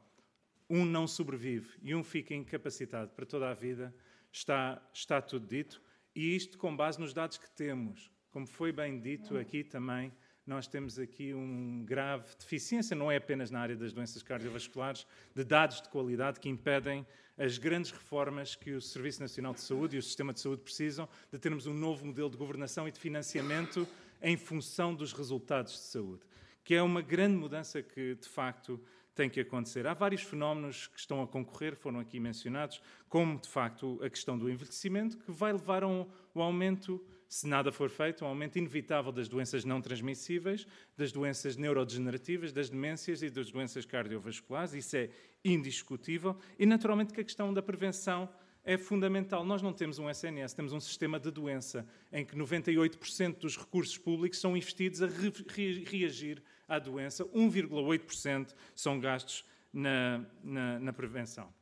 um 0.68 0.84
não 0.84 1.06
sobrevive 1.06 1.78
e 1.82 1.94
um 1.94 2.04
fica 2.04 2.34
incapacitado 2.34 3.10
para 3.12 3.24
toda 3.24 3.50
a 3.50 3.54
vida, 3.54 3.94
está, 4.30 4.82
está 4.92 5.22
tudo 5.22 5.46
dito. 5.46 5.80
E 6.14 6.36
isto 6.36 6.58
com 6.58 6.76
base 6.76 7.00
nos 7.00 7.14
dados 7.14 7.38
que 7.38 7.50
temos. 7.50 8.10
Como 8.30 8.46
foi 8.46 8.72
bem 8.72 9.00
dito 9.00 9.38
aqui 9.38 9.64
também, 9.64 10.12
nós 10.46 10.66
temos 10.66 10.98
aqui 10.98 11.32
um 11.32 11.84
grave 11.84 12.26
deficiência, 12.38 12.94
não 12.94 13.10
é 13.10 13.16
apenas 13.16 13.50
na 13.50 13.60
área 13.60 13.76
das 13.76 13.92
doenças 13.92 14.22
cardiovasculares, 14.22 15.06
de 15.34 15.42
dados 15.42 15.80
de 15.80 15.88
qualidade 15.88 16.38
que 16.38 16.48
impedem 16.48 17.06
as 17.36 17.58
grandes 17.58 17.90
reformas 17.90 18.54
que 18.54 18.72
o 18.72 18.80
Serviço 18.80 19.20
Nacional 19.20 19.54
de 19.54 19.60
Saúde 19.60 19.96
e 19.96 19.98
o 19.98 20.02
Sistema 20.02 20.32
de 20.32 20.40
Saúde 20.40 20.62
precisam, 20.62 21.08
de 21.32 21.38
termos 21.38 21.66
um 21.66 21.74
novo 21.74 22.06
modelo 22.06 22.30
de 22.30 22.36
governação 22.36 22.86
e 22.86 22.92
de 22.92 23.00
financiamento 23.00 23.88
em 24.22 24.36
função 24.36 24.94
dos 24.94 25.12
resultados 25.12 25.72
de 25.72 25.80
saúde, 25.80 26.22
que 26.62 26.74
é 26.74 26.82
uma 26.82 27.02
grande 27.02 27.36
mudança 27.36 27.82
que, 27.82 28.14
de 28.14 28.28
facto, 28.28 28.80
tem 29.14 29.30
que 29.30 29.40
acontecer. 29.40 29.86
Há 29.86 29.94
vários 29.94 30.22
fenómenos 30.22 30.88
que 30.88 30.98
estão 30.98 31.22
a 31.22 31.26
concorrer, 31.26 31.76
foram 31.76 32.00
aqui 32.00 32.18
mencionados, 32.20 32.80
como, 33.08 33.38
de 33.38 33.48
facto, 33.48 34.00
a 34.02 34.10
questão 34.10 34.38
do 34.38 34.50
envelhecimento, 34.50 35.16
que 35.18 35.30
vai 35.30 35.52
levar 35.52 35.84
a 35.84 35.88
um, 35.88 36.06
um 36.34 36.42
aumento 36.42 37.04
se 37.34 37.48
nada 37.48 37.72
for 37.72 37.90
feito, 37.90 38.24
um 38.24 38.28
aumento 38.28 38.60
inevitável 38.60 39.10
das 39.10 39.26
doenças 39.26 39.64
não 39.64 39.80
transmissíveis, 39.80 40.68
das 40.96 41.10
doenças 41.10 41.56
neurodegenerativas, 41.56 42.52
das 42.52 42.70
demências 42.70 43.24
e 43.24 43.28
das 43.28 43.50
doenças 43.50 43.84
cardiovasculares. 43.84 44.72
Isso 44.72 44.96
é 44.96 45.10
indiscutível. 45.44 46.38
E, 46.56 46.64
naturalmente, 46.64 47.12
que 47.12 47.20
a 47.20 47.24
questão 47.24 47.52
da 47.52 47.60
prevenção 47.60 48.28
é 48.64 48.78
fundamental. 48.78 49.44
Nós 49.44 49.60
não 49.60 49.72
temos 49.72 49.98
um 49.98 50.08
SNS, 50.08 50.54
temos 50.54 50.72
um 50.72 50.78
sistema 50.78 51.18
de 51.18 51.28
doença 51.32 51.84
em 52.12 52.24
que 52.24 52.36
98% 52.36 53.38
dos 53.38 53.56
recursos 53.56 53.98
públicos 53.98 54.38
são 54.38 54.56
investidos 54.56 55.02
a 55.02 55.08
re 55.08 55.84
reagir 55.84 56.40
à 56.68 56.78
doença, 56.78 57.24
1,8% 57.24 58.54
são 58.76 59.00
gastos 59.00 59.44
na, 59.72 60.24
na, 60.40 60.78
na 60.78 60.92
prevenção. 60.92 61.52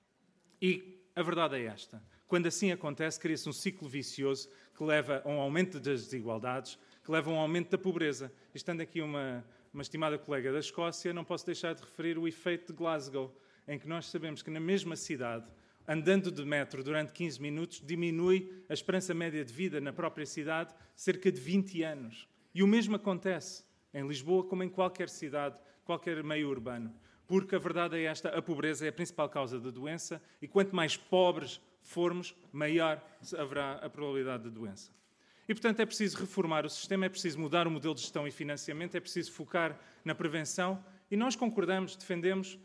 E 0.61 1.03
a 1.17 1.23
verdade 1.23 1.57
é 1.57 1.65
esta: 1.65 2.03
quando 2.29 2.47
assim 2.47 2.73
acontece, 2.73 3.19
cria-se 3.19 3.49
um 3.49 3.53
ciclo 3.53 3.89
vicioso 3.89 4.51
que 4.83 4.87
leva 4.87 5.23
a 5.25 5.29
um 5.29 5.41
aumento 5.41 5.79
das 5.79 6.03
desigualdades, 6.03 6.77
que 7.05 7.13
leva 7.13 7.31
a 7.31 7.35
um 7.35 7.39
aumento 7.39 7.71
da 7.71 7.79
pobreza. 7.79 8.33
Estando 8.53 8.81
aqui 8.81 9.01
uma, 9.01 9.45
uma 9.73 9.81
estimada 9.81 10.19
colega 10.19 10.53
da 10.53 10.59
Escócia, 10.59 11.13
não 11.13 11.25
posso 11.25 11.47
deixar 11.47 11.73
de 11.73 11.83
referir 11.83 12.19
o 12.19 12.27
efeito 12.27 12.73
de 12.73 12.77
Glasgow, 12.77 13.33
em 13.69 13.79
que 13.79 13.87
nós 13.87 14.07
sabemos 14.07 14.43
que 14.43 14.51
na 14.51 14.59
mesma 14.59 14.97
cidade, 14.97 15.47
andando 15.87 16.33
de 16.33 16.45
metro 16.45 16.83
durante 16.83 17.13
15 17.13 17.41
minutos, 17.41 17.81
diminui 17.85 18.65
a 18.69 18.75
esperança 18.75 19.15
média 19.15 19.45
de 19.45 19.53
vida 19.53 19.81
na 19.81 19.93
própria 19.93 20.27
cidade 20.27 20.75
cerca 20.97 21.31
de 21.31 21.41
20 21.41 21.81
anos. 21.85 22.29
E 22.53 22.61
o 22.61 22.67
mesmo 22.67 22.97
acontece 22.97 23.65
em 23.95 24.05
Lisboa 24.05 24.43
como 24.43 24.65
em 24.65 24.69
qualquer 24.69 25.09
cidade, 25.09 25.57
qualquer 25.85 26.25
meio 26.25 26.49
urbano. 26.49 26.93
Porque 27.29 27.55
a 27.55 27.59
verdade 27.61 27.99
é 27.99 28.03
esta: 28.03 28.31
a 28.31 28.43
pobreza 28.43 28.85
é 28.85 28.89
a 28.89 28.93
principal 28.93 29.29
causa 29.29 29.61
da 29.61 29.71
doença, 29.71 30.21
e 30.41 30.49
quanto 30.49 30.75
mais 30.75 30.97
pobres 30.97 31.61
formos, 31.83 32.35
maior 32.53 33.03
haverá 33.37 33.73
a 33.75 33.91
probabilidade 33.91 34.45
de 34.45 34.51
doença. 34.51 34.91
E, 35.49 35.55
portanto, 35.55 35.81
é 35.81 35.87
preciso 35.87 36.19
reformar 36.19 36.65
o 36.65 36.71
sistema, 36.71 37.07
é 37.07 37.09
preciso 37.09 37.39
mudar 37.39 37.67
o 37.67 37.71
modelo 37.71 37.95
de 37.95 38.01
gestão 38.01 38.27
e 38.27 38.31
financiamento, 38.31 38.95
é 38.97 39.01
preciso 39.01 39.33
focar 39.33 39.79
na 40.05 40.15
prevenção. 40.15 40.83
E 41.11 41.17
nós 41.17 41.37
concordamos, 41.37 41.97
defendemos 41.97 42.59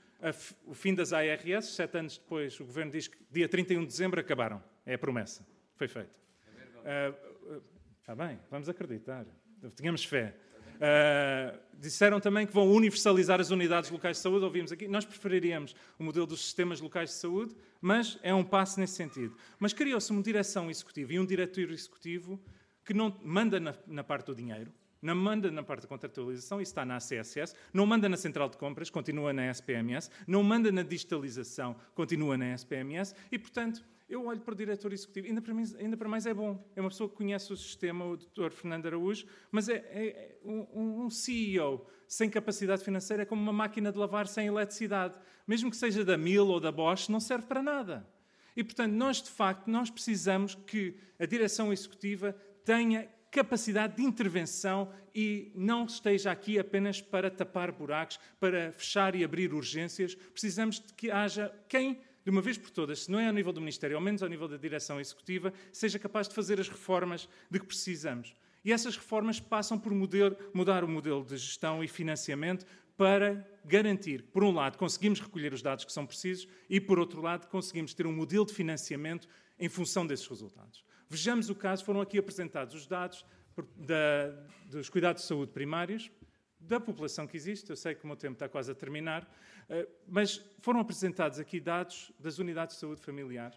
o 0.65 0.73
fim 0.73 0.93
das 0.93 1.11
ARS. 1.11 1.65
Sete 1.65 1.97
anos 1.97 2.17
depois, 2.17 2.59
o 2.59 2.65
Governo 2.65 2.91
diz 2.91 3.07
que 3.07 3.17
dia 3.31 3.49
31 3.49 3.81
de 3.81 3.87
dezembro 3.87 4.19
acabaram. 4.19 4.63
É 4.85 4.93
a 4.93 4.97
promessa. 4.97 5.45
Foi 5.75 5.87
feito. 5.87 6.15
É 6.85 7.09
uh, 7.09 7.61
está 7.99 8.15
bem, 8.15 8.39
vamos 8.49 8.69
acreditar. 8.69 9.25
Tínhamos 9.75 10.05
fé. 10.05 10.33
Uh, 10.77 11.57
disseram 11.79 12.19
também 12.19 12.45
que 12.45 12.53
vão 12.53 12.71
universalizar 12.71 13.39
as 13.39 13.49
unidades 13.51 13.89
locais 13.89 14.17
de 14.17 14.23
saúde, 14.23 14.45
ouvimos 14.45 14.71
aqui. 14.71 14.87
Nós 14.87 15.05
preferiríamos 15.05 15.75
o 15.97 16.03
modelo 16.03 16.25
dos 16.25 16.41
sistemas 16.41 16.79
locais 16.81 17.09
de 17.09 17.15
saúde, 17.15 17.55
mas 17.81 18.17
é 18.21 18.33
um 18.33 18.43
passo 18.43 18.79
nesse 18.79 18.93
sentido. 18.93 19.35
Mas 19.59 19.73
criou-se 19.73 20.11
uma 20.11 20.21
direção 20.21 20.69
executiva 20.69 21.13
e 21.13 21.19
um 21.19 21.25
diretor 21.25 21.71
executivo 21.71 22.39
que 22.83 22.93
não 22.93 23.15
manda 23.23 23.59
na, 23.59 23.75
na 23.85 24.03
parte 24.03 24.27
do 24.27 24.35
dinheiro, 24.35 24.71
não 25.01 25.15
manda 25.15 25.51
na 25.51 25.61
parte 25.61 25.81
da 25.81 25.87
contratualização, 25.87 26.61
isso 26.61 26.71
está 26.71 26.85
na 26.85 26.97
CSS, 26.97 27.53
não 27.73 27.85
manda 27.85 28.09
na 28.09 28.17
central 28.17 28.49
de 28.49 28.57
compras, 28.57 28.89
continua 28.89 29.31
na 29.33 29.49
SPMS, 29.51 30.09
não 30.25 30.41
manda 30.41 30.71
na 30.71 30.83
digitalização, 30.83 31.75
continua 31.93 32.37
na 32.37 32.53
SPMS, 32.53 33.13
e, 33.31 33.37
portanto, 33.37 33.83
eu 34.09 34.25
olho 34.25 34.39
para 34.39 34.53
o 34.53 34.55
diretor 34.55 34.93
executivo, 34.93 35.27
ainda 35.27 35.41
para, 35.41 35.53
mim, 35.53 35.63
ainda 35.79 35.97
para 35.97 36.07
mais 36.07 36.25
é 36.25 36.33
bom. 36.33 36.65
É 36.75 36.81
uma 36.81 36.89
pessoa 36.89 37.09
que 37.09 37.15
conhece 37.15 37.51
o 37.51 37.57
sistema, 37.57 38.05
o 38.05 38.15
Dr. 38.15 38.51
Fernando 38.51 38.85
Araújo, 38.85 39.25
mas 39.51 39.67
é, 39.67 39.75
é, 39.75 40.07
é 40.07 40.37
um, 40.45 41.05
um, 41.05 41.09
CEO 41.09 41.85
sem 42.07 42.29
capacidade 42.29 42.83
financeira 42.83 43.23
é 43.23 43.25
como 43.25 43.41
uma 43.41 43.51
máquina 43.51 43.91
de 43.91 43.97
lavar 43.97 44.27
sem 44.27 44.47
eletricidade. 44.47 45.17
Mesmo 45.45 45.69
que 45.69 45.75
seja 45.75 46.05
da 46.05 46.17
Mil 46.17 46.47
ou 46.47 46.59
da 46.59 46.71
Bosch, 46.71 47.09
não 47.09 47.19
serve 47.19 47.47
para 47.47 47.61
nada. 47.61 48.07
E, 48.55 48.63
portanto, 48.63 48.93
nós, 48.93 49.21
de 49.21 49.29
facto, 49.29 49.67
nós 49.67 49.89
precisamos 49.89 50.55
que 50.55 50.97
a 51.19 51.25
direção 51.25 51.73
executiva 51.73 52.33
tenha 52.63 53.09
capacidade 53.29 53.97
de 53.97 54.03
intervenção 54.03 54.91
e 55.13 55.51
não 55.53 55.85
esteja 55.85 56.31
aqui 56.31 56.57
apenas 56.57 57.01
para 57.01 57.29
tapar 57.29 57.71
buracos, 57.71 58.19
para 58.39 58.71
fechar 58.71 59.15
e 59.15 59.23
abrir 59.23 59.53
urgências. 59.53 60.15
Precisamos 60.15 60.79
de 60.79 60.93
que 60.93 61.11
haja 61.11 61.53
quem 61.67 61.99
de 62.27 62.31
uma 62.31 62.41
vez 62.41 62.57
por 62.57 62.69
todas, 62.69 63.05
se 63.05 63.09
não 63.09 63.21
é 63.21 63.27
ao 63.27 63.31
nível 63.31 63.53
do 63.53 63.61
Ministério, 63.61 63.95
ao 63.95 64.03
menos 64.03 64.21
ao 64.21 64.27
nível 64.27 64.49
da 64.49 64.57
direção 64.57 64.99
executiva, 64.99 65.53
seja 65.71 65.97
capaz 65.97 66.27
de 66.27 66.35
fazer 66.35 66.59
as 66.59 66.67
reformas 66.67 67.29
de 67.49 67.57
que 67.57 67.65
precisamos. 67.65 68.35
E 68.65 68.73
essas 68.73 68.97
reformas 68.97 69.39
passam 69.39 69.79
por 69.79 69.93
mudar 69.93 70.83
o 70.83 70.89
modelo 70.89 71.23
de 71.23 71.37
gestão 71.37 71.81
e 71.81 71.87
financiamento 71.87 72.65
para 72.97 73.47
garantir 73.63 74.23
por 74.23 74.43
um 74.43 74.51
lado, 74.51 74.77
conseguimos 74.77 75.21
recolher 75.21 75.53
os 75.53 75.61
dados 75.61 75.85
que 75.85 75.93
são 75.93 76.05
precisos 76.05 76.49
e, 76.69 76.81
por 76.81 76.99
outro 76.99 77.21
lado, 77.21 77.47
conseguimos 77.47 77.93
ter 77.93 78.05
um 78.05 78.11
modelo 78.11 78.45
de 78.45 78.53
financiamento 78.53 79.25
em 79.57 79.69
função 79.69 80.05
desses 80.05 80.27
resultados. 80.27 80.83
Vejamos 81.09 81.49
o 81.49 81.55
caso, 81.55 81.85
foram 81.85 82.01
aqui 82.01 82.17
apresentados 82.17 82.75
os 82.75 82.85
dados 82.85 83.25
da, 83.77 84.31
dos 84.69 84.89
cuidados 84.89 85.21
de 85.21 85.29
saúde 85.29 85.53
primários, 85.53 86.11
da 86.59 86.79
população 86.79 87.25
que 87.25 87.37
existe, 87.37 87.69
eu 87.69 87.75
sei 87.77 87.95
que 87.95 88.03
o 88.03 88.07
meu 88.07 88.17
tempo 88.17 88.33
está 88.33 88.49
quase 88.49 88.69
a 88.69 88.75
terminar, 88.75 89.25
mas 90.07 90.43
foram 90.59 90.79
apresentados 90.79 91.39
aqui 91.39 91.59
dados 91.59 92.11
das 92.19 92.39
unidades 92.39 92.75
de 92.75 92.81
saúde 92.81 93.01
familiar, 93.01 93.53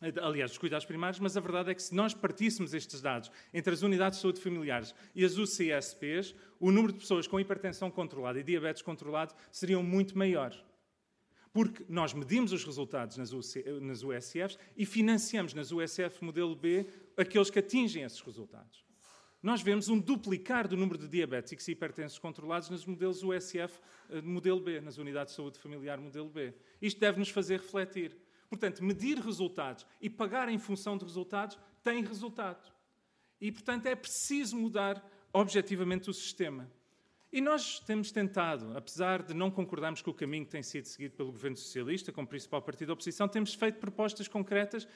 eh, 0.00 0.12
aliás, 0.20 0.50
dos 0.50 0.58
cuidados 0.58 0.86
primários, 0.86 1.18
mas 1.18 1.36
a 1.36 1.40
verdade 1.40 1.70
é 1.70 1.74
que 1.74 1.82
se 1.82 1.94
nós 1.94 2.14
partíssemos 2.14 2.74
estes 2.74 3.00
dados 3.00 3.30
entre 3.52 3.72
as 3.72 3.82
unidades 3.82 4.18
de 4.18 4.22
saúde 4.22 4.40
familiares 4.40 4.94
e 5.14 5.24
as 5.24 5.36
UCSPs, 5.36 6.34
o 6.60 6.70
número 6.70 6.92
de 6.92 7.00
pessoas 7.00 7.26
com 7.26 7.40
hipertensão 7.40 7.90
controlada 7.90 8.38
e 8.38 8.42
diabetes 8.42 8.82
controlado 8.82 9.34
seriam 9.50 9.82
muito 9.82 10.16
maior. 10.16 10.54
Porque 11.52 11.84
nós 11.88 12.12
medimos 12.12 12.52
os 12.52 12.64
resultados 12.64 13.16
nas, 13.16 13.32
UC, 13.32 13.64
nas 13.80 14.02
USFs 14.02 14.58
e 14.76 14.84
financiamos 14.84 15.54
nas 15.54 15.72
USF 15.72 16.22
modelo 16.22 16.54
B 16.54 16.86
aqueles 17.16 17.50
que 17.50 17.58
atingem 17.58 18.04
esses 18.04 18.20
resultados 18.20 18.87
nós 19.42 19.62
vemos 19.62 19.88
um 19.88 19.98
duplicar 19.98 20.66
do 20.66 20.76
número 20.76 20.98
de 20.98 21.08
diabéticos 21.08 21.68
e 21.68 21.72
hipertensos 21.72 22.18
controlados 22.18 22.68
nos 22.68 22.84
modelos 22.84 23.22
USF 23.22 23.78
eh, 24.10 24.20
modelo 24.20 24.60
B, 24.60 24.80
nas 24.80 24.98
unidades 24.98 25.32
de 25.32 25.36
saúde 25.36 25.58
familiar 25.58 25.98
modelo 25.98 26.28
B. 26.28 26.52
Isto 26.82 26.98
deve 26.98 27.18
nos 27.18 27.28
fazer 27.28 27.60
refletir. 27.60 28.16
Portanto, 28.48 28.82
medir 28.82 29.18
resultados 29.18 29.86
e 30.00 30.10
pagar 30.10 30.48
em 30.48 30.58
função 30.58 30.96
de 30.96 31.04
resultados 31.04 31.58
tem 31.82 32.02
resultado. 32.02 32.72
E, 33.40 33.52
portanto, 33.52 33.86
é 33.86 33.94
preciso 33.94 34.56
mudar 34.56 35.04
objetivamente 35.32 36.10
o 36.10 36.14
sistema. 36.14 36.68
E 37.30 37.40
nós 37.42 37.78
temos 37.80 38.10
tentado, 38.10 38.74
apesar 38.76 39.22
de 39.22 39.34
não 39.34 39.50
concordarmos 39.50 40.00
com 40.00 40.10
o 40.10 40.14
caminho 40.14 40.46
que 40.46 40.50
tem 40.50 40.62
sido 40.62 40.86
seguido 40.86 41.14
pelo 41.14 41.30
governo 41.30 41.56
socialista, 41.56 42.10
como 42.10 42.26
principal 42.26 42.62
partido 42.62 42.88
da 42.88 42.94
oposição, 42.94 43.28
temos 43.28 43.52
feito 43.52 43.78
propostas 43.78 44.26
concretas, 44.26 44.88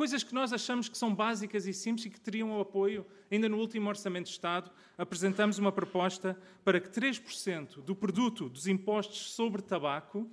coisas 0.00 0.22
que 0.22 0.32
nós 0.32 0.50
achamos 0.50 0.88
que 0.88 0.96
são 0.96 1.14
básicas 1.14 1.66
e 1.66 1.74
simples 1.74 2.06
e 2.06 2.10
que 2.10 2.18
teriam 2.18 2.56
o 2.56 2.60
apoio. 2.62 3.04
Ainda 3.30 3.50
no 3.50 3.58
último 3.58 3.86
Orçamento 3.86 4.24
de 4.24 4.30
Estado, 4.30 4.70
apresentamos 4.96 5.58
uma 5.58 5.70
proposta 5.70 6.40
para 6.64 6.80
que 6.80 6.88
3% 6.88 7.82
do 7.82 7.94
produto 7.94 8.48
dos 8.48 8.66
impostos 8.66 9.34
sobre 9.34 9.60
tabaco, 9.60 10.26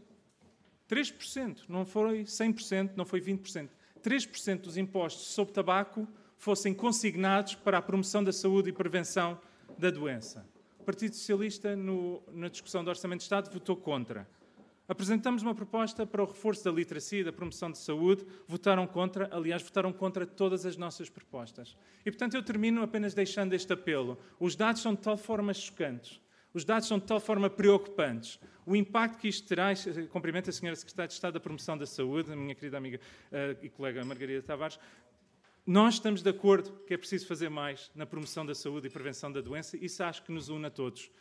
3%, 0.89 1.63
não 1.67 1.85
foi 1.85 2.23
100%, 2.23 2.91
não 2.95 3.03
foi 3.03 3.19
20%, 3.19 3.67
3% 4.01 4.61
dos 4.61 4.77
impostos 4.77 5.27
sobre 5.33 5.53
tabaco 5.53 6.07
fossem 6.37 6.73
consignados 6.73 7.55
para 7.55 7.79
a 7.79 7.81
promoção 7.81 8.23
da 8.23 8.31
saúde 8.31 8.69
e 8.69 8.71
prevenção 8.71 9.37
da 9.77 9.91
doença. 9.91 10.47
O 10.79 10.83
Partido 10.85 11.13
Socialista, 11.13 11.75
no, 11.75 12.23
na 12.31 12.47
discussão 12.47 12.85
do 12.85 12.89
Orçamento 12.89 13.19
de 13.19 13.23
Estado, 13.23 13.51
votou 13.51 13.75
contra. 13.75 14.25
Apresentamos 14.87 15.43
uma 15.43 15.53
proposta 15.53 16.05
para 16.05 16.23
o 16.23 16.25
reforço 16.25 16.63
da 16.63 16.71
literacia 16.71 17.19
e 17.19 17.23
da 17.23 17.33
promoção 17.33 17.69
de 17.69 17.77
saúde, 17.77 18.25
votaram 18.47 18.87
contra, 18.87 19.29
aliás, 19.35 19.61
votaram 19.61 19.91
contra 19.91 20.25
todas 20.25 20.65
as 20.65 20.77
nossas 20.77 21.09
propostas. 21.09 21.75
E, 22.05 22.11
portanto, 22.11 22.35
eu 22.35 22.43
termino 22.43 22.81
apenas 22.81 23.13
deixando 23.13 23.53
este 23.53 23.73
apelo. 23.73 24.17
Os 24.39 24.55
dados 24.55 24.81
são 24.81 24.93
de 24.93 25.01
tal 25.01 25.17
forma 25.17 25.53
chocantes, 25.53 26.21
os 26.53 26.63
dados 26.63 26.87
são 26.87 26.97
de 26.97 27.05
tal 27.05 27.19
forma 27.19 27.49
preocupantes, 27.49 28.39
o 28.65 28.75
impacto 28.75 29.17
que 29.19 29.27
isto 29.27 29.47
terá, 29.47 29.73
cumprimento 30.09 30.49
a 30.49 30.51
Sra. 30.51 30.75
Secretária 30.75 31.07
de 31.07 31.13
Estado 31.13 31.33
da 31.33 31.39
Promoção 31.39 31.77
da 31.77 31.85
Saúde, 31.85 32.31
a 32.31 32.35
minha 32.35 32.55
querida 32.55 32.77
amiga 32.77 32.99
uh, 33.31 33.65
e 33.65 33.69
colega 33.69 34.03
Margarida 34.03 34.41
Tavares, 34.41 34.79
nós 35.65 35.95
estamos 35.95 36.21
de 36.21 36.29
acordo 36.29 36.71
que 36.87 36.93
é 36.93 36.97
preciso 36.97 37.27
fazer 37.27 37.49
mais 37.49 37.91
na 37.93 38.05
promoção 38.05 38.45
da 38.45 38.55
saúde 38.55 38.87
e 38.87 38.89
prevenção 38.89 39.29
da 39.29 39.41
doença, 39.41 39.75
isso 39.75 40.01
acho 40.01 40.23
que 40.23 40.31
nos 40.31 40.47
une 40.47 40.67
a 40.67 40.69
todos. 40.69 41.11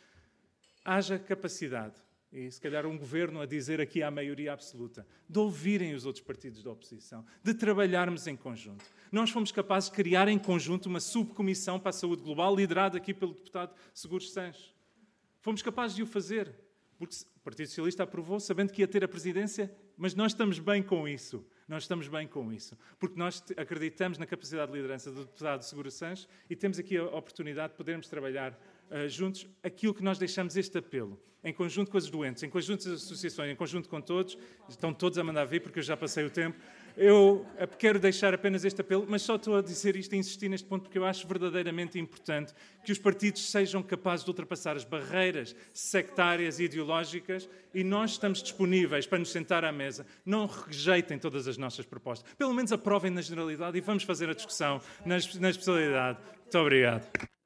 Haja 0.85 1.19
capacidade, 1.19 1.95
e 2.31 2.51
se 2.51 2.59
calhar 2.59 2.85
um 2.85 2.97
governo 2.97 3.41
a 3.41 3.45
dizer 3.45 3.79
aqui 3.79 4.03
à 4.03 4.11
maioria 4.11 4.53
absoluta, 4.53 5.07
de 5.29 5.39
ouvirem 5.39 5.93
os 5.93 6.05
outros 6.05 6.23
partidos 6.23 6.61
da 6.61 6.71
oposição, 6.71 7.25
de 7.43 7.53
trabalharmos 7.53 8.27
em 8.27 8.35
conjunto. 8.35 8.85
Nós 9.11 9.29
fomos 9.29 9.51
capazes 9.51 9.89
de 9.89 9.95
criar 9.95 10.27
em 10.27 10.37
conjunto 10.37 10.87
uma 10.87 10.99
subcomissão 10.99 11.79
para 11.79 11.89
a 11.89 11.93
saúde 11.93 12.21
global, 12.21 12.55
liderada 12.55 12.97
aqui 12.97 13.13
pelo 13.13 13.33
deputado 13.33 13.73
Seguros 13.93 14.31
Sanches. 14.31 14.73
Fomos 15.41 15.61
capazes 15.61 15.95
de 15.95 16.03
o 16.03 16.05
fazer, 16.05 16.53
porque 16.97 17.15
o 17.35 17.39
Partido 17.39 17.67
Socialista 17.67 18.03
aprovou, 18.03 18.39
sabendo 18.39 18.73
que 18.73 18.81
ia 18.81 18.87
ter 18.87 19.03
a 19.03 19.07
presidência, 19.07 19.73
mas 19.95 20.13
nós 20.13 20.33
estamos 20.33 20.59
bem 20.59 20.83
com 20.83 21.07
isso. 21.07 21.45
Nós 21.67 21.83
estamos 21.83 22.07
bem 22.07 22.25
com 22.25 22.53
isso, 22.53 22.77
porque 22.97 23.19
nós 23.19 23.43
acreditamos 23.57 24.17
na 24.17 24.25
capacidade 24.25 24.71
de 24.71 24.77
liderança 24.77 25.11
do 25.11 25.25
deputado 25.25 25.63
Segura 25.63 25.91
Sanches 25.91 26.25
e 26.49 26.55
temos 26.55 26.79
aqui 26.79 26.95
a 26.95 27.03
oportunidade 27.03 27.73
de 27.73 27.77
podermos 27.77 28.07
trabalhar 28.07 28.57
uh, 28.91 29.07
juntos 29.07 29.47
aquilo 29.63 29.93
que 29.93 30.03
nós 30.03 30.17
deixamos 30.17 30.55
este 30.57 30.77
apelo, 30.77 31.19
em 31.43 31.53
conjunto 31.53 31.91
com 31.91 31.97
os 31.97 32.09
doentes, 32.09 32.43
em 32.43 32.49
conjunto 32.49 32.83
com 32.83 32.89
as 32.89 33.03
associações, 33.03 33.51
em 33.51 33.55
conjunto 33.55 33.87
com 33.87 34.01
todos, 34.01 34.37
estão 34.67 34.93
todos 34.93 35.17
a 35.17 35.23
mandar 35.23 35.45
vir 35.45 35.61
porque 35.61 35.79
eu 35.79 35.83
já 35.83 35.95
passei 35.95 36.25
o 36.25 36.29
tempo, 36.29 36.57
eu 36.97 37.45
eh, 37.57 37.67
quero 37.67 37.99
deixar 37.99 38.33
apenas 38.33 38.65
este 38.65 38.81
apelo, 38.81 39.05
mas 39.07 39.21
só 39.21 39.35
estou 39.35 39.55
a 39.55 39.61
dizer 39.61 39.95
isto 39.95 40.13
e 40.15 40.17
insistir 40.17 40.49
neste 40.49 40.67
ponto 40.67 40.83
porque 40.83 40.97
eu 40.97 41.05
acho 41.05 41.27
verdadeiramente 41.27 41.99
importante 41.99 42.53
que 42.83 42.91
os 42.91 42.97
partidos 42.97 43.51
sejam 43.51 43.83
capazes 43.83 44.25
de 44.25 44.31
ultrapassar 44.31 44.75
as 44.75 44.83
barreiras 44.83 45.55
sectárias 45.71 46.59
e 46.59 46.63
ideológicas 46.63 47.47
e 47.71 47.83
nós 47.83 48.11
estamos 48.11 48.41
disponíveis 48.41 49.05
para 49.05 49.19
nos 49.19 49.31
sentar 49.31 49.63
à 49.63 49.71
mesa. 49.71 50.07
Não 50.25 50.47
rejeitem 50.47 51.19
todas 51.19 51.47
as 51.47 51.55
nossas 51.55 51.85
propostas. 51.85 52.33
Pelo 52.33 52.53
menos 52.53 52.71
aprovem 52.71 53.11
na 53.11 53.21
generalidade 53.21 53.77
e 53.77 53.81
vamos 53.81 54.01
fazer 54.01 54.27
a 54.27 54.33
discussão 54.33 54.81
na 55.05 55.17
especialidade. 55.17 56.17
Muito 56.41 56.57
obrigado. 56.57 57.36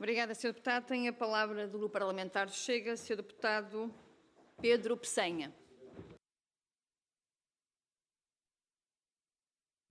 Obrigada, 0.00 0.34
Sr. 0.34 0.54
Deputado. 0.54 0.86
Tem 0.86 1.08
a 1.08 1.12
palavra 1.12 1.68
do 1.68 1.76
Grupo 1.76 1.92
Parlamentar 1.92 2.48
Chega, 2.48 2.96
Sr. 2.96 3.16
Deputado 3.16 3.94
Pedro 4.58 4.96
Peçanha. 4.96 5.54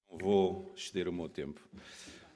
Vou 0.10 0.73
exceder 0.76 1.07
o 1.07 1.14
meu 1.14 1.30
tempo. 1.30 1.61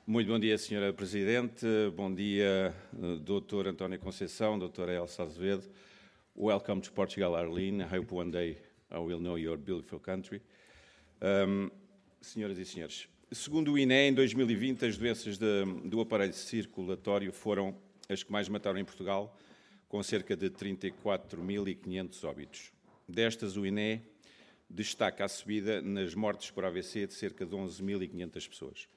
Muito 0.05 0.27
bom 0.27 0.39
dia, 0.39 0.53
Sra. 0.53 0.93
Presidente. 0.93 1.65
Bom 1.95 2.13
dia, 2.13 2.75
Dr. 3.23 3.69
António 3.69 3.97
Conceição, 3.97 4.59
Dra. 4.59 4.93
Elsa 4.93 5.23
Azevedo. 5.23 5.67
Welcome 6.35 6.79
to 6.81 6.91
Portugal, 6.91 7.35
Arlene. 7.35 7.81
I 7.81 7.87
hope 7.87 8.13
one 8.13 8.29
day 8.29 8.61
I 8.91 8.99
will 8.99 9.19
know 9.19 9.35
your 9.35 9.57
beautiful 9.57 9.99
country. 9.99 10.43
Um, 11.19 11.71
senhoras 12.21 12.59
e 12.59 12.65
senhores, 12.65 13.07
Segundo 13.33 13.71
o 13.71 13.79
INE, 13.79 14.09
em 14.09 14.13
2020, 14.13 14.85
as 14.85 14.95
doenças 14.95 15.39
de, 15.39 15.65
do 15.85 15.99
aparelho 15.99 16.33
circulatório 16.33 17.33
foram 17.33 17.75
as 18.07 18.21
que 18.21 18.31
mais 18.31 18.47
mataram 18.47 18.77
em 18.77 18.85
Portugal, 18.85 19.35
com 19.89 20.03
cerca 20.03 20.37
de 20.37 20.51
34.500 20.51 22.23
óbitos. 22.25 22.71
Destas, 23.09 23.57
o 23.57 23.65
INE 23.65 24.03
destaca 24.69 25.25
a 25.25 25.27
subida 25.27 25.81
nas 25.81 26.13
mortes 26.13 26.51
por 26.51 26.63
AVC 26.63 27.07
de 27.07 27.13
cerca 27.15 27.43
de 27.43 27.55
11.500 27.55 28.49
pessoas. 28.49 28.87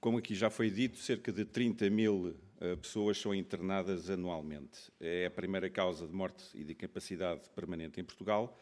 Como 0.00 0.18
aqui 0.18 0.34
já 0.34 0.50
foi 0.50 0.70
dito, 0.70 0.98
cerca 0.98 1.30
de 1.30 1.44
30 1.44 1.88
mil 1.88 2.34
uh, 2.60 2.76
pessoas 2.78 3.16
são 3.16 3.32
internadas 3.32 4.10
anualmente. 4.10 4.90
É 4.98 5.26
a 5.26 5.30
primeira 5.30 5.70
causa 5.70 6.04
de 6.04 6.12
morte 6.12 6.44
e 6.54 6.64
de 6.64 6.72
incapacidade 6.72 7.48
permanente 7.54 8.00
em 8.00 8.04
Portugal 8.04 8.58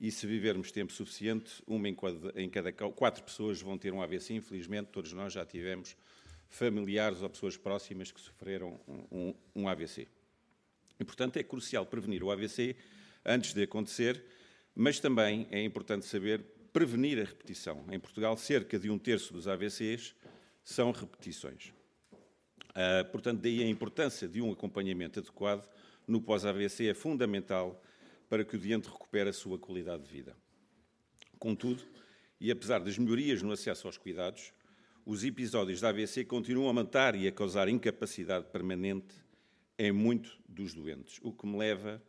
e 0.00 0.10
se 0.10 0.26
vivermos 0.26 0.72
tempo 0.72 0.92
suficiente, 0.92 1.62
uma 1.66 1.86
em 1.86 1.94
cada, 1.94 2.40
em 2.40 2.48
cada, 2.48 2.72
quatro 2.72 3.22
pessoas 3.22 3.60
vão 3.60 3.76
ter 3.76 3.92
um 3.92 4.00
AVC. 4.00 4.32
Infelizmente, 4.32 4.88
todos 4.90 5.12
nós 5.12 5.32
já 5.32 5.44
tivemos 5.44 5.94
familiares 6.48 7.20
ou 7.20 7.28
pessoas 7.28 7.56
próximas 7.56 8.10
que 8.10 8.20
sofreram 8.20 8.80
um, 8.88 9.34
um 9.54 9.68
AVC. 9.68 10.08
E, 10.98 11.04
portanto, 11.04 11.36
é 11.36 11.42
crucial 11.42 11.84
prevenir 11.84 12.24
o 12.24 12.30
AVC 12.30 12.76
antes 13.24 13.52
de 13.52 13.62
acontecer, 13.62 14.24
mas 14.74 14.98
também 14.98 15.46
é 15.50 15.62
importante 15.62 16.06
saber 16.06 16.42
prevenir 16.72 17.20
a 17.20 17.24
repetição. 17.24 17.84
Em 17.90 18.00
Portugal, 18.00 18.36
cerca 18.38 18.78
de 18.78 18.88
um 18.88 18.98
terço 18.98 19.34
dos 19.34 19.46
AVCs 19.46 20.14
são 20.64 20.92
repetições. 20.92 21.72
Uh, 22.70 23.04
portanto, 23.10 23.40
daí 23.40 23.62
a 23.62 23.68
importância 23.68 24.26
de 24.26 24.40
um 24.40 24.52
acompanhamento 24.52 25.18
adequado 25.18 25.68
no 26.06 26.22
pós-AVC 26.22 26.88
é 26.88 26.94
fundamental 26.94 27.82
para 28.30 28.44
que 28.44 28.54
o 28.54 28.58
doente 28.60 28.88
recupere 28.88 29.28
a 29.28 29.32
sua 29.32 29.58
qualidade 29.58 30.04
de 30.04 30.08
vida. 30.08 30.36
Contudo, 31.36 31.82
e 32.40 32.48
apesar 32.48 32.78
das 32.78 32.96
melhorias 32.96 33.42
no 33.42 33.50
acesso 33.50 33.88
aos 33.88 33.98
cuidados, 33.98 34.52
os 35.04 35.24
episódios 35.24 35.80
da 35.80 35.88
AVC 35.88 36.24
continuam 36.24 36.68
a 36.68 36.72
matar 36.72 37.16
e 37.16 37.26
a 37.26 37.32
causar 37.32 37.68
incapacidade 37.68 38.46
permanente 38.46 39.16
em 39.76 39.90
muito 39.90 40.38
dos 40.48 40.72
doentes, 40.72 41.18
o 41.22 41.32
que 41.32 41.44
me 41.44 41.58
leva 41.58 42.00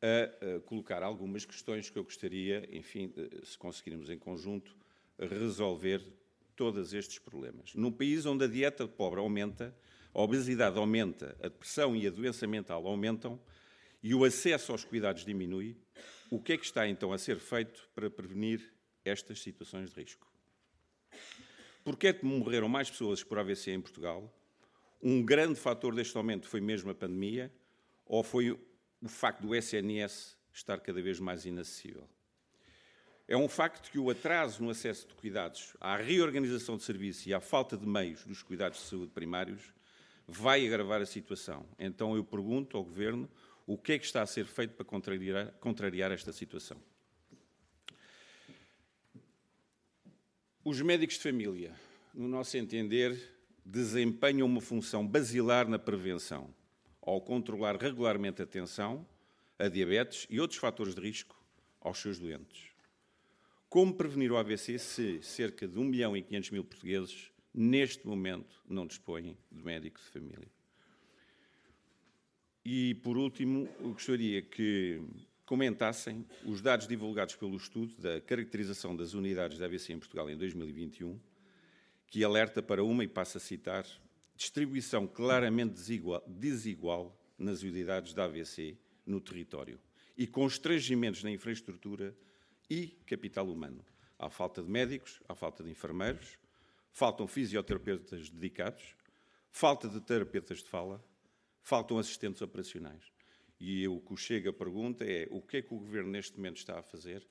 a, 0.00 0.60
colocar 0.60 1.02
algumas 1.02 1.44
questões 1.44 1.90
que 1.90 1.98
eu 1.98 2.04
gostaria, 2.04 2.66
enfim, 2.72 3.12
se 3.42 3.58
conseguirmos 3.58 4.08
em 4.08 4.18
conjunto, 4.18 4.74
resolver 5.18 6.02
todos 6.56 6.94
estes 6.94 7.18
problemas. 7.18 7.74
Num 7.74 7.92
país 7.92 8.24
onde 8.24 8.44
a 8.44 8.48
dieta 8.48 8.88
pobre 8.88 9.20
aumenta, 9.20 9.76
a 10.14 10.22
obesidade 10.22 10.78
aumenta, 10.78 11.36
a 11.40 11.48
depressão 11.48 11.94
e 11.94 12.06
a 12.06 12.10
doença 12.10 12.46
mental 12.46 12.86
aumentam, 12.86 13.38
e 14.02 14.14
o 14.14 14.24
acesso 14.24 14.72
aos 14.72 14.84
cuidados 14.84 15.24
diminui, 15.24 15.76
o 16.30 16.40
que 16.40 16.52
é 16.52 16.56
que 16.56 16.64
está 16.64 16.88
então 16.88 17.12
a 17.12 17.18
ser 17.18 17.38
feito 17.38 17.88
para 17.94 18.08
prevenir 18.08 18.72
estas 19.04 19.40
situações 19.42 19.90
de 19.90 20.00
risco? 20.00 20.26
Porquê 21.82 22.08
é 22.08 22.12
que 22.12 22.24
morreram 22.24 22.68
mais 22.68 22.90
pessoas 22.90 23.22
por 23.22 23.38
AVC 23.38 23.72
em 23.72 23.80
Portugal? 23.80 24.32
Um 25.02 25.24
grande 25.24 25.58
fator 25.58 25.94
deste 25.94 26.16
aumento 26.16 26.48
foi 26.48 26.60
mesmo 26.60 26.90
a 26.90 26.94
pandemia 26.94 27.52
ou 28.06 28.22
foi 28.22 28.50
o 28.50 29.08
facto 29.08 29.40
do 29.40 29.54
SNS 29.54 30.36
estar 30.52 30.78
cada 30.80 31.00
vez 31.00 31.18
mais 31.18 31.44
inacessível? 31.46 32.08
É 33.26 33.36
um 33.36 33.48
facto 33.48 33.90
que 33.90 33.98
o 33.98 34.10
atraso 34.10 34.62
no 34.62 34.70
acesso 34.70 35.06
de 35.06 35.14
cuidados, 35.14 35.76
à 35.80 35.96
reorganização 35.96 36.76
de 36.76 36.82
serviços 36.82 37.26
e 37.26 37.32
à 37.32 37.40
falta 37.40 37.76
de 37.76 37.86
meios 37.86 38.24
dos 38.24 38.42
cuidados 38.42 38.80
de 38.80 38.86
saúde 38.86 39.12
primários 39.12 39.72
vai 40.26 40.66
agravar 40.66 41.00
a 41.00 41.06
situação. 41.06 41.64
Então 41.78 42.14
eu 42.16 42.24
pergunto 42.24 42.76
ao 42.76 42.84
Governo 42.84 43.28
o 43.66 43.76
que 43.78 43.92
é 43.92 43.98
que 43.98 44.04
está 44.04 44.22
a 44.22 44.26
ser 44.26 44.46
feito 44.46 44.74
para 44.74 44.84
contrariar, 44.84 45.52
contrariar 45.60 46.10
esta 46.12 46.32
situação? 46.32 46.80
Os 50.64 50.80
médicos 50.82 51.16
de 51.16 51.22
família, 51.22 51.74
no 52.12 52.28
nosso 52.28 52.56
entender, 52.56 53.18
desempenham 53.64 54.46
uma 54.46 54.60
função 54.60 55.06
basilar 55.06 55.68
na 55.68 55.78
prevenção, 55.78 56.54
ao 57.00 57.20
controlar 57.20 57.76
regularmente 57.76 58.42
a 58.42 58.46
tensão, 58.46 59.06
a 59.58 59.68
diabetes 59.68 60.26
e 60.28 60.40
outros 60.40 60.58
fatores 60.58 60.94
de 60.94 61.00
risco 61.00 61.38
aos 61.80 61.98
seus 61.98 62.18
doentes. 62.18 62.70
Como 63.68 63.94
prevenir 63.94 64.32
o 64.32 64.36
AVC 64.36 64.78
se 64.78 65.22
cerca 65.22 65.66
de 65.66 65.78
1 65.78 65.84
milhão 65.84 66.16
e 66.16 66.22
500 66.22 66.50
mil 66.50 66.64
portugueses, 66.64 67.30
neste 67.54 68.06
momento, 68.06 68.62
não 68.68 68.86
dispõem 68.86 69.36
de 69.50 69.62
médico 69.62 70.00
de 70.00 70.06
família? 70.06 70.48
E, 72.64 72.94
por 72.96 73.16
último, 73.16 73.68
gostaria 73.80 74.42
que 74.42 75.02
comentassem 75.46 76.24
os 76.44 76.60
dados 76.60 76.86
divulgados 76.86 77.34
pelo 77.34 77.56
estudo 77.56 77.94
da 77.96 78.20
caracterização 78.20 78.94
das 78.94 79.14
unidades 79.14 79.58
da 79.58 79.66
AVC 79.66 79.92
em 79.92 79.98
Portugal 79.98 80.30
em 80.30 80.36
2021, 80.36 81.18
que 82.06 82.22
alerta 82.22 82.62
para 82.62 82.84
uma, 82.84 83.02
e 83.02 83.08
passo 83.08 83.38
a 83.38 83.40
citar, 83.40 83.86
distribuição 84.36 85.06
claramente 85.06 85.74
desigual, 85.74 86.22
desigual 86.26 87.18
nas 87.38 87.62
unidades 87.62 88.12
da 88.12 88.24
AVC 88.24 88.76
no 89.06 89.20
território 89.20 89.80
e 90.16 90.26
constrangimentos 90.26 91.24
na 91.24 91.30
infraestrutura 91.30 92.14
e 92.68 92.88
capital 93.06 93.48
humano. 93.48 93.84
Há 94.18 94.28
falta 94.28 94.62
de 94.62 94.68
médicos, 94.68 95.18
há 95.26 95.34
falta 95.34 95.64
de 95.64 95.70
enfermeiros, 95.70 96.38
faltam 96.92 97.26
fisioterapeutas 97.26 98.28
dedicados, 98.28 98.94
falta 99.50 99.88
de 99.88 100.00
terapeutas 100.00 100.58
de 100.58 100.68
fala, 100.68 101.02
faltam 101.62 101.98
assistentes 101.98 102.42
operacionais. 102.42 103.12
E 103.58 103.86
o 103.86 104.00
que 104.00 104.16
Chega 104.16 104.52
pergunta 104.52 105.04
é 105.04 105.28
o 105.30 105.42
que 105.42 105.58
é 105.58 105.62
que 105.62 105.74
o 105.74 105.78
Governo 105.78 106.10
neste 106.10 106.36
momento 106.36 106.56
está 106.56 106.78
a 106.78 106.82
fazer 106.82 107.26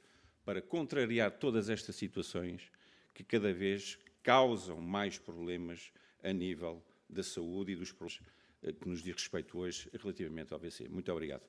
para 0.45 0.61
contrariar 0.61 1.31
todas 1.31 1.69
estas 1.69 1.95
situações 1.95 2.71
que 3.13 3.23
cada 3.23 3.51
vez 3.51 3.97
causam 4.21 4.79
mais 4.79 5.17
problemas 5.17 5.91
a 6.23 6.31
nível 6.31 6.83
da 7.09 7.23
saúde 7.23 7.71
e 7.71 7.75
dos 7.75 7.91
problemas 7.91 8.23
eh, 8.61 8.73
que 8.73 8.87
nos 8.87 9.01
diz 9.01 9.15
respeito 9.15 9.57
hoje 9.57 9.89
relativamente 9.93 10.53
ao 10.53 10.59
AVC. 10.59 10.87
Muito 10.87 11.11
obrigado. 11.11 11.43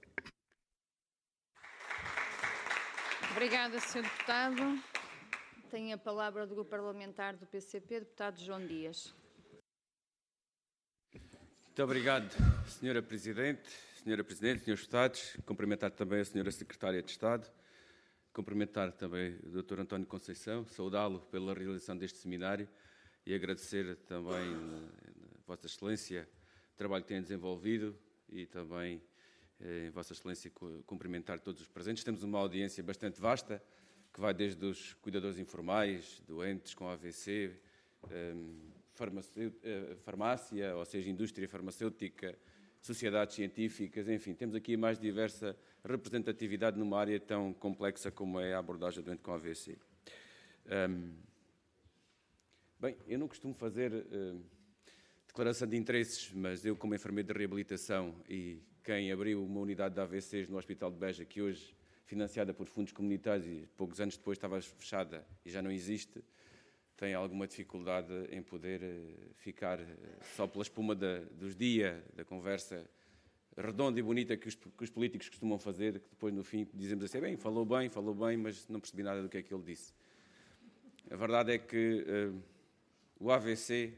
Obrigada, 3.33 3.79
Sr. 3.79 4.03
Deputado. 4.03 4.83
Tem 5.71 5.93
a 5.93 5.99
palavra 5.99 6.47
do 6.47 6.55
Grupo 6.55 6.71
Parlamentar 6.71 7.37
do 7.37 7.47
PCP, 7.47 8.01
Deputado 8.01 8.41
João 8.41 8.67
Dias. 8.67 9.15
Muito 11.81 11.89
obrigado, 11.93 12.31
Sra. 12.67 13.01
Presidente, 13.01 13.71
Sra. 14.05 14.23
Presidente, 14.23 14.65
Srs. 14.65 14.81
Deputados. 14.81 15.37
Cumprimentar 15.47 15.91
também 15.91 16.19
a 16.19 16.23
Sra. 16.23 16.53
Secretária 16.53 17.03
de 17.03 17.11
Estado. 17.11 17.51
Cumprimentar 18.35 18.93
também 18.93 19.39
o 19.43 19.63
Dr. 19.63 19.81
António 19.81 20.07
Conceição, 20.07 20.67
saudá-lo 20.67 21.21
pela 21.31 21.55
realização 21.55 21.97
deste 21.97 22.19
seminário 22.19 22.69
e 23.25 23.35
agradecer 23.35 23.97
também 24.05 24.59
Vossa 25.47 25.65
Excelência 25.65 26.29
o 26.75 26.77
trabalho 26.77 27.03
que 27.03 27.09
têm 27.09 27.23
desenvolvido 27.23 27.99
e 28.29 28.45
também 28.45 29.03
eh, 29.59 29.89
Vossa 29.89 30.13
Excelência 30.13 30.53
cumprimentar 30.85 31.41
todos 31.41 31.63
os 31.63 31.69
presentes. 31.69 32.05
Temos 32.05 32.23
uma 32.23 32.39
audiência 32.41 32.85
bastante 32.85 33.19
vasta, 33.19 33.63
que 34.13 34.21
vai 34.21 34.35
desde 34.35 34.63
os 34.67 34.93
cuidadores 35.01 35.39
informais, 35.39 36.21
doentes 36.29 36.75
com 36.75 36.91
AVC, 36.91 37.59
ehm, 38.11 38.11
eh, 38.11 38.80
farmácia, 40.05 40.77
ou 40.77 40.85
seja, 40.85 41.11
indústria 41.11 41.49
farmacêutica, 41.49 42.39
sociedades 42.81 43.35
científicas, 43.35 44.09
enfim, 44.09 44.35
temos 44.35 44.55
aqui 44.55 44.77
mais 44.77 44.99
diversa 44.99 45.57
representatividade 45.85 46.79
numa 46.79 46.99
área 46.99 47.19
tão 47.21 47.53
complexa 47.53 48.11
como 48.11 48.41
é 48.41 48.55
a 48.55 48.59
abordagem 48.59 49.03
doente 49.03 49.23
com 49.23 49.33
AVC. 49.33 49.79
Um, 50.67 51.15
bem, 52.79 52.97
eu 53.07 53.19
não 53.19 53.29
costumo 53.29 53.55
fazer 53.55 53.93
uh, 53.93 54.43
declaração 55.27 55.69
de 55.69 55.77
interesses, 55.77 56.31
mas 56.33 56.65
eu, 56.65 56.77
como 56.77 56.95
enfermeiro 56.95 57.33
de 57.33 57.39
reabilitação 57.39 58.15
e 58.29 58.63
quem 58.83 59.13
abriu 59.13 59.45
uma 59.45 59.61
unidade 59.61 59.95
de 59.95 60.01
AVCs 60.01 60.49
no 60.49 60.57
Hospital 60.57 60.91
de 60.91 60.99
Beja, 60.99 61.25
que 61.25 61.43
hoje 61.43 61.75
financiada 62.07 62.53
por 62.53 62.67
fundos 62.67 62.93
comunitários 62.93 63.47
e 63.47 63.69
poucos 63.77 64.01
anos 64.01 64.17
depois 64.17 64.37
estava 64.37 64.61
fechada 64.61 65.25
e 65.45 65.51
já 65.51 65.63
não 65.63 65.71
existe, 65.71 66.25
tem 67.01 67.15
alguma 67.15 67.47
dificuldade 67.47 68.13
em 68.31 68.43
poder 68.43 68.83
eh, 68.83 69.33
ficar 69.37 69.81
eh, 69.81 69.87
só 70.37 70.47
pela 70.47 70.63
espuma 70.63 70.95
da, 70.95 71.21
dos 71.33 71.57
dias, 71.57 71.99
da 72.15 72.27
conversa 72.27 72.87
redonda 73.57 73.99
e 73.99 74.03
bonita 74.03 74.37
que 74.37 74.49
os, 74.49 74.55
que 74.55 74.85
os, 74.85 74.91
políticos 74.91 75.31
costumam 75.31 75.59
fazer, 75.59 75.99
que 75.99 76.11
depois 76.11 76.35
no 76.35 76.45
fim 76.45 76.69
dizemos 76.75 77.03
assim, 77.07 77.19
bem, 77.19 77.39
falou 77.39 77.65
bem, 77.65 77.89
falou 77.89 78.15
bem, 78.15 78.37
mas 78.37 78.69
não 78.69 78.79
percebi 78.79 79.03
nada 79.03 79.23
do 79.23 79.31
que 79.31 79.39
é 79.39 79.43
que 79.43 79.53
ele 79.53 79.63
disse. 79.63 79.95
A 81.11 81.17
verdade 81.17 81.53
é 81.53 81.59
que 81.59 82.05
uh, 82.07 82.43
o 83.19 83.31
AVC 83.33 83.95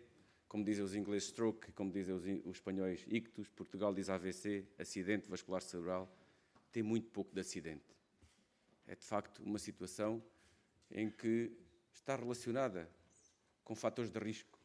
como 0.47 0.63
dizem 0.63 0.85
os 0.85 0.95
ingleses 0.95 1.31
stroke, 1.31 1.73
como 1.73 1.91
dizem 1.91 2.15
os, 2.15 2.25
os 2.45 2.57
espanhóis 2.59 3.05
ictus, 3.09 3.49
Portugal 3.49 3.95
diz 3.95 4.11
AVC, 4.11 4.67
acidente 4.79 5.27
vascular 5.27 5.63
cerebral, 5.63 6.15
tem 6.71 6.83
muito 6.83 7.09
pouco 7.09 7.35
de 7.35 7.41
acidente. 7.41 7.97
É 8.87 8.95
de 8.95 9.03
facto 9.03 9.43
uma 9.43 9.59
situação 9.59 10.23
em 10.91 11.11
que 11.11 11.51
está 11.95 12.17
relacionada 12.17 12.89
com 13.65 13.75
fatores 13.75 14.11
de 14.11 14.19
risco. 14.19 14.59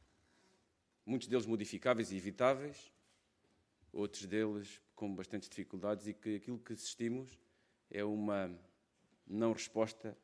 Muitos 1.05 1.27
deles 1.27 1.45
modificáveis 1.45 2.11
e 2.11 2.17
evitáveis, 2.17 2.91
outros 3.93 4.25
deles 4.25 4.81
com 4.95 5.13
bastantes 5.13 5.47
dificuldades 5.47 6.07
e 6.07 6.13
que 6.13 6.35
aquilo 6.35 6.59
que 6.59 6.73
assistimos 6.73 7.39
é 7.89 8.03
uma 8.03 8.51
não 9.25 9.53
resposta 9.53 10.17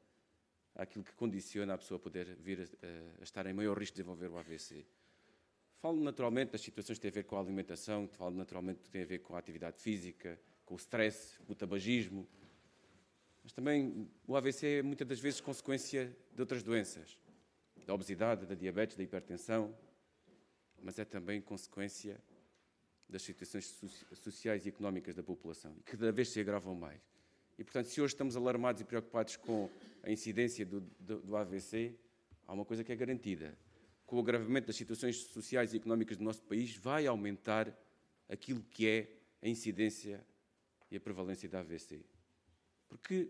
àquilo 0.76 1.04
que 1.04 1.14
condiciona 1.14 1.74
a 1.74 1.78
pessoa 1.78 1.98
a 1.98 2.02
poder 2.02 2.36
vir 2.36 2.70
a, 2.82 3.22
a 3.22 3.24
estar 3.24 3.46
em 3.46 3.54
maior 3.54 3.78
risco 3.78 3.96
de 3.96 4.02
desenvolver 4.02 4.28
o 4.28 4.38
AVC. 4.38 4.86
Falo 5.80 6.02
naturalmente 6.02 6.52
das 6.52 6.62
situações 6.62 6.98
que 6.98 7.02
têm 7.02 7.12
a 7.12 7.14
ver 7.14 7.24
com 7.26 7.36
a 7.36 7.40
alimentação, 7.40 8.08
falo 8.08 8.36
naturalmente 8.36 8.82
que 8.82 8.90
têm 8.90 9.04
a 9.04 9.06
ver 9.06 9.20
com 9.20 9.36
a 9.36 9.40
atividade 9.40 9.82
física, 9.82 10.40
com 10.66 10.76
o 10.76 10.78
stress, 10.78 11.38
com 11.40 11.52
o 11.52 11.56
tabagismo. 11.56 12.28
Mas 13.44 13.52
também 13.52 14.10
o 14.26 14.36
AVC 14.36 14.80
é 14.80 14.82
muitas 14.82 15.08
das 15.08 15.20
vezes 15.20 15.42
consequência 15.42 16.16
de 16.34 16.42
outras 16.42 16.64
doenças, 16.64 17.20
da 17.86 17.94
obesidade, 17.94 18.46
da 18.46 18.56
diabetes, 18.56 18.96
da 18.96 19.04
hipertensão, 19.04 19.76
mas 20.82 20.98
é 20.98 21.06
também 21.06 21.42
consequência 21.42 22.22
das 23.08 23.22
situações 23.22 23.66
sociais 24.14 24.66
e 24.66 24.70
económicas 24.70 25.14
da 25.14 25.22
população, 25.22 25.76
que 25.86 25.92
cada 25.98 26.12
vez 26.12 26.30
se 26.30 26.40
agravam 26.40 26.74
mais. 26.74 27.02
E, 27.58 27.64
portanto, 27.64 27.86
se 27.86 28.02
hoje 28.02 28.14
estamos 28.14 28.36
alarmados 28.36 28.82
e 28.82 28.86
preocupados 28.86 29.36
com 29.36 29.70
a 30.02 30.10
incidência 30.10 30.66
do, 30.66 30.82
do, 31.00 31.20
do 31.20 31.38
AVC, 31.38 31.96
há 32.48 32.54
uma 32.54 32.66
coisa 32.66 32.84
que 32.84 32.92
é 32.92 32.96
garantida: 32.96 33.56
com 34.06 34.16
o 34.16 34.20
agravamento 34.20 34.68
das 34.68 34.76
situações 34.76 35.18
sociais 35.18 35.74
e 35.74 35.78
económicas 35.78 36.18
do 36.18 36.24
nosso 36.24 36.42
país, 36.44 36.76
vai 36.76 37.06
aumentar 37.06 37.78
aquilo 38.28 38.64
que 38.72 38.88
é 38.88 39.08
a 39.42 39.48
incidência 39.48 40.26
e 40.90 40.96
a 40.96 41.00
prevalência 41.00 41.48
da 41.48 41.60
AVC. 41.60 42.04
Porque 42.98 43.30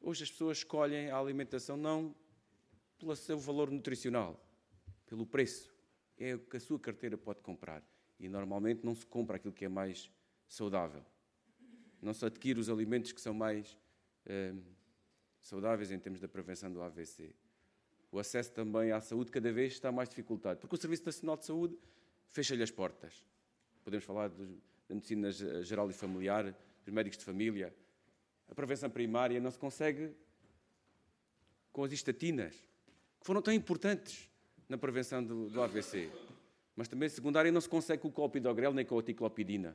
hoje 0.00 0.24
as 0.24 0.30
pessoas 0.30 0.58
escolhem 0.58 1.10
a 1.10 1.18
alimentação 1.18 1.76
não 1.76 2.14
pelo 2.98 3.14
seu 3.16 3.38
valor 3.38 3.70
nutricional, 3.70 4.40
pelo 5.06 5.26
preço. 5.26 5.72
É 6.18 6.34
o 6.34 6.38
que 6.38 6.56
a 6.56 6.60
sua 6.60 6.78
carteira 6.78 7.18
pode 7.18 7.40
comprar. 7.40 7.82
E 8.18 8.28
normalmente 8.28 8.84
não 8.84 8.94
se 8.94 9.04
compra 9.04 9.36
aquilo 9.36 9.52
que 9.52 9.64
é 9.64 9.68
mais 9.68 10.10
saudável. 10.46 11.04
Não 12.00 12.14
se 12.14 12.24
adquire 12.24 12.58
os 12.58 12.68
alimentos 12.68 13.12
que 13.12 13.20
são 13.20 13.34
mais 13.34 13.76
eh, 14.26 14.54
saudáveis 15.40 15.90
em 15.90 15.98
termos 15.98 16.20
da 16.20 16.28
prevenção 16.28 16.72
do 16.72 16.82
AVC 16.82 17.34
o 18.12 18.18
acesso 18.18 18.52
também 18.52 18.92
à 18.92 19.00
saúde 19.00 19.30
cada 19.30 19.50
vez 19.50 19.72
está 19.72 19.90
mais 19.90 20.08
dificultado, 20.10 20.60
porque 20.60 20.76
o 20.76 20.78
Serviço 20.78 21.06
Nacional 21.06 21.38
de 21.38 21.46
Saúde 21.46 21.78
fecha-lhe 22.30 22.62
as 22.62 22.70
portas. 22.70 23.24
Podemos 23.82 24.04
falar 24.04 24.28
da 24.28 24.94
medicina 24.94 25.32
geral 25.32 25.88
e 25.88 25.94
familiar, 25.94 26.54
dos 26.84 26.92
médicos 26.92 27.18
de 27.18 27.24
família. 27.24 27.74
A 28.52 28.54
prevenção 28.54 28.90
primária 28.90 29.40
não 29.40 29.50
se 29.50 29.58
consegue 29.58 30.14
com 31.72 31.84
as 31.84 31.90
estatinas, 31.90 32.52
que 33.18 33.24
foram 33.24 33.40
tão 33.40 33.54
importantes 33.54 34.28
na 34.68 34.76
prevenção 34.76 35.24
do, 35.24 35.48
do 35.48 35.62
AVC. 35.62 36.10
Mas 36.76 36.86
também 36.86 37.08
secundária 37.08 37.50
não 37.50 37.62
se 37.62 37.68
consegue 37.68 38.02
com 38.02 38.08
o 38.08 38.12
clopidogrel 38.12 38.74
nem 38.74 38.84
com 38.84 38.98
a 38.98 39.02
ticlopidina. 39.02 39.74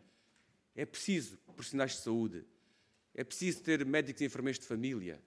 É 0.75 0.85
preciso 0.85 1.39
profissionais 1.55 1.93
de 1.93 1.97
saúde. 1.97 2.45
É 3.15 3.23
preciso 3.23 3.63
ter 3.63 3.83
médicos 3.83 4.21
e 4.21 4.25
enfermeiros 4.25 4.59
de 4.59 4.67
família. 4.67 5.19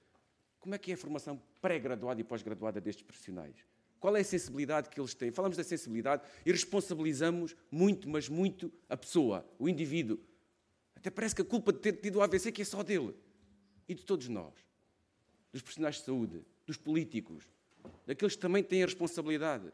Como 0.61 0.73
é 0.77 0.79
que 0.79 0.93
é 0.93 0.95
a 0.95 0.97
formação 0.97 1.43
pré-graduada 1.61 2.21
e 2.21 2.25
pós-graduada 2.25 2.81
destes 2.81 3.03
profissionais? 3.03 3.57
Qual 3.99 4.17
é 4.17 4.21
a 4.21 4.25
sensibilidade 4.25 4.89
que 4.89 5.01
eles 5.01 5.13
têm? 5.13 5.33
Falamos 5.33 5.57
da 5.57 5.65
sensibilidade 5.65 6.23
e 6.47 6.53
responsabilizamos 6.53 7.57
muito, 7.69 8.09
mas 8.09 8.29
muito 8.29 8.73
a 8.89 8.97
pessoa, 8.97 9.45
o 9.59 9.69
indivíduo. 9.69 10.21
Até 10.95 11.11
parece 11.11 11.35
que 11.35 11.43
a 11.43 11.45
culpa 11.45 11.73
de 11.73 11.81
ter 11.81 11.95
tido 11.95 12.21
o 12.21 12.23
AVC 12.23 12.53
que 12.53 12.63
é 12.63 12.65
só 12.65 12.85
dele. 12.85 13.13
E 13.91 13.95
de 13.95 14.05
todos 14.05 14.29
nós. 14.29 14.55
Dos 15.53 15.63
profissionais 15.63 15.97
de 15.97 16.03
saúde, 16.03 16.47
dos 16.65 16.77
políticos, 16.77 17.43
daqueles 18.07 18.37
que 18.37 18.41
também 18.41 18.63
têm 18.63 18.85
a 18.85 18.87
responsabilidade. 18.87 19.69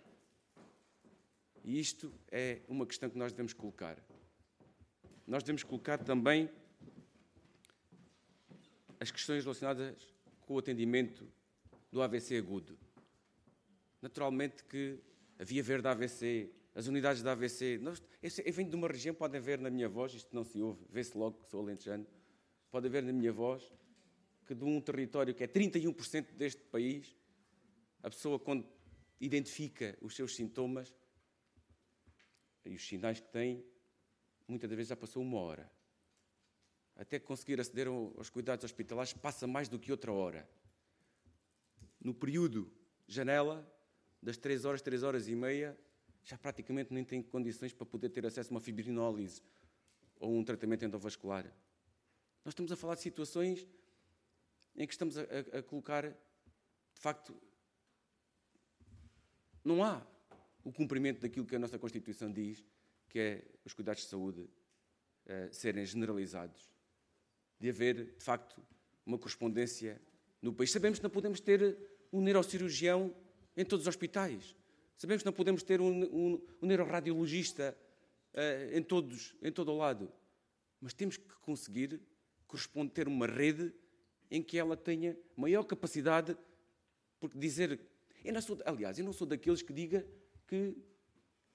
E 1.63 1.79
isto 1.79 2.11
é 2.31 2.63
uma 2.67 2.87
questão 2.87 3.11
que 3.11 3.19
nós 3.19 3.31
devemos 3.31 3.53
colocar. 3.53 4.03
Nós 5.27 5.43
devemos 5.43 5.63
colocar 5.65 5.99
também 5.99 6.49
as 8.99 9.11
questões 9.11 9.45
relacionadas 9.45 10.15
com 10.47 10.55
o 10.55 10.59
atendimento 10.61 11.31
do 11.93 12.01
AVC 12.01 12.39
agudo. 12.39 12.79
Naturalmente 14.01 14.65
que 14.65 14.99
a 15.39 15.45
Via 15.45 15.63
Verde 15.63 15.89
AVC, 15.89 16.51
as 16.75 16.87
unidades 16.87 17.23
da 17.23 17.33
AVC, 17.33 17.77
nós, 17.83 18.03
eu 18.23 18.53
venho 18.55 18.71
de 18.71 18.77
uma 18.77 18.89
região, 18.89 19.15
podem 19.15 19.43
ver 19.43 19.59
na 19.59 19.69
minha 19.69 19.91
voz, 19.91 20.15
isto 20.15 20.35
não 20.35 20.43
se 20.43 20.59
ouve, 20.63 20.83
vê-se 20.89 21.19
logo 21.19 21.43
que 21.43 21.51
sou 21.51 21.61
alentejano, 21.61 22.07
podem 22.71 22.91
ver 22.91 23.03
na 23.03 23.13
minha 23.13 23.31
voz 23.31 23.71
que 24.47 24.55
de 24.55 24.65
um 24.65 24.81
território 24.81 25.35
que 25.35 25.45
é 25.45 25.49
31% 25.49 26.33
deste 26.33 26.63
país, 26.63 27.15
a 28.03 28.09
pessoa 28.09 28.39
quando 28.39 28.67
identifica 29.21 29.97
os 30.01 30.15
seus 30.15 30.37
sintomas 30.37 30.95
e 32.65 32.75
os 32.75 32.87
sinais 32.87 33.21
que 33.21 33.29
tem, 33.29 33.65
muitas 34.47 34.69
das 34.71 34.77
vezes 34.77 34.89
já 34.91 34.97
passou 34.97 35.23
uma 35.23 35.39
hora. 35.39 35.71
até 36.97 37.19
conseguir 37.19 37.61
aceder 37.61 37.87
aos 37.89 38.31
cuidados 38.31 38.65
hospitalares, 38.65 39.13
passa 39.13 39.47
mais 39.47 39.69
do 39.69 39.79
que 39.79 39.93
outra 39.93 40.13
hora. 40.13 40.49
No 42.01 42.15
período 42.15 42.73
janela, 43.07 43.71
das 44.23 44.37
3 44.39 44.65
horas, 44.65 44.81
3 44.81 45.03
horas 45.03 45.29
e 45.29 45.35
meia, 45.35 45.79
já 46.25 46.39
praticamente 46.39 46.93
nem 46.93 47.05
tem 47.05 47.23
condições 47.23 47.73
para 47.73 47.87
poder 47.87 48.09
ter 48.09 48.25
acesso 48.27 48.51
a 48.51 48.55
uma 48.55 48.61
fibrinólise 48.61 49.43
ou 50.19 50.35
um 50.35 50.43
tratamento 50.43 50.85
endovascular. 50.85 51.45
Nós 52.45 52.53
estamos 52.53 52.73
a 52.73 52.77
falar 52.77 52.95
de 52.95 53.03
situações 53.03 53.67
em 54.77 54.87
que 54.87 54.93
estamos 54.93 55.17
a, 55.17 55.23
a, 55.23 55.59
a 55.59 55.63
colocar, 55.63 56.09
de 56.09 57.01
facto, 57.01 57.35
não 59.65 59.83
há 59.83 60.07
o 60.63 60.73
cumprimento 60.73 61.21
daquilo 61.21 61.47
que 61.47 61.57
a 61.57 61.59
nossa 61.59 61.79
Constituição 61.79 62.31
diz, 62.31 62.65
que 63.09 63.19
é 63.19 63.45
os 63.65 63.73
cuidados 63.73 64.03
de 64.03 64.09
saúde 64.09 64.41
uh, 64.41 65.53
serem 65.53 65.85
generalizados, 65.85 66.71
de 67.59 67.71
haver, 67.71 68.17
de 68.17 68.25
facto, 68.25 68.63
uma 69.05 69.19
correspondência 69.19 70.01
no 70.43 70.53
país. 70.53 70.71
Sabemos 70.71 70.99
que 70.99 71.03
não 71.03 71.11
podemos 71.11 71.41
ter 71.41 71.79
um 72.13 72.21
neurocirurgião 72.21 73.15
em 73.57 73.65
todos 73.65 73.85
os 73.85 73.89
hospitais. 73.89 74.57
Sabemos 74.97 75.23
que 75.23 75.27
não 75.27 75.33
podemos 75.33 75.63
ter 75.63 75.81
um, 75.81 76.05
um, 76.05 76.47
um 76.63 76.67
neuroradiologista 76.67 77.77
uh, 78.35 78.77
em, 78.77 78.83
todos, 78.83 79.35
em 79.43 79.53
todo 79.53 79.73
o 79.73 79.77
lado. 79.77 80.13
Mas 80.81 80.93
temos 80.93 81.17
que 81.17 81.35
conseguir 81.41 82.01
corresponder, 82.47 82.93
ter 82.93 83.09
uma 83.09 83.27
rede 83.27 83.73
em 84.31 84.43
que 84.43 84.59
ela 84.59 84.77
tenha 84.77 85.17
maior 85.37 85.65
capacidade, 85.65 86.37
porque 87.21 87.39
dizer. 87.39 87.81
Eu 88.25 88.33
não 88.33 88.41
sou, 88.41 88.59
aliás, 88.65 88.99
eu 88.99 89.05
não 89.05 89.13
sou 89.13 89.27
daqueles 89.27 89.63
que 89.63 89.73
diga 89.73 90.05
que 90.49 90.77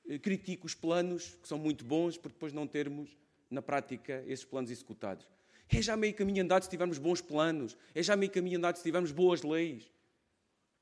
eh, 0.07 0.17
critico 0.17 0.65
os 0.65 0.73
planos, 0.73 1.37
que 1.41 1.47
são 1.47 1.57
muito 1.57 1.83
bons, 1.83 2.17
por 2.17 2.31
depois 2.31 2.53
não 2.53 2.65
termos, 2.65 3.17
na 3.49 3.61
prática, 3.61 4.23
esses 4.25 4.45
planos 4.45 4.71
executados. 4.71 5.27
É 5.69 5.81
já 5.81 5.95
meio 5.95 6.13
caminho 6.13 6.43
andado 6.43 6.63
se 6.63 6.69
tivermos 6.69 6.97
bons 6.97 7.21
planos, 7.21 7.77
é 7.93 8.01
já 8.01 8.15
meio 8.15 8.31
caminho 8.31 8.57
andado 8.57 8.77
se 8.77 8.83
tivermos 8.83 9.11
boas 9.11 9.41
leis. 9.41 9.91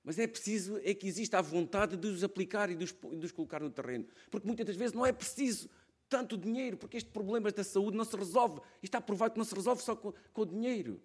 Mas 0.04 0.18
é 0.18 0.26
preciso 0.26 0.80
é 0.84 0.94
que 0.94 1.08
exista 1.08 1.38
a 1.38 1.42
vontade 1.42 1.98
de 1.98 2.08
os 2.08 2.24
aplicar 2.24 2.70
e 2.70 2.76
de 2.76 2.86
os, 2.86 2.92
de 2.92 3.26
os 3.26 3.32
colocar 3.32 3.60
no 3.60 3.70
terreno. 3.70 4.06
Porque 4.32 4.48
muitas 4.48 4.66
das 4.66 4.76
vezes 4.76 4.94
não 4.94 5.06
é 5.06 5.12
preciso 5.12 5.70
tanto 6.08 6.38
dinheiro, 6.38 6.78
porque 6.78 6.98
este 6.98 7.10
problema 7.12 7.52
da 7.52 7.64
saúde 7.64 7.96
não 7.96 8.04
se 8.04 8.16
resolve. 8.16 8.62
Está 8.82 9.00
provado 9.00 9.34
que 9.34 9.38
não 9.38 9.46
se 9.46 9.54
resolve 9.54 9.84
só 9.84 9.96
com, 9.96 10.14
com 10.34 10.42
o 10.42 10.46
dinheiro. 10.46 11.00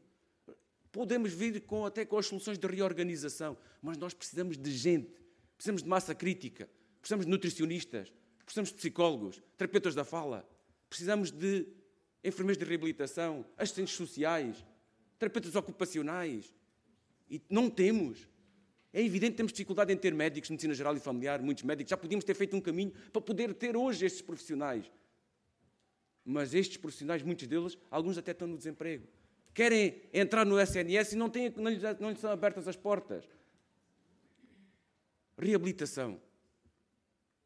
Podemos 0.95 1.33
vir 1.33 1.61
com, 1.63 1.85
até 1.85 2.05
com 2.05 2.17
as 2.17 2.27
soluções 2.27 2.57
de 2.57 2.65
reorganização, 2.69 3.59
mas 3.83 3.99
nós 3.99 4.15
precisamos 4.15 4.57
de 4.57 4.71
gente, 4.71 5.11
precisamos 5.57 5.83
de 5.83 5.89
massa 5.89 6.15
crítica, 6.15 6.71
precisamos 7.01 7.27
de 7.27 7.33
nutricionistas, 7.33 8.13
precisamos 8.45 8.71
de 8.71 8.77
psicólogos, 8.77 9.43
terapeutas 9.59 9.93
da 9.93 10.05
fala, 10.05 10.49
precisamos 10.89 11.33
de 11.33 11.67
enfermeiros 12.23 12.57
de 12.57 12.65
reabilitação, 12.65 13.45
assistentes 13.57 13.95
sociais, 13.95 14.65
terapeutas 15.19 15.57
ocupacionais. 15.57 16.55
E 17.29 17.43
não 17.51 17.69
temos. 17.69 18.29
É 18.93 19.03
evidente 19.03 19.33
que 19.33 19.39
temos 19.39 19.53
dificuldade 19.53 19.93
em 19.93 19.97
ter 19.97 20.15
médicos, 20.15 20.49
medicina 20.49 20.75
geral 20.75 20.97
e 20.97 21.01
familiar, 21.01 21.43
muitos 21.43 21.65
médicos. 21.65 21.91
Já 21.91 21.97
podíamos 21.97 22.25
ter 22.25 22.35
feito 22.35 22.57
um 22.57 22.61
caminho 22.61 22.93
para 23.13 23.21
poder 23.21 23.53
ter 23.55 23.77
hoje 23.77 24.07
estes 24.07 24.23
profissionais. 24.23 24.89
Mas 26.25 26.55
estes 26.55 26.77
profissionais, 26.77 27.21
muitos 27.21 27.49
deles, 27.49 27.77
alguns 27.91 28.17
até 28.17 28.31
estão 28.31 28.47
no 28.47 28.57
desemprego. 28.57 29.09
Querem 29.55 30.03
entrar 30.13 30.45
no 30.45 30.61
SNS 30.61 31.13
e 31.13 31.17
não, 31.17 31.31
têm, 31.31 31.49
não, 31.57 31.71
lhes, 31.71 31.83
não 32.01 32.11
lhes 32.11 32.19
são 32.19 32.31
abertas 32.31 32.67
as 32.67 32.77
portas. 32.77 33.25
Reabilitação. 35.39 36.21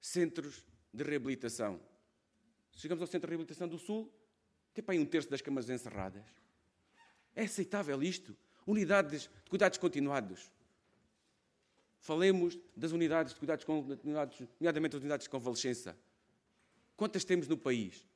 Centros 0.01 0.65
de 0.93 1.05
reabilitação. 1.05 1.79
Chegamos 2.73 3.03
ao 3.03 3.07
Centro 3.07 3.27
de 3.27 3.33
Reabilitação 3.33 3.69
do 3.69 3.79
Sul, 3.79 4.11
tem 4.73 4.83
para 4.83 4.95
aí 4.95 4.99
um 4.99 5.05
terço 5.05 5.29
das 5.29 5.43
camas 5.43 5.69
encerradas. 5.69 6.25
É 7.35 7.43
aceitável 7.43 8.03
isto? 8.03 8.37
Unidades 8.67 9.23
de 9.23 9.51
cuidados 9.51 9.77
continuados. 9.77 10.51
Falemos 11.99 12.59
das 12.77 12.93
unidades 12.93 13.35
de 13.35 13.39
cuidados 13.39 13.65
continuados, 13.65 14.41
nomeadamente 14.61 14.97
as 14.97 15.03
unidades 15.03 15.25
de 15.25 15.31
convalescença. 15.31 15.99
Quantas 16.97 17.25
temos 17.25 17.49
no 17.49 17.59
país? 17.59 18.07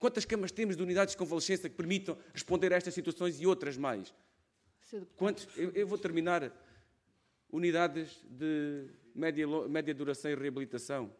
Quantas 0.00 0.24
camas 0.24 0.50
temos 0.50 0.78
de 0.78 0.82
unidades 0.82 1.12
de 1.12 1.18
convalescença 1.18 1.68
que 1.68 1.76
permitam 1.76 2.16
responder 2.32 2.72
a 2.72 2.76
estas 2.76 2.94
situações 2.94 3.38
e 3.38 3.46
outras 3.46 3.76
mais? 3.76 4.14
Quantos, 5.14 5.46
eu, 5.58 5.70
eu 5.72 5.86
vou 5.86 5.98
terminar. 5.98 6.50
Unidades 7.52 8.24
de 8.24 8.86
média, 9.14 9.46
média 9.68 9.94
duração 9.94 10.30
e 10.30 10.34
reabilitação. 10.34 11.14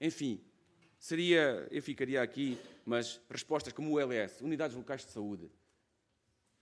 Enfim, 0.00 0.40
seria, 0.98 1.68
eu 1.70 1.82
ficaria 1.82 2.22
aqui, 2.22 2.58
mas 2.86 3.20
respostas 3.28 3.74
como 3.74 3.92
o 3.92 4.00
LS, 4.00 4.42
unidades 4.42 4.74
locais 4.74 5.04
de 5.04 5.12
saúde. 5.12 5.50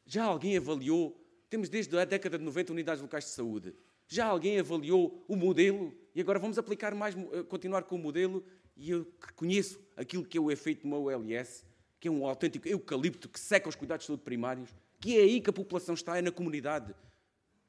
Já 0.04 0.24
alguém 0.24 0.56
avaliou, 0.56 1.16
temos 1.48 1.68
desde 1.68 1.96
a 1.96 2.04
década 2.04 2.38
de 2.38 2.44
90 2.44 2.72
unidades 2.72 3.02
locais 3.02 3.24
de 3.24 3.30
saúde. 3.30 3.72
Já 4.08 4.26
alguém 4.26 4.58
avaliou 4.58 5.24
o 5.28 5.36
modelo? 5.36 5.96
E 6.12 6.20
agora 6.20 6.40
vamos 6.40 6.58
aplicar 6.58 6.94
mais, 6.94 7.14
eh, 7.14 7.42
continuar 7.44 7.84
com 7.84 7.94
o 7.94 7.98
modelo. 7.98 8.44
E 8.76 8.90
eu 8.90 9.06
conheço 9.34 9.80
aquilo 9.96 10.24
que 10.24 10.36
é 10.36 10.40
o 10.40 10.50
efeito 10.50 10.82
de 10.82 10.86
uma 10.86 10.98
OLS, 10.98 11.64
que 11.98 12.08
é 12.08 12.10
um 12.10 12.26
autêntico 12.26 12.68
eucalipto 12.68 13.28
que 13.28 13.40
seca 13.40 13.68
os 13.68 13.74
cuidados 13.74 14.04
de 14.04 14.08
saúde 14.08 14.22
primários, 14.22 14.74
que 15.00 15.16
é 15.16 15.22
aí 15.22 15.40
que 15.40 15.50
a 15.50 15.52
população 15.52 15.94
está, 15.94 16.18
é 16.18 16.22
na 16.22 16.30
comunidade. 16.30 16.94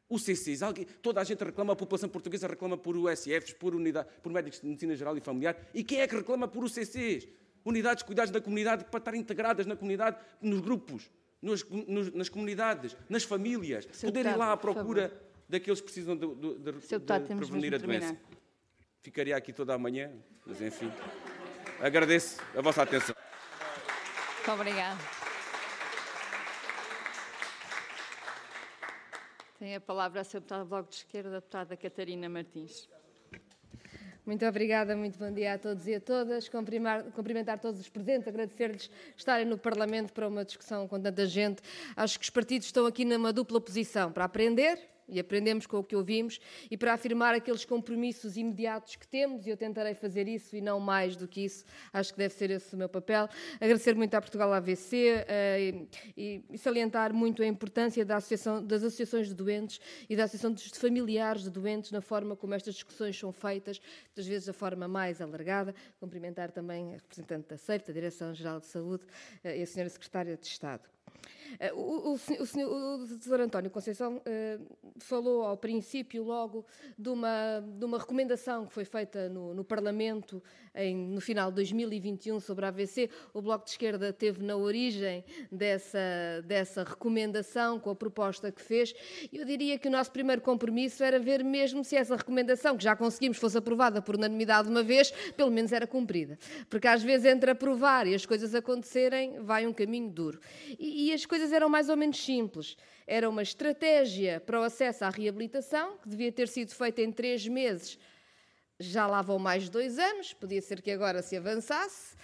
O 0.09 0.17
CCs, 0.17 0.61
toda 1.01 1.19
a 1.19 1.23
gente 1.23 1.43
reclama, 1.43 1.73
a 1.73 1.75
população 1.75 2.07
portuguesa 2.07 2.47
reclama 2.47 2.77
por 2.77 2.95
USFs, 2.95 3.53
por, 3.53 3.75
unidade, 3.75 4.07
por 4.21 4.31
médicos 4.31 4.61
de 4.61 4.67
medicina 4.67 4.95
geral 4.95 5.17
e 5.17 5.21
familiar. 5.21 5.57
E 5.73 5.83
quem 5.83 5.99
é 5.99 6.07
que 6.07 6.15
reclama 6.15 6.47
por 6.47 6.63
UCCs? 6.63 7.27
Unidades 7.65 8.03
de 8.03 8.05
cuidados 8.05 8.31
da 8.31 8.39
comunidade 8.39 8.85
para 8.85 8.99
estar 8.99 9.15
integradas 9.15 9.65
na 9.65 9.75
comunidade, 9.75 10.17
nos 10.41 10.61
grupos, 10.61 11.11
nos, 11.41 11.65
nos, 11.69 12.13
nas 12.13 12.29
comunidades, 12.29 12.95
nas 13.09 13.23
famílias, 13.23 13.85
poderem 13.85 14.31
ir 14.31 14.37
lá 14.37 14.53
à 14.53 14.57
procura 14.57 15.11
daqueles 15.49 15.81
que 15.81 15.85
precisam 15.85 16.15
de, 16.15 16.25
de, 16.25 16.53
de, 16.59 16.71
de 16.71 17.35
prevenir 17.35 17.75
a 17.75 17.77
doença. 17.77 18.17
Ficaria 19.01 19.37
aqui 19.37 19.53
toda 19.53 19.73
a 19.73 19.77
manhã, 19.77 20.11
mas 20.45 20.61
enfim. 20.61 20.91
Agradeço 21.79 22.41
a 22.55 22.61
vossa 22.61 22.83
atenção. 22.83 23.15
Muito 24.37 24.51
obrigada. 24.51 24.99
Tem 29.59 29.75
a 29.75 29.81
palavra 29.81 30.21
a 30.21 30.23
Sra. 30.23 30.39
Deputada 30.39 30.63
do 30.63 30.69
Bloco 30.69 30.89
de 30.89 30.95
Esquerda, 30.97 31.29
a 31.29 31.39
deputada 31.39 31.75
Catarina 31.75 32.29
Martins. 32.29 32.87
Muito 34.25 34.45
obrigada, 34.45 34.95
muito 34.95 35.17
bom 35.17 35.31
dia 35.31 35.53
a 35.53 35.57
todos 35.57 35.87
e 35.87 35.95
a 35.95 36.01
todas. 36.01 36.49
Cumprimentar 36.49 37.59
todos 37.59 37.79
os 37.79 37.87
presentes, 37.87 38.27
agradecer-lhes 38.27 38.91
estarem 39.15 39.45
no 39.45 39.57
Parlamento 39.57 40.11
para 40.11 40.27
uma 40.27 40.43
discussão 40.43 40.87
com 40.87 41.01
tanta 41.01 41.25
gente. 41.25 41.61
Acho 41.95 42.19
que 42.19 42.25
os 42.25 42.29
partidos 42.29 42.67
estão 42.67 42.85
aqui 42.85 43.05
numa 43.05 43.31
dupla 43.31 43.61
posição 43.61 44.11
para 44.11 44.25
aprender 44.25 44.79
e 45.07 45.19
aprendemos 45.19 45.65
com 45.65 45.77
o 45.77 45.83
que 45.83 45.95
ouvimos, 45.95 46.39
e 46.69 46.77
para 46.77 46.93
afirmar 46.93 47.33
aqueles 47.33 47.65
compromissos 47.65 48.37
imediatos 48.37 48.95
que 48.95 49.07
temos, 49.07 49.45
e 49.45 49.49
eu 49.49 49.57
tentarei 49.57 49.93
fazer 49.93 50.27
isso 50.27 50.55
e 50.55 50.61
não 50.61 50.79
mais 50.79 51.15
do 51.15 51.27
que 51.27 51.41
isso, 51.41 51.63
acho 51.93 52.11
que 52.11 52.17
deve 52.17 52.33
ser 52.33 52.51
esse 52.51 52.73
o 52.73 52.77
meu 52.77 52.89
papel. 52.89 53.27
Agradecer 53.59 53.95
muito 53.95 54.13
à 54.13 54.21
Portugal 54.21 54.53
AVC 54.53 54.95
uh, 54.95 55.25
eh, 55.27 55.87
e, 56.15 56.43
e, 56.49 56.57
salientar 56.57 57.13
muito 57.13 57.41
a 57.41 57.45
importância 57.45 58.05
da 58.05 58.17
associação, 58.17 58.63
das 58.63 58.83
associações 58.83 59.27
de 59.27 59.33
doentes 59.33 59.79
e 60.09 60.15
da 60.15 60.23
associação 60.23 60.51
dos 60.51 60.67
familiares 60.77 61.43
de 61.43 61.49
doentes 61.49 61.91
na 61.91 62.01
forma 62.01 62.35
como 62.35 62.53
estas 62.53 62.75
discussões 62.75 63.17
são 63.17 63.31
feitas, 63.31 63.79
muitas 64.07 64.27
vezes 64.27 64.47
da 64.47 64.53
forma 64.53 64.87
mais 64.87 65.21
alargada. 65.21 65.73
Cumprimentar 65.99 66.51
também 66.51 66.93
a 66.93 66.97
representante 66.97 67.49
da 67.49 67.57
SEIF, 67.57 67.87
da 67.87 67.93
Direção-Geral 67.93 68.59
de 68.59 68.67
Saúde, 68.67 69.05
uh, 69.43 69.47
e 69.47 69.61
a 69.61 69.65
Senhora 69.67 69.89
Secretária 69.89 70.37
de 70.37 70.45
Estado. 70.47 70.83
Eh, 71.59 71.73
o, 71.73 72.11
o, 72.11 72.13
o, 72.13 72.45
senhor, 72.45 72.71
o 72.71 73.05
Dr. 73.05 73.41
António 73.41 73.69
Conceição 73.69 74.17
uh, 74.17 74.75
falou 74.99 75.43
ao 75.43 75.57
princípio 75.57 76.23
logo 76.23 76.65
de 76.97 77.09
uma, 77.09 77.63
de 77.77 77.85
uma 77.85 77.97
recomendação 77.97 78.65
que 78.65 78.73
foi 78.73 78.85
feita 78.85 79.29
no, 79.29 79.53
no 79.53 79.63
Parlamento 79.63 80.41
em, 80.75 80.95
no 80.95 81.21
final 81.21 81.49
de 81.49 81.55
2021 81.55 82.39
sobre 82.39 82.65
a 82.65 82.69
AVC. 82.69 83.09
O 83.33 83.41
Bloco 83.41 83.65
de 83.65 83.71
Esquerda 83.71 84.13
teve 84.13 84.43
na 84.43 84.55
origem 84.55 85.23
dessa, 85.51 85.99
dessa 86.45 86.83
recomendação 86.83 87.79
com 87.79 87.89
a 87.89 87.95
proposta 87.95 88.51
que 88.51 88.61
fez. 88.61 88.93
Eu 89.31 89.45
diria 89.45 89.77
que 89.77 89.87
o 89.87 89.91
nosso 89.91 90.11
primeiro 90.11 90.41
compromisso 90.41 91.03
era 91.03 91.19
ver 91.19 91.43
mesmo 91.43 91.83
se 91.83 91.95
essa 91.95 92.15
recomendação, 92.15 92.77
que 92.77 92.83
já 92.83 92.95
conseguimos, 92.95 93.37
fosse 93.37 93.57
aprovada 93.57 94.01
por 94.01 94.15
unanimidade 94.15 94.69
uma 94.69 94.83
vez, 94.83 95.11
pelo 95.35 95.51
menos 95.51 95.71
era 95.71 95.87
cumprida. 95.87 96.37
Porque 96.69 96.87
às 96.87 97.03
vezes 97.03 97.25
entre 97.25 97.51
aprovar 97.51 98.07
e 98.07 98.13
as 98.13 98.25
coisas 98.25 98.53
acontecerem 98.53 99.39
vai 99.41 99.65
um 99.65 99.73
caminho 99.73 100.09
duro. 100.09 100.39
E, 100.79 101.07
e 101.07 101.13
as 101.13 101.25
coisas 101.25 101.36
eram 101.51 101.69
mais 101.69 101.89
ou 101.89 101.97
menos 101.97 102.23
simples. 102.23 102.77
Era 103.05 103.29
uma 103.29 103.41
estratégia 103.41 104.39
para 104.39 104.59
o 104.59 104.63
acesso 104.63 105.05
à 105.05 105.09
reabilitação, 105.09 105.97
que 105.97 106.09
devia 106.09 106.31
ter 106.31 106.47
sido 106.47 106.73
feita 106.73 107.01
em 107.01 107.11
três 107.11 107.47
meses 107.47 107.97
já 108.79 109.07
lá 109.07 109.21
vão 109.21 109.39
mais 109.39 109.63
de 109.63 109.71
dois 109.71 109.97
anos, 109.97 110.33
podia 110.33 110.61
ser 110.61 110.81
que 110.81 110.91
agora 110.91 111.21
se 111.21 111.35
avançasse. 111.35 112.15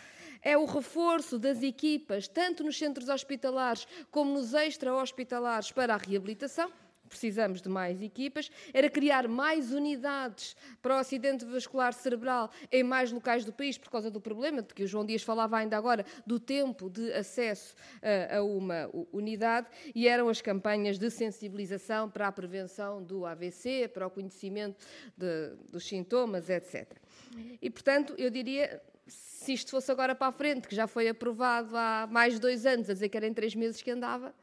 É 0.41 0.57
o 0.57 0.65
reforço 0.65 1.39
das 1.39 1.63
equipas, 1.63 2.27
tanto 2.27 2.63
nos 2.63 2.77
centros 2.77 3.07
hospitalares 3.07 3.87
como 4.11 4.33
nos 4.33 4.53
extra-hospitalares, 4.53 5.71
para 5.71 5.93
a 5.93 5.97
reabilitação. 5.97 6.71
Precisamos 7.13 7.61
de 7.61 7.69
mais 7.69 8.01
equipas, 8.01 8.49
era 8.73 8.89
criar 8.89 9.27
mais 9.27 9.71
unidades 9.71 10.55
para 10.81 10.95
o 10.95 10.97
acidente 10.97 11.45
vascular 11.45 11.93
cerebral 11.93 12.49
em 12.71 12.83
mais 12.83 13.11
locais 13.11 13.45
do 13.45 13.53
país, 13.53 13.77
por 13.77 13.91
causa 13.91 14.09
do 14.09 14.19
problema 14.19 14.63
de 14.63 14.73
que 14.73 14.83
o 14.83 14.87
João 14.87 15.05
Dias 15.05 15.21
falava 15.21 15.57
ainda 15.57 15.77
agora, 15.77 16.03
do 16.25 16.39
tempo 16.39 16.89
de 16.89 17.13
acesso 17.13 17.75
uh, 17.97 18.37
a 18.37 18.43
uma 18.43 18.89
unidade, 19.11 19.67
e 19.93 20.07
eram 20.07 20.27
as 20.27 20.41
campanhas 20.41 20.97
de 20.97 21.09
sensibilização 21.11 22.09
para 22.09 22.27
a 22.27 22.31
prevenção 22.31 23.03
do 23.03 23.25
AVC, 23.27 23.91
para 23.93 24.07
o 24.07 24.09
conhecimento 24.09 24.83
de, 25.15 25.55
dos 25.69 25.87
sintomas, 25.87 26.49
etc. 26.49 26.91
E, 27.61 27.69
portanto, 27.69 28.15
eu 28.17 28.29
diria, 28.31 28.81
se 29.05 29.53
isto 29.53 29.69
fosse 29.69 29.91
agora 29.91 30.15
para 30.15 30.27
a 30.27 30.31
frente, 30.31 30.67
que 30.67 30.75
já 30.75 30.87
foi 30.87 31.07
aprovado 31.07 31.77
há 31.77 32.07
mais 32.09 32.33
de 32.33 32.39
dois 32.39 32.65
anos, 32.65 32.89
a 32.89 32.93
dizer 32.93 33.09
que 33.09 33.17
era 33.17 33.27
em 33.27 33.33
três 33.33 33.53
meses 33.53 33.81
que 33.81 33.91
andava, 33.91 34.33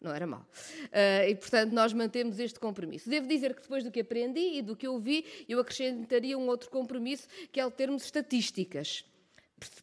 não 0.00 0.12
era 0.14 0.26
mal. 0.26 0.40
Uh, 0.40 1.28
e, 1.28 1.34
portanto, 1.34 1.72
nós 1.72 1.92
mantemos 1.92 2.38
este 2.38 2.58
compromisso. 2.58 3.08
Devo 3.08 3.26
dizer 3.26 3.54
que 3.54 3.62
depois 3.62 3.84
do 3.84 3.90
que 3.90 4.00
aprendi 4.00 4.58
e 4.58 4.62
do 4.62 4.74
que 4.74 4.88
ouvi, 4.88 5.24
eu 5.48 5.60
acrescentaria 5.60 6.38
um 6.38 6.46
outro 6.48 6.70
compromisso, 6.70 7.28
que 7.52 7.60
é 7.60 7.66
o 7.66 7.70
termos 7.70 8.04
estatísticas 8.04 9.04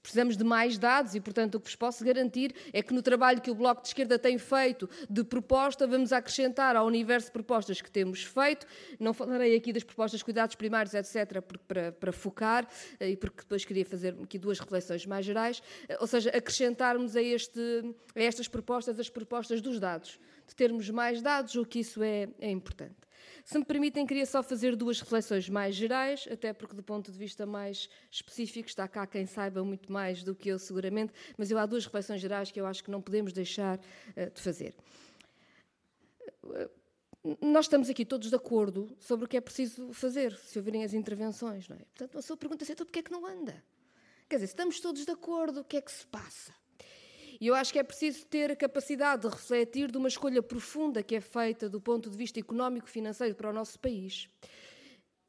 precisamos 0.01 0.35
de 0.35 0.43
mais 0.43 0.77
dados 0.77 1.15
e, 1.15 1.19
portanto, 1.19 1.55
o 1.55 1.59
que 1.59 1.67
vos 1.67 1.75
posso 1.75 2.03
garantir 2.03 2.53
é 2.73 2.81
que 2.81 2.93
no 2.93 3.01
trabalho 3.01 3.41
que 3.41 3.51
o 3.51 3.55
Bloco 3.55 3.81
de 3.81 3.89
Esquerda 3.89 4.17
tem 4.17 4.37
feito 4.37 4.89
de 5.09 5.23
proposta, 5.23 5.85
vamos 5.85 6.11
acrescentar 6.11 6.75
ao 6.75 6.85
universo 6.85 7.27
de 7.27 7.33
propostas 7.33 7.81
que 7.81 7.91
temos 7.91 8.23
feito. 8.23 8.65
Não 8.99 9.13
falarei 9.13 9.55
aqui 9.55 9.71
das 9.71 9.83
propostas 9.83 10.19
de 10.19 10.25
cuidados 10.25 10.55
primários, 10.55 10.93
etc., 10.93 11.41
para, 11.67 11.91
para 11.91 12.11
focar, 12.11 12.67
eh, 12.99 13.11
e 13.11 13.17
porque 13.17 13.41
depois 13.41 13.65
queria 13.65 13.85
fazer 13.85 14.15
aqui 14.23 14.37
duas 14.37 14.59
reflexões 14.59 15.05
mais 15.05 15.25
gerais, 15.25 15.61
eh, 15.87 15.97
ou 15.99 16.07
seja, 16.07 16.29
acrescentarmos 16.29 17.15
a, 17.15 17.21
este, 17.21 17.59
a 18.15 18.21
estas 18.21 18.47
propostas 18.47 18.99
as 18.99 19.09
propostas 19.09 19.61
dos 19.61 19.79
dados, 19.79 20.19
de 20.47 20.55
termos 20.55 20.89
mais 20.89 21.21
dados, 21.21 21.55
o 21.55 21.65
que 21.65 21.79
isso 21.79 22.01
é, 22.01 22.29
é 22.39 22.49
importante. 22.49 22.95
Se 23.43 23.57
me 23.57 23.63
permitem, 23.63 24.05
queria 24.05 24.25
só 24.25 24.43
fazer 24.43 24.75
duas 24.75 24.99
reflexões 24.99 25.47
mais 25.47 25.75
gerais, 25.75 26.27
até 26.29 26.51
porque, 26.51 26.75
do 26.75 26.83
ponto 26.83 27.11
de 27.11 27.17
vista 27.17 27.45
mais 27.45 27.89
específico, 28.11 28.67
está 28.67 28.87
cá 28.87 29.07
quem 29.07 29.25
saiba 29.25 29.63
muito 29.63 29.91
mais 29.91 30.23
do 30.23 30.35
que 30.35 30.49
eu, 30.49 30.59
seguramente, 30.59 31.13
mas 31.37 31.49
eu 31.49 31.57
há 31.57 31.65
duas 31.65 31.85
reflexões 31.85 32.19
gerais 32.19 32.51
que 32.51 32.59
eu 32.59 32.65
acho 32.65 32.83
que 32.83 32.91
não 32.91 33.01
podemos 33.01 33.31
deixar 33.31 33.77
uh, 33.77 34.31
de 34.33 34.41
fazer. 34.41 34.75
nós 37.41 37.65
estamos 37.65 37.89
aqui 37.89 38.05
todos 38.05 38.29
de 38.29 38.35
acordo 38.35 38.95
sobre 38.99 39.25
o 39.25 39.27
que 39.27 39.37
é 39.37 39.41
preciso 39.41 39.93
fazer, 39.93 40.35
se 40.35 40.57
ouvirem 40.57 40.83
as 40.83 40.93
intervenções, 40.93 41.67
não 41.67 41.75
é? 41.77 41.79
Portanto, 41.79 42.17
a 42.17 42.21
sua 42.21 42.35
pergunta 42.35 42.65
é: 42.65 42.71
então, 42.71 42.85
porquê 42.85 42.99
é 42.99 43.03
que 43.03 43.11
não 43.11 43.25
anda? 43.25 43.63
Quer 44.29 44.37
dizer, 44.37 44.47
estamos 44.47 44.79
todos 44.81 45.05
de 45.05 45.11
acordo, 45.11 45.61
o 45.61 45.63
que 45.63 45.77
é 45.77 45.81
que 45.81 45.91
se 45.91 46.05
passa? 46.07 46.53
E 47.39 47.47
eu 47.47 47.53
acho 47.55 47.71
que 47.71 47.79
é 47.79 47.83
preciso 47.83 48.25
ter 48.25 48.51
a 48.51 48.55
capacidade 48.55 49.21
de 49.21 49.27
refletir 49.27 49.91
de 49.91 49.97
uma 49.97 50.07
escolha 50.07 50.41
profunda 50.41 51.03
que 51.03 51.15
é 51.15 51.21
feita 51.21 51.69
do 51.69 51.79
ponto 51.79 52.09
de 52.09 52.17
vista 52.17 52.39
económico-financeiro 52.39 53.35
para 53.35 53.49
o 53.49 53.53
nosso 53.53 53.79
país. 53.79 54.27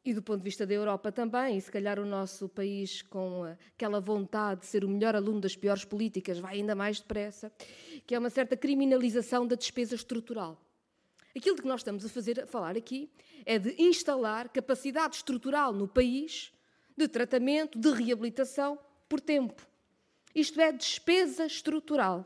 E 0.04 0.14
do 0.14 0.22
ponto 0.22 0.38
de 0.38 0.44
vista 0.44 0.66
da 0.66 0.72
Europa 0.72 1.12
também, 1.12 1.58
e 1.58 1.60
se 1.60 1.70
calhar 1.70 1.98
o 1.98 2.06
nosso 2.06 2.48
país, 2.48 3.02
com 3.02 3.44
aquela 3.74 4.00
vontade 4.00 4.60
de 4.60 4.66
ser 4.66 4.82
o 4.82 4.88
melhor 4.88 5.14
aluno 5.14 5.38
das 5.38 5.54
piores 5.54 5.84
políticas, 5.84 6.38
vai 6.38 6.56
ainda 6.56 6.74
mais 6.74 6.98
depressa, 6.98 7.52
que 8.06 8.14
é 8.14 8.18
uma 8.18 8.30
certa 8.30 8.56
criminalização 8.56 9.46
da 9.46 9.54
despesa 9.54 9.94
estrutural. 9.94 10.58
Aquilo 11.36 11.56
de 11.56 11.62
que 11.62 11.68
nós 11.68 11.80
estamos 11.80 12.06
a 12.06 12.08
fazer, 12.08 12.40
a 12.40 12.46
falar 12.46 12.74
aqui, 12.74 13.10
é 13.44 13.58
de 13.58 13.74
instalar 13.78 14.48
capacidade 14.48 15.16
estrutural 15.16 15.74
no 15.74 15.86
país 15.86 16.52
de 16.96 17.06
tratamento, 17.06 17.78
de 17.78 17.90
reabilitação 17.92 18.78
por 19.08 19.20
tempo. 19.20 19.67
Isto 20.38 20.60
é 20.60 20.70
despesa 20.70 21.46
estrutural. 21.46 22.24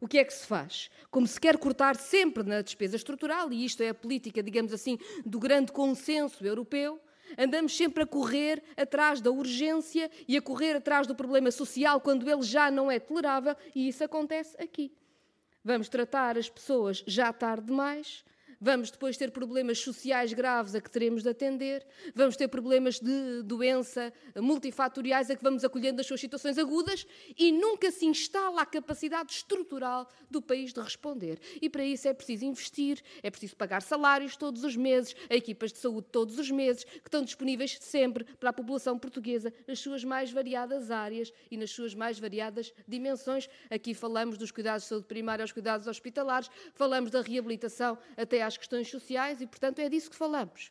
O 0.00 0.08
que 0.08 0.18
é 0.18 0.24
que 0.24 0.34
se 0.34 0.44
faz? 0.44 0.90
Como 1.12 1.28
se 1.28 1.40
quer 1.40 1.56
cortar 1.56 1.94
sempre 1.94 2.42
na 2.42 2.60
despesa 2.60 2.96
estrutural, 2.96 3.52
e 3.52 3.64
isto 3.64 3.84
é 3.84 3.90
a 3.90 3.94
política, 3.94 4.42
digamos 4.42 4.72
assim, 4.72 4.98
do 5.24 5.38
grande 5.38 5.70
consenso 5.70 6.44
europeu, 6.44 7.00
andamos 7.38 7.76
sempre 7.76 8.02
a 8.02 8.06
correr 8.06 8.64
atrás 8.76 9.20
da 9.20 9.30
urgência 9.30 10.10
e 10.26 10.36
a 10.36 10.42
correr 10.42 10.74
atrás 10.74 11.06
do 11.06 11.14
problema 11.14 11.52
social 11.52 12.00
quando 12.00 12.28
ele 12.28 12.42
já 12.42 12.68
não 12.68 12.90
é 12.90 12.98
tolerável, 12.98 13.54
e 13.76 13.86
isso 13.86 14.02
acontece 14.02 14.60
aqui. 14.60 14.92
Vamos 15.62 15.88
tratar 15.88 16.36
as 16.36 16.50
pessoas 16.50 17.04
já 17.06 17.32
tarde 17.32 17.66
demais, 17.66 18.24
Vamos 18.64 18.92
depois 18.92 19.16
ter 19.16 19.32
problemas 19.32 19.80
sociais 19.80 20.32
graves 20.32 20.76
a 20.76 20.80
que 20.80 20.88
teremos 20.88 21.24
de 21.24 21.28
atender, 21.28 21.84
vamos 22.14 22.36
ter 22.36 22.46
problemas 22.46 23.00
de 23.00 23.42
doença 23.42 24.12
multifatoriais 24.36 25.28
a 25.28 25.34
que 25.34 25.42
vamos 25.42 25.64
acolhendo 25.64 26.00
as 26.00 26.06
suas 26.06 26.20
situações 26.20 26.56
agudas 26.56 27.04
e 27.36 27.50
nunca 27.50 27.90
se 27.90 28.06
instala 28.06 28.62
a 28.62 28.66
capacidade 28.66 29.32
estrutural 29.32 30.08
do 30.30 30.40
país 30.40 30.72
de 30.72 30.80
responder. 30.80 31.40
E 31.60 31.68
para 31.68 31.84
isso 31.84 32.06
é 32.06 32.14
preciso 32.14 32.44
investir, 32.44 33.02
é 33.20 33.32
preciso 33.32 33.56
pagar 33.56 33.82
salários 33.82 34.36
todos 34.36 34.62
os 34.62 34.76
meses, 34.76 35.16
a 35.28 35.34
equipas 35.34 35.72
de 35.72 35.80
saúde 35.80 36.06
todos 36.12 36.38
os 36.38 36.48
meses, 36.48 36.84
que 36.84 37.08
estão 37.08 37.24
disponíveis 37.24 37.78
sempre 37.80 38.22
para 38.22 38.50
a 38.50 38.52
população 38.52 38.96
portuguesa 38.96 39.52
nas 39.66 39.80
suas 39.80 40.04
mais 40.04 40.30
variadas 40.30 40.88
áreas 40.88 41.32
e 41.50 41.56
nas 41.56 41.72
suas 41.72 41.96
mais 41.96 42.16
variadas 42.20 42.72
dimensões. 42.86 43.48
Aqui 43.68 43.92
falamos 43.92 44.38
dos 44.38 44.52
cuidados 44.52 44.84
de 44.84 44.90
saúde 44.90 45.06
primária 45.06 45.42
aos 45.42 45.50
cuidados 45.50 45.88
hospitalares, 45.88 46.48
falamos 46.76 47.10
da 47.10 47.20
reabilitação 47.20 47.98
até 48.16 48.40
às 48.40 48.51
às 48.52 48.56
questões 48.56 48.88
sociais 48.88 49.40
e, 49.40 49.46
portanto, 49.46 49.78
é 49.78 49.88
disso 49.88 50.10
que 50.10 50.16
falamos. 50.16 50.70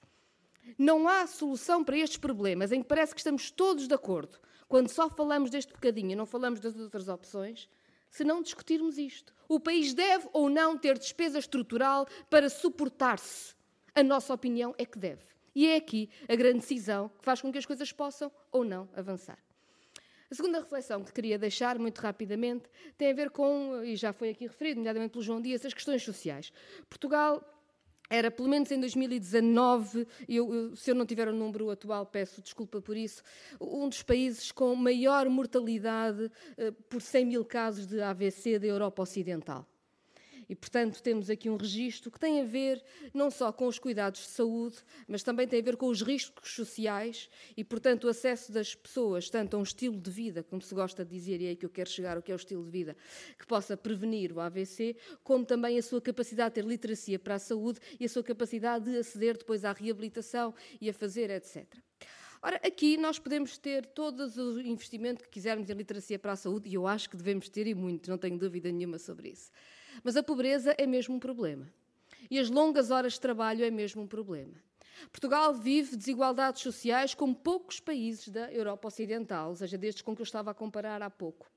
Não 0.78 1.08
há 1.08 1.26
solução 1.26 1.84
para 1.84 1.98
estes 1.98 2.18
problemas 2.18 2.72
em 2.72 2.82
que 2.82 2.88
parece 2.88 3.14
que 3.14 3.20
estamos 3.20 3.50
todos 3.50 3.88
de 3.88 3.94
acordo, 3.94 4.40
quando 4.68 4.90
só 4.90 5.10
falamos 5.10 5.50
deste 5.50 5.74
bocadinho 5.74 6.12
e 6.12 6.16
não 6.16 6.26
falamos 6.26 6.60
das 6.60 6.78
outras 6.78 7.08
opções, 7.08 7.68
se 8.10 8.24
não 8.24 8.42
discutirmos 8.42 8.98
isto. 8.98 9.34
O 9.48 9.60
país 9.60 9.94
deve 9.94 10.30
ou 10.34 10.50
não 10.50 10.78
ter 10.78 10.98
despesa 10.98 11.40
estrutural 11.40 12.08
para 12.30 12.50
suportar-se. 12.50 13.56
A 13.96 14.04
nossa 14.04 14.34
opinião 14.34 14.74
é 14.78 14.86
que 14.86 15.00
deve. 15.00 15.24
E 15.54 15.68
é 15.68 15.76
aqui 15.76 16.10
a 16.30 16.36
grande 16.36 16.60
decisão 16.60 17.10
que 17.10 17.26
faz 17.26 17.42
com 17.42 17.52
que 17.52 17.58
as 17.58 17.66
coisas 17.66 17.92
possam 17.92 18.32
ou 18.52 18.64
não 18.64 18.88
avançar. 18.96 19.38
A 20.32 20.36
segunda 20.36 20.60
reflexão 20.60 21.04
que 21.04 21.12
queria 21.12 21.38
deixar 21.38 21.78
muito 21.78 22.00
rapidamente 22.00 22.70
tem 22.98 23.12
a 23.12 23.14
ver 23.14 23.32
com, 23.32 23.84
e 23.84 23.98
já 23.98 24.14
foi 24.14 24.30
aqui 24.30 24.48
referido, 24.48 24.78
nomeadamente 24.78 25.12
pelo 25.12 25.24
João 25.24 25.42
Dias, 25.42 25.66
as 25.66 25.74
questões 25.74 26.02
sociais. 26.04 26.54
Portugal 26.88 27.44
era, 28.12 28.30
pelo 28.30 28.50
menos 28.50 28.70
em 28.70 28.80
2019, 28.80 30.06
eu, 30.28 30.54
eu, 30.54 30.76
se 30.76 30.92
eu 30.92 30.96
não 30.96 31.06
tiver 31.06 31.30
o 31.30 31.34
número 31.34 31.70
atual, 31.70 32.06
peço 32.06 32.42
desculpa 32.42 32.82
por 32.82 32.98
isso, 32.98 33.24
um 33.60 33.88
dos 33.88 34.04
países 34.04 34.52
com 34.52 34.76
maior 34.76 35.30
mortalidade 35.30 36.26
uh, 36.26 36.74
por 36.90 37.02
100 37.02 37.26
mil 37.26 37.46
casos 37.46 37.88
de 37.88 38.02
AVC 38.02 38.60
da 38.60 38.68
Europa 38.68 39.02
Ocidental. 39.02 39.66
E, 40.52 40.56
portanto, 40.56 41.02
temos 41.02 41.30
aqui 41.30 41.50
um 41.50 41.56
registro 41.56 42.12
que 42.12 42.20
tem 42.20 42.42
a 42.42 42.44
ver 42.44 42.84
não 43.14 43.32
só 43.32 43.54
com 43.54 43.68
os 43.68 43.80
cuidados 43.80 44.20
de 44.20 44.28
saúde, 44.28 44.76
mas 45.08 45.24
também 45.24 45.48
tem 45.48 45.62
a 45.62 45.64
ver 45.64 45.78
com 45.78 45.88
os 45.88 46.02
riscos 46.02 46.54
sociais 46.54 47.30
e, 47.56 47.64
portanto, 47.64 48.04
o 48.04 48.10
acesso 48.10 48.52
das 48.52 48.76
pessoas, 48.76 49.30
tanto 49.30 49.56
a 49.56 49.60
um 49.62 49.64
estilo 49.64 49.96
de 49.96 50.12
vida, 50.12 50.44
como 50.44 50.62
se 50.62 50.76
gosta 50.76 51.06
de 51.06 51.12
dizer, 51.12 51.40
e 51.40 51.46
é 51.46 51.50
aí 51.52 51.56
que 51.56 51.66
eu 51.66 51.70
quero 51.70 51.90
chegar, 51.90 52.18
o 52.18 52.22
que 52.22 52.34
é 52.34 52.36
o 52.36 52.36
estilo 52.36 52.66
de 52.66 52.70
vida, 52.70 52.98
que 53.40 53.48
possa 53.48 53.78
prevenir 53.78 54.34
o 54.34 54.42
AVC, 54.42 54.98
como 55.24 55.46
também 55.46 55.80
a 55.80 55.82
sua 55.82 56.02
capacidade 56.02 56.50
de 56.50 56.56
ter 56.56 56.68
literacia 56.68 57.18
para 57.18 57.36
a 57.36 57.40
saúde 57.40 57.80
e 57.98 58.04
a 58.04 58.10
sua 58.10 58.22
capacidade 58.22 58.92
de 58.92 58.98
aceder 58.98 59.38
depois 59.38 59.64
à 59.64 59.72
reabilitação 59.72 60.54
e 60.82 60.90
a 60.90 60.94
fazer, 60.94 61.30
etc. 61.30 61.66
Ora, 62.42 62.58
aqui 62.58 62.98
nós 62.98 63.18
podemos 63.18 63.58
ter 63.58 63.86
todo 63.86 64.26
o 64.26 64.60
investimento 64.60 65.24
que 65.24 65.30
quisermos 65.30 65.70
em 65.70 65.74
literacia 65.74 66.20
para 66.20 66.34
a 66.34 66.36
saúde, 66.36 66.68
e 66.68 66.74
eu 66.74 66.86
acho 66.86 67.10
que 67.10 67.16
devemos 67.16 67.48
ter 67.48 67.68
e 67.68 67.74
muito, 67.74 68.10
não 68.10 68.18
tenho 68.18 68.38
dúvida 68.38 68.70
nenhuma 68.70 69.00
sobre 69.00 69.30
isso. 69.30 69.50
Mas 70.04 70.16
a 70.16 70.24
pobreza 70.24 70.76
é 70.78 70.86
mesmo 70.86 71.16
um 71.16 71.20
problema. 71.20 71.68
E 72.30 72.40
as 72.40 72.50
longas 72.50 72.92
horas 72.92 73.14
de 73.14 73.22
trabalho 73.22 73.64
é 73.64 73.72
mesmo 73.72 74.02
um 74.02 74.08
problema. 74.08 74.54
Portugal 75.12 75.54
vive 75.54 75.96
desigualdades 75.96 76.62
sociais 76.62 77.14
como 77.14 77.36
poucos 77.36 77.80
países 77.80 78.30
da 78.30 78.52
Europa 78.52 78.88
Ocidental, 78.88 79.50
ou 79.50 79.56
seja, 79.56 79.78
destes 79.78 80.02
com 80.02 80.16
que 80.16 80.22
eu 80.22 80.26
estava 80.26 80.52
a 80.52 80.54
comparar 80.54 81.02
há 81.02 81.10
pouco. 81.10 81.50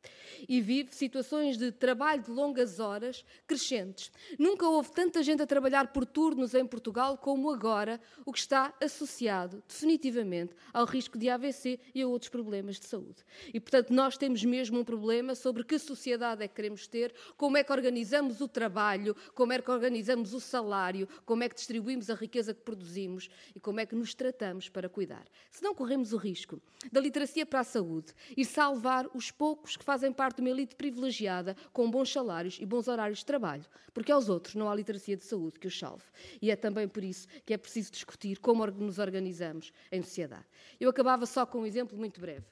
E 0.48 0.60
vive 0.60 0.94
situações 0.94 1.56
de 1.56 1.70
trabalho 1.70 2.22
de 2.22 2.30
longas 2.30 2.80
horas 2.80 3.24
crescentes. 3.46 4.10
Nunca 4.38 4.66
houve 4.66 4.90
tanta 4.92 5.22
gente 5.22 5.42
a 5.42 5.46
trabalhar 5.46 5.92
por 5.92 6.04
turnos 6.04 6.54
em 6.54 6.66
Portugal 6.66 7.16
como 7.16 7.50
agora, 7.50 8.00
o 8.24 8.32
que 8.32 8.38
está 8.38 8.74
associado 8.82 9.62
definitivamente 9.68 10.54
ao 10.72 10.84
risco 10.84 11.18
de 11.18 11.28
AVC 11.28 11.78
e 11.94 12.02
a 12.02 12.08
outros 12.08 12.28
problemas 12.28 12.78
de 12.78 12.86
saúde. 12.86 13.24
E, 13.52 13.60
portanto, 13.60 13.92
nós 13.92 14.16
temos 14.16 14.44
mesmo 14.44 14.80
um 14.80 14.84
problema 14.84 15.34
sobre 15.34 15.64
que 15.64 15.78
sociedade 15.78 16.42
é 16.42 16.48
que 16.48 16.54
queremos 16.54 16.86
ter, 16.86 17.14
como 17.36 17.56
é 17.56 17.64
que 17.64 17.72
organizamos 17.72 18.40
o 18.40 18.48
trabalho, 18.48 19.16
como 19.34 19.52
é 19.52 19.60
que 19.60 19.70
organizamos 19.70 20.34
o 20.34 20.40
salário, 20.40 21.08
como 21.24 21.42
é 21.42 21.48
que 21.48 21.54
distribuímos 21.54 22.10
a 22.10 22.14
riqueza 22.14 22.54
que 22.54 22.60
produzimos 22.60 23.28
e 23.54 23.60
como 23.60 23.80
é 23.80 23.86
que 23.86 23.94
nos 23.94 24.14
tratamos 24.14 24.68
para 24.68 24.88
cuidar. 24.88 25.24
Se 25.50 25.62
não 25.62 25.74
corremos 25.74 26.12
o 26.12 26.16
risco 26.16 26.60
da 26.92 27.00
literacia 27.00 27.44
para 27.46 27.60
a 27.60 27.64
saúde 27.64 28.12
e 28.36 28.44
salvar 28.44 29.08
os 29.14 29.30
poucos 29.30 29.76
que 29.76 29.84
fazem 29.84 30.12
parte 30.12 30.36
de 30.36 30.42
uma 30.42 30.50
elite 30.50 30.74
privilegiada 30.74 31.56
com 31.72 31.90
bons 31.90 32.12
salários 32.12 32.58
e 32.60 32.66
bons 32.66 32.88
horários 32.88 33.20
de 33.20 33.26
trabalho, 33.26 33.64
porque 33.92 34.12
aos 34.12 34.28
outros 34.28 34.54
não 34.54 34.68
há 34.68 34.74
literacia 34.74 35.16
de 35.16 35.24
saúde 35.24 35.58
que 35.58 35.66
os 35.66 35.78
salve. 35.78 36.04
E 36.40 36.50
é 36.50 36.56
também 36.56 36.88
por 36.88 37.04
isso 37.04 37.26
que 37.44 37.54
é 37.54 37.56
preciso 37.56 37.92
discutir 37.92 38.38
como 38.38 38.66
nos 38.66 38.98
organizamos 38.98 39.72
em 39.90 40.02
sociedade. 40.02 40.44
Eu 40.80 40.90
acabava 40.90 41.26
só 41.26 41.46
com 41.46 41.60
um 41.60 41.66
exemplo 41.66 41.96
muito 41.96 42.20
breve. 42.20 42.44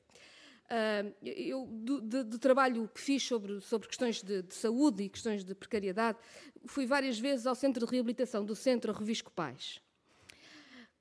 Uh, 0.73 1.13
eu, 1.23 1.67
do, 1.67 2.01
do, 2.01 2.25
do, 2.25 2.39
trabalho 2.39 2.89
que 2.95 2.99
fiz 2.99 3.23
sobre, 3.23 3.61
sobre 3.61 3.87
questões 3.89 4.23
de, 4.23 4.43
de, 4.43 4.55
saúde 4.55 5.03
e 5.03 5.09
questões 5.11 5.45
de 5.45 5.55
precariedade, 5.55 6.17
fui 6.65 6.87
várias 6.87 7.19
vezes 7.19 7.47
ao 7.47 7.55
centro 7.55 7.85
de 7.85 7.93
reabilitação 7.93 8.43
do 8.43 8.57
Centro 8.57 8.91
Revisco 8.91 9.31
Pais. 9.31 9.83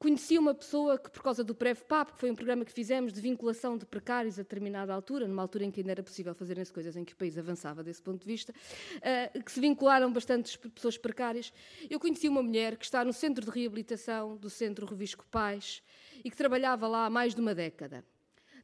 Conheci 0.02 0.36
uma 0.36 0.56
pessoa 0.56 0.98
que, 0.98 1.12
por 1.12 1.22
causa 1.22 1.44
do 1.44 1.54
PrevPAP, 1.54 2.14
que 2.14 2.20
foi 2.20 2.32
um 2.32 2.34
programa 2.34 2.66
que 2.66 2.72
fizemos 2.72 3.14
de 3.14 3.22
vinculação 3.22 3.78
de 3.78 3.86
precários 3.86 4.40
a 4.40 4.42
determinada 4.42 4.92
altura, 4.92 5.28
numa 5.28 5.44
altura 5.44 5.64
em 5.64 5.70
que 5.70 5.80
ainda 5.80 5.92
era 5.92 6.02
possível 6.02 6.34
fazerem-se 6.34 6.74
coisas 6.74 6.98
em 6.98 7.06
que 7.06 7.14
o 7.14 7.16
país 7.16 7.38
avançava 7.38 7.84
desse 7.84 8.02
ponto 8.02 8.22
de 8.22 8.26
vista, 8.26 8.52
uh, 8.52 9.44
que 9.44 9.52
se 9.52 9.60
vincularam 9.60 10.12
bastantes 10.12 10.56
pessoas 10.56 10.98
precárias. 10.98 11.54
Eu 11.88 12.00
conheci 12.00 12.28
uma 12.28 12.42
mulher 12.42 12.78
que 12.78 12.84
está 12.84 13.06
no 13.06 13.14
centro 13.14 13.46
de 13.46 13.52
reabilitação 13.52 14.38
do 14.38 14.50
Centro 14.50 14.88
Revisco 14.88 15.24
Pais 15.30 15.84
e 16.26 16.32
que 16.32 16.36
trabalhava 16.36 16.88
lá 16.88 17.06
há 17.06 17.10
mais 17.12 17.36
de 17.36 17.42
uma 17.42 17.54
década 17.54 18.04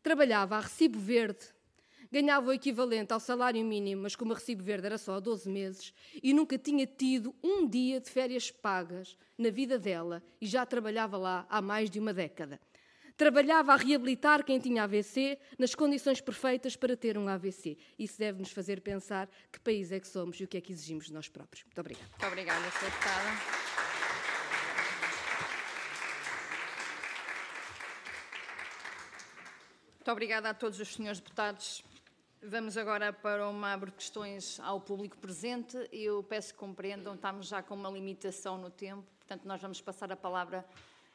trabalhava 0.07 0.55
a 0.55 0.61
recibo 0.61 0.97
verde, 0.97 1.45
ganhava 2.11 2.49
o 2.49 2.53
equivalente 2.53 3.13
ao 3.13 3.19
salário 3.19 3.63
mínimo, 3.63 4.03
mas 4.03 4.15
como 4.15 4.31
o 4.31 4.35
recibo 4.35 4.63
verde 4.63 4.85
era 4.85 4.97
só 4.97 5.19
12 5.19 5.49
meses, 5.49 5.93
e 6.21 6.33
nunca 6.33 6.57
tinha 6.57 6.85
tido 6.85 7.35
um 7.43 7.67
dia 7.67 7.99
de 7.99 8.09
férias 8.09 8.51
pagas 8.51 9.17
na 9.37 9.49
vida 9.49 9.77
dela 9.77 10.23
e 10.41 10.47
já 10.47 10.65
trabalhava 10.65 11.17
lá 11.17 11.45
há 11.49 11.61
mais 11.61 11.89
de 11.89 11.99
uma 11.99 12.13
década. 12.13 12.59
Trabalhava 13.17 13.73
a 13.73 13.75
reabilitar 13.75 14.45
quem 14.45 14.59
tinha 14.59 14.83
AVC 14.83 15.39
nas 15.57 15.73
condições 15.73 16.21
perfeitas 16.21 16.75
para 16.75 16.95
ter 16.95 17.17
um 17.17 17.27
AVC. 17.27 17.75
Isso 17.97 18.19
deve 18.19 18.39
nos 18.39 18.51
fazer 18.51 18.79
pensar 18.81 19.27
que 19.51 19.59
país 19.59 19.91
é 19.91 19.99
que 19.99 20.07
somos 20.07 20.39
e 20.39 20.43
o 20.43 20.47
que 20.47 20.57
é 20.57 20.61
que 20.61 20.71
exigimos 20.71 21.07
de 21.07 21.13
nós 21.13 21.27
próprios. 21.27 21.63
Muito 21.65 21.79
obrigada. 21.79 22.07
Muito 22.11 22.27
obrigada, 22.27 22.67
Sra. 22.67 22.89
Deputada. 22.89 23.87
Muito 29.95 30.11
obrigada 30.11 30.49
a 30.51 30.53
todos 30.53 30.79
os 30.79 30.93
senhores 30.93 31.19
deputados. 31.19 31.83
Vamos 32.41 32.77
agora 32.77 33.11
para 33.11 33.49
uma 33.49 33.73
abre 33.73 33.91
questões 33.91 34.59
ao 34.59 34.79
público 34.79 35.17
presente. 35.17 35.75
Eu 35.91 36.21
peço 36.21 36.53
que 36.53 36.59
compreendam, 36.59 37.15
estamos 37.15 37.47
já 37.47 37.63
com 37.63 37.73
uma 37.73 37.89
limitação 37.89 38.59
no 38.59 38.69
tempo, 38.69 39.03
portanto, 39.17 39.45
nós 39.45 39.59
vamos 39.59 39.81
passar 39.81 40.11
a 40.11 40.15
palavra 40.15 40.63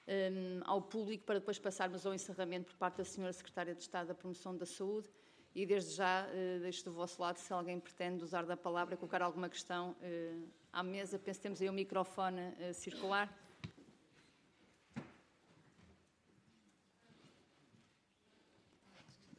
um, 0.08 0.60
ao 0.64 0.82
público 0.82 1.24
para 1.24 1.38
depois 1.38 1.60
passarmos 1.60 2.04
ao 2.04 2.12
encerramento 2.12 2.66
por 2.66 2.76
parte 2.76 2.96
da 2.96 3.04
Senhora 3.04 3.32
Secretária 3.32 3.72
de 3.72 3.80
Estado 3.80 4.08
da 4.08 4.14
Promoção 4.14 4.56
da 4.56 4.66
Saúde. 4.66 5.08
E 5.54 5.64
desde 5.64 5.94
já 5.94 6.26
uh, 6.26 6.60
deixo 6.60 6.84
do 6.86 6.92
vosso 6.92 7.22
lado, 7.22 7.36
se 7.36 7.52
alguém 7.52 7.78
pretende 7.78 8.24
usar 8.24 8.44
da 8.44 8.56
palavra, 8.56 8.96
colocar 8.96 9.22
alguma 9.22 9.48
questão 9.48 9.90
uh, 10.02 10.48
à 10.72 10.82
mesa. 10.82 11.20
Penso 11.20 11.38
que 11.38 11.42
temos 11.44 11.62
aí 11.62 11.70
um 11.70 11.72
microfone 11.72 12.40
uh, 12.40 12.74
circular. 12.74 13.32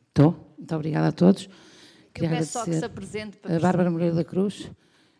Estou. 0.07 0.31
Muito 0.57 0.75
obrigada 0.75 1.09
a 1.09 1.11
todos. 1.11 1.49
Queria 2.13 2.29
Eu 2.29 2.37
peço 2.37 2.51
só 2.51 2.63
que 2.63 2.73
se 2.73 2.85
apresente. 2.85 3.37
Para 3.37 3.55
a 3.55 3.59
Bárbara 3.59 3.89
Moreira 3.89 4.15
da 4.15 4.23
Cruz. 4.23 4.69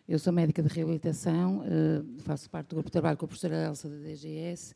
Eu 0.06 0.18
sou 0.18 0.32
médica 0.32 0.62
de 0.62 0.68
reabilitação, 0.68 1.64
eh, 1.64 2.02
faço 2.18 2.48
parte 2.50 2.68
do 2.68 2.76
grupo 2.76 2.90
de 2.90 2.92
trabalho 2.92 3.16
com 3.16 3.24
a 3.24 3.28
professora 3.28 3.68
Elsa 3.68 3.88
da 3.88 3.96
DGS 3.96 4.74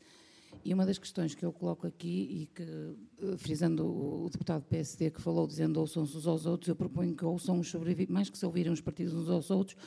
e 0.65 0.73
uma 0.73 0.87
das 0.87 0.97
questões 0.97 1.35
que 1.35 1.45
eu 1.45 1.53
coloco 1.53 1.85
aqui 1.85 2.27
e 2.31 2.45
que, 2.47 2.63
eh, 2.63 3.37
frisando 3.37 3.85
o 3.85 4.27
deputado 4.27 4.63
do 4.63 4.67
PSD 4.67 5.11
que 5.11 5.21
falou 5.21 5.45
dizendo 5.45 5.79
ouçam-se 5.79 6.17
uns 6.17 6.25
aos 6.25 6.47
outros, 6.47 6.67
eu 6.67 6.75
proponho 6.75 7.15
que 7.15 7.23
ouçam 7.23 7.59
os 7.59 7.69
sobreviventes, 7.69 8.11
mais 8.11 8.27
que 8.27 8.39
se 8.39 8.45
ouvirem 8.45 8.71
os 8.73 8.81
partidos 8.81 9.13
uns 9.13 9.29
aos 9.29 9.51
outros, 9.51 9.77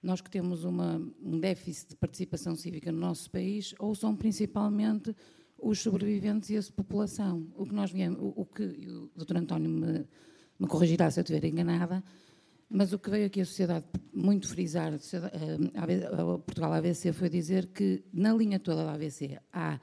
nós 0.00 0.20
que 0.20 0.30
temos 0.30 0.62
uma, 0.62 1.02
um 1.20 1.40
déficit 1.40 1.90
de 1.90 1.96
participação 1.96 2.54
cívica 2.54 2.92
no 2.92 2.98
nosso 2.98 3.28
país, 3.30 3.74
ouçam 3.80 4.14
principalmente 4.14 5.14
os 5.58 5.80
sobreviventes 5.80 6.50
e 6.50 6.56
a 6.56 6.62
população. 6.72 7.48
O 7.56 7.66
que 7.66 7.74
nós 7.74 7.90
viemos, 7.90 8.20
o, 8.20 8.32
o 8.36 8.46
que 8.46 8.62
o 8.62 9.24
Dr. 9.24 9.38
António 9.38 9.68
me, 9.68 10.06
me 10.58 10.66
corrigirá 10.66 11.10
se 11.10 11.20
eu 11.20 11.22
estiver 11.22 11.44
enganada, 11.46 12.02
mas 12.68 12.92
o 12.92 12.98
que 12.98 13.10
veio 13.10 13.26
aqui 13.26 13.40
a 13.40 13.44
sociedade 13.44 13.84
muito 14.12 14.48
frisar, 14.48 14.92
a, 14.92 16.22
a 16.22 16.38
Portugal 16.38 16.72
AVC, 16.72 17.12
foi 17.12 17.28
dizer 17.28 17.66
que 17.68 18.04
na 18.12 18.32
linha 18.32 18.58
toda 18.58 18.84
da 18.84 18.92
AVC 18.92 19.38
há 19.52 19.78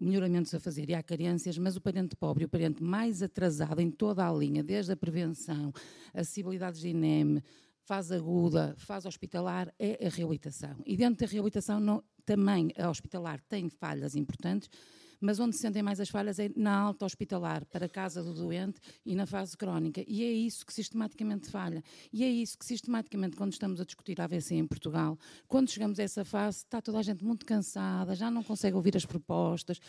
melhoramentos 0.00 0.52
a 0.54 0.60
fazer 0.60 0.88
e 0.90 0.94
há 0.94 1.02
carências, 1.02 1.56
mas 1.58 1.76
o 1.76 1.80
parente 1.80 2.16
pobre, 2.16 2.44
o 2.44 2.48
parente 2.48 2.82
mais 2.82 3.22
atrasado 3.22 3.80
em 3.80 3.90
toda 3.90 4.26
a 4.26 4.32
linha, 4.32 4.62
desde 4.62 4.92
a 4.92 4.96
prevenção, 4.96 5.72
acessibilidades 6.12 6.80
de 6.80 6.88
INEM, 6.88 7.42
fase 7.84 8.14
aguda, 8.14 8.74
fase 8.78 9.06
hospitalar, 9.06 9.72
é 9.78 10.06
a 10.06 10.08
reabilitação. 10.08 10.76
E 10.86 10.96
dentro 10.96 11.24
da 11.24 11.30
reabilitação 11.30 11.78
não, 11.78 12.02
também 12.24 12.72
a 12.76 12.88
hospitalar 12.88 13.40
tem 13.48 13.68
falhas 13.68 14.16
importantes, 14.16 14.68
mas 15.22 15.38
onde 15.38 15.56
se 15.56 15.62
sentem 15.62 15.82
mais 15.82 16.00
as 16.00 16.08
falhas 16.08 16.38
é 16.38 16.50
na 16.56 16.76
alta 16.76 17.04
hospitalar, 17.04 17.64
para 17.66 17.86
a 17.86 17.88
casa 17.88 18.22
do 18.22 18.34
doente 18.34 18.80
e 19.06 19.14
na 19.14 19.24
fase 19.24 19.56
crónica. 19.56 20.04
E 20.06 20.22
é 20.24 20.30
isso 20.30 20.66
que 20.66 20.72
sistematicamente 20.72 21.48
falha. 21.48 21.82
E 22.12 22.24
é 22.24 22.28
isso 22.28 22.58
que 22.58 22.64
sistematicamente, 22.64 23.36
quando 23.36 23.52
estamos 23.52 23.80
a 23.80 23.84
discutir 23.84 24.20
AVC 24.20 24.56
em 24.56 24.66
Portugal, 24.66 25.18
quando 25.46 25.70
chegamos 25.70 25.98
a 25.98 26.02
essa 26.02 26.24
fase, 26.24 26.58
está 26.58 26.82
toda 26.82 26.98
a 26.98 27.02
gente 27.02 27.24
muito 27.24 27.46
cansada, 27.46 28.14
já 28.14 28.30
não 28.30 28.42
consegue 28.42 28.76
ouvir 28.76 28.96
as 28.96 29.06
propostas 29.06 29.80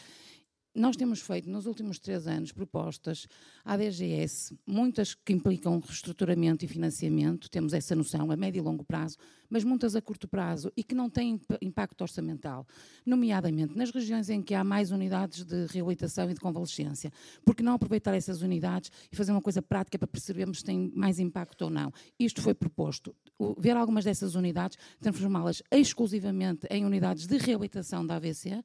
nós 0.76 0.96
temos 0.96 1.22
feito 1.22 1.50
nos 1.50 1.68
últimos 1.68 2.00
três 2.00 2.26
anos 2.26 2.52
propostas 2.52 3.28
à 3.64 3.78
DGS, 3.78 4.58
muitas 4.66 5.14
que 5.14 5.32
implicam 5.32 5.80
reestruturamento 5.80 6.66
e 6.66 6.68
financiamento, 6.68 7.50
temos 7.50 7.74
essa 7.74 7.96
noção 7.96 8.32
a 8.32 8.36
médio 8.36 8.60
e 8.60 8.64
longo 8.64 8.84
prazo, 8.84 9.18
mas 9.50 9.64
muitas 9.64 9.96
a 9.96 10.02
curto 10.02 10.28
prazo 10.28 10.72
e 10.76 10.84
que 10.84 10.96
não 10.96 11.12
têm 11.12 11.40
impacto 11.62 12.02
orçamental, 12.02 12.66
nomeadamente 13.06 13.78
nas 13.78 13.92
regiões 13.92 14.30
em 14.32 14.42
que 14.42 14.56
há 14.56 14.64
mais 14.64 14.90
unidades 14.90 15.46
de 15.46 15.68
reabilitação 15.68 16.30
e 16.32 16.34
de 16.34 16.40
convalescência. 16.40 17.12
Porque 17.46 17.62
não 17.62 17.74
aproveitar 17.74 18.16
essas 18.16 18.42
unidades 18.42 18.92
e 19.12 19.16
fazer 19.16 19.32
uma 19.32 19.42
coisa 19.42 19.62
prática 19.62 20.00
para 20.00 20.08
percebermos 20.08 20.60
se 20.60 20.64
tem 20.64 20.92
mais 20.96 21.20
impacto 21.20 21.64
ou 21.64 21.70
não? 21.70 21.94
Isto 22.20 22.42
foi 22.42 22.56
proposto. 22.56 23.16
Ver 23.60 23.78
algumas 23.78 24.06
dessas 24.06 24.34
unidades, 24.34 24.78
transformá-las 25.00 25.62
exclusivamente 25.72 26.66
em 26.72 26.84
unidades 26.84 27.28
de 27.28 27.38
reabilitação 27.38 28.06
da 28.06 28.16
AVC, 28.16 28.64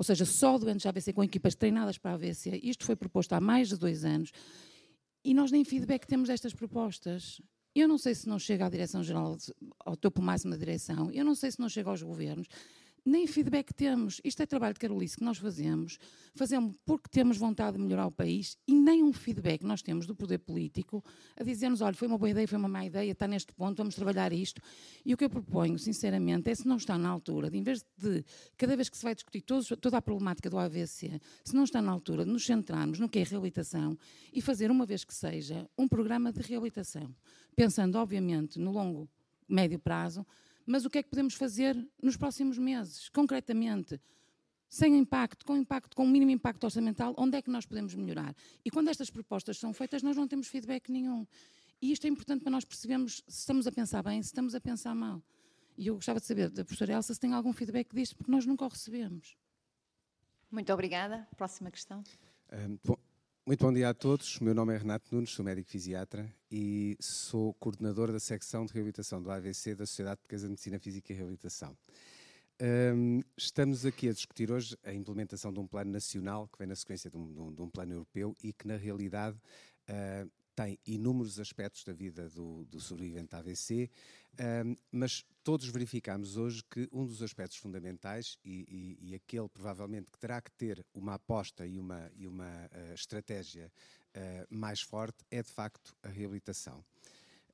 ou 0.00 0.02
seja, 0.02 0.24
só 0.24 0.56
doentes 0.56 0.80
de 0.80 0.88
AVC 0.88 1.12
com 1.12 1.22
equipas 1.22 1.54
treinadas 1.54 1.98
para 1.98 2.14
AVC. 2.14 2.58
Isto 2.62 2.86
foi 2.86 2.96
proposto 2.96 3.34
há 3.34 3.38
mais 3.38 3.68
de 3.68 3.76
dois 3.76 4.02
anos 4.02 4.30
e 5.22 5.34
nós 5.34 5.52
nem 5.52 5.62
feedback 5.62 6.06
temos 6.06 6.30
destas 6.30 6.54
propostas. 6.54 7.38
Eu 7.74 7.86
não 7.86 7.98
sei 7.98 8.14
se 8.14 8.26
não 8.26 8.38
chega 8.38 8.64
à 8.64 8.70
Direção-Geral, 8.70 9.36
ao 9.84 9.94
topo 9.94 10.22
máximo 10.22 10.52
da 10.52 10.56
direção, 10.56 11.10
eu 11.10 11.22
não 11.22 11.34
sei 11.34 11.50
se 11.50 11.60
não 11.60 11.68
chega 11.68 11.90
aos 11.90 12.02
governos, 12.02 12.48
nem 13.04 13.26
feedback 13.26 13.72
temos. 13.72 14.20
Isto 14.24 14.42
é 14.42 14.46
trabalho 14.46 14.74
de 14.74 14.80
Carolice 14.80 15.16
que 15.16 15.24
nós 15.24 15.38
fazemos, 15.38 15.98
fazemos 16.34 16.74
porque 16.84 17.08
temos 17.10 17.36
vontade 17.36 17.76
de 17.76 17.82
melhorar 17.82 18.06
o 18.06 18.12
país 18.12 18.56
e 18.66 18.74
nem 18.74 19.02
um 19.02 19.12
feedback 19.12 19.62
nós 19.62 19.82
temos 19.82 20.06
do 20.06 20.14
poder 20.14 20.38
político 20.38 21.04
a 21.36 21.42
dizer-nos, 21.42 21.80
olha, 21.80 21.94
foi 21.94 22.08
uma 22.08 22.18
boa 22.18 22.30
ideia, 22.30 22.46
foi 22.46 22.58
uma 22.58 22.68
má 22.68 22.84
ideia, 22.84 23.12
está 23.12 23.26
neste 23.26 23.52
ponto, 23.52 23.76
vamos 23.76 23.94
trabalhar 23.94 24.32
isto. 24.32 24.60
E 25.04 25.14
o 25.14 25.16
que 25.16 25.24
eu 25.24 25.30
proponho, 25.30 25.78
sinceramente, 25.78 26.50
é 26.50 26.54
se 26.54 26.66
não 26.66 26.76
está 26.76 26.98
na 26.98 27.08
altura, 27.08 27.50
de, 27.50 27.58
em 27.58 27.62
vez 27.62 27.84
de, 27.96 28.24
cada 28.56 28.76
vez 28.76 28.88
que 28.88 28.96
se 28.96 29.02
vai 29.02 29.14
discutir 29.14 29.42
todos, 29.42 29.68
toda 29.80 29.96
a 29.96 30.02
problemática 30.02 30.50
do 30.50 30.58
AVC, 30.58 31.20
se 31.44 31.54
não 31.54 31.64
está 31.64 31.80
na 31.80 31.90
altura 31.90 32.24
de 32.24 32.30
nos 32.30 32.44
centrarmos 32.44 32.98
no 32.98 33.08
que 33.08 33.18
é 33.18 33.22
reabilitação 33.22 33.96
e 34.32 34.40
fazer, 34.40 34.70
uma 34.70 34.86
vez 34.86 35.04
que 35.04 35.14
seja, 35.14 35.68
um 35.76 35.88
programa 35.88 36.32
de 36.32 36.40
reabilitação, 36.40 37.14
pensando, 37.56 37.96
obviamente, 37.96 38.58
no 38.58 38.70
longo, 38.70 39.08
médio 39.48 39.78
prazo, 39.78 40.24
mas 40.70 40.84
o 40.84 40.90
que 40.90 40.98
é 40.98 41.02
que 41.02 41.10
podemos 41.10 41.34
fazer 41.34 41.76
nos 42.00 42.16
próximos 42.16 42.56
meses, 42.56 43.08
concretamente? 43.08 44.00
Sem 44.68 44.96
impacto, 44.96 45.44
com 45.44 45.56
impacto, 45.56 45.96
com 45.96 46.04
o 46.04 46.08
mínimo 46.08 46.30
impacto 46.30 46.62
orçamental, 46.62 47.12
onde 47.18 47.36
é 47.36 47.42
que 47.42 47.50
nós 47.50 47.66
podemos 47.66 47.92
melhorar? 47.92 48.36
E 48.64 48.70
quando 48.70 48.88
estas 48.88 49.10
propostas 49.10 49.58
são 49.58 49.72
feitas, 49.72 50.00
nós 50.00 50.16
não 50.16 50.28
temos 50.28 50.46
feedback 50.46 50.88
nenhum. 50.88 51.26
E 51.82 51.90
isto 51.90 52.04
é 52.06 52.08
importante 52.08 52.42
para 52.42 52.52
nós 52.52 52.64
percebermos 52.64 53.16
se 53.26 53.40
estamos 53.40 53.66
a 53.66 53.72
pensar 53.72 54.00
bem, 54.04 54.22
se 54.22 54.28
estamos 54.28 54.54
a 54.54 54.60
pensar 54.60 54.94
mal. 54.94 55.20
E 55.76 55.88
eu 55.88 55.96
gostava 55.96 56.20
de 56.20 56.26
saber 56.26 56.48
da 56.50 56.64
professora 56.64 56.92
Elsa 56.92 57.14
se 57.14 57.18
tem 57.18 57.32
algum 57.32 57.52
feedback 57.52 57.92
disto, 57.92 58.16
porque 58.16 58.30
nós 58.30 58.46
nunca 58.46 58.64
o 58.64 58.68
recebemos. 58.68 59.36
Muito 60.52 60.72
obrigada. 60.72 61.26
Próxima 61.36 61.68
questão. 61.70 62.04
Um, 62.52 62.78
bom, 62.84 62.96
muito 63.46 63.64
bom 63.64 63.72
dia 63.72 63.88
a 63.88 63.94
todos. 63.94 64.36
O 64.36 64.44
meu 64.44 64.54
nome 64.54 64.74
é 64.74 64.78
Renato 64.78 65.14
Nunes, 65.14 65.30
sou 65.30 65.44
médico 65.44 65.70
fisiatra 65.70 66.30
e 66.50 66.96
sou 67.00 67.54
coordenador 67.54 68.12
da 68.12 68.20
secção 68.20 68.66
de 68.66 68.72
reabilitação 68.72 69.22
do 69.22 69.30
AVC 69.30 69.74
da 69.74 69.86
Sociedade 69.86 70.18
Portuguesa 70.18 70.46
de 70.46 70.50
Medicina 70.50 70.78
Física 70.78 71.12
e 71.12 71.16
Reabilitação. 71.16 71.76
Um, 72.60 73.20
estamos 73.36 73.86
aqui 73.86 74.08
a 74.08 74.12
discutir 74.12 74.52
hoje 74.52 74.76
a 74.84 74.92
implementação 74.92 75.52
de 75.52 75.58
um 75.58 75.66
plano 75.66 75.90
nacional 75.90 76.46
que 76.48 76.58
vem 76.58 76.68
na 76.68 76.76
sequência 76.76 77.10
de 77.10 77.16
um, 77.16 77.32
de 77.32 77.40
um, 77.40 77.54
de 77.54 77.62
um 77.62 77.70
plano 77.70 77.94
europeu 77.94 78.36
e 78.42 78.52
que, 78.52 78.68
na 78.68 78.76
realidade, 78.76 79.36
uh, 79.88 80.30
tem 80.54 80.78
inúmeros 80.86 81.40
aspectos 81.40 81.84
da 81.84 81.92
vida 81.92 82.28
do, 82.28 82.64
do 82.66 82.78
sobrevivente 82.78 83.34
AVC, 83.34 83.90
um, 84.38 84.76
mas 84.92 85.24
todos 85.42 85.66
verificamos 85.68 86.36
hoje 86.36 86.62
que 86.70 86.88
um 86.92 87.04
dos 87.06 87.22
aspectos 87.22 87.56
fundamentais 87.58 88.38
e, 88.44 88.96
e, 89.00 89.10
e, 89.10 89.14
aquele 89.14 89.48
provavelmente 89.48 90.10
que 90.10 90.18
terá 90.18 90.40
que 90.40 90.50
ter 90.52 90.84
uma 90.94 91.14
aposta 91.14 91.66
e 91.66 91.78
uma, 91.78 92.10
e 92.14 92.26
uma 92.26 92.44
uh, 92.44 92.94
estratégia 92.94 93.72
uh, 94.14 94.46
mais 94.54 94.80
forte 94.80 95.24
é 95.30 95.42
de 95.42 95.50
facto 95.50 95.94
a 96.02 96.08
reabilitação. 96.08 96.84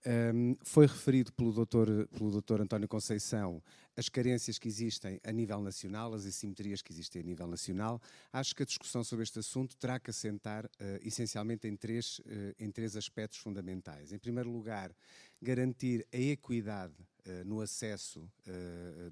Um, 0.07 0.57
foi 0.63 0.87
referido 0.87 1.33
pelo 1.33 1.53
doutor, 1.53 1.89
pelo 2.17 2.41
Dr. 2.41 2.61
António 2.61 2.87
Conceição 2.87 3.61
as 3.97 4.09
carências 4.11 4.59
que 4.59 4.69
existem 4.69 5.19
a 5.25 5.33
nível 5.33 5.61
nacional, 5.61 6.13
as 6.13 6.27
assimetrias 6.27 6.83
que 6.83 6.93
existem 6.93 7.23
a 7.23 7.25
nível 7.25 7.47
nacional. 7.47 8.01
Acho 8.31 8.55
que 8.55 8.63
a 8.63 8.67
discussão 8.67 9.03
sobre 9.03 9.23
este 9.23 9.39
assunto 9.39 9.75
terá 9.77 9.99
que 9.99 10.11
assentar 10.11 10.67
uh, 10.67 10.69
essencialmente 11.01 11.67
em 11.67 11.75
três, 11.75 12.19
uh, 12.19 12.23
em 12.59 12.71
três 12.71 12.95
aspectos 12.95 13.39
fundamentais. 13.39 14.13
Em 14.13 14.19
primeiro 14.19 14.51
lugar, 14.51 14.95
garantir 15.41 16.07
a 16.13 16.19
equidade 16.19 16.95
uh, 17.01 17.45
no 17.45 17.61
acesso 17.61 18.31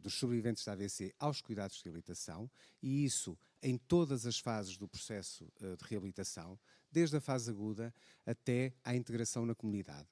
dos 0.01 0.15
sobreviventes 0.15 0.65
da 0.65 0.73
AVC 0.73 1.15
aos 1.19 1.41
cuidados 1.41 1.79
de 1.79 1.85
reabilitação, 1.85 2.51
e 2.83 3.05
isso 3.05 3.37
em 3.63 3.79
todas 3.79 4.27
as 4.27 4.39
fases 4.39 4.77
do 4.77 4.87
processo 4.87 5.51
de 5.59 5.89
reabilitação, 5.89 6.59
desde 6.95 7.17
a 7.17 7.21
fase 7.21 7.51
aguda 7.51 7.93
até 8.25 8.73
à 8.85 8.95
integração 8.95 9.45
na 9.45 9.55
comunidade. 9.55 10.07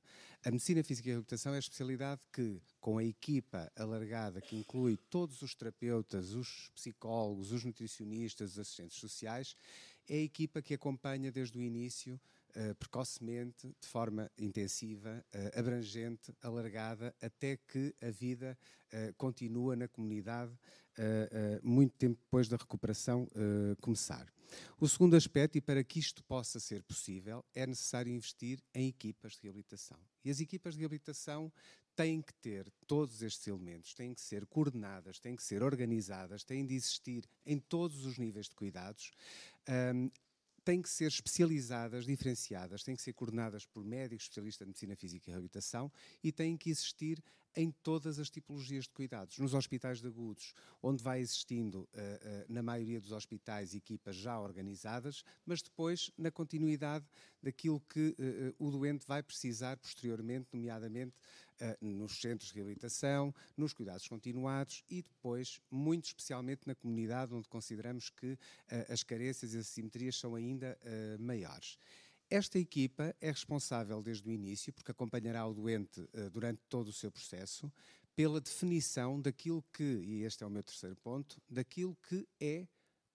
A 0.44 0.50
medicina 0.50 0.82
física 0.82 1.08
e 1.08 1.12
reabilitação 1.12 1.52
é 1.52 1.56
a 1.56 1.60
especialidade 1.60 2.20
que, 2.32 2.60
com 2.80 2.98
a 2.98 3.04
equipa 3.04 3.70
alargada, 3.76 4.40
que 4.40 4.56
inclui 4.56 4.96
todos 5.08 5.40
os 5.40 5.54
terapeutas, 5.54 6.34
os 6.34 6.68
psicólogos, 6.74 7.52
os 7.52 7.64
nutricionistas, 7.64 8.52
os 8.52 8.58
assistentes 8.58 8.98
sociais, 8.98 9.56
é 10.08 10.16
a 10.16 10.22
equipa 10.22 10.60
que 10.60 10.74
acompanha 10.74 11.30
desde 11.30 11.56
o 11.56 11.62
início 11.62 12.20
Uh, 12.54 12.74
precocemente, 12.74 13.74
de 13.80 13.88
forma 13.88 14.30
intensiva, 14.36 15.24
uh, 15.34 15.58
abrangente, 15.58 16.34
alargada, 16.42 17.14
até 17.18 17.56
que 17.56 17.94
a 17.98 18.10
vida 18.10 18.58
uh, 18.92 19.14
continua 19.14 19.74
na 19.74 19.88
comunidade 19.88 20.52
muito 21.62 21.92
tempo 21.96 22.18
depois 22.22 22.48
da 22.48 22.56
recuperação 22.56 23.28
começar. 23.80 24.26
O 24.78 24.88
segundo 24.88 25.16
aspecto, 25.16 25.56
e 25.56 25.60
para 25.60 25.82
que 25.82 25.98
isto 25.98 26.22
possa 26.24 26.60
ser 26.60 26.82
possível, 26.82 27.44
é 27.54 27.66
necessário 27.66 28.12
investir 28.12 28.62
em 28.74 28.88
equipas 28.88 29.32
de 29.32 29.42
reabilitação. 29.44 29.98
E 30.24 30.30
as 30.30 30.40
equipas 30.40 30.74
de 30.74 30.80
reabilitação 30.80 31.50
têm 31.94 32.22
que 32.22 32.34
ter 32.34 32.70
todos 32.86 33.22
estes 33.22 33.46
elementos, 33.46 33.94
têm 33.94 34.14
que 34.14 34.20
ser 34.20 34.46
coordenadas, 34.46 35.18
têm 35.18 35.36
que 35.36 35.42
ser 35.42 35.62
organizadas, 35.62 36.42
têm 36.44 36.64
de 36.64 36.74
existir 36.74 37.28
em 37.44 37.58
todos 37.58 38.04
os 38.04 38.18
níveis 38.18 38.48
de 38.48 38.54
cuidados. 38.54 39.10
Um, 39.68 40.10
têm 40.64 40.80
que 40.80 40.88
ser 40.88 41.08
especializadas, 41.08 42.04
diferenciadas, 42.06 42.84
têm 42.84 42.94
que 42.94 43.02
ser 43.02 43.12
coordenadas 43.12 43.66
por 43.66 43.84
médicos 43.84 44.24
especialistas 44.24 44.64
de 44.64 44.68
medicina 44.68 44.96
física 44.96 45.28
e 45.28 45.32
reabilitação 45.32 45.90
e 46.22 46.30
têm 46.30 46.56
que 46.56 46.70
existir 46.70 47.22
em 47.54 47.70
todas 47.82 48.18
as 48.18 48.30
tipologias 48.30 48.84
de 48.84 48.90
cuidados. 48.90 49.38
Nos 49.38 49.54
hospitais 49.54 50.00
de 50.00 50.06
agudos, 50.06 50.54
onde 50.82 51.02
vai 51.02 51.20
existindo, 51.20 51.80
uh, 51.80 51.84
uh, 51.84 52.52
na 52.52 52.62
maioria 52.62 53.00
dos 53.00 53.12
hospitais, 53.12 53.74
equipas 53.74 54.16
já 54.16 54.38
organizadas, 54.38 55.24
mas 55.44 55.62
depois 55.62 56.10
na 56.16 56.30
continuidade 56.30 57.04
daquilo 57.42 57.80
que 57.80 58.16
uh, 58.18 58.54
o 58.58 58.70
doente 58.70 59.06
vai 59.06 59.22
precisar 59.22 59.76
posteriormente, 59.76 60.48
nomeadamente 60.52 61.14
nos 61.80 62.20
centros 62.20 62.50
de 62.50 62.56
reabilitação, 62.56 63.32
nos 63.56 63.72
cuidados 63.72 64.08
continuados 64.08 64.82
e 64.90 65.00
depois, 65.00 65.60
muito 65.70 66.06
especialmente 66.06 66.66
na 66.66 66.74
comunidade, 66.74 67.32
onde 67.32 67.48
consideramos 67.48 68.10
que 68.10 68.36
as 68.88 69.04
carências 69.04 69.54
e 69.54 69.58
as 69.58 69.68
assimetrias 69.68 70.16
são 70.16 70.34
ainda 70.34 70.76
maiores. 71.20 71.78
Esta 72.32 72.58
equipa 72.58 73.14
é 73.20 73.30
responsável 73.30 74.02
desde 74.02 74.26
o 74.26 74.32
início, 74.32 74.72
porque 74.72 74.90
acompanhará 74.90 75.46
o 75.46 75.52
doente 75.52 76.00
uh, 76.00 76.30
durante 76.30 76.62
todo 76.66 76.88
o 76.88 76.92
seu 76.92 77.12
processo, 77.12 77.70
pela 78.16 78.40
definição 78.40 79.20
daquilo 79.20 79.62
que, 79.70 79.82
e 79.82 80.22
este 80.22 80.42
é 80.42 80.46
o 80.46 80.50
meu 80.50 80.62
terceiro 80.62 80.96
ponto, 80.96 81.38
daquilo 81.46 81.94
que 82.08 82.26
é 82.40 82.66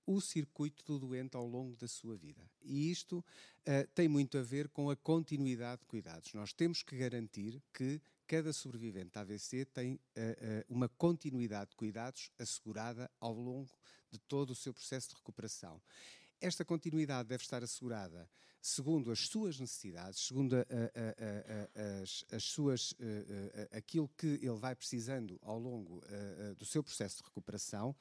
o 0.05 0.21
circuito 0.21 0.83
do 0.85 0.99
doente 0.99 1.35
ao 1.35 1.47
longo 1.47 1.75
da 1.77 1.87
sua 1.87 2.15
vida. 2.15 2.47
E 2.61 2.91
isto 2.91 3.17
uh, 3.17 3.87
tem 3.95 4.07
muito 4.07 4.37
a 4.37 4.43
ver 4.43 4.69
com 4.69 4.87
a 4.91 4.95
continuidade 4.95 5.81
de 5.81 5.87
cuidados. 5.87 6.31
Nós 6.35 6.53
temos 6.53 6.83
que 6.83 6.95
garantir 6.95 7.59
que 7.73 7.99
cada 8.27 8.53
sobrevivente 8.53 9.13
da 9.13 9.21
AVC 9.21 9.65
tem 9.65 9.95
uh, 9.95 9.97
uh, 9.97 10.65
uma 10.69 10.87
continuidade 10.89 11.71
de 11.71 11.75
cuidados 11.75 12.29
assegurada 12.37 13.09
ao 13.19 13.33
longo 13.33 13.73
de 14.11 14.19
todo 14.19 14.51
o 14.51 14.55
seu 14.55 14.75
processo 14.75 15.09
de 15.09 15.15
recuperação. 15.15 15.81
Esta 16.39 16.63
continuidade 16.63 17.29
deve 17.29 17.41
estar 17.41 17.63
assegurada 17.63 18.29
segundo 18.67 19.11
as 19.11 19.19
suas 19.27 19.57
necessidades, 19.59 20.19
segundo 20.19 20.57
a, 20.57 20.59
a, 20.59 20.63
a, 20.63 22.01
as, 22.03 22.25
as, 22.29 22.43
suas, 22.43 22.93
eh, 22.99 23.69
aquilo 23.71 24.09
que 24.17 24.27
ele 24.27 24.57
vai 24.57 24.75
precisando 24.75 25.39
ao 25.41 25.57
longo 25.57 26.03
eh, 26.09 26.35
eh, 26.51 26.55
do 26.55 26.65
seu 26.65 26.83
processo 26.83 27.17
de 27.17 27.23
recuperação. 27.23 27.95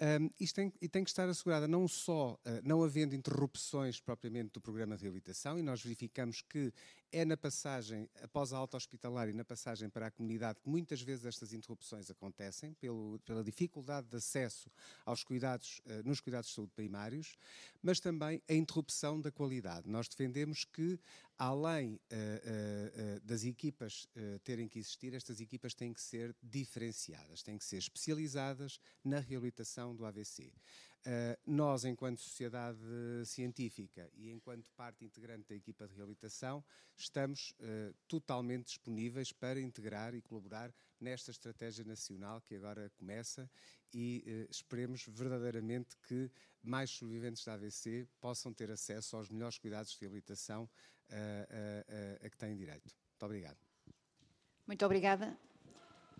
Um, 0.00 0.30
isto 0.38 0.54
tem, 0.54 0.72
e 0.80 0.88
tem 0.88 1.02
que 1.02 1.10
estar 1.10 1.28
assegurada 1.28 1.66
não 1.66 1.86
só, 1.86 2.38
não 2.64 2.82
havendo 2.82 3.14
interrupções 3.14 4.00
propriamente 4.00 4.52
do 4.52 4.60
programa 4.60 4.96
de 4.96 5.02
reabilitação, 5.02 5.58
e 5.58 5.62
nós 5.62 5.82
verificamos 5.82 6.42
que 6.42 6.72
é 7.12 7.24
na 7.24 7.36
passagem, 7.36 8.08
após 8.20 8.52
a 8.52 8.58
alta 8.58 8.76
hospitalar 8.76 9.28
e 9.28 9.32
na 9.32 9.44
passagem 9.44 9.88
para 9.88 10.08
a 10.08 10.10
comunidade, 10.10 10.58
que 10.60 10.68
muitas 10.68 11.00
vezes 11.00 11.24
estas 11.24 11.52
interrupções 11.52 12.10
acontecem, 12.10 12.72
pelo, 12.74 13.20
pela 13.20 13.44
dificuldade 13.44 14.08
de 14.08 14.16
acesso 14.16 14.68
aos 15.06 15.22
cuidados, 15.22 15.80
nos 16.04 16.20
cuidados 16.20 16.50
de 16.50 16.56
saúde 16.56 16.72
primários, 16.74 17.38
mas 17.80 18.00
também 18.00 18.42
a 18.48 18.52
interrupção 18.52 19.20
da 19.20 19.30
qualidade. 19.30 19.88
Nós 19.88 20.03
defendemos 20.08 20.64
que, 20.64 20.98
além 21.38 21.94
uh, 21.94 21.96
uh, 21.96 23.20
das 23.20 23.44
equipas 23.44 24.08
terem 24.44 24.68
que 24.68 24.78
existir, 24.78 25.14
estas 25.14 25.40
equipas 25.40 25.74
têm 25.74 25.92
que 25.92 26.00
ser 26.00 26.34
diferenciadas, 26.42 27.42
têm 27.42 27.58
que 27.58 27.64
ser 27.64 27.78
especializadas 27.78 28.80
na 29.04 29.18
reabilitação 29.18 29.94
do 29.94 30.04
AVC. 30.04 30.52
Nós, 31.46 31.84
enquanto 31.84 32.20
sociedade 32.20 32.78
científica 33.26 34.10
e 34.14 34.30
enquanto 34.30 34.70
parte 34.72 35.04
integrante 35.04 35.48
da 35.48 35.54
equipa 35.54 35.86
de 35.86 35.94
reabilitação, 35.94 36.64
estamos 36.96 37.54
totalmente 38.08 38.66
disponíveis 38.66 39.32
para 39.32 39.60
integrar 39.60 40.14
e 40.14 40.22
colaborar 40.22 40.72
nesta 41.00 41.30
estratégia 41.30 41.84
nacional 41.84 42.40
que 42.40 42.54
agora 42.54 42.90
começa 42.96 43.50
e 43.92 44.24
eh, 44.26 44.46
esperemos 44.50 45.04
verdadeiramente 45.06 45.96
que 46.08 46.30
mais 46.62 46.90
sobreviventes 46.90 47.44
da 47.44 47.54
AVC 47.54 48.08
possam 48.20 48.52
ter 48.52 48.70
acesso 48.70 49.16
aos 49.16 49.28
melhores 49.28 49.58
cuidados 49.58 49.92
de 49.92 50.00
reabilitação 50.00 50.64
uh, 50.64 52.24
a 52.24 52.30
que 52.30 52.36
têm 52.36 52.56
direito. 52.56 52.94
Muito 53.10 53.24
obrigado. 53.24 53.58
Muito 54.66 54.84
obrigada. 54.84 55.53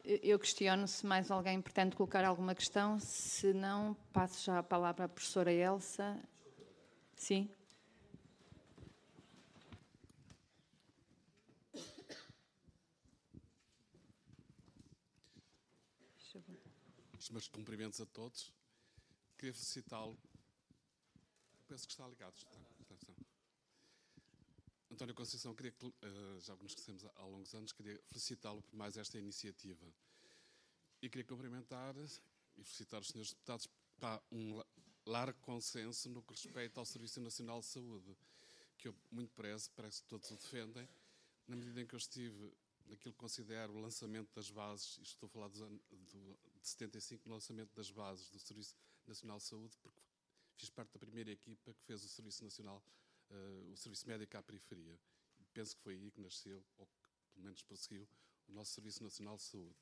Eu 0.05 0.39
questiono 0.39 0.87
se 0.87 1.07
mais 1.07 1.31
alguém 1.31 1.63
pretende 1.63 1.97
colocar 1.97 2.23
alguma 2.27 2.55
questão. 2.55 3.01
Se 3.01 3.55
não, 3.55 3.95
passo 4.13 4.45
já 4.45 4.59
a 4.59 4.63
palavra 4.63 5.07
à 5.07 5.09
professora 5.09 5.51
Elsa. 5.51 6.23
Sim. 7.17 7.49
Os 17.19 17.31
meus 17.31 17.49
cumprimentos 17.49 17.99
a 18.03 18.05
todos. 18.05 18.53
Queria 19.39 19.55
felicitá-lo. 19.55 20.19
Penso 21.67 21.87
que 21.87 21.93
está 21.93 22.07
ligado. 22.07 22.35
Está, 22.37 22.59
está, 22.83 22.95
está. 22.95 23.24
António 24.95 25.13
Conceição, 25.13 25.53
queria, 25.57 25.75
uh, 25.83 26.41
já 26.41 26.55
nos 26.55 26.73
conhecemos 26.73 27.05
há 27.17 27.25
longos 27.25 27.53
anos, 27.53 27.73
queria 27.73 28.01
felicitá-lo 28.05 28.63
por 28.63 28.77
mais 28.77 28.97
esta 28.97 29.19
iniciativa. 29.19 29.93
E 31.03 31.09
queria 31.09 31.25
cumprimentar 31.25 31.97
e 31.97 32.63
felicitar 32.63 33.01
os 33.01 33.09
senhores 33.09 33.33
deputados 33.33 33.69
para 33.99 34.23
um 34.31 34.63
largo 35.05 35.41
consenso 35.41 36.09
no 36.09 36.23
que 36.23 36.31
respeita 36.31 36.79
ao 36.79 36.87
Serviço 36.87 37.21
Nacional 37.21 37.59
de 37.59 37.67
Saúde, 37.67 38.17
que 38.79 38.87
eu 38.87 38.95
muito 39.11 39.33
prezo, 39.35 39.69
parece 39.75 40.01
que 40.01 40.07
todos 40.07 40.31
o 40.31 40.37
defendem, 40.37 40.89
na 41.49 41.57
medida 41.57 41.81
em 41.81 41.87
que 41.87 41.95
eu 41.97 41.99
estive 41.99 42.53
naquilo 42.87 43.15
que 43.15 43.19
considero 43.19 43.73
o 43.73 43.81
lançamento 43.81 44.33
das 44.33 44.49
bases, 44.49 45.01
estou 45.03 45.27
a 45.27 45.31
falar 45.31 45.49
do, 45.49 45.59
do, 45.59 46.39
de 46.63 46.69
75, 46.69 47.29
no 47.29 47.35
lançamento 47.35 47.75
das 47.75 47.91
bases 47.91 48.31
do 48.31 48.39
Serviço 48.39 48.77
Nacional 49.09 49.39
de 49.39 49.45
Saúde, 49.45 49.77
porque 49.83 50.01
fiz 50.55 50.71
parte 50.71 50.93
da 50.93 51.01
primeira 51.01 51.33
equipa 51.33 51.75
que 51.75 51.83
fez 51.83 52.05
o 52.05 52.09
Serviço 52.09 52.45
Nacional, 52.45 52.81
uh, 53.35 53.73
o 53.73 53.77
Serviço 53.77 54.07
Médico 54.09 54.37
à 54.37 54.43
periferia. 54.43 54.99
Penso 55.53 55.77
que 55.77 55.83
foi 55.83 55.95
aí 55.95 56.11
que 56.11 56.21
nasceu, 56.21 56.65
ou 56.79 56.87
que 56.87 56.97
pelo 57.33 57.45
menos 57.45 57.63
prosseguiu, 57.63 58.09
o 58.49 58.53
nosso 58.53 58.73
Serviço 58.73 59.03
Nacional 59.03 59.37
de 59.37 59.43
Saúde. 59.43 59.77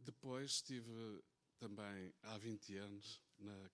Depois 0.00 0.52
estive 0.52 1.22
também 1.58 2.12
há 2.22 2.36
20 2.38 2.76
anos 2.76 3.22
na 3.38 3.70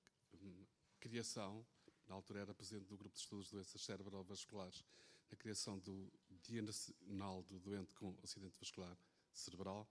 criação, 1.00 1.66
na 2.06 2.14
altura 2.14 2.40
era 2.40 2.54
presidente 2.54 2.86
do 2.86 2.96
Grupo 2.96 3.14
de 3.14 3.20
Estudos 3.20 3.46
de 3.46 3.52
Doenças 3.52 3.80
Cerebrovasculares, 3.82 4.84
na 5.30 5.36
criação 5.36 5.78
do 5.78 6.12
Dia 6.42 6.62
Nacional 6.62 7.42
do 7.44 7.58
Doente 7.58 7.94
com 7.94 8.16
Acidente 8.22 8.58
Vascular 8.58 8.96
Cerebral. 9.32 9.88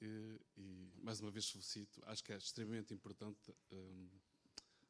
E, 0.00 0.40
e 0.56 0.92
mais 1.02 1.20
uma 1.20 1.30
vez 1.30 1.50
felicito, 1.50 2.00
acho 2.06 2.22
que 2.22 2.32
é 2.32 2.36
extremamente 2.36 2.94
importante 2.94 3.54
um, 3.72 4.08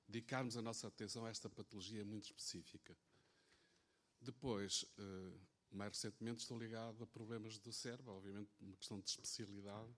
dedicarmos 0.06 0.56
a 0.56 0.62
nossa 0.62 0.88
atenção 0.88 1.24
a 1.24 1.30
esta 1.30 1.48
patologia 1.48 2.04
muito 2.04 2.24
específica. 2.24 2.96
Depois, 4.20 4.82
uh, 4.98 5.40
mais 5.70 5.92
recentemente, 5.92 6.42
estou 6.42 6.58
ligado 6.58 7.02
a 7.02 7.06
problemas 7.06 7.58
do 7.58 7.72
cérebro, 7.72 8.12
obviamente 8.12 8.50
uma 8.60 8.76
questão 8.76 8.98
de 9.00 9.08
especialidade. 9.10 9.90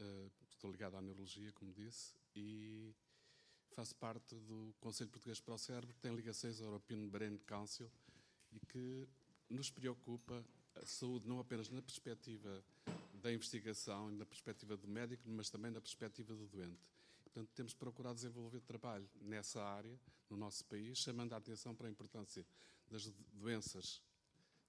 Uh, 0.00 0.30
estou 0.50 0.70
ligado 0.70 0.96
à 0.96 1.00
neurologia, 1.00 1.52
como 1.52 1.72
disse, 1.72 2.14
e 2.34 2.94
faço 3.70 3.94
parte 3.96 4.34
do 4.34 4.74
Conselho 4.80 5.10
Português 5.10 5.40
para 5.40 5.54
o 5.54 5.58
Cérebro, 5.58 5.94
que 5.94 6.00
tem 6.00 6.14
ligações 6.14 6.60
ao 6.60 6.66
European 6.66 7.08
Brain 7.08 7.38
Council, 7.38 7.90
e 8.52 8.60
que 8.66 9.08
nos 9.48 9.70
preocupa 9.70 10.44
a 10.74 10.86
saúde 10.86 11.28
não 11.28 11.38
apenas 11.38 11.68
na 11.68 11.82
perspectiva 11.82 12.64
da 13.14 13.32
investigação 13.32 14.10
e 14.10 14.16
na 14.16 14.26
perspectiva 14.26 14.76
do 14.76 14.88
médico, 14.88 15.22
mas 15.26 15.50
também 15.50 15.70
na 15.70 15.80
perspectiva 15.80 16.34
do 16.34 16.46
doente. 16.46 16.95
Portanto, 17.36 17.52
temos 17.54 17.74
procurado 17.74 18.14
desenvolver 18.14 18.62
trabalho 18.62 19.06
nessa 19.20 19.62
área, 19.62 20.00
no 20.30 20.38
nosso 20.38 20.64
país, 20.64 20.96
chamando 20.96 21.34
a 21.34 21.36
atenção 21.36 21.74
para 21.74 21.86
a 21.86 21.90
importância 21.90 22.46
das 22.88 23.10
doenças 23.34 24.00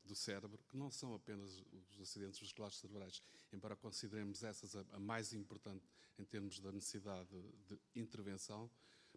do 0.03 0.13
cérebro, 0.13 0.61
que 0.67 0.75
não 0.75 0.91
são 0.91 1.15
apenas 1.15 1.63
os 1.89 2.01
acidentes 2.01 2.37
vasculares 2.41 2.75
cerebrais, 2.75 3.23
embora 3.53 3.73
consideremos 3.73 4.43
essas 4.43 4.75
a, 4.75 4.99
mais 4.99 5.31
importante 5.31 5.87
em 6.19 6.25
termos 6.25 6.59
da 6.59 6.69
necessidade 6.73 7.29
de, 7.69 7.79
intervenção, 7.95 8.69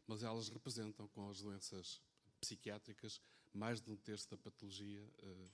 mas 0.06 0.22
elas 0.22 0.48
representam, 0.48 1.08
com 1.08 1.28
as 1.28 1.40
doenças 1.40 2.00
psiquiátricas, 2.40 3.20
mais 3.52 3.80
de 3.80 3.90
um 3.90 3.96
terço 3.96 4.30
da 4.30 4.38
patologia 4.38 5.02
uh, 5.02 5.50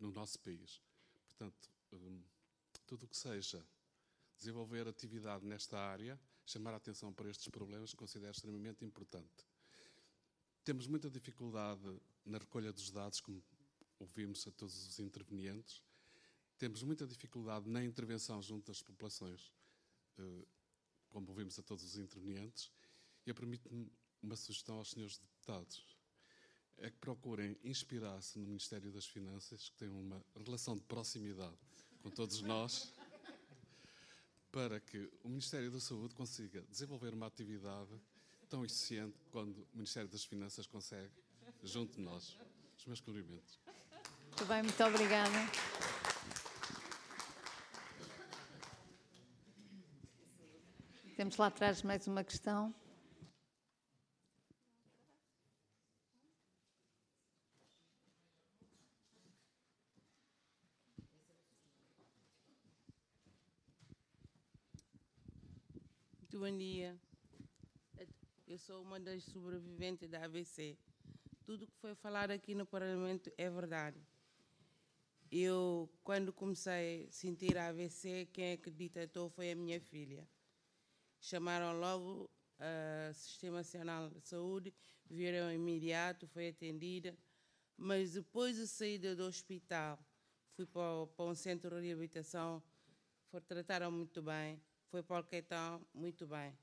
no 0.00 0.10
nosso 0.10 0.38
país. 0.38 0.80
Portanto, 1.26 1.70
um, 1.92 2.22
tudo 2.86 3.04
o 3.04 3.08
que 3.08 3.16
seja 3.16 3.62
desenvolver 4.38 4.88
atividade 4.88 5.44
nesta 5.44 5.78
área, 5.78 6.18
chamar 6.46 6.72
a 6.74 6.76
atenção 6.76 7.12
para 7.12 7.28
estes 7.28 7.48
problemas, 7.48 7.92
considero 7.92 8.30
extremamente 8.30 8.84
importante. 8.84 9.46
Temos 10.64 10.86
muita 10.86 11.10
dificuldade 11.10 12.00
na 12.24 12.38
recolha 12.38 12.72
dos 12.72 12.90
dados, 12.90 13.20
como 13.20 13.42
ouvimos 13.98 14.46
a 14.46 14.50
todos 14.52 14.86
os 14.86 14.98
intervenientes. 14.98 15.82
Temos 16.58 16.82
muita 16.82 17.06
dificuldade 17.06 17.68
na 17.68 17.84
intervenção 17.84 18.40
junto 18.40 18.66
das 18.66 18.80
populações, 18.80 19.52
eh, 20.18 20.46
como 21.10 21.28
ouvimos 21.28 21.58
a 21.58 21.62
todos 21.62 21.84
os 21.84 21.96
intervenientes. 21.96 22.70
Eu 23.26 23.34
permito-me 23.34 23.90
uma 24.22 24.36
sugestão 24.36 24.78
aos 24.78 24.90
senhores 24.90 25.18
deputados. 25.18 25.84
É 26.78 26.90
que 26.90 26.98
procurem 26.98 27.56
inspirar-se 27.62 28.38
no 28.38 28.46
Ministério 28.46 28.92
das 28.92 29.06
Finanças, 29.06 29.68
que 29.68 29.76
tem 29.76 29.88
uma 29.88 30.24
relação 30.44 30.76
de 30.76 30.82
proximidade 30.82 31.56
com 32.02 32.10
todos 32.10 32.40
nós, 32.42 32.92
para 34.56 34.80
que 34.80 35.06
o 35.22 35.28
Ministério 35.28 35.70
da 35.70 35.78
Saúde 35.78 36.14
consiga 36.14 36.62
desenvolver 36.70 37.12
uma 37.12 37.26
atividade 37.26 37.90
tão 38.48 38.64
eficiente 38.64 39.20
quando 39.30 39.58
o 39.58 39.68
Ministério 39.74 40.08
das 40.08 40.24
Finanças 40.24 40.66
consegue, 40.66 41.12
junto 41.62 41.96
de 41.96 42.00
nós. 42.00 42.38
Os 42.78 42.86
meus 42.86 42.98
cumprimentos. 42.98 43.60
Muito 44.28 44.46
bem, 44.46 44.62
muito 44.62 44.82
obrigada. 44.82 45.30
Temos 51.18 51.36
lá 51.36 51.48
atrás 51.48 51.82
mais 51.82 52.06
uma 52.06 52.24
questão. 52.24 52.74
Muito 66.35 66.35
bom 66.48 66.56
dia. 66.56 66.96
Eu 68.46 68.56
sou 68.56 68.80
uma 68.80 69.00
das 69.00 69.24
sobreviventes 69.24 70.08
da 70.08 70.24
AVC. 70.26 70.78
Tudo 71.44 71.66
que 71.66 71.74
foi 71.80 71.92
falado 71.96 72.30
aqui 72.30 72.54
no 72.54 72.64
Parlamento 72.64 73.32
é 73.36 73.50
verdade. 73.50 74.00
Eu, 75.28 75.90
quando 76.04 76.32
comecei 76.32 77.08
a 77.08 77.10
sentir 77.10 77.58
a 77.58 77.66
AVC, 77.66 78.28
quem 78.32 78.52
acreditou 78.52 79.28
foi 79.28 79.50
a 79.50 79.56
minha 79.56 79.80
filha. 79.80 80.24
Chamaram 81.20 81.80
logo 81.80 82.30
o 82.60 83.12
Sistema 83.12 83.56
Nacional 83.56 84.08
de 84.10 84.20
Saúde, 84.20 84.72
viram 85.10 85.52
imediato, 85.52 86.28
foi 86.28 86.50
atendida. 86.50 87.18
Mas 87.76 88.12
depois 88.12 88.54
de 88.54 88.68
sair 88.68 89.00
do 89.16 89.24
hospital, 89.24 89.98
fui 90.54 90.64
para, 90.64 91.24
um 91.24 91.34
centro 91.34 91.80
de 91.80 91.88
reabilitação, 91.88 92.62
trataram 93.48 93.90
muito 93.90 94.22
bem, 94.22 94.62
foi 94.90 95.02
para 95.02 95.14
o 95.14 95.16
Alquetão, 95.18 95.86
muito 95.94 96.26
bem. 96.26 96.56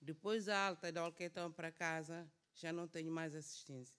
Depois 0.00 0.46
da 0.46 0.66
alta 0.68 0.92
do 0.92 1.00
Alquetão 1.00 1.50
para 1.52 1.72
casa, 1.72 2.30
já 2.54 2.72
não 2.72 2.86
tenho 2.86 3.10
mais 3.10 3.34
assistência 3.34 3.98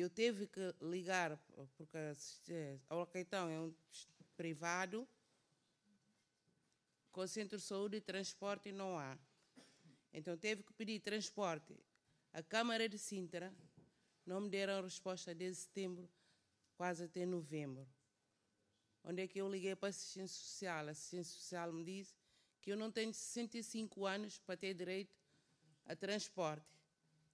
eu 0.00 0.10
tive 0.10 0.46
que 0.46 0.74
ligar, 0.82 1.38
porque 1.76 2.78
o 2.90 2.94
Alcaetão 2.94 3.48
é 3.48 3.58
um 3.58 3.74
privado, 4.36 5.08
com 7.10 7.26
centro 7.26 7.56
de 7.56 7.64
saúde 7.64 7.96
e 7.96 8.00
transporte 8.00 8.70
não 8.72 8.98
há. 8.98 9.18
Então 10.12 10.36
teve 10.36 10.62
que 10.62 10.72
pedir 10.74 11.00
transporte. 11.00 11.74
A 12.32 12.42
Câmara 12.42 12.86
de 12.86 12.98
Sintra 12.98 13.54
não 14.26 14.42
me 14.42 14.50
deram 14.50 14.82
resposta 14.82 15.34
desde 15.34 15.62
setembro, 15.62 16.06
quase 16.76 17.04
até 17.04 17.24
novembro. 17.24 17.88
Onde 19.02 19.22
é 19.22 19.26
que 19.26 19.38
eu 19.38 19.48
liguei 19.48 19.74
para 19.74 19.88
a 19.88 19.90
assistência 19.90 20.36
social? 20.36 20.88
A 20.88 20.90
assistência 20.90 21.32
social 21.32 21.72
me 21.72 21.82
disse 21.82 22.14
que 22.66 22.72
eu 22.72 22.76
não 22.76 22.90
tenho 22.90 23.14
65 23.14 24.04
anos 24.04 24.40
para 24.40 24.56
ter 24.56 24.74
direito 24.74 25.16
a 25.84 25.94
transporte. 25.94 26.66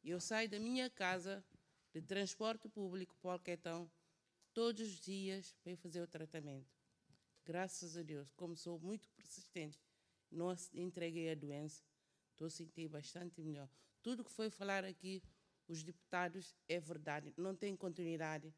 Eu 0.04 0.20
saio 0.20 0.46
da 0.46 0.59
minha 0.59 0.90
casa 0.90 1.42
de 1.90 2.02
transporte 2.02 2.68
público 2.68 3.16
para 3.16 3.28
o 3.28 3.30
Alquetão 3.30 3.90
todos 4.52 4.86
os 4.86 5.00
dias 5.00 5.54
para 5.62 5.72
ir 5.72 5.76
fazer 5.76 6.02
o 6.02 6.06
tratamento. 6.06 6.70
Graças 7.46 7.96
a 7.96 8.02
Deus, 8.02 8.30
como 8.34 8.54
sou 8.54 8.78
muito 8.78 9.09
persistente, 9.12 9.80
não 10.30 10.54
entreguei 10.74 11.32
a 11.32 11.34
doença, 11.34 11.82
estou 12.32 12.46
a 12.46 12.50
sentir 12.50 12.86
bastante 12.88 13.40
melhor. 13.40 13.70
Tudo 14.02 14.22
que 14.22 14.30
foi 14.30 14.50
falar 14.50 14.84
aqui, 14.84 15.22
os 15.66 15.82
deputados, 15.82 16.54
é 16.68 16.78
verdade, 16.78 17.32
não 17.38 17.56
tem 17.56 17.74
continuidade 17.74 18.54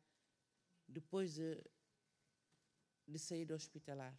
depois 0.88 1.34
de, 1.34 1.56
de 3.06 3.18
sair 3.20 3.44
do 3.44 3.55
hospitalar. 3.55 4.12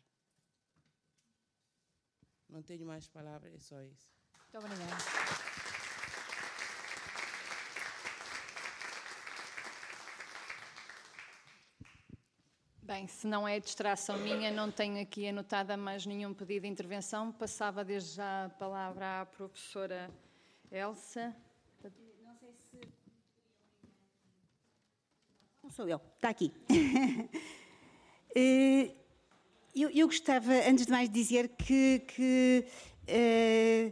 Não 2.50 2.62
tenho 2.62 2.86
mais 2.86 3.08
palavras, 3.08 3.54
é 3.54 3.60
só 3.60 3.82
isso. 3.82 4.10
Muito 4.54 4.66
obrigada. 4.66 4.96
Bem, 12.86 13.08
se 13.08 13.26
não 13.26 13.48
é 13.48 13.60
distração 13.60 14.16
minha, 14.20 14.52
não 14.52 14.72
tenho 14.72 15.02
aqui 15.02 15.28
anotada 15.28 15.76
mais 15.76 16.06
nenhum 16.06 16.36
pedido 16.36 16.64
de 16.64 16.68
intervenção. 16.68 17.32
Passava 17.32 17.84
desde 17.84 18.18
já 18.18 18.46
a 18.46 18.50
palavra 18.50 19.22
à 19.22 19.26
professora 19.26 20.08
Elsa. 20.72 21.36
Não 22.24 22.36
sei 22.38 22.54
se. 22.54 22.80
Não 25.64 25.72
sou 25.72 25.90
eu, 25.90 26.00
está 26.16 26.30
aqui. 26.30 26.54
Eu, 29.76 29.90
eu, 29.90 30.08
gostava, 30.08 30.54
antes 30.54 30.86
de 30.86 30.92
mais, 30.92 31.10
dizer 31.10 31.50
que, 31.50 32.00
que, 32.08 32.66
eh, 33.06 33.92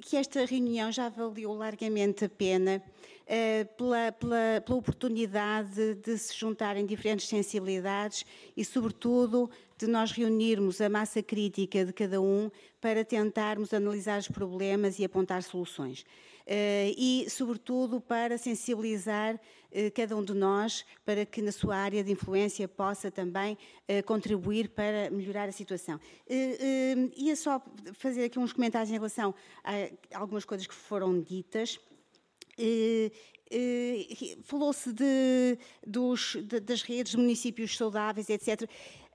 que 0.00 0.16
esta 0.16 0.44
reunião 0.44 0.90
já 0.90 1.08
valeu 1.08 1.52
largamente 1.52 2.24
a 2.24 2.28
pena 2.28 2.82
eh, 3.24 3.62
pela, 3.78 4.10
pela, 4.10 4.60
pela, 4.66 4.78
oportunidade 4.78 5.94
de 5.94 6.18
se 6.18 6.36
juntarem 6.36 6.84
diferentes 6.84 7.28
sensibilidades 7.28 8.26
e, 8.56 8.64
sobretudo, 8.64 9.48
de 9.78 9.86
nós 9.86 10.10
reunirmos 10.10 10.80
a 10.80 10.88
massa 10.88 11.22
crítica 11.22 11.84
de 11.84 11.92
cada 11.92 12.20
um 12.20 12.50
para 12.80 13.04
tentarmos 13.04 13.72
analisar 13.72 14.18
os 14.18 14.26
problemas 14.26 14.98
e 14.98 15.04
apontar 15.04 15.44
soluções. 15.44 16.04
Uh, 16.42 16.92
e, 16.96 17.26
sobretudo, 17.30 18.00
para 18.00 18.36
sensibilizar 18.36 19.36
uh, 19.36 19.38
cada 19.94 20.16
um 20.16 20.24
de 20.24 20.34
nós 20.34 20.84
para 21.04 21.24
que 21.24 21.40
na 21.40 21.52
sua 21.52 21.76
área 21.76 22.02
de 22.02 22.10
influência 22.10 22.66
possa 22.66 23.10
também 23.10 23.56
uh, 23.88 24.02
contribuir 24.04 24.70
para 24.70 25.10
melhorar 25.10 25.48
a 25.48 25.52
situação. 25.52 26.00
ia 27.16 27.36
só 27.36 27.62
fazer 27.94 28.24
aqui 28.24 28.38
uns 28.38 28.52
comentários 28.52 28.90
em 28.90 28.94
relação 28.94 29.34
a 29.62 30.18
algumas 30.18 30.44
coisas 30.44 30.66
que 30.66 30.74
foram 30.74 31.20
ditas. 31.20 31.78
Eh, 32.58 33.10
eh, 33.50 34.36
falou-se 34.44 34.92
das 36.62 36.82
redes 36.82 37.12
de 37.12 37.18
municípios 37.18 37.76
saudáveis, 37.76 38.30
etc. 38.30 38.68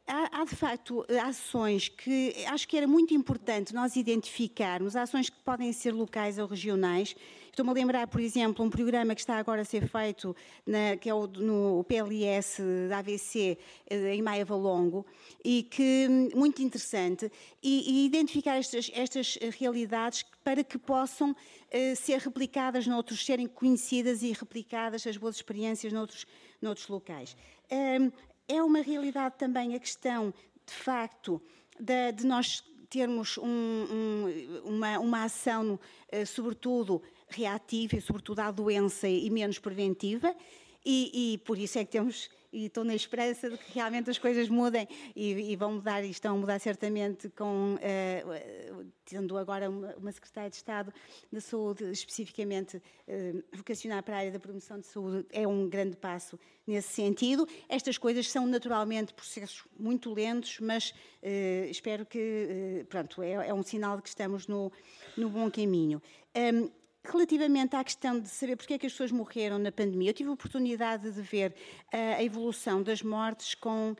Há, 0.09 0.39
há, 0.39 0.45
de 0.45 0.55
facto 0.55 1.05
ações 1.21 1.89
que 1.89 2.33
acho 2.47 2.65
que 2.65 2.77
era 2.77 2.87
muito 2.87 3.13
importante 3.13 3.75
nós 3.75 3.97
identificarmos, 3.97 4.95
ações 4.95 5.29
que 5.29 5.37
podem 5.43 5.73
ser 5.73 5.91
locais 5.91 6.39
ou 6.39 6.47
regionais. 6.47 7.13
Estou-me 7.49 7.71
a 7.71 7.73
lembrar, 7.73 8.07
por 8.07 8.21
exemplo, 8.21 8.63
um 8.63 8.69
programa 8.69 9.13
que 9.13 9.19
está 9.19 9.37
agora 9.37 9.63
a 9.63 9.65
ser 9.65 9.85
feito, 9.89 10.33
na, 10.65 10.95
que 10.95 11.09
é 11.09 11.13
o, 11.13 11.27
no 11.27 11.83
PLS 11.83 12.61
da 12.87 12.99
AVC, 12.99 13.57
eh, 13.89 14.15
em 14.15 14.21
Maia 14.21 14.45
Valongo, 14.45 15.05
e 15.43 15.63
que 15.63 16.07
muito 16.33 16.61
interessante, 16.61 17.29
e, 17.61 18.03
e 18.03 18.05
identificar 18.05 18.55
estas, 18.57 18.89
estas 18.93 19.37
realidades 19.59 20.23
para 20.41 20.63
que 20.63 20.77
possam 20.77 21.31
uh, 21.31 21.95
ser 21.97 22.19
replicadas 22.19 22.87
noutros, 22.87 23.25
serem 23.25 23.47
conhecidas 23.47 24.21
e 24.21 24.31
replicadas 24.31 25.05
as 25.05 25.17
boas 25.17 25.35
experiências 25.35 25.91
noutros, 25.91 26.25
noutros 26.61 26.87
locais. 26.87 27.35
Um, 27.69 28.09
é 28.47 28.61
uma 28.61 28.81
realidade 28.81 29.35
também 29.37 29.75
a 29.75 29.79
questão, 29.79 30.33
de 30.65 30.73
facto, 30.73 31.41
de, 31.79 32.11
de 32.13 32.25
nós 32.25 32.63
termos 32.89 33.37
um, 33.37 33.45
um, 33.45 34.61
uma, 34.63 34.99
uma, 34.99 35.23
ação, 35.25 35.73
uh, 36.13 36.25
sobretudo, 36.25 37.01
reativa 37.27 37.97
e, 37.97 38.01
sobretudo, 38.01 38.39
à 38.39 38.51
doença 38.51 39.07
e 39.07 39.29
menos 39.29 39.59
preventiva. 39.59 40.33
e, 40.85 41.33
e 41.33 41.37
por 41.39 41.57
isso 41.57 41.77
é 41.77 41.85
que 41.85 41.91
temos 41.91 42.29
e 42.51 42.65
estou 42.65 42.83
na 42.83 42.95
esperança 42.95 43.49
de 43.49 43.57
que 43.57 43.73
realmente 43.73 44.09
as 44.09 44.17
coisas 44.17 44.49
mudem 44.49 44.87
e, 45.15 45.51
e 45.51 45.55
vão 45.55 45.73
mudar 45.73 46.03
e 46.03 46.09
estão 46.09 46.35
a 46.35 46.37
mudar 46.37 46.59
certamente 46.59 47.29
com 47.29 47.75
uh, 47.75 48.85
tendo 49.05 49.37
agora 49.37 49.69
uma, 49.69 49.95
uma, 49.95 50.11
secretária 50.11 50.49
de 50.49 50.55
Estado 50.55 50.93
da 51.31 51.41
Saúde 51.41 51.91
especificamente 51.91 52.77
uh, 52.77 53.43
vocacionar 53.53 54.03
para 54.03 54.15
a 54.15 54.19
área 54.19 54.31
da 54.31 54.39
promoção 54.39 54.79
de 54.79 54.87
saúde 54.87 55.25
é 55.31 55.47
um 55.47 55.67
grande 55.67 55.95
passo 55.97 56.39
nesse 56.65 56.89
sentido. 56.89 57.47
Estas 57.69 57.97
coisas 57.97 58.29
são 58.29 58.45
naturalmente 58.45 59.13
processos 59.13 59.63
muito 59.77 60.13
lentos, 60.13 60.59
mas 60.59 60.91
uh, 61.23 61.69
espero 61.69 62.05
que 62.05 62.85
pronto 62.89 63.21
é, 63.21 63.47
é, 63.47 63.53
um 63.53 63.63
sinal 63.63 63.97
de 63.97 64.03
que 64.03 64.09
estamos 64.09 64.47
no, 64.47 64.71
no 65.15 65.29
bom 65.29 65.49
caminho. 65.49 66.01
Um, 66.35 66.69
Relativamente 67.09 67.73
à 67.73 67.83
questão 67.83 68.19
de 68.19 68.27
saber 68.27 68.57
porque 68.57 68.73
é 68.73 68.77
que 68.77 68.85
as 68.85 68.91
pessoas 68.91 69.11
morreram 69.11 69.57
na 69.57 69.71
pandemia, 69.71 70.09
eu 70.09 70.13
tive 70.13 70.29
a 70.29 70.33
oportunidade 70.33 71.09
de 71.09 71.21
ver 71.21 71.51
uh, 71.93 72.17
a 72.17 72.23
evolução 72.23 72.83
das 72.83 73.01
mortes 73.01 73.55
com, 73.55 73.91
uh, 73.91 73.95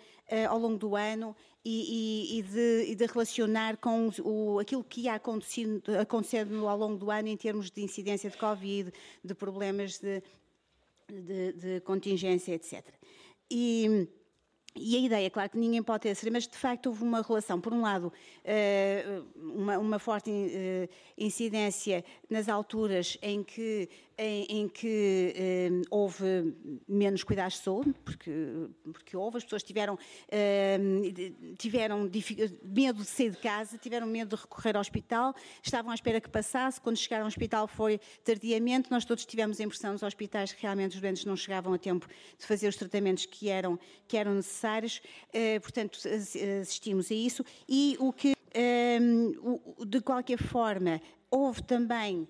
ao 0.50 0.60
longo 0.60 0.78
do 0.78 0.94
ano 0.94 1.34
e, 1.64 2.36
e, 2.36 2.40
e, 2.40 2.42
de, 2.44 2.92
e 2.92 2.96
de, 2.96 3.06
relacionar 3.06 3.78
com 3.78 4.10
o, 4.24 4.60
aquilo 4.60 4.84
que 4.84 5.02
ia 5.02 5.16
acontecendo, 5.16 5.82
acontecendo 5.98 6.68
ao 6.68 6.78
longo 6.78 6.98
do 6.98 7.10
ano 7.10 7.30
em 7.30 7.38
termos 7.38 7.72
de 7.72 7.82
incidência 7.82 8.30
de 8.30 8.38
Covid, 8.38 8.92
de 9.24 9.34
problemas 9.34 10.00
de, 10.00 10.22
de, 11.08 11.54
de 11.54 11.80
contingência, 11.82 12.54
etc. 12.54 12.84
E, 13.50 14.08
e 14.80 14.96
a 14.96 15.00
ideia, 15.00 15.30
claro 15.30 15.50
que 15.50 15.58
ninguém 15.58 15.82
pode 15.84 16.02
ter 16.02 16.32
mas 16.32 16.48
de 16.48 16.58
facto 16.58 16.88
houve 16.88 17.04
uma 17.04 17.22
relação, 17.22 17.60
por 17.60 17.74
um 17.74 17.82
lado, 17.82 18.12
eh, 18.44 19.22
uma, 19.36 19.78
uma 19.78 20.00
forte 20.00 20.30
eh, 20.32 20.90
incidência 21.18 22.04
nas 22.30 22.50
alturas 22.50 23.18
em 23.22 23.44
que 23.44 23.90
em, 24.18 24.62
em 24.62 24.68
que 24.68 25.34
eh, 25.36 25.70
houve 25.92 26.56
menos 26.88 27.24
cuidados 27.24 27.54
de 27.56 27.60
saúde, 27.60 27.94
porque, 28.04 28.32
porque 28.92 29.16
houve, 29.16 29.38
as 29.38 29.44
pessoas 29.44 29.62
tiveram, 29.62 29.98
eh, 30.30 30.80
tiveram 31.58 32.10
medo 32.64 33.04
de 33.04 33.06
sair 33.06 33.30
de 33.30 33.38
casa, 33.38 33.78
tiveram 33.78 34.08
medo 34.08 34.36
de 34.36 34.42
recorrer 34.42 34.76
ao 34.76 34.82
hospital, 34.82 35.36
estavam 35.62 35.92
à 35.92 35.96
espera 35.96 36.20
que 36.20 36.30
passasse, 36.30 36.82
quando 36.82 36.98
chegaram 36.98 37.26
ao 37.26 37.28
hospital 37.28 37.68
foi 37.68 38.00
tardiamente, 38.24 38.90
nós 38.90 39.06
todos 39.06 39.26
tivemos 39.26 39.60
a 39.60 39.64
impressão 39.64 39.92
nos 39.92 40.02
hospitais 40.02 40.52
que 40.52 40.64
realmente 40.64 40.96
os 40.96 41.02
doentes 41.02 41.24
não 41.24 41.36
chegavam 41.36 41.74
a 41.74 41.78
tempo 41.78 42.08
de 42.38 42.46
fazer 42.46 42.68
os 42.68 42.76
tratamentos 42.76 43.26
que 43.28 43.50
eram, 43.50 43.80
que 44.08 44.18
eram 44.18 44.34
necessários, 44.34 45.00
eh, 45.32 45.60
portanto 45.60 46.00
assistimos 46.62 47.12
a 47.12 47.16
isso, 47.16 47.46
e 47.70 47.96
o 48.00 48.12
que, 48.12 48.34
eh, 48.54 49.00
de 49.86 50.02
qualquer 50.02 50.40
forma, 50.40 51.00
houve 51.30 51.62
também 51.62 52.28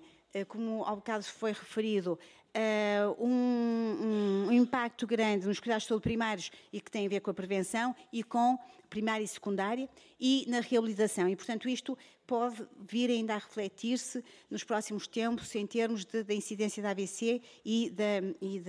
como 0.48 0.84
ao 0.84 0.96
bocado 0.96 1.24
foi 1.24 1.52
referido, 1.52 2.18
eh, 2.54 3.02
um, 3.18 4.46
um, 4.48 4.52
impacto 4.52 5.06
grande 5.06 5.46
nos 5.46 5.60
cuidados 5.60 5.84
de 5.84 5.88
saúde 5.88 6.02
primários 6.02 6.50
e 6.72 6.80
que 6.80 6.90
tem 6.90 7.06
a 7.06 7.08
ver 7.08 7.20
com 7.20 7.30
a 7.30 7.34
prevenção 7.34 7.94
e 8.12 8.22
com 8.22 8.58
primária 8.88 9.22
e 9.22 9.28
secundária 9.28 9.88
e 10.18 10.44
na 10.48 10.60
reabilitação. 10.60 11.28
E, 11.28 11.36
portanto, 11.36 11.68
isto 11.68 11.96
pode 12.26 12.66
vir 12.78 13.10
ainda 13.10 13.34
a 13.34 13.38
refletir-se 13.38 14.24
nos 14.50 14.64
próximos 14.64 15.06
tempos 15.06 15.54
em 15.54 15.66
termos 15.66 16.04
da 16.04 16.34
incidência 16.34 16.82
da 16.82 16.90
AVC 16.90 17.42
e, 17.64 17.94
e, 18.40 18.62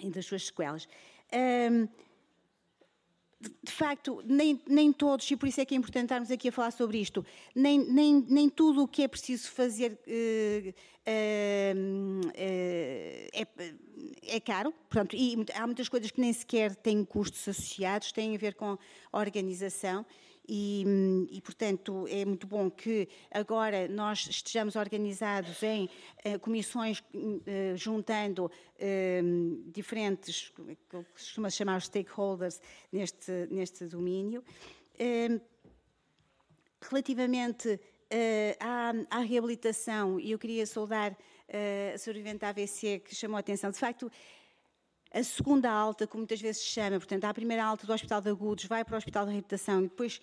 e 0.00 0.10
das 0.10 0.26
suas 0.26 0.46
sequelas. 0.46 0.88
Um, 1.32 1.88
de 3.62 3.72
facto, 3.72 4.22
nem, 4.24 4.60
nem 4.66 4.92
todos, 4.92 5.30
e 5.30 5.36
por 5.36 5.48
isso 5.48 5.60
é 5.60 5.64
que 5.64 5.74
é 5.74 5.78
importante 5.78 6.04
estarmos 6.04 6.30
aqui 6.30 6.48
a 6.48 6.52
falar 6.52 6.70
sobre 6.70 6.98
isto, 6.98 7.24
nem, 7.54 7.78
nem, 7.78 8.24
nem 8.28 8.48
tudo 8.48 8.82
o 8.82 8.88
que 8.88 9.02
é 9.02 9.08
preciso 9.08 9.50
fazer 9.50 9.92
uh, 9.92 10.68
uh, 10.68 12.28
uh, 12.28 12.32
é, 13.34 13.46
é, 14.36 14.40
caro, 14.40 14.72
pronto, 14.88 15.16
e 15.16 15.36
há 15.54 15.66
muitas 15.66 15.88
coisas 15.88 16.10
que 16.10 16.20
nem 16.20 16.32
sequer 16.32 16.76
têm 16.76 17.04
custos 17.04 17.48
associados, 17.48 18.12
têm 18.12 18.34
a 18.34 18.38
ver 18.38 18.54
com 18.54 18.78
organização. 19.12 20.06
E, 20.48 20.84
e, 21.30 21.40
portanto, 21.40 22.06
é 22.08 22.24
muito 22.24 22.46
bom 22.46 22.68
que 22.68 23.08
agora 23.30 23.86
nós 23.86 24.26
estejamos 24.28 24.74
organizados 24.74 25.62
em 25.62 25.88
uh, 26.26 26.38
comissões, 26.40 26.98
uh, 26.98 27.76
juntando 27.76 28.46
uh, 28.46 29.70
diferentes, 29.70 30.52
que 30.90 31.04
costuma 31.12 31.48
chamar 31.48 31.80
stakeholders 31.80 32.60
neste, 32.90 33.46
neste 33.50 33.86
domínio. 33.86 34.42
relativamente 36.80 37.80
à, 38.60 38.92
à, 39.16 39.20
reabilitação, 39.20 40.20
eu 40.20 40.38
queria 40.38 40.66
saudar 40.66 41.16
a 41.94 41.98
sobrevivente 41.98 42.44
AVC 42.44 42.98
que 42.98 43.14
chamou 43.14 43.36
a 43.36 43.40
atenção, 43.40 43.70
de 43.70 43.78
facto, 43.78 44.10
a 45.12 45.22
segunda 45.22 45.70
alta, 45.70 46.06
como 46.06 46.22
muitas 46.22 46.40
vezes 46.40 46.62
se 46.62 46.68
chama, 46.68 46.98
portanto, 46.98 47.24
a 47.24 47.34
primeira 47.34 47.64
alta 47.64 47.86
do 47.86 47.92
Hospital 47.92 48.20
de 48.20 48.30
Agudos 48.30 48.64
vai 48.64 48.84
para 48.84 48.94
o 48.94 48.98
Hospital 48.98 49.24
de 49.24 49.32
Reabilitação 49.32 49.80
e 49.80 49.88
depois 49.88 50.20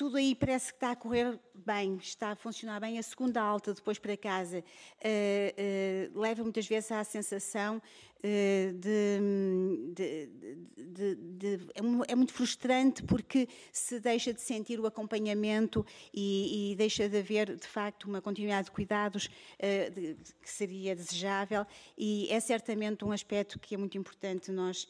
tudo 0.00 0.16
aí 0.16 0.34
parece 0.34 0.72
que 0.72 0.78
está 0.78 0.92
a 0.92 0.96
correr 0.96 1.38
bem, 1.54 1.98
está 2.00 2.30
a 2.30 2.34
funcionar 2.34 2.80
bem. 2.80 2.98
A 2.98 3.02
segunda 3.02 3.38
alta, 3.38 3.74
depois 3.74 3.98
para 3.98 4.16
casa, 4.16 4.60
uh, 4.60 6.14
uh, 6.14 6.18
leva 6.18 6.42
muitas 6.42 6.66
vezes 6.66 6.90
à 6.90 7.04
sensação 7.04 7.76
uh, 7.76 8.72
de. 8.72 9.92
de, 9.92 10.26
de, 10.74 11.14
de 11.16 11.68
é, 11.74 12.12
é, 12.12 12.14
muito 12.14 12.32
frustrante 12.32 13.02
porque 13.02 13.46
se 13.70 14.00
deixa 14.00 14.32
de 14.32 14.40
sentir 14.40 14.80
o 14.80 14.86
acompanhamento 14.86 15.84
e, 16.14 16.72
e 16.72 16.76
deixa 16.76 17.06
de 17.06 17.18
haver, 17.18 17.54
de 17.54 17.66
facto, 17.66 18.04
uma 18.04 18.22
continuidade 18.22 18.68
de 18.68 18.70
cuidados 18.70 19.28
que 19.58 20.50
seria 20.50 20.96
desejável, 20.96 21.66
e 21.98 22.26
é 22.30 22.40
certamente 22.40 23.04
um 23.04 23.12
aspecto 23.12 23.58
que 23.58 23.74
é 23.74 23.76
muito 23.76 23.98
importante 23.98 24.50
nós. 24.50 24.88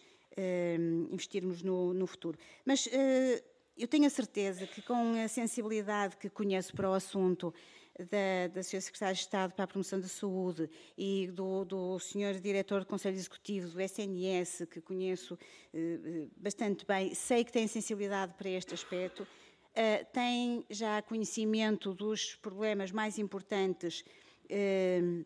investirmos 1.12 1.62
no, 1.62 1.92
no 1.92 2.06
futuro. 2.06 2.38
Mas 2.64 2.88
eu 3.76 3.88
tenho 3.88 4.06
a 4.06 4.10
certeza 4.10 4.66
que, 4.66 4.82
com 4.82 5.14
a 5.14 5.28
sensibilidade 5.28 6.16
que 6.16 6.28
conheço 6.28 6.74
para 6.74 6.90
o 6.90 6.92
assunto 6.92 7.52
da, 7.98 8.48
da 8.52 8.60
Sra. 8.60 8.80
Secretária 8.80 9.14
de 9.14 9.20
Estado 9.20 9.52
para 9.52 9.64
a 9.64 9.66
Promoção 9.66 10.00
da 10.00 10.08
Saúde 10.08 10.70
e 10.96 11.28
do, 11.28 11.64
do 11.64 11.98
Sr. 11.98 12.40
Diretor 12.40 12.80
do 12.80 12.86
Conselho 12.86 13.16
Executivo 13.16 13.68
do 13.68 13.80
SNS, 13.80 14.66
que 14.70 14.80
conheço 14.80 15.38
eh, 15.74 16.26
bastante 16.36 16.86
bem, 16.86 17.14
sei 17.14 17.44
que 17.44 17.52
tem 17.52 17.66
sensibilidade 17.66 18.34
para 18.34 18.48
este 18.48 18.74
aspecto, 18.74 19.26
eh, 19.74 20.04
tem 20.04 20.64
já 20.70 21.02
conhecimento 21.02 21.92
dos 21.92 22.36
problemas 22.36 22.90
mais 22.90 23.18
importantes. 23.18 24.04
Eh, 24.48 25.24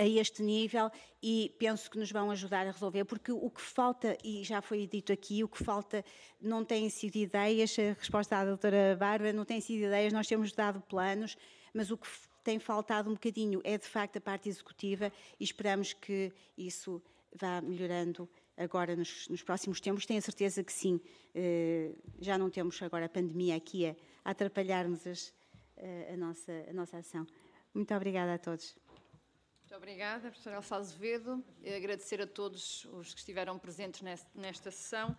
a 0.00 0.06
este 0.06 0.42
nível 0.42 0.90
e 1.22 1.54
penso 1.58 1.90
que 1.90 1.98
nos 1.98 2.10
vão 2.10 2.30
ajudar 2.30 2.66
a 2.66 2.70
resolver, 2.70 3.04
porque 3.04 3.30
o 3.30 3.50
que 3.50 3.60
falta, 3.60 4.16
e 4.24 4.42
já 4.42 4.62
foi 4.62 4.86
dito 4.86 5.12
aqui, 5.12 5.44
o 5.44 5.48
que 5.48 5.62
falta 5.62 6.02
não 6.40 6.64
têm 6.64 6.88
sido 6.88 7.16
ideias, 7.16 7.76
a 7.78 7.92
resposta 7.92 8.38
à 8.38 8.44
doutora 8.44 8.96
Bárbara 8.98 9.30
não 9.30 9.44
tem 9.44 9.60
sido 9.60 9.84
ideias, 9.84 10.10
nós 10.10 10.26
temos 10.26 10.52
dado 10.52 10.80
planos, 10.80 11.36
mas 11.74 11.90
o 11.90 11.98
que 11.98 12.08
tem 12.42 12.58
faltado 12.58 13.10
um 13.10 13.12
bocadinho 13.12 13.60
é 13.62 13.76
de 13.76 13.84
facto 13.86 14.16
a 14.16 14.20
parte 14.22 14.48
executiva 14.48 15.12
e 15.38 15.44
esperamos 15.44 15.92
que 15.92 16.32
isso 16.56 17.02
vá 17.38 17.60
melhorando 17.60 18.26
agora 18.56 18.96
nos, 18.96 19.28
nos 19.28 19.42
próximos 19.42 19.80
tempos. 19.80 20.06
Tenho 20.06 20.18
a 20.18 20.22
certeza 20.22 20.64
que 20.64 20.72
sim, 20.72 20.98
eh, 21.34 21.92
já 22.18 22.38
não 22.38 22.48
temos 22.48 22.82
agora 22.82 23.04
a 23.04 23.08
pandemia 23.08 23.54
aqui 23.54 23.86
a, 23.86 23.94
a 24.24 24.30
atrapalhar-nos 24.30 25.06
a, 25.06 26.14
a, 26.14 26.16
nossa, 26.16 26.52
a 26.70 26.72
nossa 26.72 26.96
ação. 26.96 27.26
Muito 27.74 27.94
obrigada 27.94 28.32
a 28.32 28.38
todos. 28.38 28.74
Muito 29.70 29.84
obrigada, 29.84 30.22
professora 30.22 30.56
Elsa 30.56 30.74
Azevedo. 30.74 31.44
Agradecer 31.64 32.20
a 32.20 32.26
todos 32.26 32.84
os 32.86 33.14
que 33.14 33.20
estiveram 33.20 33.56
presentes 33.56 34.02
nesta 34.34 34.68
sessão. 34.68 35.16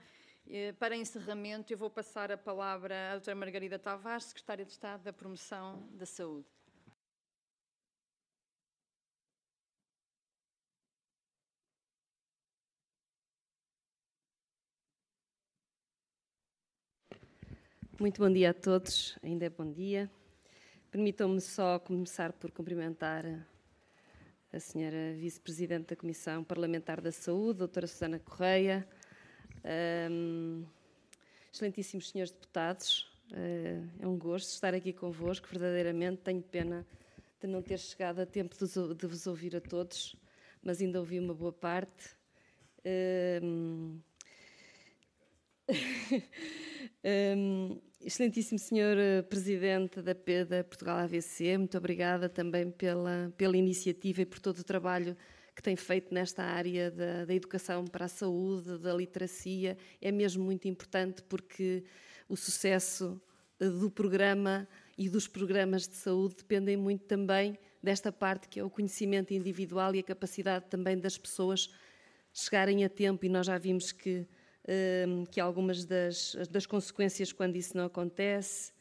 Para 0.77 0.93
encerramento, 0.93 1.71
eu 1.71 1.77
vou 1.77 1.89
passar 1.89 2.29
a 2.33 2.37
palavra 2.37 3.11
à 3.11 3.13
doutora 3.13 3.33
Margarida 3.33 3.79
Tavares, 3.79 4.25
Secretária 4.25 4.65
de 4.65 4.71
Estado 4.73 5.03
da 5.03 5.13
Promoção 5.13 5.87
da 5.93 6.05
Saúde. 6.05 6.49
Muito 17.97 18.21
bom 18.21 18.29
dia 18.29 18.49
a 18.49 18.53
todos, 18.53 19.17
ainda 19.23 19.45
é 19.45 19.49
bom 19.49 19.71
dia. 19.71 20.11
Permitam-me 20.91 21.39
só 21.39 21.79
começar 21.79 22.33
por 22.33 22.51
cumprimentar 22.51 23.49
a 24.53 24.59
senhora 24.59 25.13
vice-presidente 25.17 25.87
da 25.87 25.95
Comissão 25.95 26.43
Parlamentar 26.43 26.99
da 26.99 27.11
Saúde, 27.11 27.59
doutora 27.59 27.87
Susana 27.87 28.19
Correia, 28.19 28.85
um, 30.11 30.65
excelentíssimos 31.53 32.09
senhores 32.09 32.33
deputados, 32.33 33.09
uh, 33.31 33.89
é 34.03 34.05
um 34.05 34.17
gosto 34.17 34.49
estar 34.49 34.73
aqui 34.73 34.91
convosco, 34.91 35.47
verdadeiramente 35.49 36.17
tenho 36.17 36.41
pena 36.41 36.85
de 37.39 37.47
não 37.47 37.61
ter 37.61 37.79
chegado 37.79 38.19
a 38.19 38.25
tempo 38.25 38.53
de, 38.57 38.93
de 38.93 39.07
vos 39.07 39.25
ouvir 39.25 39.55
a 39.55 39.61
todos, 39.61 40.17
mas 40.61 40.81
ainda 40.81 40.99
ouvi 40.99 41.17
uma 41.17 41.33
boa 41.33 41.53
parte. 41.53 42.09
Um, 42.85 44.01
um, 47.05 47.81
Excelentíssimo 48.03 48.57
Senhor 48.57 48.97
eh, 48.97 49.21
Presidente 49.21 50.01
da 50.01 50.15
PEDA 50.15 50.63
Portugal 50.63 50.97
AVC, 50.97 51.55
muito 51.55 51.77
obrigada 51.77 52.27
também 52.27 52.71
pela, 52.71 53.31
pela 53.37 53.55
iniciativa 53.55 54.21
e 54.21 54.25
por 54.25 54.39
todo 54.39 54.57
o 54.57 54.63
trabalho 54.63 55.15
que 55.55 55.61
tem 55.61 55.75
feito 55.75 56.11
nesta 56.11 56.43
área 56.43 56.89
da, 56.89 57.25
da 57.25 57.33
educação 57.33 57.85
para 57.85 58.05
a 58.05 58.07
saúde, 58.07 58.79
da 58.79 58.91
literacia. 58.91 59.77
É 60.01 60.11
mesmo 60.11 60.43
muito 60.43 60.67
importante 60.67 61.21
porque 61.21 61.83
o 62.27 62.35
sucesso 62.35 63.21
eh, 63.59 63.69
do 63.69 63.91
programa 63.91 64.67
e 64.97 65.07
dos 65.07 65.27
programas 65.27 65.87
de 65.87 65.95
saúde 65.95 66.37
dependem 66.37 66.75
muito 66.75 67.05
também 67.05 67.55
desta 67.83 68.11
parte 68.11 68.49
que 68.49 68.59
é 68.59 68.63
o 68.63 68.69
conhecimento 68.69 69.31
individual 69.31 69.93
e 69.93 69.99
a 69.99 70.03
capacidade 70.03 70.65
também 70.71 70.97
das 70.97 71.19
pessoas 71.19 71.69
chegarem 72.33 72.83
a 72.83 72.89
tempo, 72.89 73.25
e 73.25 73.29
nós 73.29 73.45
já 73.45 73.57
vimos 73.57 73.91
que, 73.91 74.25
um, 75.07 75.25
que 75.25 75.39
algumas 75.39 75.85
das, 75.85 76.35
das 76.49 76.65
consequências 76.65 77.33
quando 77.33 77.55
isso 77.55 77.75
não 77.75 77.85
acontece. 77.85 78.71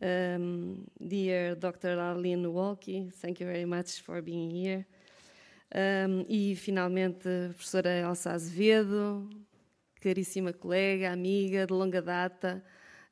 Um, 0.00 0.84
dear 1.00 1.56
Dr. 1.56 1.98
Arlene 1.98 2.46
Walkie, 2.46 3.10
thank 3.20 3.42
you 3.42 3.48
very 3.48 3.66
much 3.66 4.00
for 4.02 4.22
being 4.22 4.50
here. 4.50 4.86
Um, 5.74 6.24
e 6.28 6.54
finalmente, 6.54 7.28
professora 7.54 7.90
Elsa 7.90 8.30
Azevedo, 8.30 9.28
caríssima 10.00 10.52
colega, 10.52 11.10
amiga 11.10 11.66
de 11.66 11.72
longa 11.72 12.00
data, 12.00 12.64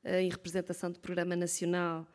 uh, 0.04 0.14
em 0.14 0.30
representação 0.30 0.90
do 0.90 1.00
Programa 1.00 1.34
Nacional 1.34 2.06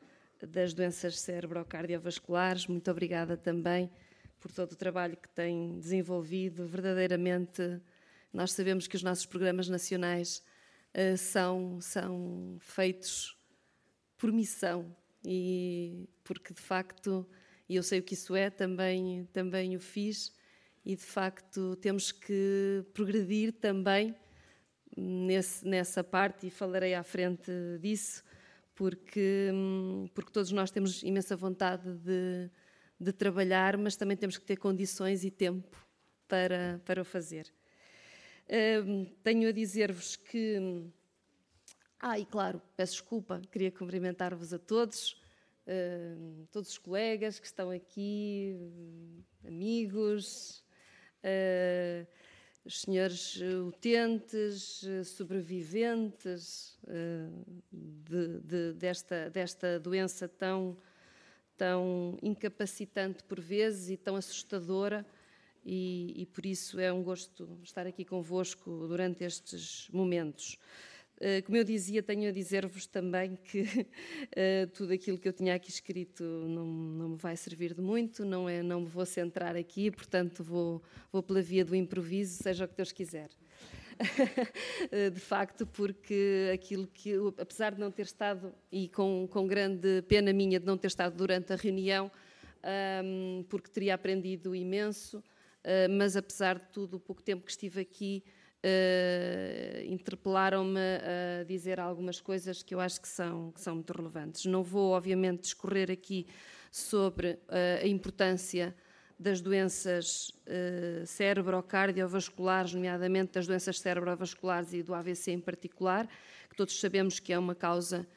das 0.41 0.73
Doenças 0.73 1.19
Cerebrocardiovasculares. 1.19 2.65
Muito 2.65 2.89
obrigada 2.89 3.37
também 3.37 3.91
por 4.39 4.51
todo 4.51 4.71
o 4.71 4.75
trabalho 4.75 5.15
que 5.17 5.29
tem 5.29 5.77
desenvolvido. 5.77 6.65
Verdadeiramente, 6.65 7.79
nós 8.33 8.51
sabemos 8.53 8.87
que 8.87 8.95
os 8.95 9.03
nossos 9.03 9.25
programas 9.25 9.67
nacionais 9.67 10.43
uh, 10.95 11.17
são, 11.17 11.79
são 11.81 12.57
feitos 12.59 13.37
por 14.17 14.31
missão 14.31 14.95
e 15.25 16.09
porque 16.23 16.53
de 16.53 16.61
facto, 16.61 17.27
e 17.67 17.75
eu 17.75 17.83
sei 17.83 17.99
o 17.99 18.03
que 18.03 18.13
isso 18.13 18.35
é, 18.35 18.49
também, 18.49 19.25
também 19.33 19.75
o 19.75 19.79
fiz, 19.79 20.33
e 20.83 20.95
de 20.95 21.03
facto 21.03 21.75
temos 21.75 22.11
que 22.11 22.83
progredir 22.93 23.53
também 23.53 24.15
nesse, 24.97 25.67
nessa 25.67 26.03
parte, 26.03 26.47
e 26.47 26.49
falarei 26.49 26.93
à 26.93 27.03
frente 27.03 27.51
disso, 27.79 28.23
porque, 28.73 29.51
hum, 29.53 30.07
porque 30.13 30.31
todos 30.31 30.51
nós 30.51 30.71
temos 30.71 31.03
imensa 31.03 31.35
vontade 31.35 31.93
de 31.99 32.49
de 33.01 33.11
trabalhar, 33.11 33.77
mas 33.77 33.95
também 33.95 34.15
temos 34.15 34.37
que 34.37 34.45
ter 34.45 34.57
condições 34.57 35.23
e 35.23 35.31
tempo 35.31 35.75
para, 36.27 36.79
para 36.85 37.01
o 37.01 37.05
fazer. 37.05 37.51
Tenho 39.23 39.47
a 39.47 39.51
dizer-vos 39.51 40.15
que. 40.15 40.85
Ah, 41.99 42.19
e 42.19 42.25
claro, 42.25 42.61
peço 42.75 42.93
desculpa, 42.93 43.41
queria 43.51 43.71
cumprimentar-vos 43.71 44.53
a 44.53 44.59
todos, 44.59 45.13
uh, 45.67 46.47
todos 46.51 46.71
os 46.71 46.77
colegas 46.77 47.39
que 47.39 47.45
estão 47.45 47.69
aqui, 47.69 48.57
amigos, 49.45 50.65
uh, 51.23 52.07
os 52.65 52.81
senhores 52.81 53.39
utentes, 53.67 54.83
sobreviventes 55.05 56.77
de, 57.71 58.39
de, 58.39 58.73
desta, 58.73 59.29
desta 59.29 59.79
doença 59.79 60.27
tão 60.27 60.77
tão 61.61 62.17
incapacitante 62.23 63.23
por 63.23 63.39
vezes 63.39 63.91
e 63.91 63.95
tão 63.95 64.15
assustadora, 64.15 65.05
e, 65.63 66.21
e, 66.21 66.25
por 66.25 66.45
isso 66.45 66.79
é 66.79 66.91
um 66.91 67.03
gosto 67.03 67.59
estar 67.63 67.85
aqui 67.85 68.03
convosco 68.03 68.87
durante 68.87 69.23
estes 69.23 69.87
momentos. 69.91 70.57
Eh, 71.23 71.43
como 71.43 71.55
eu 71.55 71.63
dizia, 71.63 72.01
tenho 72.01 72.27
a 72.27 72.31
dizer-vos 72.31 72.87
também 72.87 73.35
que 73.35 73.61
uh, 73.61 74.67
tudo 74.73 74.91
aquilo 74.91 75.19
que 75.19 75.27
eu 75.27 75.33
tinha 75.33 75.53
aqui 75.53 75.69
escrito 75.69 76.23
não, 76.23 76.65
não, 76.65 77.09
me 77.09 77.15
vai 77.15 77.37
servir 77.37 77.75
de 77.75 77.81
muito, 77.81 78.25
não, 78.25 78.49
é, 78.49 78.63
não 78.63 78.81
me 78.81 78.87
vou 78.87 79.05
centrar 79.05 79.55
aqui, 79.55 79.91
portanto 79.91 80.43
vou, 80.43 80.81
vou 81.11 81.21
pela 81.21 81.39
via 81.39 81.63
do 81.63 81.75
improviso, 81.75 82.41
seja 82.41 82.65
o 82.65 82.67
que 82.67 82.75
Deus 82.75 82.91
quiser. 82.91 83.29
de 85.13 85.19
facto, 85.19 85.67
porque 85.67 86.49
aquilo 86.51 86.87
que, 86.87 87.13
apesar 87.37 87.75
de 87.75 87.79
não 87.79 87.91
ter 87.91 88.07
estado, 88.07 88.51
e 88.71 88.89
com, 88.89 89.27
com 89.29 89.45
grande 89.45 90.01
pena 90.07 90.33
minha 90.33 90.59
de 90.59 90.65
não 90.65 90.75
ter 90.75 90.87
estado 90.87 91.15
durante 91.15 91.53
a 91.53 91.55
reunião, 91.55 92.11
um, 93.05 93.45
porque 93.47 93.69
teria 93.69 93.93
aprendido 93.93 94.55
imenso, 94.55 95.23
mas 95.89 96.15
apesar 96.17 96.59
de 96.59 96.67
tudo, 96.71 96.97
o 96.97 96.99
pouco 96.99 97.21
tempo 97.21 97.45
que 97.45 97.51
estive 97.51 97.81
aqui, 97.81 98.23
uh, 98.61 99.85
interpelaram-me 99.85 100.79
a 100.79 101.43
dizer 101.43 101.79
algumas 101.79 102.21
coisas 102.21 102.63
que 102.63 102.73
eu 102.73 102.79
acho 102.79 103.01
que 103.01 103.07
são, 103.07 103.51
que 103.51 103.61
são 103.61 103.75
muito 103.75 103.91
relevantes. 103.91 104.45
Não 104.45 104.63
vou, 104.63 104.91
obviamente, 104.91 105.41
discorrer 105.41 105.91
aqui 105.91 106.25
sobre 106.71 107.31
uh, 107.31 107.83
a 107.83 107.87
importância 107.87 108.75
das 109.19 109.39
doenças 109.39 110.29
uh, 110.29 111.05
cerebrocardiovasculares, 111.05 112.73
nomeadamente 112.73 113.33
das 113.33 113.45
doenças 113.45 113.79
cerebrovasculares 113.79 114.73
e 114.73 114.81
do 114.81 114.93
AVC 114.93 115.31
em 115.31 115.39
particular, 115.39 116.07
que 116.49 116.55
todos 116.55 116.79
sabemos 116.79 117.19
que 117.19 117.33
é 117.33 117.39
uma 117.39 117.55
causa 117.55 118.07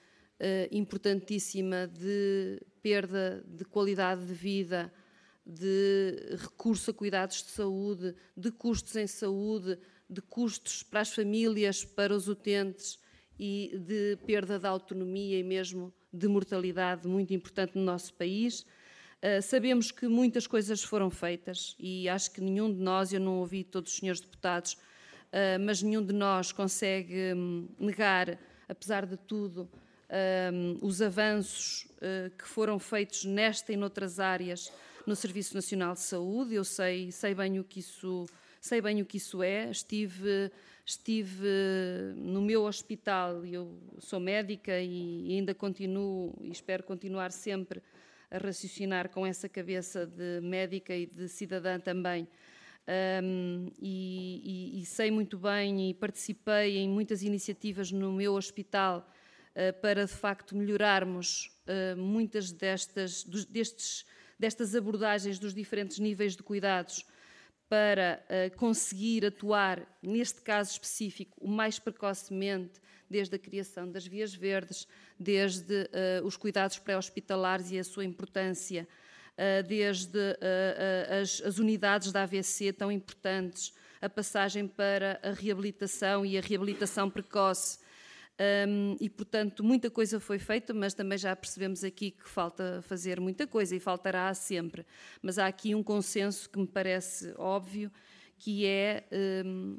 importantíssima 0.73 1.87
de 1.87 2.61
perda 2.83 3.43
de 3.47 3.65
qualidade 3.65 4.27
de 4.27 4.35
vida, 4.35 4.93
de 5.47 6.37
recurso 6.39 6.91
a 6.91 6.95
cuidados 6.95 7.43
de 7.43 7.51
saúde, 7.51 8.15
de 8.37 8.51
custos 8.51 8.97
em 8.97 9.07
saúde, 9.07 9.79
de 10.09 10.23
custos 10.23 10.83
para 10.83 11.01
as 11.01 11.13
famílias, 11.13 11.85
para 11.85 12.15
os 12.15 12.29
utentes 12.29 12.99
e 13.39 13.77
de 13.79 14.17
perda 14.27 14.59
de 14.59 14.67
autonomia 14.67 15.39
e 15.39 15.43
mesmo 15.43 15.93
de 16.13 16.29
mortalidade 16.29 17.07
muito 17.09 17.35
importante 17.35 17.77
no 17.77 17.83
nosso 17.83 18.15
país. 18.15 18.65
Uh, 19.23 19.43
sabemos 19.43 19.91
que 19.91 20.07
muitas 20.07 20.47
coisas 20.47 20.83
foram 20.83 21.11
feitas 21.11 21.75
e 21.79 22.09
acho 22.09 22.31
que 22.31 22.41
nenhum 22.41 22.73
de 22.73 22.81
nós, 22.81 23.13
eu 23.13 23.21
não 23.21 23.39
ouvi 23.39 23.65
todos 23.65 23.93
os 23.93 23.99
senhores 23.99 24.21
deputados, 24.21 24.75
uh, 24.75 25.59
mas 25.61 25.83
nenhum 25.83 26.05
de 26.05 26.13
nós 26.13 26.53
consegue 26.53 27.35
um, 27.35 27.69
negar, 27.79 28.39
apesar 28.69 29.07
de 29.07 29.17
tudo, 29.17 29.69
um, 30.53 30.79
os 30.81 31.03
avanços 31.03 31.87
uh, 31.97 32.31
que 32.37 32.47
foram 32.47 32.79
feitos 32.79 33.25
nesta 33.25 33.73
e 33.73 33.77
noutras 33.77 34.21
áreas 34.21 34.71
no 35.07 35.17
Serviço 35.17 35.55
Nacional 35.55 35.95
de 35.95 36.01
Saúde. 36.01 36.55
Eu 36.55 36.65
sei, 36.65 37.11
sei 37.13 37.35
bem 37.35 37.59
o 37.59 37.65
que 37.65 37.81
isso, 37.81 38.27
sei 38.61 38.81
bem 38.81 39.03
o 39.03 39.07
que 39.07 39.17
isso 39.17 39.43
é. 39.43 39.71
Estive 39.71 40.51
estive 40.87 41.49
no 42.15 42.43
meu 42.43 42.65
hospital, 42.65 43.45
eu 43.47 43.75
sou 43.99 44.21
médica 44.21 44.79
e 44.79 45.33
ainda 45.33 45.55
continuo 45.55 46.37
e 46.43 46.51
espero 46.51 46.83
continuar 46.83 47.33
sempre 47.33 47.83
a 48.31 48.39
raciocinar 48.39 49.09
com 49.09 49.27
essa 49.27 49.49
cabeça 49.49 50.07
de 50.07 50.41
médica 50.43 50.95
e 50.95 51.07
de 51.07 51.29
cidadã 51.29 51.81
também. 51.81 52.29
Um, 52.87 53.71
e, 53.81 54.75
e, 54.75 54.83
e, 54.83 54.85
sei 54.85 55.11
muito 55.11 55.39
bem 55.39 55.89
e 55.89 55.95
participei 55.95 56.77
em 56.77 56.87
muitas 56.87 57.23
iniciativas 57.23 57.91
no 57.91 58.13
meu 58.13 58.35
hospital 58.35 59.11
uh, 59.57 59.81
para 59.81 60.05
de 60.05 60.13
facto 60.13 60.55
melhorarmos 60.55 61.51
uh, 61.67 61.97
muitas 61.97 62.53
destas, 62.53 63.25
dos, 63.25 63.47
destes, 63.47 64.05
destas 64.39 64.75
abordagens 64.75 65.39
dos 65.39 65.55
diferentes 65.55 65.99
níveis 65.99 66.37
de 66.37 66.43
cuidados 66.43 67.05
para 67.69 68.23
uh, 68.25 68.57
conseguir 68.57 69.25
atuar, 69.25 69.83
neste 70.03 70.41
caso 70.41 70.73
específico, 70.73 71.37
o 71.41 71.49
mais 71.49 71.79
precocemente, 71.79 72.81
desde 73.09 73.37
a 73.37 73.39
criação 73.39 73.91
das 73.91 74.07
vias 74.07 74.35
verdes, 74.35 74.87
desde 75.19 75.83
uh, 75.83 76.25
os 76.25 76.37
cuidados 76.37 76.79
pré-hospitalares 76.79 77.71
e 77.71 77.79
a 77.79 77.85
sua 77.85 78.05
importância, 78.05 78.87
uh, 79.33 79.67
desde 79.67 80.37
as 81.43 81.59
unidades 81.59 82.13
da 82.13 82.23
AVC 82.23 82.73
tão 82.73 82.93
importantes, 82.93 83.73
a 84.01 84.09
passagem 84.09 84.69
para 84.69 85.19
a 85.23 85.31
reabilitação 85.31 86.27
e 86.27 86.37
a 86.37 86.41
reabilitação 86.41 87.09
precoce, 87.09 87.79
um, 88.69 88.97
e, 89.01 89.09
portanto, 89.09 89.63
muita 89.63 89.89
coisa 89.89 90.19
foi 90.19 90.39
feita, 90.39 90.75
mas 90.75 90.93
também 90.93 91.17
já 91.17 91.37
percebemos 91.37 91.85
aqui 91.85 92.11
que 92.11 92.29
falta 92.29 92.83
fazer 92.83 93.21
muita 93.21 93.47
coisa 93.47 93.77
e 93.77 93.81
faltará 93.81 94.33
sempre. 94.35 94.85
Mas 95.23 95.39
há 95.39 95.47
aqui 95.47 95.75
um 95.75 95.83
consenso 95.83 96.51
que 96.51 96.59
me 96.59 96.67
parece 96.67 97.33
óbvio, 97.37 97.93
que 98.37 98.67
é 98.67 99.05
um, 99.45 99.79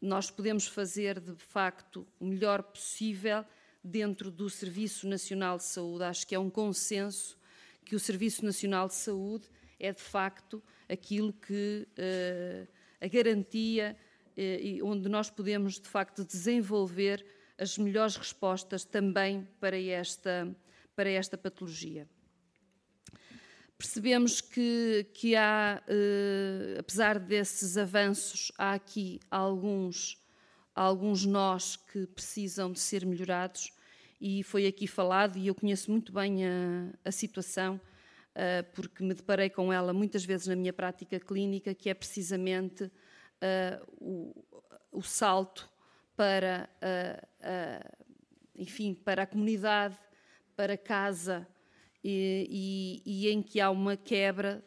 nós 0.00 0.30
podemos 0.30 0.66
fazer 0.66 1.18
de 1.18 1.34
facto 1.34 2.06
o 2.20 2.26
melhor 2.26 2.62
possível 2.62 3.42
dentro 3.82 4.30
do 4.30 4.50
Serviço 4.50 5.08
Nacional 5.08 5.56
de 5.56 5.64
Saúde. 5.64 6.04
Acho 6.04 6.26
que 6.26 6.34
é 6.34 6.38
um 6.38 6.50
consenso 6.50 7.38
que 7.86 7.96
o 7.96 8.00
Serviço 8.00 8.44
Nacional 8.44 8.86
de 8.86 8.94
Saúde 8.94 9.48
é 9.80 9.92
de 9.92 10.02
facto 10.02 10.62
aquilo 10.88 11.32
que 11.32 11.88
uh, 11.98 12.68
a 13.00 13.08
garantia 13.08 13.96
uh, 14.36 14.86
onde 14.86 15.08
nós 15.08 15.30
podemos 15.30 15.80
de 15.80 15.88
facto 15.88 16.22
desenvolver 16.22 17.24
as 17.58 17.78
melhores 17.78 18.16
respostas 18.16 18.84
também 18.84 19.46
para 19.60 19.80
esta, 19.80 20.54
para 20.94 21.10
esta 21.10 21.38
patologia. 21.38 22.08
Percebemos 23.76 24.40
que, 24.40 25.06
que 25.12 25.36
há, 25.36 25.82
eh, 25.88 26.76
apesar 26.78 27.18
desses 27.18 27.76
avanços, 27.76 28.50
há 28.56 28.72
aqui 28.72 29.20
alguns, 29.30 30.22
alguns 30.74 31.24
nós 31.24 31.76
que 31.76 32.06
precisam 32.06 32.72
de 32.72 32.80
ser 32.80 33.04
melhorados 33.04 33.72
e 34.20 34.42
foi 34.42 34.66
aqui 34.66 34.86
falado, 34.86 35.36
e 35.36 35.48
eu 35.48 35.54
conheço 35.54 35.90
muito 35.90 36.12
bem 36.12 36.46
a, 36.46 36.92
a 37.04 37.12
situação 37.12 37.80
porque 38.74 39.04
me 39.04 39.14
deparei 39.14 39.48
com 39.48 39.72
ela 39.72 39.92
muitas 39.92 40.24
vezes 40.24 40.48
na 40.48 40.56
minha 40.56 40.72
prática 40.72 41.20
clínica, 41.20 41.72
que 41.72 41.88
é 41.88 41.94
precisamente 41.94 42.90
o, 44.00 44.44
o 44.90 45.02
salto 45.02 45.70
para, 46.16 46.68
enfim, 48.54 48.94
para 48.94 49.22
a 49.22 49.26
comunidade, 49.26 49.96
para 50.56 50.76
casa, 50.76 51.46
e, 52.02 53.02
e, 53.04 53.26
e 53.26 53.30
em 53.30 53.42
que 53.42 53.60
há 53.60 53.70
uma 53.70 53.96
quebra, 53.96 54.64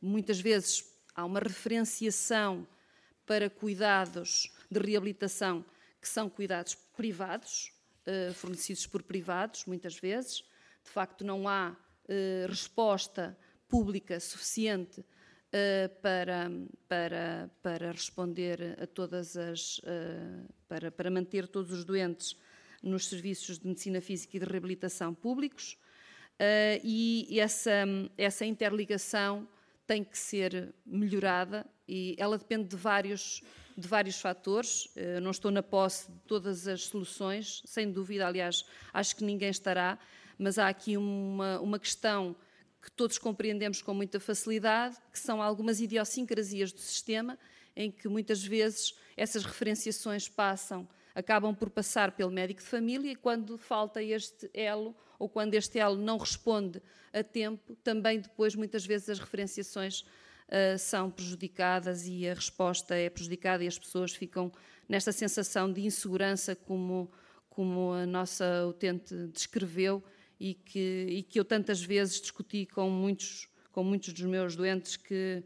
muitas 0.00 0.40
vezes 0.40 0.84
há 1.14 1.24
uma 1.24 1.40
referenciação 1.40 2.66
para 3.26 3.50
cuidados 3.50 4.52
de 4.70 4.78
reabilitação 4.78 5.64
que 6.00 6.08
são 6.08 6.30
cuidados 6.30 6.74
privados, 6.96 7.72
eh, 8.06 8.32
fornecidos 8.32 8.86
por 8.86 9.02
privados, 9.02 9.66
muitas 9.66 9.98
vezes. 9.98 10.38
De 10.82 10.90
facto, 10.90 11.24
não 11.24 11.46
há 11.46 11.76
eh, 12.08 12.46
resposta 12.48 13.36
pública 13.68 14.18
suficiente 14.18 15.04
para, 16.02 16.50
para, 16.88 17.50
para 17.62 17.92
responder 17.92 18.76
a 18.80 18.86
todas 18.86 19.36
as. 19.36 19.80
para, 20.68 20.90
para 20.90 21.10
manter 21.10 21.48
todos 21.48 21.72
os 21.72 21.84
doentes 21.84 22.36
nos 22.82 23.08
serviços 23.08 23.58
de 23.58 23.66
medicina 23.66 24.00
física 24.00 24.36
e 24.36 24.40
de 24.40 24.46
reabilitação 24.46 25.14
públicos. 25.14 25.78
e 26.84 27.40
essa, 27.40 27.84
essa 28.16 28.44
interligação 28.44 29.48
tem 29.88 30.04
que 30.04 30.18
ser 30.18 30.74
melhorada 30.84 31.66
e 31.88 32.14
ela 32.18 32.36
depende 32.36 32.68
de 32.68 32.76
vários, 32.76 33.42
de 33.76 33.88
vários 33.88 34.20
fatores. 34.20 34.90
Eh, 34.94 35.18
não 35.18 35.30
estou 35.30 35.50
na 35.50 35.62
posse 35.62 36.12
de 36.12 36.18
todas 36.26 36.68
as 36.68 36.82
soluções, 36.82 37.62
sem 37.64 37.90
dúvida, 37.90 38.26
aliás, 38.26 38.66
acho 38.92 39.16
que 39.16 39.24
ninguém 39.24 39.48
estará, 39.48 39.98
mas 40.38 40.58
há 40.58 40.68
aqui 40.68 40.98
uma, 40.98 41.58
uma 41.60 41.78
questão 41.78 42.36
que 42.82 42.90
todos 42.90 43.18
compreendemos 43.18 43.82
com 43.82 43.92
muita 43.92 44.20
facilidade, 44.20 44.96
que 45.12 45.18
são 45.18 45.42
algumas 45.42 45.80
idiosincrasias 45.80 46.72
do 46.72 46.80
sistema, 46.80 47.38
em 47.74 47.90
que 47.90 48.08
muitas 48.08 48.44
vezes 48.44 48.94
essas 49.16 49.44
referenciações 49.44 50.28
passam, 50.28 50.88
acabam 51.14 51.54
por 51.54 51.70
passar 51.70 52.12
pelo 52.12 52.30
médico 52.30 52.60
de 52.60 52.66
família 52.66 53.12
e 53.12 53.16
quando 53.16 53.58
falta 53.58 54.02
este 54.02 54.50
elo 54.54 54.94
ou 55.18 55.28
quando 55.28 55.54
este 55.54 55.78
elo 55.78 55.96
não 55.96 56.16
responde 56.16 56.80
a 57.12 57.22
tempo, 57.22 57.74
também 57.82 58.20
depois 58.20 58.54
muitas 58.54 58.86
vezes 58.86 59.08
as 59.08 59.18
referenciações 59.18 60.00
uh, 60.02 60.78
são 60.78 61.10
prejudicadas 61.10 62.06
e 62.06 62.28
a 62.28 62.34
resposta 62.34 62.94
é 62.94 63.10
prejudicada 63.10 63.64
e 63.64 63.66
as 63.66 63.78
pessoas 63.78 64.12
ficam 64.12 64.52
nesta 64.88 65.12
sensação 65.12 65.72
de 65.72 65.84
insegurança 65.84 66.54
como, 66.54 67.10
como 67.50 67.92
a 67.92 68.06
nossa 68.06 68.66
utente 68.66 69.14
descreveu 69.28 70.02
e 70.38 70.54
que, 70.54 71.06
e 71.10 71.22
que 71.22 71.38
eu 71.38 71.44
tantas 71.44 71.82
vezes 71.82 72.20
discuti 72.20 72.66
com 72.66 72.88
muitos, 72.88 73.48
com 73.72 73.82
muitos 73.82 74.12
dos 74.12 74.24
meus 74.24 74.54
doentes 74.54 74.96
que, 74.96 75.42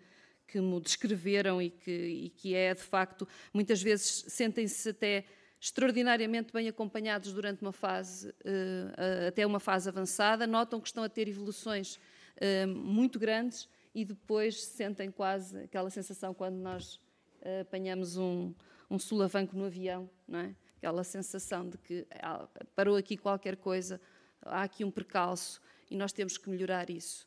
que 0.47 0.61
me 0.61 0.81
descreveram 0.81 1.61
e 1.63 1.71
que, 1.71 1.91
e 1.91 2.31
que 2.31 2.55
é 2.55 2.75
de 2.75 2.83
facto, 2.83 3.27
muitas 3.53 3.83
vezes 3.83 4.25
sentem-se 4.29 4.91
até 4.91 5.25
extraordinariamente 5.61 6.53
bem 6.53 6.69
acompanhados 6.69 7.33
durante 7.33 7.63
uma 7.63 7.73
fase, 7.73 8.35
eh, 8.45 9.29
até 9.29 9.47
uma 9.47 9.61
fase 9.61 9.89
avançada, 9.89 10.45
notam 10.45 10.81
que 10.81 10.89
estão 10.89 11.05
a 11.05 11.09
ter 11.09 11.29
evoluções 11.29 12.01
eh, 12.37 12.67
muito 12.67 13.17
grandes 13.17 13.69
e 13.95 14.05
depois 14.05 14.61
sentem 14.65 15.09
quase 15.09 15.57
aquela 15.59 15.89
sensação 15.89 16.35
quando 16.35 16.57
nós 16.57 17.01
eh, 17.43 17.61
apanhamos 17.61 18.17
um, 18.17 18.53
um 18.91 18.99
sulavanco 18.99 19.57
no 19.57 19.67
avião, 19.67 20.11
não 20.27 20.41
é? 20.41 20.55
aquela 20.79 21.05
sensação 21.05 21.69
de 21.69 21.79
que 21.79 22.05
ah, 22.21 22.49
parou 22.75 22.97
aqui 22.97 23.17
qualquer 23.17 23.57
coisa, 23.57 24.01
há 24.45 24.63
aqui 24.63 24.85
um 24.85 24.91
percalço 24.91 25.61
e 25.91 25.97
nós 25.97 26.13
temos 26.13 26.39
que 26.39 26.49
melhorar 26.49 26.91
isso. 26.91 27.27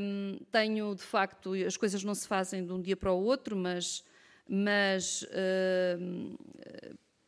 Um, 0.00 0.38
tenho, 0.50 0.94
de 0.94 1.02
facto, 1.02 1.52
as 1.52 1.76
coisas 1.76 2.02
não 2.02 2.14
se 2.14 2.26
fazem 2.26 2.64
de 2.64 2.72
um 2.72 2.80
dia 2.80 2.96
para 2.96 3.12
o 3.12 3.22
outro, 3.22 3.54
mas, 3.54 4.02
mas 4.48 5.24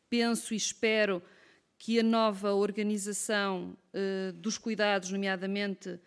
penso 0.09 0.55
e 0.55 0.57
espero 0.57 1.23
que 1.79 1.99
a 1.99 2.03
nova 2.03 2.53
organização 2.53 3.77
uh, 3.95 4.33
dos 4.35 4.59
cuidados, 4.59 5.11
nomeadamente 5.11 5.99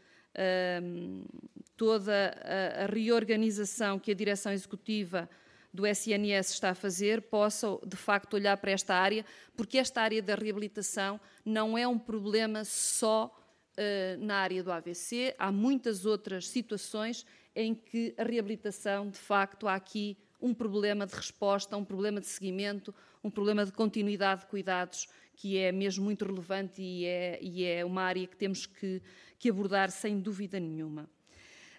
toda 1.77 2.35
a, 2.41 2.83
a, 2.83 2.85
reorganização 2.87 3.99
que 3.99 4.11
a 4.11 4.15
direção 4.15 4.51
executiva 4.51 5.29
do 5.73 5.87
SNS 5.87 6.51
está 6.51 6.69
a 6.69 6.75
fazer, 6.75 7.21
possa 7.23 7.79
de 7.85 7.97
facto 7.97 8.35
olhar 8.35 8.55
para 8.57 8.71
esta 8.71 8.93
área, 8.93 9.25
porque 9.55 9.77
esta 9.77 10.01
área 10.01 10.21
da 10.21 10.35
reabilitação 10.35 11.19
não 11.43 11.77
é 11.77 11.87
um 11.87 11.97
problema 11.97 12.63
só 12.63 13.35
uh, 13.77 14.23
na 14.23 14.35
área 14.35 14.63
do 14.63 14.71
AVC, 14.71 15.35
há 15.37 15.51
muitas 15.51 16.05
outras 16.05 16.47
situações 16.47 17.25
em 17.55 17.73
que 17.73 18.13
a 18.17 18.23
reabilitação, 18.23 19.09
de 19.09 19.17
facto, 19.17 19.67
há 19.67 19.75
aqui 19.75 20.17
um 20.39 20.53
problema 20.53 21.07
de 21.07 21.15
resposta, 21.15 21.77
um 21.77 21.85
problema 21.85 22.19
de 22.19 22.27
seguimento, 22.27 22.93
um 23.23 23.29
problema 23.29 23.65
de 23.65 23.71
continuidade 23.71 24.41
de 24.41 24.47
cuidados 24.47 25.07
que 25.35 25.57
é 25.57 25.71
mesmo 25.71 26.03
muito 26.03 26.25
relevante 26.25 26.81
e 26.81 27.05
é, 27.05 27.39
e 27.41 27.63
é 27.63 27.83
uma 27.83 28.03
área 28.03 28.27
que 28.27 28.35
temos 28.35 28.65
que, 28.65 29.01
que 29.39 29.49
abordar 29.49 29.89
sem 29.89 30.19
dúvida 30.19 30.59
nenhuma. 30.59 31.09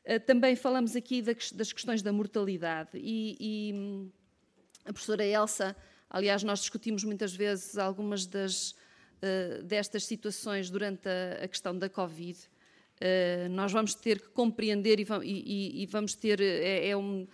Uh, 0.04 0.20
também 0.20 0.54
falamos 0.54 0.94
aqui 0.94 1.22
das 1.22 1.72
questões 1.72 2.02
da 2.02 2.12
mortalidade 2.12 2.90
e, 2.92 3.36
e 3.40 3.72
hum, 3.72 4.10
a 4.84 4.92
professora 4.92 5.24
Elsa, 5.24 5.74
aliás, 6.10 6.42
nós 6.42 6.58
discutimos 6.58 7.02
muitas 7.04 7.34
vezes 7.34 7.78
algumas 7.78 8.26
das, 8.26 8.72
uh, 8.72 9.62
destas 9.64 10.04
situações 10.04 10.68
durante 10.68 11.08
a, 11.08 11.48
questão 11.48 11.78
da 11.78 11.88
Covid. 11.88 12.38
Uh, 12.96 13.48
nós 13.48 13.72
vamos 13.72 13.94
ter 13.94 14.20
que 14.20 14.28
compreender 14.28 15.00
e, 15.00 15.86
vamos 15.86 16.14
ter, 16.14 16.38
é, 16.38 16.90
é 16.90 16.96
um, 16.96 17.26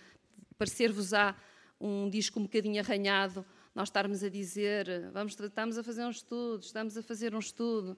parecer-vos-á 0.57 1.35
um 1.77 2.09
disco 2.09 2.39
um 2.39 2.43
bocadinho 2.43 2.79
arranhado, 2.79 3.45
nós 3.75 3.89
estarmos 3.89 4.23
a 4.23 4.29
dizer, 4.29 5.09
vamos, 5.11 5.37
estamos 5.37 5.77
a 5.77 5.83
fazer 5.83 6.05
um 6.05 6.09
estudo, 6.09 6.61
estamos 6.63 6.95
a 6.95 7.03
fazer 7.03 7.35
um 7.35 7.39
estudo, 7.39 7.97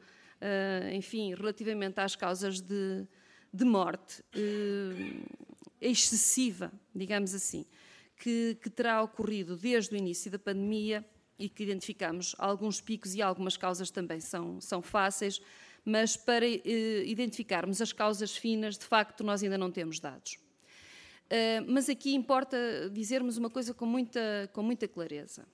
enfim, 0.93 1.33
relativamente 1.33 1.99
às 1.99 2.15
causas 2.15 2.61
de, 2.61 3.05
de 3.53 3.63
morte 3.63 4.21
uh, 4.35 5.43
excessiva, 5.79 6.71
digamos 6.95 7.35
assim, 7.35 7.65
que, 8.17 8.57
que 8.61 8.69
terá 8.69 9.01
ocorrido 9.03 9.55
desde 9.55 9.93
o 9.93 9.97
início 9.97 10.31
da 10.31 10.39
pandemia 10.39 11.05
e 11.37 11.49
que 11.49 11.63
identificamos 11.63 12.35
alguns 12.39 12.81
picos 12.81 13.13
e 13.13 13.21
algumas 13.21 13.57
causas 13.57 13.91
também 13.91 14.19
são, 14.19 14.59
são 14.59 14.81
fáceis, 14.81 15.41
mas 15.85 16.15
para 16.15 16.45
uh, 16.45 16.49
identificarmos 17.05 17.81
as 17.81 17.91
causas 17.91 18.35
finas, 18.35 18.77
de 18.77 18.85
facto, 18.85 19.23
nós 19.23 19.43
ainda 19.43 19.57
não 19.57 19.71
temos 19.71 19.99
dados. 19.99 20.39
Uh, 21.25 21.65
mas 21.67 21.89
aqui 21.89 22.15
importa 22.15 22.57
dizermos 22.91 23.37
uma 23.37 23.49
coisa 23.49 23.73
com 23.73 23.85
muita, 23.85 24.49
com 24.53 24.63
muita 24.63 24.87
clareza. 24.87 25.45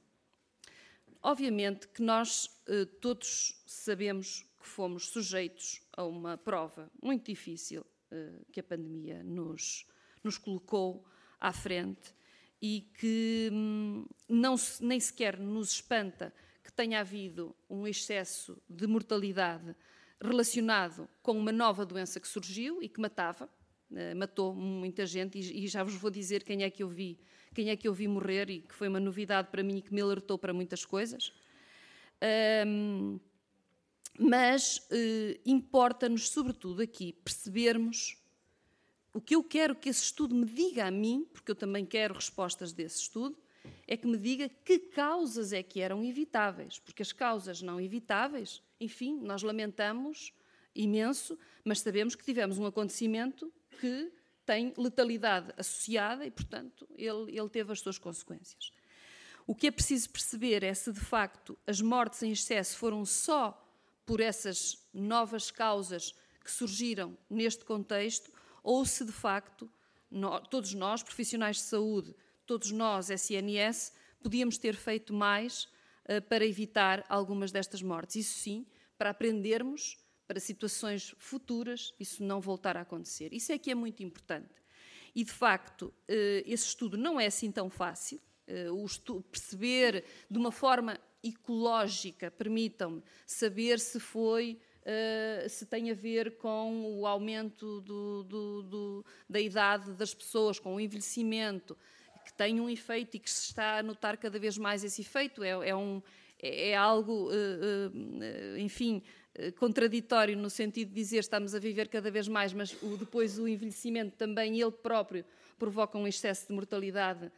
Obviamente 1.21 1.87
que 1.87 2.01
nós 2.01 2.45
uh, 2.67 2.85
todos 3.01 3.61
sabemos 3.65 4.45
que 4.59 4.67
fomos 4.67 5.09
sujeitos 5.09 5.81
a 5.95 6.03
uma 6.03 6.37
prova 6.37 6.91
muito 7.01 7.25
difícil 7.25 7.81
uh, 8.11 8.45
que 8.51 8.59
a 8.59 8.63
pandemia 8.63 9.23
nos, 9.23 9.87
nos 10.23 10.37
colocou 10.37 11.05
à 11.39 11.53
frente 11.53 12.13
e 12.61 12.81
que 12.99 13.49
hum, 13.51 14.05
não, 14.27 14.55
nem 14.81 14.99
sequer 14.99 15.39
nos 15.39 15.71
espanta 15.71 16.33
que 16.63 16.73
tenha 16.73 16.99
havido 16.99 17.55
um 17.69 17.87
excesso 17.87 18.61
de 18.69 18.85
mortalidade 18.85 19.75
relacionado 20.21 21.07
com 21.21 21.31
uma 21.31 21.51
nova 21.51 21.85
doença 21.85 22.19
que 22.19 22.27
surgiu 22.27 22.83
e 22.83 22.89
que 22.89 22.99
matava, 22.99 23.49
eh, 23.95 24.13
matou 24.13 24.53
muita 24.53 25.05
gente 25.05 25.39
e, 25.39 25.67
já 25.67 25.83
vos 25.83 25.95
vou 25.95 26.11
dizer 26.11 26.43
quem 26.43 26.63
é 26.63 26.69
que 26.69 26.83
eu 26.83 26.89
vi, 26.89 27.17
quem 27.55 27.69
é 27.69 27.75
que 27.75 27.87
eu 27.87 27.93
vi 27.93 28.07
morrer 28.07 28.49
e 28.49 28.61
que 28.61 28.75
foi 28.75 28.89
uma 28.89 28.99
novidade 28.99 29.47
para 29.49 29.63
mim 29.63 29.77
e 29.77 29.81
que 29.81 29.93
me 29.93 30.01
alertou 30.01 30.37
para 30.37 30.53
muitas 30.53 30.83
coisas. 30.83 31.33
Um, 32.67 33.19
mas 34.21 34.79
uh, 34.91 35.39
importa-nos, 35.45 36.29
sobretudo 36.29 36.81
aqui, 36.81 37.13
percebermos 37.13 38.17
o 39.13 39.21
que 39.21 39.33
eu 39.33 39.41
quero 39.41 39.73
que 39.73 39.87
esse 39.87 40.03
estudo 40.03 40.35
me 40.35 40.45
diga 40.45 40.85
a 40.85 40.91
mim, 40.91 41.25
porque 41.33 41.51
eu 41.51 41.55
também 41.55 41.85
quero 41.85 42.13
respostas 42.13 42.73
desse 42.73 42.99
estudo, 42.99 43.37
é 43.87 43.95
que 43.95 44.05
me 44.05 44.17
diga 44.17 44.49
que 44.49 44.77
causas 44.77 45.53
é 45.53 45.63
que 45.63 45.79
eram 45.79 46.03
evitáveis, 46.03 46.79
porque 46.79 47.01
as 47.01 47.13
causas 47.13 47.61
não 47.61 47.79
evitáveis, 47.79 48.61
enfim, 48.79 49.17
nós 49.21 49.41
lamentamos 49.41 50.33
imenso, 50.75 51.39
mas 51.63 51.79
sabemos 51.79 52.13
que 52.13 52.23
tivemos 52.23 52.59
um 52.59 52.65
acontecimento 52.65 53.51
que 53.79 54.11
tem 54.45 54.73
letalidade 54.77 55.53
associada 55.57 56.25
e, 56.25 56.31
portanto, 56.31 56.87
ele, 56.95 57.37
ele 57.37 57.49
teve 57.49 57.71
as 57.71 57.79
suas 57.79 57.97
consequências. 57.97 58.73
O 59.47 59.55
que 59.55 59.67
é 59.67 59.71
preciso 59.71 60.09
perceber 60.09 60.61
é 60.63 60.73
se, 60.73 60.91
de 60.91 60.99
facto, 60.99 61.57
as 61.65 61.81
mortes 61.81 62.21
em 62.21 62.31
excesso 62.31 62.77
foram 62.77 63.05
só 63.05 63.65
por 64.09 64.21
essas 64.21 64.89
novas 64.91 65.51
causas 65.51 66.15
que 66.43 66.49
surgiram 66.49 67.15
neste 67.29 67.63
contexto 67.63 68.33
ou 68.63 68.83
se, 68.83 69.05
de 69.05 69.11
facto, 69.11 69.71
todos 70.49 70.73
nós, 70.73 71.03
profissionais 71.03 71.57
de 71.57 71.61
saúde, 71.61 72.15
todos 72.43 72.71
nós, 72.71 73.11
SNS, 73.11 73.93
podíamos 74.19 74.57
ter 74.57 74.75
feito 74.75 75.13
mais 75.13 75.65
uh, 76.05 76.19
para 76.27 76.43
evitar 76.43 77.05
algumas 77.07 77.51
destas 77.51 77.83
mortes. 77.83 78.15
Isso 78.15 78.39
sim, 78.39 78.65
para 78.97 79.11
aprendermos 79.11 80.03
para 80.27 80.39
situações 80.39 81.13
futuras 81.19 81.93
isso 81.99 82.23
não 82.23 82.41
voltar 82.41 82.77
a 82.77 82.81
acontecer. 82.81 83.31
Isso 83.31 83.51
é 83.51 83.59
que 83.59 83.69
é 83.69 83.75
muito 83.75 84.01
importante. 84.01 84.55
E, 85.13 85.23
de 85.23 85.31
facto, 85.31 85.93
eh, 86.07 86.43
esse 86.47 86.65
estudo 86.65 86.97
não 86.97 87.19
é 87.19 87.27
assim 87.27 87.51
tão 87.51 87.69
fácil. 87.69 88.19
Eh, 88.47 88.69
estudo, 88.85 89.21
perceber 89.23 90.03
de 90.29 90.37
uma 90.39 90.51
forma 90.51 90.99
ecológica, 91.23 92.31
permitam-me, 92.31 93.03
saber 93.25 93.79
se 93.79 93.99
foi 93.99 94.59
Uh, 94.79 95.47
se 95.49 95.65
tem 95.65 95.91
a 95.91 95.93
ver 95.93 96.37
com 96.37 96.99
o 96.99 97.05
aumento 97.05 97.81
do, 97.81 98.23
do, 98.23 98.63
do, 98.63 99.05
da 99.29 99.39
idade 99.39 99.91
das 99.93 100.15
pessoas, 100.15 100.57
com 100.57 100.73
o 100.73 100.79
envelhecimento, 100.79 101.77
que 102.25 102.33
tem 102.33 102.59
um 102.59 102.69
efeito 102.69 103.17
e 103.17 103.19
que 103.19 103.29
se 103.29 103.49
está 103.49 103.79
a 103.79 103.83
notar 103.83 104.17
cada 104.17 104.39
vez 104.39 104.57
mais 104.57 104.83
esse 104.83 105.01
efeito. 105.01 105.43
É, 105.43 105.49
é 105.69 105.75
um, 105.75 106.01
é, 106.41 106.75
algo, 106.75 107.29
uh, 107.29 107.89
uh, 107.89 108.57
enfim, 108.57 109.03
contraditório 109.57 110.35
no 110.35 110.49
sentido 110.49 110.89
de 110.89 110.95
dizer 110.95 111.19
estamos 111.19 111.53
a 111.53 111.59
viver 111.59 111.87
cada 111.87 112.09
vez 112.09 112.27
mais, 112.27 112.53
mas 112.53 112.75
o, 112.81 112.97
depois 112.97 113.37
o 113.37 113.47
envelhecimento 113.47 114.15
também 114.15 114.59
ele 114.59 114.71
próprio 114.71 115.23
provoca 115.57 115.97
um 115.97 116.07
excesso 116.07 116.47
de 116.47 116.53
mortalidade 116.53 117.31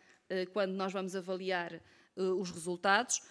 quando 0.54 0.72
nós 0.72 0.94
vamos 0.94 1.16
avaliar 1.16 1.82
os 2.16 2.50
resultados. 2.50 3.22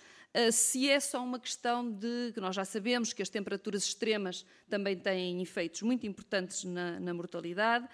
Se 0.53 0.89
é 0.89 1.01
só 1.01 1.25
uma 1.25 1.41
questão 1.41 1.91
de 1.91 2.31
que 2.33 2.41
nós 2.41 2.55
já 2.55 2.65
sabemos 2.65 3.13
que 3.13 3.21
as 3.21 3.29
temperaturas 3.29 3.85
extremas 3.85 4.47
também 4.69 4.97
têm 4.97 5.43
efeitos 5.43 5.83
muito 5.83 6.07
importantes 6.07 6.63
na, 6.63 7.01
na 7.01 7.13
mortalidade, 7.13 7.89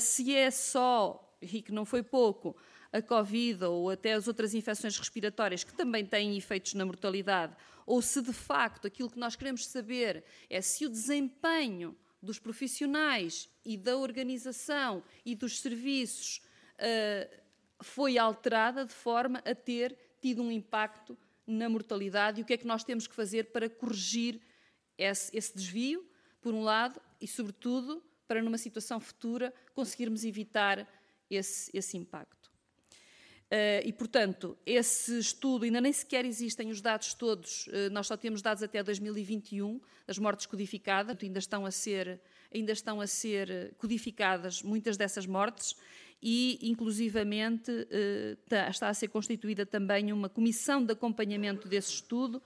se 0.00 0.34
é 0.34 0.50
só, 0.50 1.36
e 1.40 1.62
que 1.62 1.70
não 1.70 1.84
foi 1.84 2.02
pouco, 2.02 2.56
a 2.92 3.00
Covid 3.00 3.64
ou 3.64 3.90
até 3.90 4.14
as 4.14 4.26
outras 4.26 4.54
infecções 4.54 4.98
respiratórias 4.98 5.62
que 5.62 5.72
também 5.72 6.04
têm 6.04 6.36
efeitos 6.36 6.74
na 6.74 6.84
mortalidade, 6.84 7.54
ou 7.86 8.02
se 8.02 8.20
de 8.20 8.32
facto 8.32 8.86
aquilo 8.86 9.10
que 9.10 9.18
nós 9.18 9.36
queremos 9.36 9.66
saber 9.66 10.24
é 10.48 10.60
se 10.60 10.86
o 10.86 10.90
desempenho 10.90 11.96
dos 12.22 12.38
profissionais 12.38 13.48
e 13.64 13.76
da 13.76 13.96
organização 13.96 15.02
e 15.24 15.34
dos 15.34 15.60
serviços 15.60 16.40
uh, 16.76 17.40
foi 17.80 18.18
alterada 18.18 18.84
de 18.84 18.92
forma 18.92 19.38
a 19.44 19.54
ter 19.54 19.96
tido 20.20 20.42
um 20.42 20.50
impacto 20.50 21.16
na 21.50 21.68
mortalidade 21.68 22.40
e 22.40 22.42
o 22.42 22.46
que 22.46 22.54
é 22.54 22.56
que 22.56 22.66
nós 22.66 22.84
temos 22.84 23.06
que 23.06 23.14
fazer 23.14 23.52
para 23.52 23.68
corrigir 23.68 24.40
esse, 24.96 25.36
esse 25.36 25.54
desvio, 25.54 26.06
por 26.40 26.54
um 26.54 26.62
lado, 26.62 27.00
e 27.20 27.26
sobretudo 27.26 28.02
para 28.26 28.42
numa 28.42 28.58
situação 28.58 29.00
futura 29.00 29.52
conseguirmos 29.74 30.24
evitar 30.24 30.88
esse, 31.28 31.70
esse 31.76 31.96
impacto. 31.96 32.50
Uh, 33.50 33.82
e, 33.84 33.92
portanto, 33.92 34.56
esse 34.64 35.18
estudo 35.18 35.64
ainda 35.64 35.80
nem 35.80 35.92
sequer 35.92 36.24
existem 36.24 36.70
os 36.70 36.80
dados 36.80 37.14
todos, 37.14 37.66
uh, 37.66 37.90
nós 37.90 38.06
só 38.06 38.16
temos 38.16 38.40
dados 38.40 38.62
até 38.62 38.80
2021, 38.80 39.80
das 40.06 40.18
mortes 40.18 40.46
codificadas, 40.46 41.16
ainda 41.20 41.40
estão 41.40 41.66
a 41.66 41.70
ser, 41.72 42.20
ainda 42.54 42.70
estão 42.70 43.00
a 43.00 43.08
ser 43.08 43.74
codificadas 43.76 44.62
muitas 44.62 44.96
dessas 44.96 45.26
mortes 45.26 45.74
e, 46.22 46.58
inclusivamente, 46.62 47.70
uh, 47.70 48.70
está 48.70 48.88
a 48.88 48.94
ser 48.94 49.08
constituída 49.08 49.64
também 49.64 50.12
uma 50.12 50.28
comissão 50.28 50.84
de 50.84 50.92
acompanhamento 50.92 51.68
desse 51.68 51.94
estudo 51.94 52.42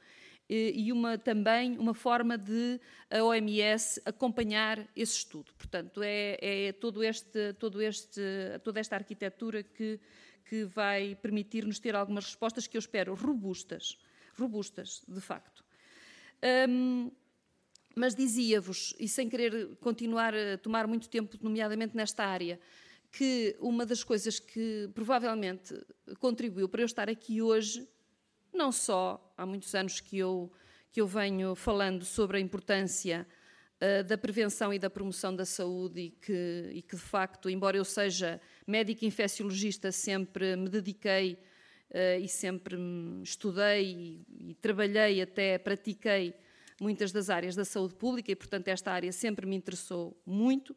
e 0.46 0.92
uma, 0.92 1.16
também 1.16 1.78
uma 1.78 1.94
forma 1.94 2.36
de 2.36 2.78
a 3.10 3.24
OMS 3.24 3.98
acompanhar 4.04 4.86
esse 4.94 5.16
estudo. 5.16 5.50
Portanto, 5.56 6.02
é, 6.02 6.36
é 6.42 6.72
todo 6.72 7.02
este, 7.02 7.54
todo 7.54 7.80
este, 7.80 8.20
toda 8.62 8.78
esta 8.78 8.94
arquitetura 8.94 9.62
que 9.62 9.98
que 10.44 10.64
vai 10.64 11.16
permitir-nos 11.16 11.78
ter 11.78 11.96
algumas 11.96 12.26
respostas 12.26 12.66
que 12.66 12.76
eu 12.76 12.78
espero 12.78 13.14
robustas, 13.14 13.98
robustas, 14.36 15.02
de 15.08 15.20
facto. 15.20 15.64
Mas 17.96 18.14
dizia-vos, 18.14 18.94
e 18.98 19.08
sem 19.08 19.28
querer 19.28 19.76
continuar 19.76 20.34
a 20.34 20.58
tomar 20.58 20.86
muito 20.86 21.08
tempo, 21.08 21.36
nomeadamente 21.40 21.96
nesta 21.96 22.24
área, 22.24 22.60
que 23.16 23.56
uma 23.60 23.86
das 23.86 24.02
coisas 24.02 24.40
que 24.40 24.90
provavelmente 24.92 25.72
contribuiu 26.18 26.68
para 26.68 26.82
eu 26.82 26.86
estar 26.86 27.08
aqui 27.08 27.40
hoje, 27.40 27.88
não 28.52 28.72
só 28.72 29.32
há 29.36 29.46
muitos 29.46 29.72
anos 29.72 30.00
que 30.00 30.18
eu, 30.18 30.52
que 30.90 31.00
eu 31.00 31.06
venho 31.06 31.54
falando 31.54 32.04
sobre 32.04 32.38
a 32.38 32.40
importância 32.40 33.24
uh, 33.80 34.02
da 34.02 34.18
prevenção 34.18 34.74
e 34.74 34.80
da 34.80 34.90
promoção 34.90 35.34
da 35.34 35.44
saúde 35.44 36.00
e 36.00 36.10
que, 36.10 36.70
e 36.72 36.82
que, 36.82 36.96
de 36.96 37.02
facto, 37.02 37.48
embora 37.48 37.76
eu 37.76 37.84
seja 37.84 38.40
médica 38.66 39.06
infecciologista, 39.06 39.92
sempre 39.92 40.56
me 40.56 40.68
dediquei 40.68 41.38
uh, 41.90 42.20
e 42.20 42.26
sempre 42.26 42.76
estudei 43.22 44.24
e, 44.28 44.50
e, 44.50 44.54
trabalhei, 44.54 45.22
até 45.22 45.56
pratiquei 45.56 46.34
muitas 46.80 47.12
das 47.12 47.30
áreas 47.30 47.54
da 47.54 47.64
saúde 47.64 47.94
pública 47.94 48.32
e, 48.32 48.34
portanto, 48.34 48.66
esta 48.66 48.90
área 48.90 49.12
sempre 49.12 49.46
me 49.46 49.54
interessou 49.54 50.20
muito. 50.26 50.76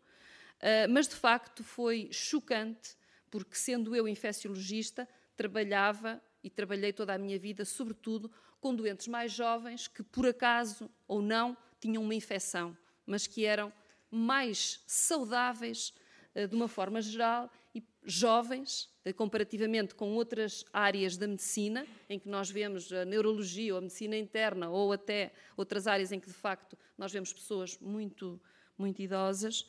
Uh, 0.57 0.89
mas, 0.89 1.07
de 1.07 1.15
facto, 1.15 1.63
foi 1.63 2.09
chocante, 2.11 2.95
porque, 3.29 3.55
sendo 3.55 3.95
eu 3.95 4.07
infecciologista, 4.07 5.07
trabalhava 5.35 6.21
e 6.43 6.49
trabalhei 6.49 6.91
toda 6.91 7.13
a 7.13 7.17
minha 7.17 7.38
vida, 7.38 7.63
sobretudo, 7.65 8.31
com 8.59 8.75
doentes 8.75 9.07
mais 9.07 9.31
jovens 9.31 9.88
que, 9.88 10.01
por 10.01 10.25
acaso 10.25 10.89
ou 11.07 11.21
não, 11.21 11.55
tinham 11.79 12.03
uma 12.03 12.15
infecção, 12.15 12.75
mas 13.05 13.27
que 13.27 13.45
eram 13.45 13.71
mais 14.09 14.81
saudáveis 14.88 15.93
uh, 16.35 16.47
de 16.47 16.55
uma 16.55 16.67
forma 16.67 17.01
geral 17.01 17.51
e 17.75 17.84
jovens, 18.03 18.89
eh, 19.05 19.13
comparativamente 19.13 19.93
com 19.93 20.15
outras 20.15 20.65
áreas 20.73 21.15
da 21.15 21.27
medicina, 21.27 21.85
em 22.09 22.17
que 22.17 22.27
nós 22.27 22.49
vemos 22.49 22.91
a 22.91 23.05
neurologia 23.05 23.73
ou 23.73 23.77
a 23.77 23.81
medicina 23.81 24.17
interna, 24.17 24.69
ou 24.69 24.91
até 24.91 25.31
outras 25.55 25.85
áreas 25.85 26.11
em 26.11 26.19
que, 26.19 26.27
de 26.27 26.34
facto, 26.34 26.77
nós 26.97 27.11
vemos 27.11 27.31
pessoas 27.31 27.77
muito, 27.79 28.41
muito 28.77 29.01
idosas. 29.01 29.67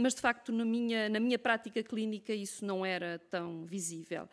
Mas, 0.00 0.14
de 0.14 0.20
facto, 0.20 0.50
na 0.50 0.64
minha, 0.64 1.08
na 1.08 1.20
minha 1.20 1.38
prática 1.38 1.82
clínica 1.82 2.32
isso 2.32 2.64
não 2.64 2.84
era 2.84 3.18
tão 3.30 3.64
visível. 3.64 4.28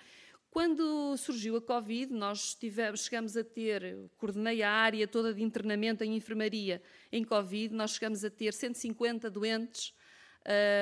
Quando 0.54 1.18
surgiu 1.18 1.56
a 1.56 1.62
Covid, 1.62 2.14
nós 2.14 2.54
tivemos, 2.54 3.06
chegamos 3.06 3.36
a 3.36 3.44
ter, 3.44 3.98
coordenei 4.18 4.62
a 4.62 4.70
área 4.70 5.08
toda 5.08 5.34
de 5.34 5.42
internamento 5.42 6.04
em 6.04 6.16
enfermaria 6.16 6.80
em 7.12 7.24
Covid, 7.24 7.74
nós 7.74 7.96
chegamos 7.96 8.24
a 8.24 8.30
ter 8.30 8.54
150 8.54 9.32
doentes 9.32 9.96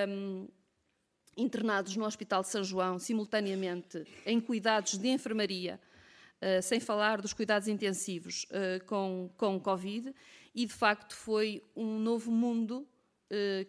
um, 0.09 0.49
internados 1.37 1.95
no 1.95 2.03
Hospital 2.03 2.41
de 2.41 2.49
São 2.49 2.65
João, 2.65 2.99
simultaneamente 2.99 4.03
em 4.25 4.41
cuidados 4.41 4.97
de 4.97 5.07
enfermaria, 5.07 5.79
uh, 6.41 6.61
sem 6.61 6.81
falar 6.81 7.21
dos 7.21 7.31
cuidados 7.31 7.69
intensivos 7.69 8.45
uh, 8.49 8.83
com, 8.85 9.31
com 9.37 9.57
Covid, 9.57 10.13
e 10.53 10.65
de 10.65 10.73
facto 10.73 11.15
foi 11.15 11.63
um 11.73 11.97
novo 11.97 12.29
mundo 12.29 12.85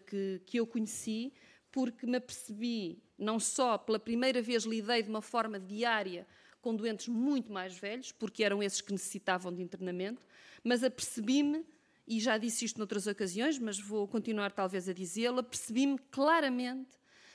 que, 0.07 0.41
que 0.47 0.59
eu 0.59 0.67
conheci, 0.67 1.33
porque 1.71 2.07
me 2.07 2.17
apercebi, 2.17 3.03
não 3.19 3.41
só 3.41 3.79
pela 3.79 3.99
primeira 3.99 4.43
vez 4.43 4.65
lidei 4.65 5.03
de 5.03 5.09
uma 5.09 5.23
forma 5.23 5.59
diária 5.59 6.27
com 6.61 6.75
doentes 6.77 7.09
muito 7.09 7.53
mais 7.53 7.77
velhos, 7.77 8.13
porque 8.13 8.45
eram 8.45 8.63
esses 8.63 8.81
que 8.81 8.93
necessitavam 8.93 9.53
de 9.53 9.63
internamento, 9.63 10.25
mas 10.63 10.85
apercebi-me, 10.85 11.65
e 12.07 12.21
já 12.21 12.37
disse 12.39 12.65
isto 12.65 12.79
noutras 12.79 13.07
ocasiões, 13.07 13.59
mas 13.59 13.79
vou 13.79 14.07
continuar 14.07 14.53
talvez 14.53 14.89
a 14.89 14.93
dizê-lo, 14.93 15.41
apercebi-me 15.41 15.99
claramente 16.11 16.91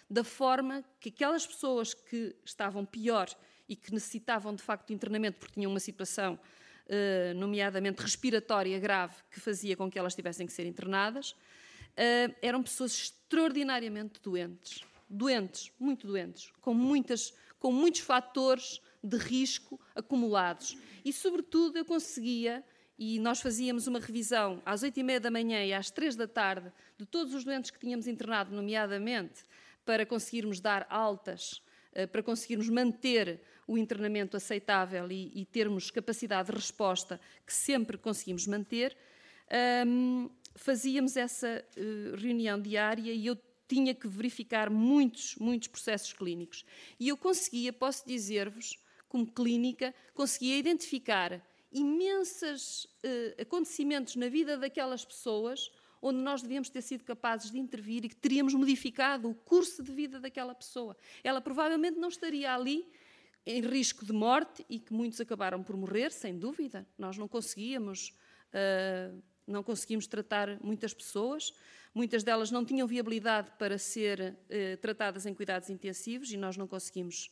da 0.09 0.23
forma 0.23 0.83
que 0.99 1.09
aquelas 1.09 1.45
pessoas 1.45 1.93
que 1.93 2.35
estavam 2.45 2.85
pior 2.85 3.29
e 3.67 3.75
que 3.75 3.93
necessitavam 3.93 4.55
de 4.55 4.63
facto 4.63 4.87
de 4.87 4.93
internamento 4.93 5.39
porque 5.39 5.55
tinham 5.55 5.69
uma 5.69 5.79
situação, 5.79 6.39
eh, 6.87 7.33
nomeadamente 7.33 8.01
respiratória 8.01 8.79
grave, 8.79 9.15
que 9.29 9.39
fazia 9.39 9.75
com 9.75 9.91
que 9.91 9.99
elas 9.99 10.15
tivessem 10.15 10.47
que 10.47 10.53
ser 10.53 10.65
internadas, 10.65 11.35
eh, 11.97 12.33
eram 12.41 12.61
pessoas 12.61 12.93
extraordinariamente 12.93 14.21
doentes. 14.21 14.85
Doentes, 15.09 15.71
muito 15.79 16.05
doentes, 16.05 16.51
com, 16.61 16.73
muitas, 16.73 17.33
com 17.59 17.71
muitos 17.71 18.01
fatores 18.01 18.79
de 19.03 19.17
risco 19.17 19.79
acumulados. 19.95 20.77
E, 21.03 21.11
sobretudo, 21.11 21.77
eu 21.77 21.85
conseguia, 21.85 22.63
e 22.99 23.19
nós 23.19 23.41
fazíamos 23.41 23.87
uma 23.87 23.99
revisão 23.99 24.61
às 24.65 24.83
oito 24.83 24.99
e 24.99 25.03
meia 25.03 25.19
da 25.19 25.31
manhã 25.31 25.63
e 25.65 25.73
às 25.73 25.89
três 25.89 26.15
da 26.15 26.27
tarde 26.27 26.71
de 26.97 27.05
todos 27.05 27.33
os 27.33 27.43
doentes 27.43 27.71
que 27.71 27.79
tínhamos 27.79 28.07
internado, 28.07 28.55
nomeadamente 28.55 29.43
para 29.85 30.05
conseguirmos 30.05 30.59
dar 30.59 30.85
altas, 30.89 31.61
eh, 31.93 32.05
para 32.05 32.21
conseguirmos 32.21 32.69
manter 32.69 33.41
o 33.65 33.77
internamento 33.77 34.35
aceitável 34.35 35.09
e, 35.09 35.31
e 35.33 35.45
termos 35.45 35.89
capacidade 35.89 36.49
de 36.49 36.55
resposta 36.55 37.19
que 37.45 37.53
sempre 37.53 37.97
conseguimos 37.97 38.45
manter, 38.45 38.95
um, 39.85 40.29
fazíamos 40.57 41.15
essa 41.15 41.63
uh, 41.77 42.15
reunião 42.15 42.59
diária 42.59 43.13
e 43.13 43.25
eu 43.25 43.37
tinha 43.67 43.93
que 43.93 44.07
verificar 44.07 44.69
muitos, 44.69 45.35
muitos 45.35 45.67
processos 45.67 46.13
clínicos. 46.13 46.65
E 46.99 47.07
eu 47.07 47.17
conseguia, 47.17 47.71
posso 47.71 48.07
dizer-vos, 48.07 48.77
como 49.07 49.25
clínica, 49.31 49.93
conseguia 50.13 50.57
identificar 50.57 51.41
imensos 51.71 52.85
uh, 52.85 53.41
acontecimentos 53.41 54.15
na 54.15 54.29
vida 54.29 54.57
daquelas 54.57 55.05
pessoas 55.05 55.71
onde 56.01 56.19
nós 56.19 56.41
devíamos 56.41 56.69
ter 56.69 56.81
sido 56.81 57.03
capazes 57.03 57.51
de 57.51 57.59
intervir 57.59 58.05
e 58.05 58.09
que 58.09 58.15
teríamos 58.15 58.53
modificado 58.53 59.29
o 59.29 59.35
curso 59.35 59.83
de 59.83 59.91
vida 59.91 60.19
daquela 60.19 60.53
pessoa. 60.53 60.95
Ela 61.23 61.41
provavelmente 61.41 61.97
não 61.97 62.09
estaria 62.09 62.53
ali 62.53 62.87
em 63.45 63.61
risco 63.61 64.05
de 64.05 64.13
morte 64.13 64.65
e 64.69 64.79
que 64.79 64.93
muitos 64.93 65.19
acabaram 65.21 65.63
por 65.63 65.75
morrer, 65.75 66.11
sem 66.11 66.37
dúvida. 66.37 66.87
Nós 66.97 67.17
não 67.17 67.27
conseguíamos 67.27 68.13
uh, 68.53 69.23
não 69.47 69.63
conseguimos 69.63 70.05
tratar 70.05 70.61
muitas 70.61 70.93
pessoas, 70.93 71.53
muitas 71.93 72.23
delas 72.23 72.51
não 72.51 72.65
tinham 72.65 72.85
viabilidade 72.85 73.51
para 73.57 73.77
ser 73.77 74.37
eh, 74.49 74.75
tratadas 74.75 75.25
em 75.25 75.33
cuidados 75.33 75.69
intensivos 75.69 76.31
e 76.31 76.37
nós 76.37 76.57
não 76.57 76.67
conseguimos, 76.67 77.31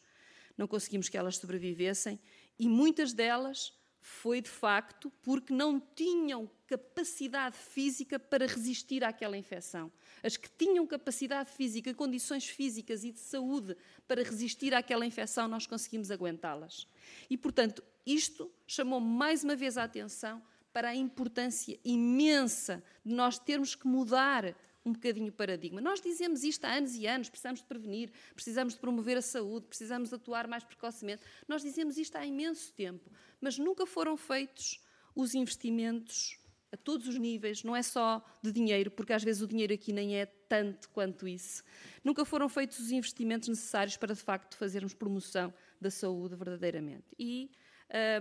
não 0.57 0.67
conseguimos 0.67 1.09
que 1.09 1.17
elas 1.17 1.37
sobrevivessem, 1.37 2.19
e 2.57 2.67
muitas 2.69 3.13
delas 3.13 3.73
foi 3.99 4.39
de 4.39 4.49
facto 4.49 5.11
porque 5.23 5.51
não 5.51 5.79
tinham 5.79 6.49
capacidade 6.67 7.57
física 7.57 8.19
para 8.19 8.45
resistir 8.45 9.03
àquela 9.03 9.35
infecção. 9.35 9.91
As 10.23 10.37
que 10.37 10.47
tinham 10.47 10.85
capacidade 10.85 11.49
física, 11.49 11.91
condições 11.91 12.47
físicas 12.47 13.03
e 13.03 13.11
de 13.11 13.19
saúde 13.19 13.75
para 14.07 14.23
resistir 14.23 14.75
àquela 14.75 15.07
infecção, 15.07 15.47
nós 15.47 15.65
conseguimos 15.65 16.11
aguentá-las. 16.11 16.87
E, 17.29 17.35
portanto, 17.35 17.83
isto 18.05 18.51
chamou 18.67 18.99
mais 18.99 19.43
uma 19.43 19.55
vez 19.55 19.75
a 19.75 19.83
atenção 19.83 20.41
para 20.75 20.89
a 20.89 20.95
importância 20.95 21.79
imensa 21.85 22.83
de 23.05 23.15
nós 23.15 23.39
termos 23.39 23.75
que 23.75 23.87
mudar 23.87 24.53
um 24.85 24.91
bocadinho 24.91 25.29
o 25.29 25.31
paradigma. 25.31 25.79
Nós 25.79 26.01
dizemos 26.01 26.43
isto 26.43 26.65
há 26.65 26.73
anos 26.73 26.95
e 26.95 27.07
anos, 27.07 27.29
precisamos 27.29 27.61
de 27.61 27.65
prevenir, 27.65 28.11
precisamos 28.33 28.73
de 28.73 28.81
promover 28.81 29.15
a 29.15 29.21
saúde, 29.21 29.67
precisamos 29.67 30.09
de 30.09 30.15
atuar 30.15 30.49
mais 30.49 30.65
precocemente. 30.65 31.23
Nós 31.47 31.61
dizemos 31.61 31.97
isto 31.97 32.17
há 32.17 32.25
imenso 32.25 32.73
tempo, 32.73 33.09
mas 33.39 33.57
nunca 33.57 33.85
foram 33.85 34.17
feitos 34.17 34.81
os 35.15 35.33
investimentos 35.33 36.37
a 36.73 36.75
todos 36.75 37.07
os 37.07 37.17
níveis, 37.17 37.63
não 37.63 37.73
é 37.73 37.81
só 37.81 38.21
de 38.43 38.51
dinheiro, 38.51 38.91
porque 38.91 39.13
às 39.13 39.23
vezes 39.23 39.41
o 39.41 39.47
dinheiro 39.47 39.73
aqui 39.73 39.93
nem 39.93 40.17
é 40.17 40.25
tanto 40.25 40.89
quanto 40.89 41.25
isso. 41.25 41.63
Nunca 42.03 42.25
foram 42.25 42.49
feitos 42.49 42.79
os 42.79 42.91
investimentos 42.91 43.47
necessários 43.47 43.95
para, 43.95 44.13
de 44.13 44.19
facto, 44.19 44.57
fazermos 44.57 44.93
promoção 44.93 45.53
da 45.79 45.89
saúde 45.89 46.35
verdadeiramente. 46.35 47.05
E 47.17 47.49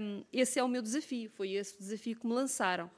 um, 0.01 0.25
esse 0.33 0.59
é 0.59 0.65
o 0.65 0.69
meu 0.69 0.83
desafio, 0.83 1.31
foi 1.31 1.53
esse 1.53 1.79
desafio 1.79 2.17
que 2.17 2.27
me 2.27 2.33
lançaram. 2.33 2.91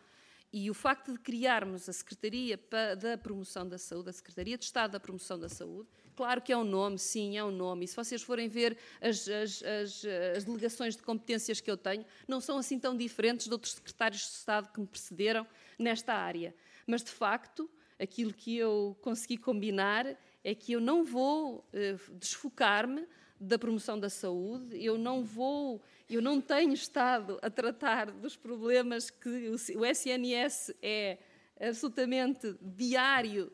E 0.52 0.70
o 0.70 0.74
facto 0.74 1.12
de 1.12 1.18
criarmos 1.18 1.88
a 1.88 1.92
Secretaria 1.92 2.58
da 2.98 3.18
Promoção 3.18 3.68
da 3.68 3.76
Saúde, 3.76 4.10
a 4.10 4.12
Secretaria 4.12 4.56
de 4.56 4.64
Estado 4.64 4.92
da 4.92 5.00
Promoção 5.00 5.38
da 5.38 5.48
Saúde, 5.48 5.88
claro 6.14 6.40
que 6.40 6.52
é 6.52 6.56
um 6.56 6.64
nome, 6.64 6.98
sim, 6.98 7.36
é 7.36 7.44
um 7.44 7.50
nome. 7.50 7.84
E 7.84 7.88
se 7.88 7.94
vocês 7.94 8.22
forem 8.22 8.48
ver 8.48 8.76
as, 9.00 9.28
as, 9.28 9.62
as, 9.62 10.04
as 10.36 10.44
delegações 10.44 10.96
de 10.96 11.02
competências 11.02 11.60
que 11.60 11.70
eu 11.70 11.76
tenho, 11.76 12.04
não 12.26 12.40
são 12.40 12.58
assim 12.58 12.78
tão 12.78 12.96
diferentes 12.96 13.46
de 13.46 13.52
outros 13.52 13.72
secretários 13.74 14.22
de 14.22 14.28
Estado 14.28 14.72
que 14.72 14.80
me 14.80 14.86
precederam 14.86 15.46
nesta 15.78 16.14
área. 16.14 16.54
Mas, 16.86 17.02
de 17.02 17.10
facto, 17.10 17.68
aquilo 17.98 18.32
que 18.32 18.56
eu 18.56 18.96
consegui 19.02 19.36
combinar 19.36 20.06
é 20.42 20.54
que 20.54 20.72
eu 20.72 20.80
não 20.80 21.04
vou 21.04 21.68
eh, 21.72 21.96
desfocar-me 22.12 23.06
da 23.38 23.58
promoção 23.58 23.98
da 23.98 24.08
saúde, 24.08 24.82
eu 24.82 24.96
não 24.96 25.22
vou 25.22 25.82
eu 26.08 26.22
não 26.22 26.40
tenho 26.40 26.72
estado 26.72 27.38
a 27.42 27.50
tratar 27.50 28.10
dos 28.10 28.36
problemas 28.36 29.10
que 29.10 29.50
o 29.76 29.84
SNS 29.84 30.74
é 30.80 31.18
absolutamente 31.60 32.54
diário. 32.60 33.50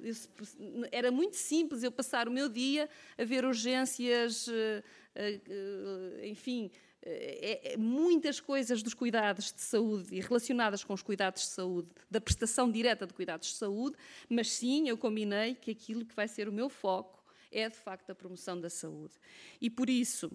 Era 0.91 1.11
muito 1.11 1.37
simples 1.37 1.83
eu 1.83 1.93
passar 1.93 2.29
o 2.29 2.33
meu 2.33 2.49
dia 2.49 2.89
a 3.17 3.25
ver 3.25 3.45
urgências, 3.45 4.49
eh, 4.49 4.83
eh, 5.15 6.29
enfim, 6.29 6.71
é, 7.05 7.73
é, 7.73 7.77
muitas 7.77 8.39
coisas 8.39 8.81
dos 8.81 8.95
cuidados 8.95 9.53
de 9.53 9.61
saúde 9.61 10.15
e 10.15 10.21
relacionadas 10.21 10.85
com 10.85 10.93
os 10.95 11.03
cuidados 11.03 11.43
de 11.43 11.49
saúde, 11.49 11.89
da 12.09 12.21
prestação 12.21 12.71
direta 12.71 13.07
de 13.07 13.13
cuidados 13.13 13.49
de 13.49 13.55
saúde, 13.55 13.97
mas 14.29 14.53
sim, 14.53 14.89
eu 14.89 14.97
combinei 14.97 15.57
que 15.57 15.73
aquilo 15.73 16.07
que 16.07 16.15
vai 16.15 16.29
ser 16.29 16.49
o 16.49 16.53
meu 16.53 16.69
foco 16.69 17.21
é 17.51 17.69
de 17.69 17.77
facto 17.77 18.11
a 18.11 18.15
promoção 18.15 18.61
da 18.61 18.71
saúde. 18.71 19.15
E 19.61 19.69
por 19.69 19.91
isso, 19.91 20.31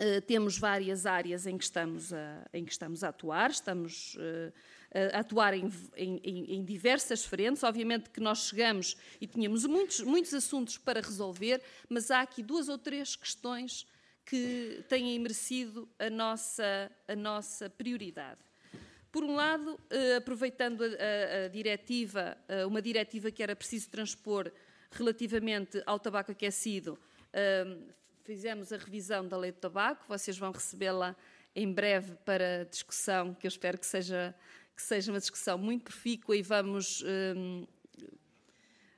Uh, 0.00 0.18
temos 0.22 0.56
várias 0.56 1.04
áreas 1.04 1.46
em 1.46 1.58
que 1.58 1.64
estamos 1.64 2.10
a, 2.10 2.48
em 2.54 2.64
que 2.64 2.72
estamos 2.72 3.04
a 3.04 3.10
atuar, 3.10 3.50
estamos 3.50 4.14
uh, 4.14 4.52
a 5.14 5.18
atuar 5.18 5.52
em, 5.52 5.70
em, 5.94 6.54
em, 6.54 6.64
diversas 6.64 7.22
frentes. 7.22 7.62
Obviamente 7.62 8.08
que 8.08 8.18
nós 8.18 8.48
chegamos 8.48 8.96
e 9.20 9.26
tínhamos 9.26 9.66
muitos, 9.66 10.00
muitos 10.00 10.32
assuntos 10.32 10.78
para 10.78 11.02
resolver, 11.02 11.60
mas 11.86 12.10
há 12.10 12.22
aqui 12.22 12.42
duas 12.42 12.70
ou 12.70 12.78
três 12.78 13.14
questões 13.14 13.86
que 14.24 14.82
têm 14.88 15.18
merecido 15.18 15.86
a 15.98 16.08
nossa, 16.08 16.90
a 17.06 17.14
nossa 17.14 17.68
prioridade. 17.68 18.40
Por 19.12 19.22
um 19.22 19.34
lado, 19.34 19.74
uh, 19.74 20.16
aproveitando 20.16 20.82
a, 20.82 20.86
a, 20.86 21.44
a 21.44 21.48
diretiva, 21.48 22.38
uma 22.66 22.80
diretiva 22.80 23.30
que 23.30 23.42
era 23.42 23.54
preciso 23.54 23.90
transpor 23.90 24.50
relativamente 24.92 25.82
ao 25.84 25.98
tabaco 25.98 26.32
aquecido, 26.32 26.98
fizemos 28.30 28.72
a 28.72 28.76
revisão 28.76 29.26
da 29.26 29.36
lei 29.36 29.50
do 29.50 29.58
tabaco, 29.58 30.04
vocês 30.06 30.38
vão 30.38 30.52
recebê-la 30.52 31.16
em 31.52 31.72
breve 31.72 32.14
para 32.24 32.64
discussão, 32.70 33.34
que 33.34 33.44
eu 33.44 33.48
espero 33.48 33.76
que 33.76 33.84
seja, 33.84 34.32
que 34.72 34.80
seja 34.80 35.10
uma 35.10 35.18
discussão 35.18 35.58
muito 35.58 35.82
profícua 35.82 36.36
e 36.36 36.40
vamos 36.40 37.02
um, 37.36 37.66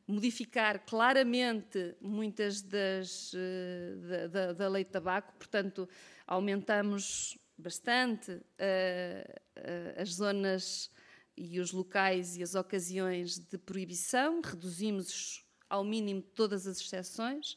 modificar 0.06 0.84
claramente 0.84 1.96
muitas 1.98 2.60
das 2.60 3.32
uh, 3.32 4.00
da, 4.06 4.26
da, 4.26 4.52
da, 4.52 4.68
lei 4.68 4.84
do 4.84 4.90
tabaco, 4.90 5.32
portanto, 5.38 5.88
aumentamos 6.26 7.38
bastante 7.56 8.32
uh, 8.32 8.36
uh, 8.36 10.02
as 10.02 10.10
zonas 10.10 10.90
e 11.34 11.58
os 11.58 11.72
locais 11.72 12.36
e 12.36 12.42
as 12.42 12.54
ocasiões 12.54 13.38
de 13.38 13.56
proibição, 13.56 14.42
reduzimos 14.42 15.42
ao 15.70 15.82
mínimo 15.82 16.20
todas 16.20 16.66
as 16.66 16.82
exceções 16.82 17.56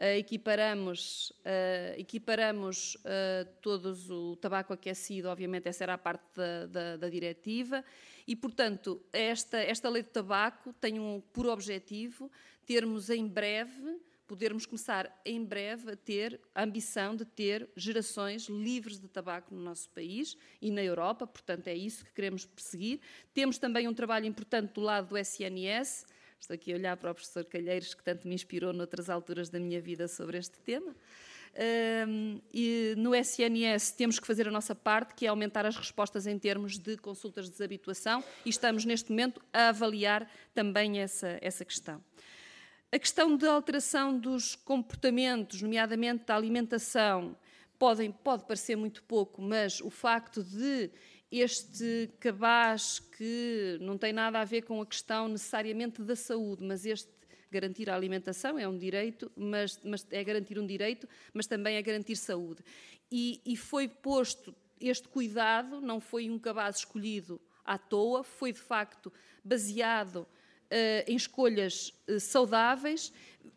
equiparamos, 0.00 1.30
uh, 1.40 1.98
equiparamos 1.98 2.94
uh, 2.96 3.48
todos 3.60 4.08
o 4.10 4.36
tabaco 4.36 4.72
aquecido, 4.72 5.28
obviamente 5.28 5.68
essa 5.68 5.82
era 5.84 5.94
a 5.94 5.98
parte 5.98 6.24
da, 6.34 6.66
da, 6.66 6.96
da 6.96 7.08
diretiva, 7.08 7.84
e 8.26 8.36
portanto 8.36 9.02
esta, 9.12 9.58
esta 9.58 9.88
lei 9.88 10.02
de 10.02 10.10
tabaco 10.10 10.72
tem 10.74 11.00
um, 11.00 11.20
por 11.32 11.46
objetivo 11.46 12.30
termos 12.64 13.10
em 13.10 13.26
breve, 13.26 13.98
podermos 14.26 14.66
começar 14.66 15.20
em 15.24 15.42
breve 15.42 15.92
a 15.92 15.96
ter 15.96 16.38
a 16.54 16.62
ambição 16.62 17.16
de 17.16 17.24
ter 17.24 17.68
gerações 17.74 18.46
livres 18.46 19.00
de 19.00 19.08
tabaco 19.08 19.54
no 19.54 19.60
nosso 19.60 19.88
país 19.88 20.36
e 20.60 20.70
na 20.70 20.82
Europa, 20.84 21.26
portanto 21.26 21.66
é 21.66 21.74
isso 21.74 22.04
que 22.04 22.12
queremos 22.12 22.44
perseguir. 22.44 23.00
Temos 23.32 23.58
também 23.58 23.88
um 23.88 23.94
trabalho 23.94 24.26
importante 24.26 24.74
do 24.74 24.82
lado 24.82 25.08
do 25.08 25.18
SNS, 25.18 26.06
Estou 26.40 26.54
aqui 26.54 26.72
a 26.72 26.76
olhar 26.76 26.96
para 26.96 27.10
o 27.10 27.14
professor 27.14 27.44
Calheiros, 27.44 27.94
que 27.94 28.02
tanto 28.02 28.26
me 28.26 28.34
inspirou 28.34 28.72
noutras 28.72 29.10
alturas 29.10 29.48
da 29.48 29.58
minha 29.58 29.80
vida 29.80 30.06
sobre 30.06 30.38
este 30.38 30.58
tema. 30.60 30.94
Um, 32.06 32.40
e 32.54 32.94
no 32.96 33.14
SNS 33.14 33.90
temos 33.92 34.20
que 34.20 34.26
fazer 34.26 34.46
a 34.46 34.50
nossa 34.50 34.74
parte, 34.74 35.14
que 35.14 35.26
é 35.26 35.28
aumentar 35.28 35.66
as 35.66 35.76
respostas 35.76 36.26
em 36.26 36.38
termos 36.38 36.78
de 36.78 36.96
consultas 36.96 37.46
de 37.46 37.50
desabituação, 37.50 38.22
e 38.44 38.50
estamos 38.50 38.84
neste 38.84 39.10
momento 39.10 39.42
a 39.52 39.70
avaliar 39.70 40.30
também 40.54 41.00
essa, 41.00 41.38
essa 41.42 41.64
questão. 41.64 42.02
A 42.92 42.98
questão 42.98 43.36
de 43.36 43.46
alteração 43.46 44.18
dos 44.18 44.54
comportamentos, 44.54 45.60
nomeadamente 45.60 46.24
da 46.24 46.36
alimentação, 46.36 47.36
podem, 47.78 48.10
pode 48.10 48.44
parecer 48.44 48.76
muito 48.76 49.02
pouco, 49.02 49.42
mas 49.42 49.80
o 49.80 49.90
facto 49.90 50.42
de 50.42 50.90
este 51.30 52.10
cabaz 52.18 52.98
que 52.98 53.78
não 53.80 53.98
tem 53.98 54.12
nada 54.12 54.40
a 54.40 54.44
ver 54.44 54.62
com 54.62 54.80
a 54.80 54.86
questão 54.86 55.28
necessariamente 55.28 56.02
da 56.02 56.16
saúde, 56.16 56.64
mas 56.64 56.86
este 56.86 57.18
garantir 57.50 57.88
a 57.88 57.94
alimentação 57.94 58.58
é 58.58 58.68
um 58.68 58.76
direito, 58.76 59.30
mas, 59.36 59.80
mas 59.82 60.06
é 60.10 60.22
garantir 60.22 60.58
um 60.58 60.66
direito, 60.66 61.08
mas 61.32 61.46
também 61.46 61.76
é 61.76 61.82
garantir 61.82 62.16
saúde. 62.16 62.62
E, 63.10 63.40
e 63.44 63.56
foi 63.56 63.88
posto 63.88 64.54
este 64.80 65.08
cuidado, 65.08 65.80
não 65.80 66.00
foi 66.00 66.30
um 66.30 66.38
cabaz 66.38 66.78
escolhido 66.78 67.40
à 67.64 67.76
toa, 67.76 68.22
foi 68.22 68.52
de 68.52 68.60
facto 68.60 69.12
baseado 69.44 70.16
uh, 70.16 70.26
em 71.06 71.16
escolhas 71.16 71.92
uh, 72.08 72.20
saudáveis. 72.20 73.12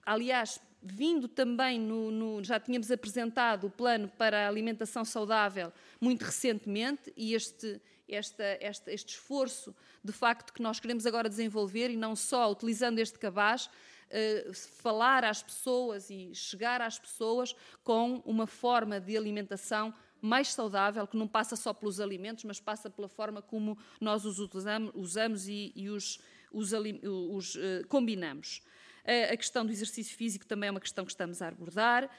Aliás, 0.05 0.59
vindo 0.81 1.27
também 1.27 1.79
no, 1.79 2.09
no, 2.09 2.43
já 2.43 2.59
tínhamos 2.59 2.89
apresentado 2.89 3.67
o 3.67 3.69
plano 3.69 4.07
para 4.17 4.45
a 4.45 4.47
alimentação 4.47 5.05
saudável 5.05 5.71
muito 5.99 6.23
recentemente 6.23 7.13
e 7.15 7.35
este, 7.35 7.79
esta, 8.09 8.43
esta, 8.59 8.91
este 8.91 9.09
esforço 9.09 9.75
de 10.03 10.11
facto 10.11 10.51
que 10.51 10.61
nós 10.61 10.79
queremos 10.79 11.05
agora 11.05 11.29
desenvolver 11.29 11.89
e 11.91 11.95
não 11.95 12.15
só 12.15 12.51
utilizando 12.51 12.99
este 12.99 13.19
cabaz 13.19 13.67
uh, 13.67 14.53
falar 14.53 15.23
às 15.23 15.43
pessoas 15.43 16.09
e 16.09 16.33
chegar 16.33 16.81
às 16.81 16.97
pessoas 16.97 17.55
com 17.83 18.21
uma 18.25 18.47
forma 18.47 18.99
de 18.99 19.15
alimentação 19.15 19.93
mais 20.19 20.53
saudável, 20.53 21.07
que 21.07 21.17
não 21.17 21.27
passa 21.27 21.55
só 21.55 21.73
pelos 21.73 21.99
alimentos, 21.99 22.43
mas 22.43 22.59
passa 22.59 22.89
pela 22.89 23.07
forma 23.07 23.41
como 23.41 23.77
nós 23.99 24.23
os 24.23 24.37
usamos, 24.37 24.91
usamos 24.93 25.47
e, 25.47 25.71
e 25.75 25.89
os, 25.89 26.19
os, 26.51 26.71
os 26.71 27.55
uh, 27.55 27.87
combinamos. 27.87 28.61
A 29.03 29.35
questão 29.35 29.65
do 29.65 29.71
exercício 29.71 30.15
físico 30.15 30.45
também 30.45 30.67
é 30.67 30.71
uma 30.71 30.79
questão 30.79 31.03
que 31.05 31.11
estamos 31.11 31.41
a 31.41 31.47
abordar. 31.47 32.09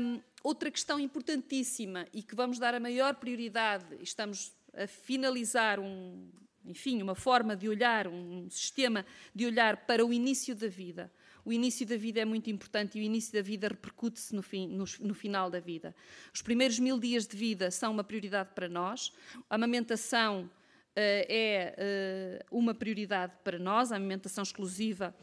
Um, 0.00 0.20
outra 0.42 0.70
questão 0.70 0.98
importantíssima 0.98 2.06
e 2.12 2.22
que 2.22 2.34
vamos 2.34 2.58
dar 2.58 2.74
a 2.74 2.80
maior 2.80 3.14
prioridade, 3.14 3.96
estamos 4.00 4.52
a 4.74 4.86
finalizar 4.88 5.78
um, 5.78 6.28
enfim, 6.64 7.00
uma 7.00 7.14
forma 7.14 7.54
de 7.54 7.68
olhar, 7.68 8.08
um 8.08 8.50
sistema 8.50 9.06
de 9.32 9.46
olhar 9.46 9.76
para 9.86 10.04
o 10.04 10.12
início 10.12 10.56
da 10.56 10.66
vida. 10.66 11.12
O 11.44 11.52
início 11.52 11.86
da 11.86 11.96
vida 11.96 12.20
é 12.20 12.24
muito 12.24 12.50
importante 12.50 12.98
e 12.98 13.00
o 13.00 13.04
início 13.04 13.32
da 13.32 13.42
vida 13.42 13.68
repercute-se 13.68 14.34
no, 14.34 14.42
no, 14.68 14.84
no, 15.00 15.14
final 15.14 15.48
da 15.48 15.60
vida. 15.60 15.94
Os 16.34 16.42
primeiros 16.42 16.78
mil 16.78 16.98
dias 16.98 17.26
de 17.26 17.36
vida 17.36 17.70
são 17.70 17.92
uma 17.92 18.04
prioridade 18.04 18.50
para 18.54 18.68
nós. 18.68 19.12
A 19.48 19.54
amamentação 19.54 20.50
é 20.94 22.44
uma 22.50 22.74
prioridade 22.74 23.32
para 23.42 23.58
nós, 23.58 23.90
a 23.90 23.96
alimentação 23.96 24.42
exclusiva 24.42 25.14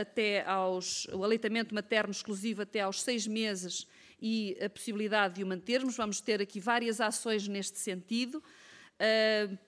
até 0.00 0.44
aos, 0.44 1.06
o 1.12 1.24
aleitamento 1.24 1.74
materno 1.74 2.10
exclusivo 2.10 2.62
até 2.62 2.80
aos 2.80 3.02
seis 3.02 3.26
meses 3.26 3.86
e 4.20 4.56
a 4.62 4.68
possibilidade 4.68 5.34
de 5.34 5.42
o 5.42 5.46
mantermos. 5.46 5.96
Vamos 5.96 6.20
ter 6.20 6.40
aqui 6.40 6.60
várias 6.60 7.00
ações 7.00 7.46
neste 7.48 7.78
sentido 7.78 8.42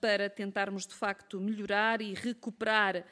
para 0.01 0.31
tentarmos 0.31 0.87
de 0.87 0.95
facto 0.95 1.41
melhorar 1.41 2.01
e 2.01 2.15
recuperar 2.15 3.05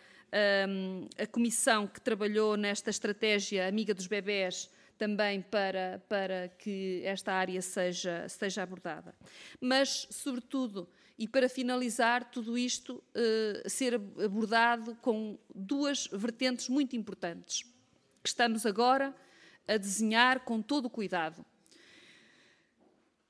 a 1.18 1.26
comissão 1.26 1.86
que 1.86 2.00
trabalhou 2.00 2.56
nesta 2.56 2.90
estratégia 2.90 3.68
Amiga 3.68 3.94
dos 3.94 4.06
Bebés 4.06 4.70
também 4.96 5.42
para, 5.42 6.02
para 6.08 6.48
que 6.58 7.02
esta 7.04 7.32
área 7.32 7.60
seja, 7.60 8.28
seja 8.28 8.62
abordada. 8.62 9.14
Mas, 9.60 10.06
sobretudo, 10.10 10.88
e 11.18 11.28
para 11.28 11.48
finalizar, 11.48 12.30
tudo 12.30 12.58
isto 12.58 12.96
uh, 12.96 13.70
ser 13.70 13.94
abordado 13.94 14.96
com 14.96 15.38
duas 15.54 16.08
vertentes 16.08 16.68
muito 16.68 16.96
importantes, 16.96 17.62
que 18.22 18.28
estamos 18.28 18.66
agora 18.66 19.14
a 19.66 19.76
desenhar 19.76 20.40
com 20.40 20.60
todo 20.60 20.86
o 20.86 20.90
cuidado. 20.90 21.44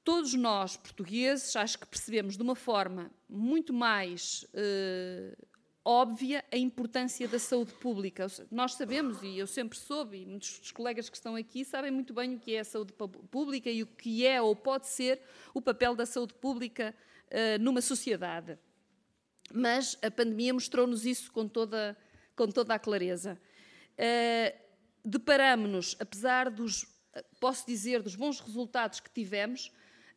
Todos 0.02 0.34
nós, 0.34 0.76
portugueses, 0.76 1.54
acho 1.56 1.78
que 1.78 1.86
percebemos 1.86 2.36
de 2.36 2.42
uma 2.42 2.54
forma 2.54 3.10
muito 3.28 3.72
mais 3.72 4.44
uh, 4.54 5.46
óbvia 5.84 6.42
a 6.50 6.56
importância 6.56 7.28
da 7.28 7.38
saúde 7.38 7.72
pública. 7.74 8.26
Nós 8.50 8.74
sabemos, 8.74 9.22
e 9.22 9.38
eu 9.38 9.46
sempre 9.46 9.78
soube, 9.78 10.22
e 10.22 10.26
muitos 10.26 10.58
dos 10.58 10.72
colegas 10.72 11.10
que 11.10 11.16
estão 11.16 11.36
aqui 11.36 11.64
sabem 11.64 11.90
muito 11.90 12.14
bem 12.14 12.34
o 12.34 12.38
que 12.40 12.54
é 12.54 12.60
a 12.60 12.64
saúde 12.64 12.94
pública 13.30 13.70
e 13.70 13.82
o 13.82 13.86
que 13.86 14.26
é 14.26 14.40
ou 14.40 14.56
pode 14.56 14.86
ser 14.86 15.20
o 15.52 15.60
papel 15.60 15.94
da 15.94 16.06
saúde 16.06 16.32
pública 16.34 16.94
numa 17.60 17.80
sociedade. 17.80 18.58
Mas 19.52 19.98
a 20.02 20.10
pandemia 20.10 20.54
mostrou-nos 20.54 21.04
isso 21.04 21.30
com 21.32 21.48
toda, 21.48 21.96
com 22.36 22.48
toda 22.48 22.74
a 22.74 22.78
clareza. 22.78 23.38
Uh, 23.94 24.64
Deparamos-nos, 25.06 25.94
apesar 26.00 26.50
dos, 26.50 26.86
posso 27.38 27.66
dizer, 27.66 28.00
dos 28.02 28.16
bons 28.16 28.40
resultados 28.40 29.00
que 29.00 29.10
tivemos, 29.10 29.70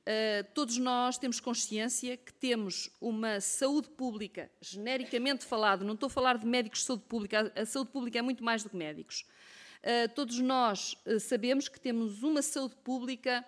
Uh, 0.08 0.48
todos 0.53 0.77
nós 0.77 1.18
temos 1.18 1.42
consciência 1.42 2.16
que 2.16 2.34
temos 2.34 2.90
uma 3.02 3.42
saúde 3.42 3.90
pública, 3.90 4.50
genericamente 4.61 5.44
falado, 5.44 5.84
não 5.84 5.95
estou 5.95 6.08
a 6.08 6.10
falar 6.10 6.38
de 6.38 6.45
médicos 6.45 6.80
de 6.80 6.86
saúde 6.86 7.03
pública, 7.10 7.52
a, 7.53 7.66
saúde 7.66 7.92
pública 7.92 8.18
é 8.18 8.22
muito 8.22 8.42
mais 8.42 8.64
do 8.64 8.69
que 8.69 8.77
médicos. 8.77 9.26
Uh, 9.84 10.08
todos 10.16 10.40
nós 10.40 10.95
sabemos 11.19 11.68
que 11.68 11.77
temos 11.77 12.24
uma 12.24 12.42
saúde 12.42 12.77
pública 12.86 13.45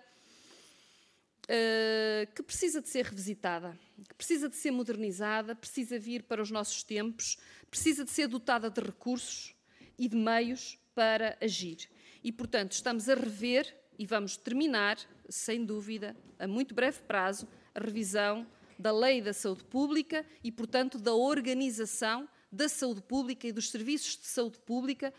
que 2.34 2.42
precisa 2.42 2.80
de 2.80 2.88
ser 2.88 3.06
revisitada, 3.06 3.78
que 4.08 4.14
precisa 4.14 4.48
de 4.48 4.56
ser 4.56 4.70
modernizada, 4.70 5.54
precisa 5.54 5.98
vir 5.98 6.22
para 6.22 6.40
os 6.40 6.50
nossos 6.50 6.82
tempos, 6.82 7.36
precisa 7.70 8.04
de 8.04 8.10
ser 8.10 8.28
dotada 8.28 8.70
de 8.70 8.80
recursos 8.80 9.54
e 9.98 10.08
de 10.08 10.16
meios 10.16 10.78
para 10.94 11.36
agir. 11.40 11.88
E, 12.22 12.30
portanto, 12.30 12.72
estamos 12.72 13.08
a 13.08 13.14
rever 13.14 13.76
e 13.98 14.06
vamos 14.06 14.36
terminar 14.36 14.98
sem 15.28 15.64
dúvida, 15.64 16.16
a 16.38 16.46
muito 16.46 16.74
breve 16.74 17.00
prazo, 17.02 17.48
a 17.74 17.80
revisão 17.80 18.46
da 18.78 18.92
Lei 18.92 19.20
da 19.20 19.32
Saúde 19.32 19.64
Pública 19.64 20.24
e, 20.42 20.50
portanto, 20.50 20.98
da 20.98 21.14
organização 21.14 22.28
da 22.50 22.68
saúde 22.68 23.02
pública 23.02 23.46
e 23.46 23.52
dos 23.52 23.70
serviços 23.70 24.16
de 24.16 24.26
saúde 24.26 24.58
pública, 24.60 25.12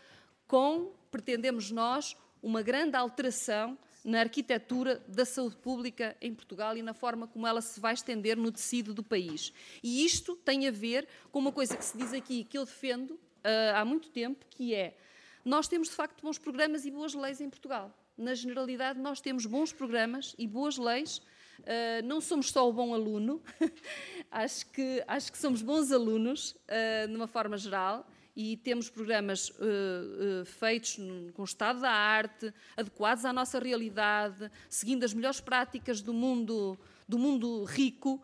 com, 0.46 0.92
pretendemos 1.10 1.70
nós, 1.70 2.16
uma 2.42 2.60
grande 2.60 2.96
alteração 2.96 3.78
na 4.04 4.20
arquitetura 4.20 5.02
da 5.06 5.24
saúde 5.24 5.56
pública 5.56 6.16
em 6.20 6.34
Portugal 6.34 6.76
e 6.76 6.82
na 6.82 6.92
forma 6.92 7.26
como 7.26 7.46
ela 7.46 7.60
se 7.60 7.78
vai 7.78 7.94
estender 7.94 8.36
no 8.36 8.50
tecido 8.50 8.92
do 8.92 9.02
país. 9.02 9.52
E 9.82 10.04
isto 10.04 10.36
tem 10.36 10.66
a 10.66 10.70
ver 10.70 11.06
com 11.30 11.38
uma 11.38 11.52
coisa 11.52 11.76
que 11.76 11.84
se 11.84 11.96
diz 11.96 12.12
aqui, 12.12 12.44
que 12.44 12.58
eu 12.58 12.64
defendo 12.64 13.12
uh, 13.12 13.76
há 13.76 13.84
muito 13.84 14.10
tempo, 14.10 14.44
que 14.50 14.74
é 14.74 14.96
nós 15.44 15.68
temos 15.68 15.88
de 15.88 15.94
facto 15.94 16.22
bons 16.22 16.38
programas 16.38 16.84
e 16.84 16.90
boas 16.90 17.14
leis 17.14 17.40
em 17.40 17.50
Portugal 17.50 17.92
na 18.16 18.34
generalidade, 18.34 18.98
nós 18.98 19.20
temos 19.20 19.46
bons 19.46 19.72
programas 19.72 20.34
e 20.38 20.46
boas 20.46 20.76
leis. 20.76 21.18
Uh, 21.60 22.04
não 22.04 22.20
somos 22.20 22.50
só 22.50 22.68
o 22.68 22.72
bom 22.72 22.92
aluno, 22.92 23.40
acho, 24.30 24.66
que, 24.66 25.04
acho 25.06 25.30
que 25.30 25.38
somos 25.38 25.62
bons 25.62 25.92
alunos, 25.92 26.52
uh, 26.52 27.08
numa 27.08 27.28
forma 27.28 27.56
geral, 27.56 28.06
e 28.34 28.56
temos 28.56 28.88
programas 28.88 29.50
uh, 29.50 30.44
feitos 30.44 30.96
com 31.34 31.42
o 31.42 31.44
estado 31.44 31.80
da 31.80 31.90
arte, 31.90 32.52
adequados 32.76 33.24
à 33.24 33.32
nossa 33.32 33.58
realidade, 33.58 34.50
seguindo 34.68 35.04
as 35.04 35.12
melhores 35.12 35.40
práticas 35.40 36.00
do 36.00 36.12
mundo, 36.12 36.78
do 37.08 37.18
mundo 37.18 37.64
rico 37.64 38.22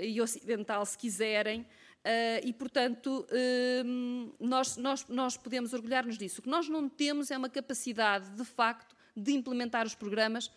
e 0.00 0.20
ocidental, 0.20 0.86
se 0.86 0.96
quiserem. 0.96 1.66
Uh, 2.02 2.42
e, 2.44 2.52
portanto, 2.52 3.24
uh, 3.30 4.34
nós, 4.40 4.76
nós, 4.76 5.06
nós 5.08 5.36
podemos 5.36 5.72
orgulhar-nos 5.72 6.18
disso. 6.18 6.40
O 6.40 6.42
que 6.42 6.50
nós 6.50 6.68
não 6.68 6.88
temos 6.88 7.30
é 7.30 7.38
uma 7.38 7.48
capacidade, 7.48 8.30
de 8.30 8.44
facto, 8.44 8.96
de 9.16 9.32
implementar 9.32 9.86
os 9.86 9.94
programas 9.94 10.50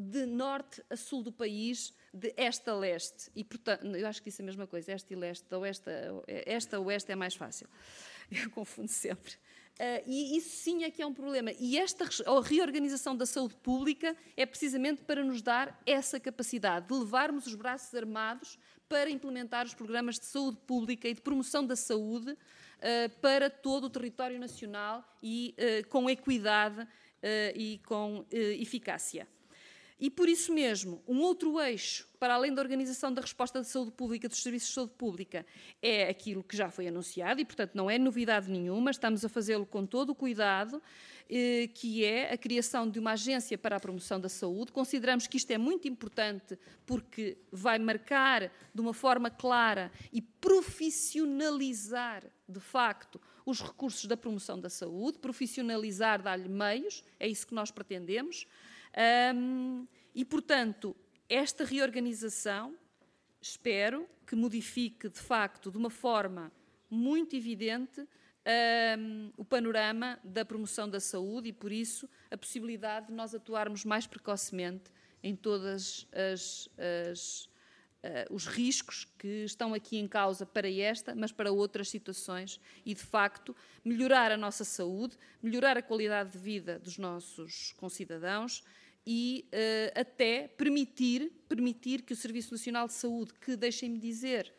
de 0.00 0.24
norte 0.24 0.82
a 0.88 0.96
sul 0.96 1.22
do 1.22 1.30
país, 1.30 1.92
de 2.12 2.32
este 2.36 2.70
a 2.70 2.74
leste. 2.74 3.30
E, 3.34 3.44
portanto, 3.44 3.84
eu 3.84 4.06
acho 4.06 4.22
que 4.22 4.30
disse 4.30 4.40
a 4.40 4.44
mesma 4.44 4.66
coisa, 4.66 4.92
este 4.92 5.12
e 5.12 5.16
leste, 5.16 5.54
oeste, 5.54 5.90
esta 6.26 6.76
a 6.76 6.80
oeste 6.80 7.12
é 7.12 7.16
mais 7.16 7.34
fácil. 7.34 7.68
Eu 8.30 8.50
confundo 8.50 8.88
sempre. 8.88 9.34
Uh, 9.80 10.02
e 10.06 10.36
isso 10.36 10.50
sim 10.56 10.84
é 10.84 10.90
que 10.90 11.00
é 11.00 11.06
um 11.06 11.14
problema. 11.14 11.52
E 11.58 11.78
esta 11.78 12.04
reorganização 12.42 13.16
da 13.16 13.24
saúde 13.24 13.54
pública 13.56 14.14
é 14.36 14.44
precisamente 14.44 15.02
para 15.02 15.24
nos 15.24 15.40
dar 15.40 15.80
essa 15.86 16.20
capacidade 16.20 16.86
de 16.86 16.94
levarmos 16.94 17.46
os 17.46 17.54
braços 17.54 17.94
armados 17.94 18.58
para 18.88 19.08
implementar 19.08 19.64
os 19.64 19.72
programas 19.72 20.18
de 20.18 20.26
saúde 20.26 20.58
pública 20.66 21.08
e 21.08 21.14
de 21.14 21.22
promoção 21.22 21.64
da 21.64 21.76
saúde 21.76 22.32
uh, 22.32 23.20
para 23.22 23.48
todo 23.48 23.84
o 23.84 23.90
território 23.90 24.38
nacional 24.38 25.02
e 25.22 25.54
uh, 25.58 25.88
com 25.88 26.10
equidade 26.10 26.86
e 27.54 27.78
com 27.84 28.24
eficácia. 28.30 29.28
E 30.00 30.08
por 30.08 30.28
isso 30.28 30.52
mesmo, 30.52 31.02
um 31.06 31.20
outro 31.20 31.60
eixo, 31.60 32.08
para 32.18 32.34
além 32.34 32.54
da 32.54 32.62
organização 32.62 33.12
da 33.12 33.20
resposta 33.20 33.60
de 33.60 33.68
saúde 33.68 33.90
pública, 33.90 34.28
dos 34.28 34.42
serviços 34.42 34.70
de 34.70 34.74
saúde 34.74 34.94
pública, 34.96 35.44
é 35.82 36.08
aquilo 36.08 36.42
que 36.42 36.56
já 36.56 36.70
foi 36.70 36.88
anunciado 36.88 37.38
e, 37.40 37.44
portanto, 37.44 37.74
não 37.74 37.90
é 37.90 37.98
novidade 37.98 38.50
nenhuma, 38.50 38.90
estamos 38.90 39.24
a 39.24 39.28
fazê-lo 39.28 39.66
com 39.66 39.84
todo 39.84 40.10
o 40.10 40.14
cuidado 40.14 40.82
eh, 41.28 41.68
que 41.74 42.04
é 42.04 42.32
a 42.32 42.38
criação 42.38 42.90
de 42.90 42.98
uma 42.98 43.12
agência 43.12 43.56
para 43.56 43.76
a 43.76 43.80
promoção 43.80 44.18
da 44.18 44.28
saúde. 44.28 44.72
Consideramos 44.72 45.26
que 45.26 45.36
isto 45.36 45.50
é 45.52 45.58
muito 45.58 45.86
importante 45.86 46.58
porque 46.84 47.38
vai 47.52 47.78
marcar 47.78 48.50
de 48.74 48.80
uma 48.80 48.94
forma 48.94 49.30
clara 49.30 49.92
e 50.12 50.20
profissionalizar, 50.20 52.24
de 52.48 52.58
facto, 52.58 53.20
os 53.46 53.60
recursos 53.60 54.06
da 54.06 54.16
promoção 54.16 54.58
da 54.58 54.68
saúde, 54.68 55.18
profissionalizar, 55.18 56.20
dar-lhe 56.22 56.48
meios, 56.48 57.04
é 57.18 57.28
isso 57.28 57.46
que 57.46 57.54
nós 57.54 57.70
pretendemos. 57.70 58.46
Um, 59.34 59.86
e, 60.14 60.24
portanto, 60.24 60.96
esta 61.28 61.64
reorganização, 61.64 62.74
espero 63.40 64.08
que 64.26 64.34
modifique, 64.34 65.08
de 65.08 65.20
facto, 65.20 65.70
de 65.70 65.78
uma 65.78 65.90
forma 65.90 66.52
muito 66.88 67.36
evidente, 67.36 68.06
um, 68.98 69.32
o 69.36 69.44
panorama 69.44 70.18
da 70.24 70.44
promoção 70.44 70.88
da 70.88 70.98
saúde 70.98 71.50
e, 71.50 71.52
por 71.52 71.70
isso, 71.70 72.08
a 72.30 72.36
possibilidade 72.36 73.08
de 73.08 73.12
nós 73.12 73.34
atuarmos 73.34 73.84
mais 73.84 74.06
precocemente 74.06 74.90
em 75.22 75.36
todos 75.36 76.04
uh, 76.04 77.12
os 78.30 78.46
riscos 78.46 79.06
que 79.18 79.44
estão 79.44 79.74
aqui 79.74 79.98
em 79.98 80.08
causa 80.08 80.46
para 80.46 80.70
esta, 80.70 81.14
mas 81.14 81.30
para 81.30 81.52
outras 81.52 81.88
situações 81.90 82.58
e, 82.84 82.94
de 82.94 83.02
facto, 83.02 83.54
melhorar 83.84 84.32
a 84.32 84.36
nossa 84.36 84.64
saúde, 84.64 85.16
melhorar 85.42 85.76
a 85.76 85.82
qualidade 85.82 86.32
de 86.32 86.38
vida 86.38 86.78
dos 86.78 86.96
nossos 86.96 87.72
concidadãos 87.74 88.64
e 89.12 89.44
uh, 89.52 90.00
até 90.00 90.46
permitir, 90.46 91.32
permitir 91.48 92.02
que 92.02 92.12
o 92.12 92.16
Serviço 92.16 92.52
Nacional 92.52 92.86
de 92.86 92.92
Saúde, 92.92 93.32
que, 93.40 93.56
deixem-me 93.56 93.98
dizer, 93.98 94.54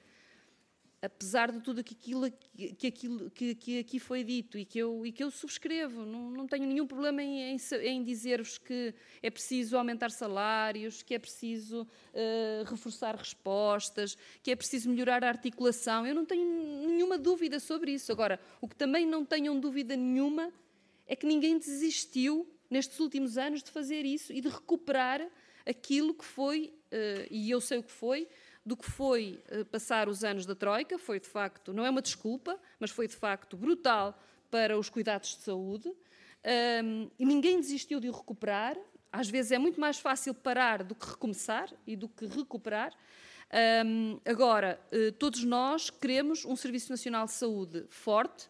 apesar 1.02 1.54
de 1.54 1.62
tudo 1.62 1.80
aquilo 1.80 2.30
que, 2.78 2.86
aquilo, 2.86 3.32
que, 3.32 3.56
que 3.56 3.80
aqui 3.80 3.98
foi 3.98 4.26
dito 4.26 4.58
e 4.58 4.66
que 4.66 4.78
eu, 4.78 5.06
e 5.06 5.12
que 5.14 5.24
eu 5.24 5.32
subscrevo, 5.32 6.06
não, 6.06 6.32
não 6.32 6.48
tenho 6.48 6.66
nenhum 6.66 6.86
problema 6.86 7.24
em, 7.24 7.56
em, 7.56 7.58
em 7.86 8.04
dizer-vos 8.04 8.58
que 8.58 8.94
é 9.24 9.30
preciso 9.30 9.78
aumentar 9.78 10.12
salários, 10.12 11.02
que 11.02 11.14
é 11.14 11.20
preciso 11.20 11.84
uh, 11.84 12.70
reforçar 12.70 13.16
respostas, 13.16 14.18
que 14.44 14.52
é 14.52 14.56
preciso 14.58 14.90
melhorar 14.90 15.24
a 15.24 15.30
articulação. 15.30 16.06
Eu 16.06 16.14
não 16.14 16.26
tenho 16.26 16.44
nenhuma 16.90 17.18
dúvida 17.18 17.58
sobre 17.58 17.94
isso. 17.94 18.12
Agora, 18.12 18.38
o 18.60 18.68
que 18.68 18.76
também 18.76 19.06
não 19.06 19.24
tenham 19.24 19.58
dúvida 19.58 19.96
nenhuma 19.96 20.52
é 21.08 21.16
que 21.16 21.26
ninguém 21.26 21.58
desistiu 21.58 22.46
nestes 22.72 23.00
últimos 23.00 23.38
anos 23.38 23.62
de 23.62 23.70
fazer 23.70 24.06
isso 24.06 24.32
e 24.32 24.40
de 24.42 24.48
recuperar 24.48 25.22
aquilo 25.68 26.14
que 26.14 26.26
foi, 26.26 26.74
uh, 26.92 27.28
e 27.30 27.52
eu 27.52 27.60
sei 27.62 27.78
o 27.78 27.84
que 27.84 27.92
foi, 27.92 28.28
do 28.66 28.78
que 28.78 28.86
foi 28.86 29.44
eh, 29.48 29.64
passar 29.64 30.08
os 30.08 30.24
anos 30.24 30.46
da 30.46 30.54
Troika, 30.54 31.00
foi 31.00 31.20
de 31.20 31.28
facto, 31.28 31.74
não 31.74 31.84
é 31.84 31.90
uma 31.90 32.02
desculpa, 32.02 32.60
mas 32.80 32.92
foi 32.92 33.08
de 33.08 33.16
facto 33.16 33.58
brutal 33.58 34.16
para 34.52 34.78
os 34.78 34.88
cuidados 34.88 35.36
de 35.36 35.42
saúde. 35.42 35.92
E 37.18 37.26
ninguém 37.26 37.60
desistiu 37.60 38.00
de 38.00 38.08
o 38.08 38.12
recuperar. 38.12 38.78
às 39.12 39.28
vezes 39.28 39.52
é 39.52 39.58
muito 39.58 39.82
mais 39.82 39.98
fácil 39.98 40.36
parar 40.36 40.84
do 40.84 40.94
que 40.94 41.08
recomeçar 41.08 41.74
e 41.88 41.96
do 41.96 42.08
que 42.08 42.28
recuperar. 42.28 42.96
Agora, 44.26 44.80
uh, 44.92 45.12
todos 45.14 45.44
nós 45.44 45.90
queremos 45.90 46.46
um 46.46 46.56
Serviço 46.56 46.90
Nacional 46.90 47.26
de 47.26 47.34
Saúde 47.34 47.86
forte, 47.90 48.50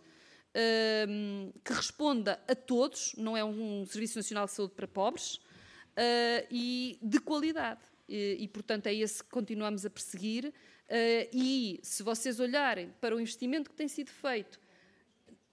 um, 0.55 1.51
que 1.63 1.73
responda 1.73 2.41
a 2.47 2.55
todos, 2.55 3.13
não 3.17 3.35
é 3.35 3.43
um, 3.43 3.85
Serviço 3.85 4.17
Nacional 4.17 4.45
de 4.45 4.51
Saúde 4.51 4.73
para 4.75 4.87
pobres, 4.87 5.35
uh, 5.35 6.47
e 6.49 6.99
de 7.01 7.19
qualidade. 7.19 7.81
E, 8.07 8.37
e, 8.39 8.47
portanto, 8.47 8.87
é 8.87 8.93
esse 8.93 9.23
que 9.23 9.29
continuamos 9.29 9.85
a 9.85 9.89
perseguir. 9.89 10.47
Uh, 10.47 11.29
e 11.31 11.79
se 11.83 12.03
vocês 12.03 12.39
olharem 12.39 12.93
para 12.99 13.15
o 13.15 13.19
investimento 13.19 13.69
que 13.69 13.75
tem 13.75 13.87
sido 13.87 14.09
feito 14.09 14.59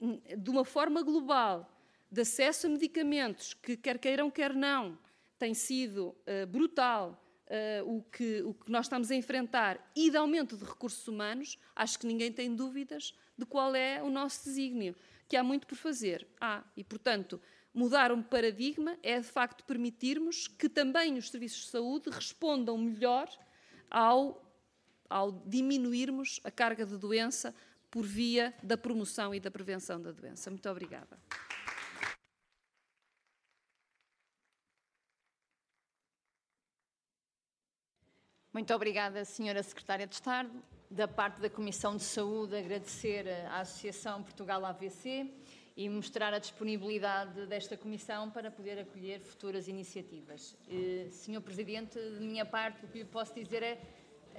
hum, 0.01 0.21
de 0.37 0.51
uma 0.51 0.65
forma 0.65 1.03
global, 1.03 1.73
de 2.11 2.23
acesso 2.23 2.67
a 2.67 2.71
medicamentos, 2.71 3.55
que 3.55 3.77
quer 3.77 3.99
queiram, 3.99 4.31
quer 4.31 4.55
não, 4.55 4.99
tem 5.39 5.55
sido 5.55 6.09
uh, 6.09 6.47
brutal 6.49 7.23
uh, 7.47 7.97
o, 7.97 8.03
que, 8.03 8.43
o 8.43 8.55
que 8.55 8.71
nós 8.71 8.87
estamos 8.87 9.11
a 9.11 9.15
enfrentar 9.15 9.79
e 9.95 10.11
de 10.11 10.17
aumento 10.17 10.57
de 10.57 10.65
recursos 10.65 11.07
humanos, 11.07 11.59
acho 11.77 11.99
que 11.99 12.07
ninguém 12.07 12.33
tem 12.33 12.55
dúvidas 12.55 13.15
de 13.39 13.47
qual 13.47 13.75
é 13.75 14.03
o 14.03 14.11
nosso 14.11 14.45
desígnio, 14.45 14.97
que 15.29 15.37
há 15.37 15.43
muito 15.43 15.67
por 15.67 15.77
fazer. 15.77 16.27
Há, 16.41 16.65
e 16.77 16.83
portanto, 16.83 17.41
mudar 17.73 18.11
um 18.11 18.23
paradigma 18.23 18.99
é 19.03 19.21
de 19.21 19.27
facto 19.27 19.65
permitirmos 19.65 20.49
que 20.49 20.69
também 20.69 21.17
os 21.17 21.31
serviços 21.31 21.67
de 21.67 21.71
saúde 21.71 22.11
respondam 22.11 22.77
melhor 22.77 23.29
ao, 23.91 24.45
ao 25.09 25.33
diminuirmos 25.47 26.41
a 26.43 26.51
carga 26.51 26.85
de 26.85 26.97
doença 26.97 27.55
por 27.91 28.05
via 28.05 28.53
da 28.63 28.77
promoção 28.77 29.35
e 29.35 29.41
da 29.41 29.51
prevenção 29.51 30.01
da 30.01 30.13
doença. 30.13 30.51
Muito 30.51 30.69
obrigada. 30.69 31.19
Muito 38.53 38.73
obrigada, 38.75 39.25
Senhora 39.27 39.63
Secretária 39.63 40.07
de 40.07 40.15
Estado. 40.15 40.51
Da 40.91 41.07
parte 41.07 41.39
da 41.39 41.51
Comissão 41.51 41.95
de 41.97 42.03
Saúde, 42.03 42.57
agradecer 42.57 43.29
à 43.51 43.61
Associação 43.61 44.23
Portugal 44.23 44.65
AVC 44.65 45.31
e 45.77 45.87
mostrar 45.89 46.33
a 46.33 46.39
disponibilidade 46.39 47.47
desta 47.47 47.77
Comissão 47.77 48.31
para 48.31 48.51
poder 48.51 48.79
acolher 48.79 49.21
futuras 49.21 49.69
iniciativas. 49.69 50.57
Eh, 50.67 51.09
Senhor 51.11 51.43
Presidente, 51.43 51.99
de 52.01 52.25
minha 52.25 52.47
parte, 52.47 52.87
o 52.87 52.89
que 52.89 52.99
lhe 52.99 53.05
posso 53.05 53.35
dizer 53.35 53.63
é, 53.63 53.79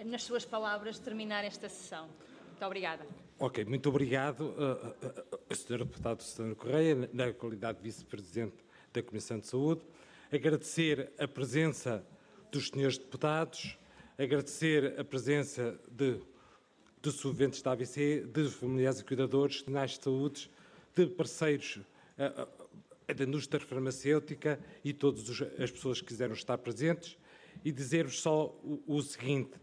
nas 0.03 0.23
suas 0.23 0.43
palavras, 0.43 0.97
terminar 0.97 1.45
esta 1.45 1.69
sessão. 1.69 2.09
Muito 2.47 2.65
obrigada. 2.65 3.05
Ok, 3.37 3.63
muito 3.63 3.87
obrigado, 3.89 4.41
uh, 4.41 4.87
uh, 5.05 5.51
uh, 5.51 5.55
Sr. 5.55 5.85
Deputado 5.85 6.23
Sr. 6.23 6.55
Correia, 6.55 7.09
na 7.13 7.31
qualidade 7.31 7.77
de 7.77 7.83
Vice-Presidente 7.83 8.57
da 8.91 9.03
Comissão 9.03 9.37
de 9.39 9.45
Saúde. 9.45 9.81
Agradecer 10.33 11.13
a 11.17 11.27
presença 11.27 12.03
dos 12.51 12.69
senhores 12.69 12.97
deputados, 12.97 13.77
agradecer 14.19 14.99
a 14.99 15.03
presença 15.03 15.79
de, 15.89 16.19
de 17.01 17.11
da 17.63 17.71
AVC, 17.71 18.27
de 18.27 18.49
familiares 18.49 18.99
e 18.99 19.05
cuidadores, 19.05 19.63
de 19.63 19.71
de 19.97 20.03
saúde, 20.03 20.51
de 20.93 21.07
parceiros 21.07 21.77
uh, 21.77 22.43
uh, 22.43 23.13
da 23.13 23.23
indústria 23.23 23.65
farmacêutica 23.65 24.59
e 24.83 24.91
todas 24.91 25.41
as 25.57 25.71
pessoas 25.71 26.01
que 26.01 26.07
quiseram 26.07 26.33
estar 26.33 26.57
presentes 26.57 27.17
e 27.63 27.71
dizer-vos 27.71 28.19
só 28.19 28.47
o, 28.61 28.83
o, 28.85 29.01
seguinte, 29.01 29.53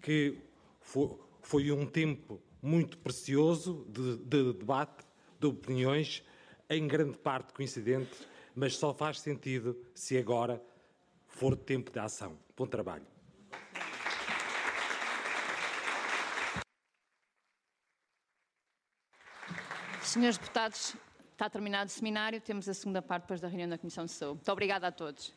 que 0.00 0.38
foi, 0.80 1.10
foi, 1.42 1.70
um 1.70 1.84
tempo 1.84 2.40
muito 2.62 2.96
precioso 2.98 3.86
de, 3.90 4.16
de 4.16 4.52
debate, 4.54 5.04
de 5.38 5.46
opiniões, 5.46 6.24
em 6.70 6.88
grande 6.88 7.18
parte 7.18 7.52
coincidentes, 7.52 8.26
mas 8.54 8.76
só 8.76 8.94
faz 8.94 9.20
sentido 9.20 9.78
se 9.94 10.16
agora 10.16 10.60
for 11.28 11.54
tempo 11.54 11.92
de 11.92 11.98
ação. 11.98 12.38
Bom 12.56 12.66
trabalho. 12.66 13.15
Senhores 20.16 20.38
deputados, 20.38 20.96
está 21.30 21.50
terminado 21.50 21.88
o 21.88 21.92
seminário. 21.92 22.40
Temos 22.40 22.66
a 22.70 22.72
segunda 22.72 23.02
parte 23.02 23.24
depois 23.24 23.38
da 23.38 23.48
reunião 23.48 23.68
da 23.68 23.76
Comissão 23.76 24.06
de 24.06 24.12
Saúde. 24.12 24.36
Muito 24.36 24.50
obrigada 24.50 24.86
a 24.86 24.90
todos. 24.90 25.34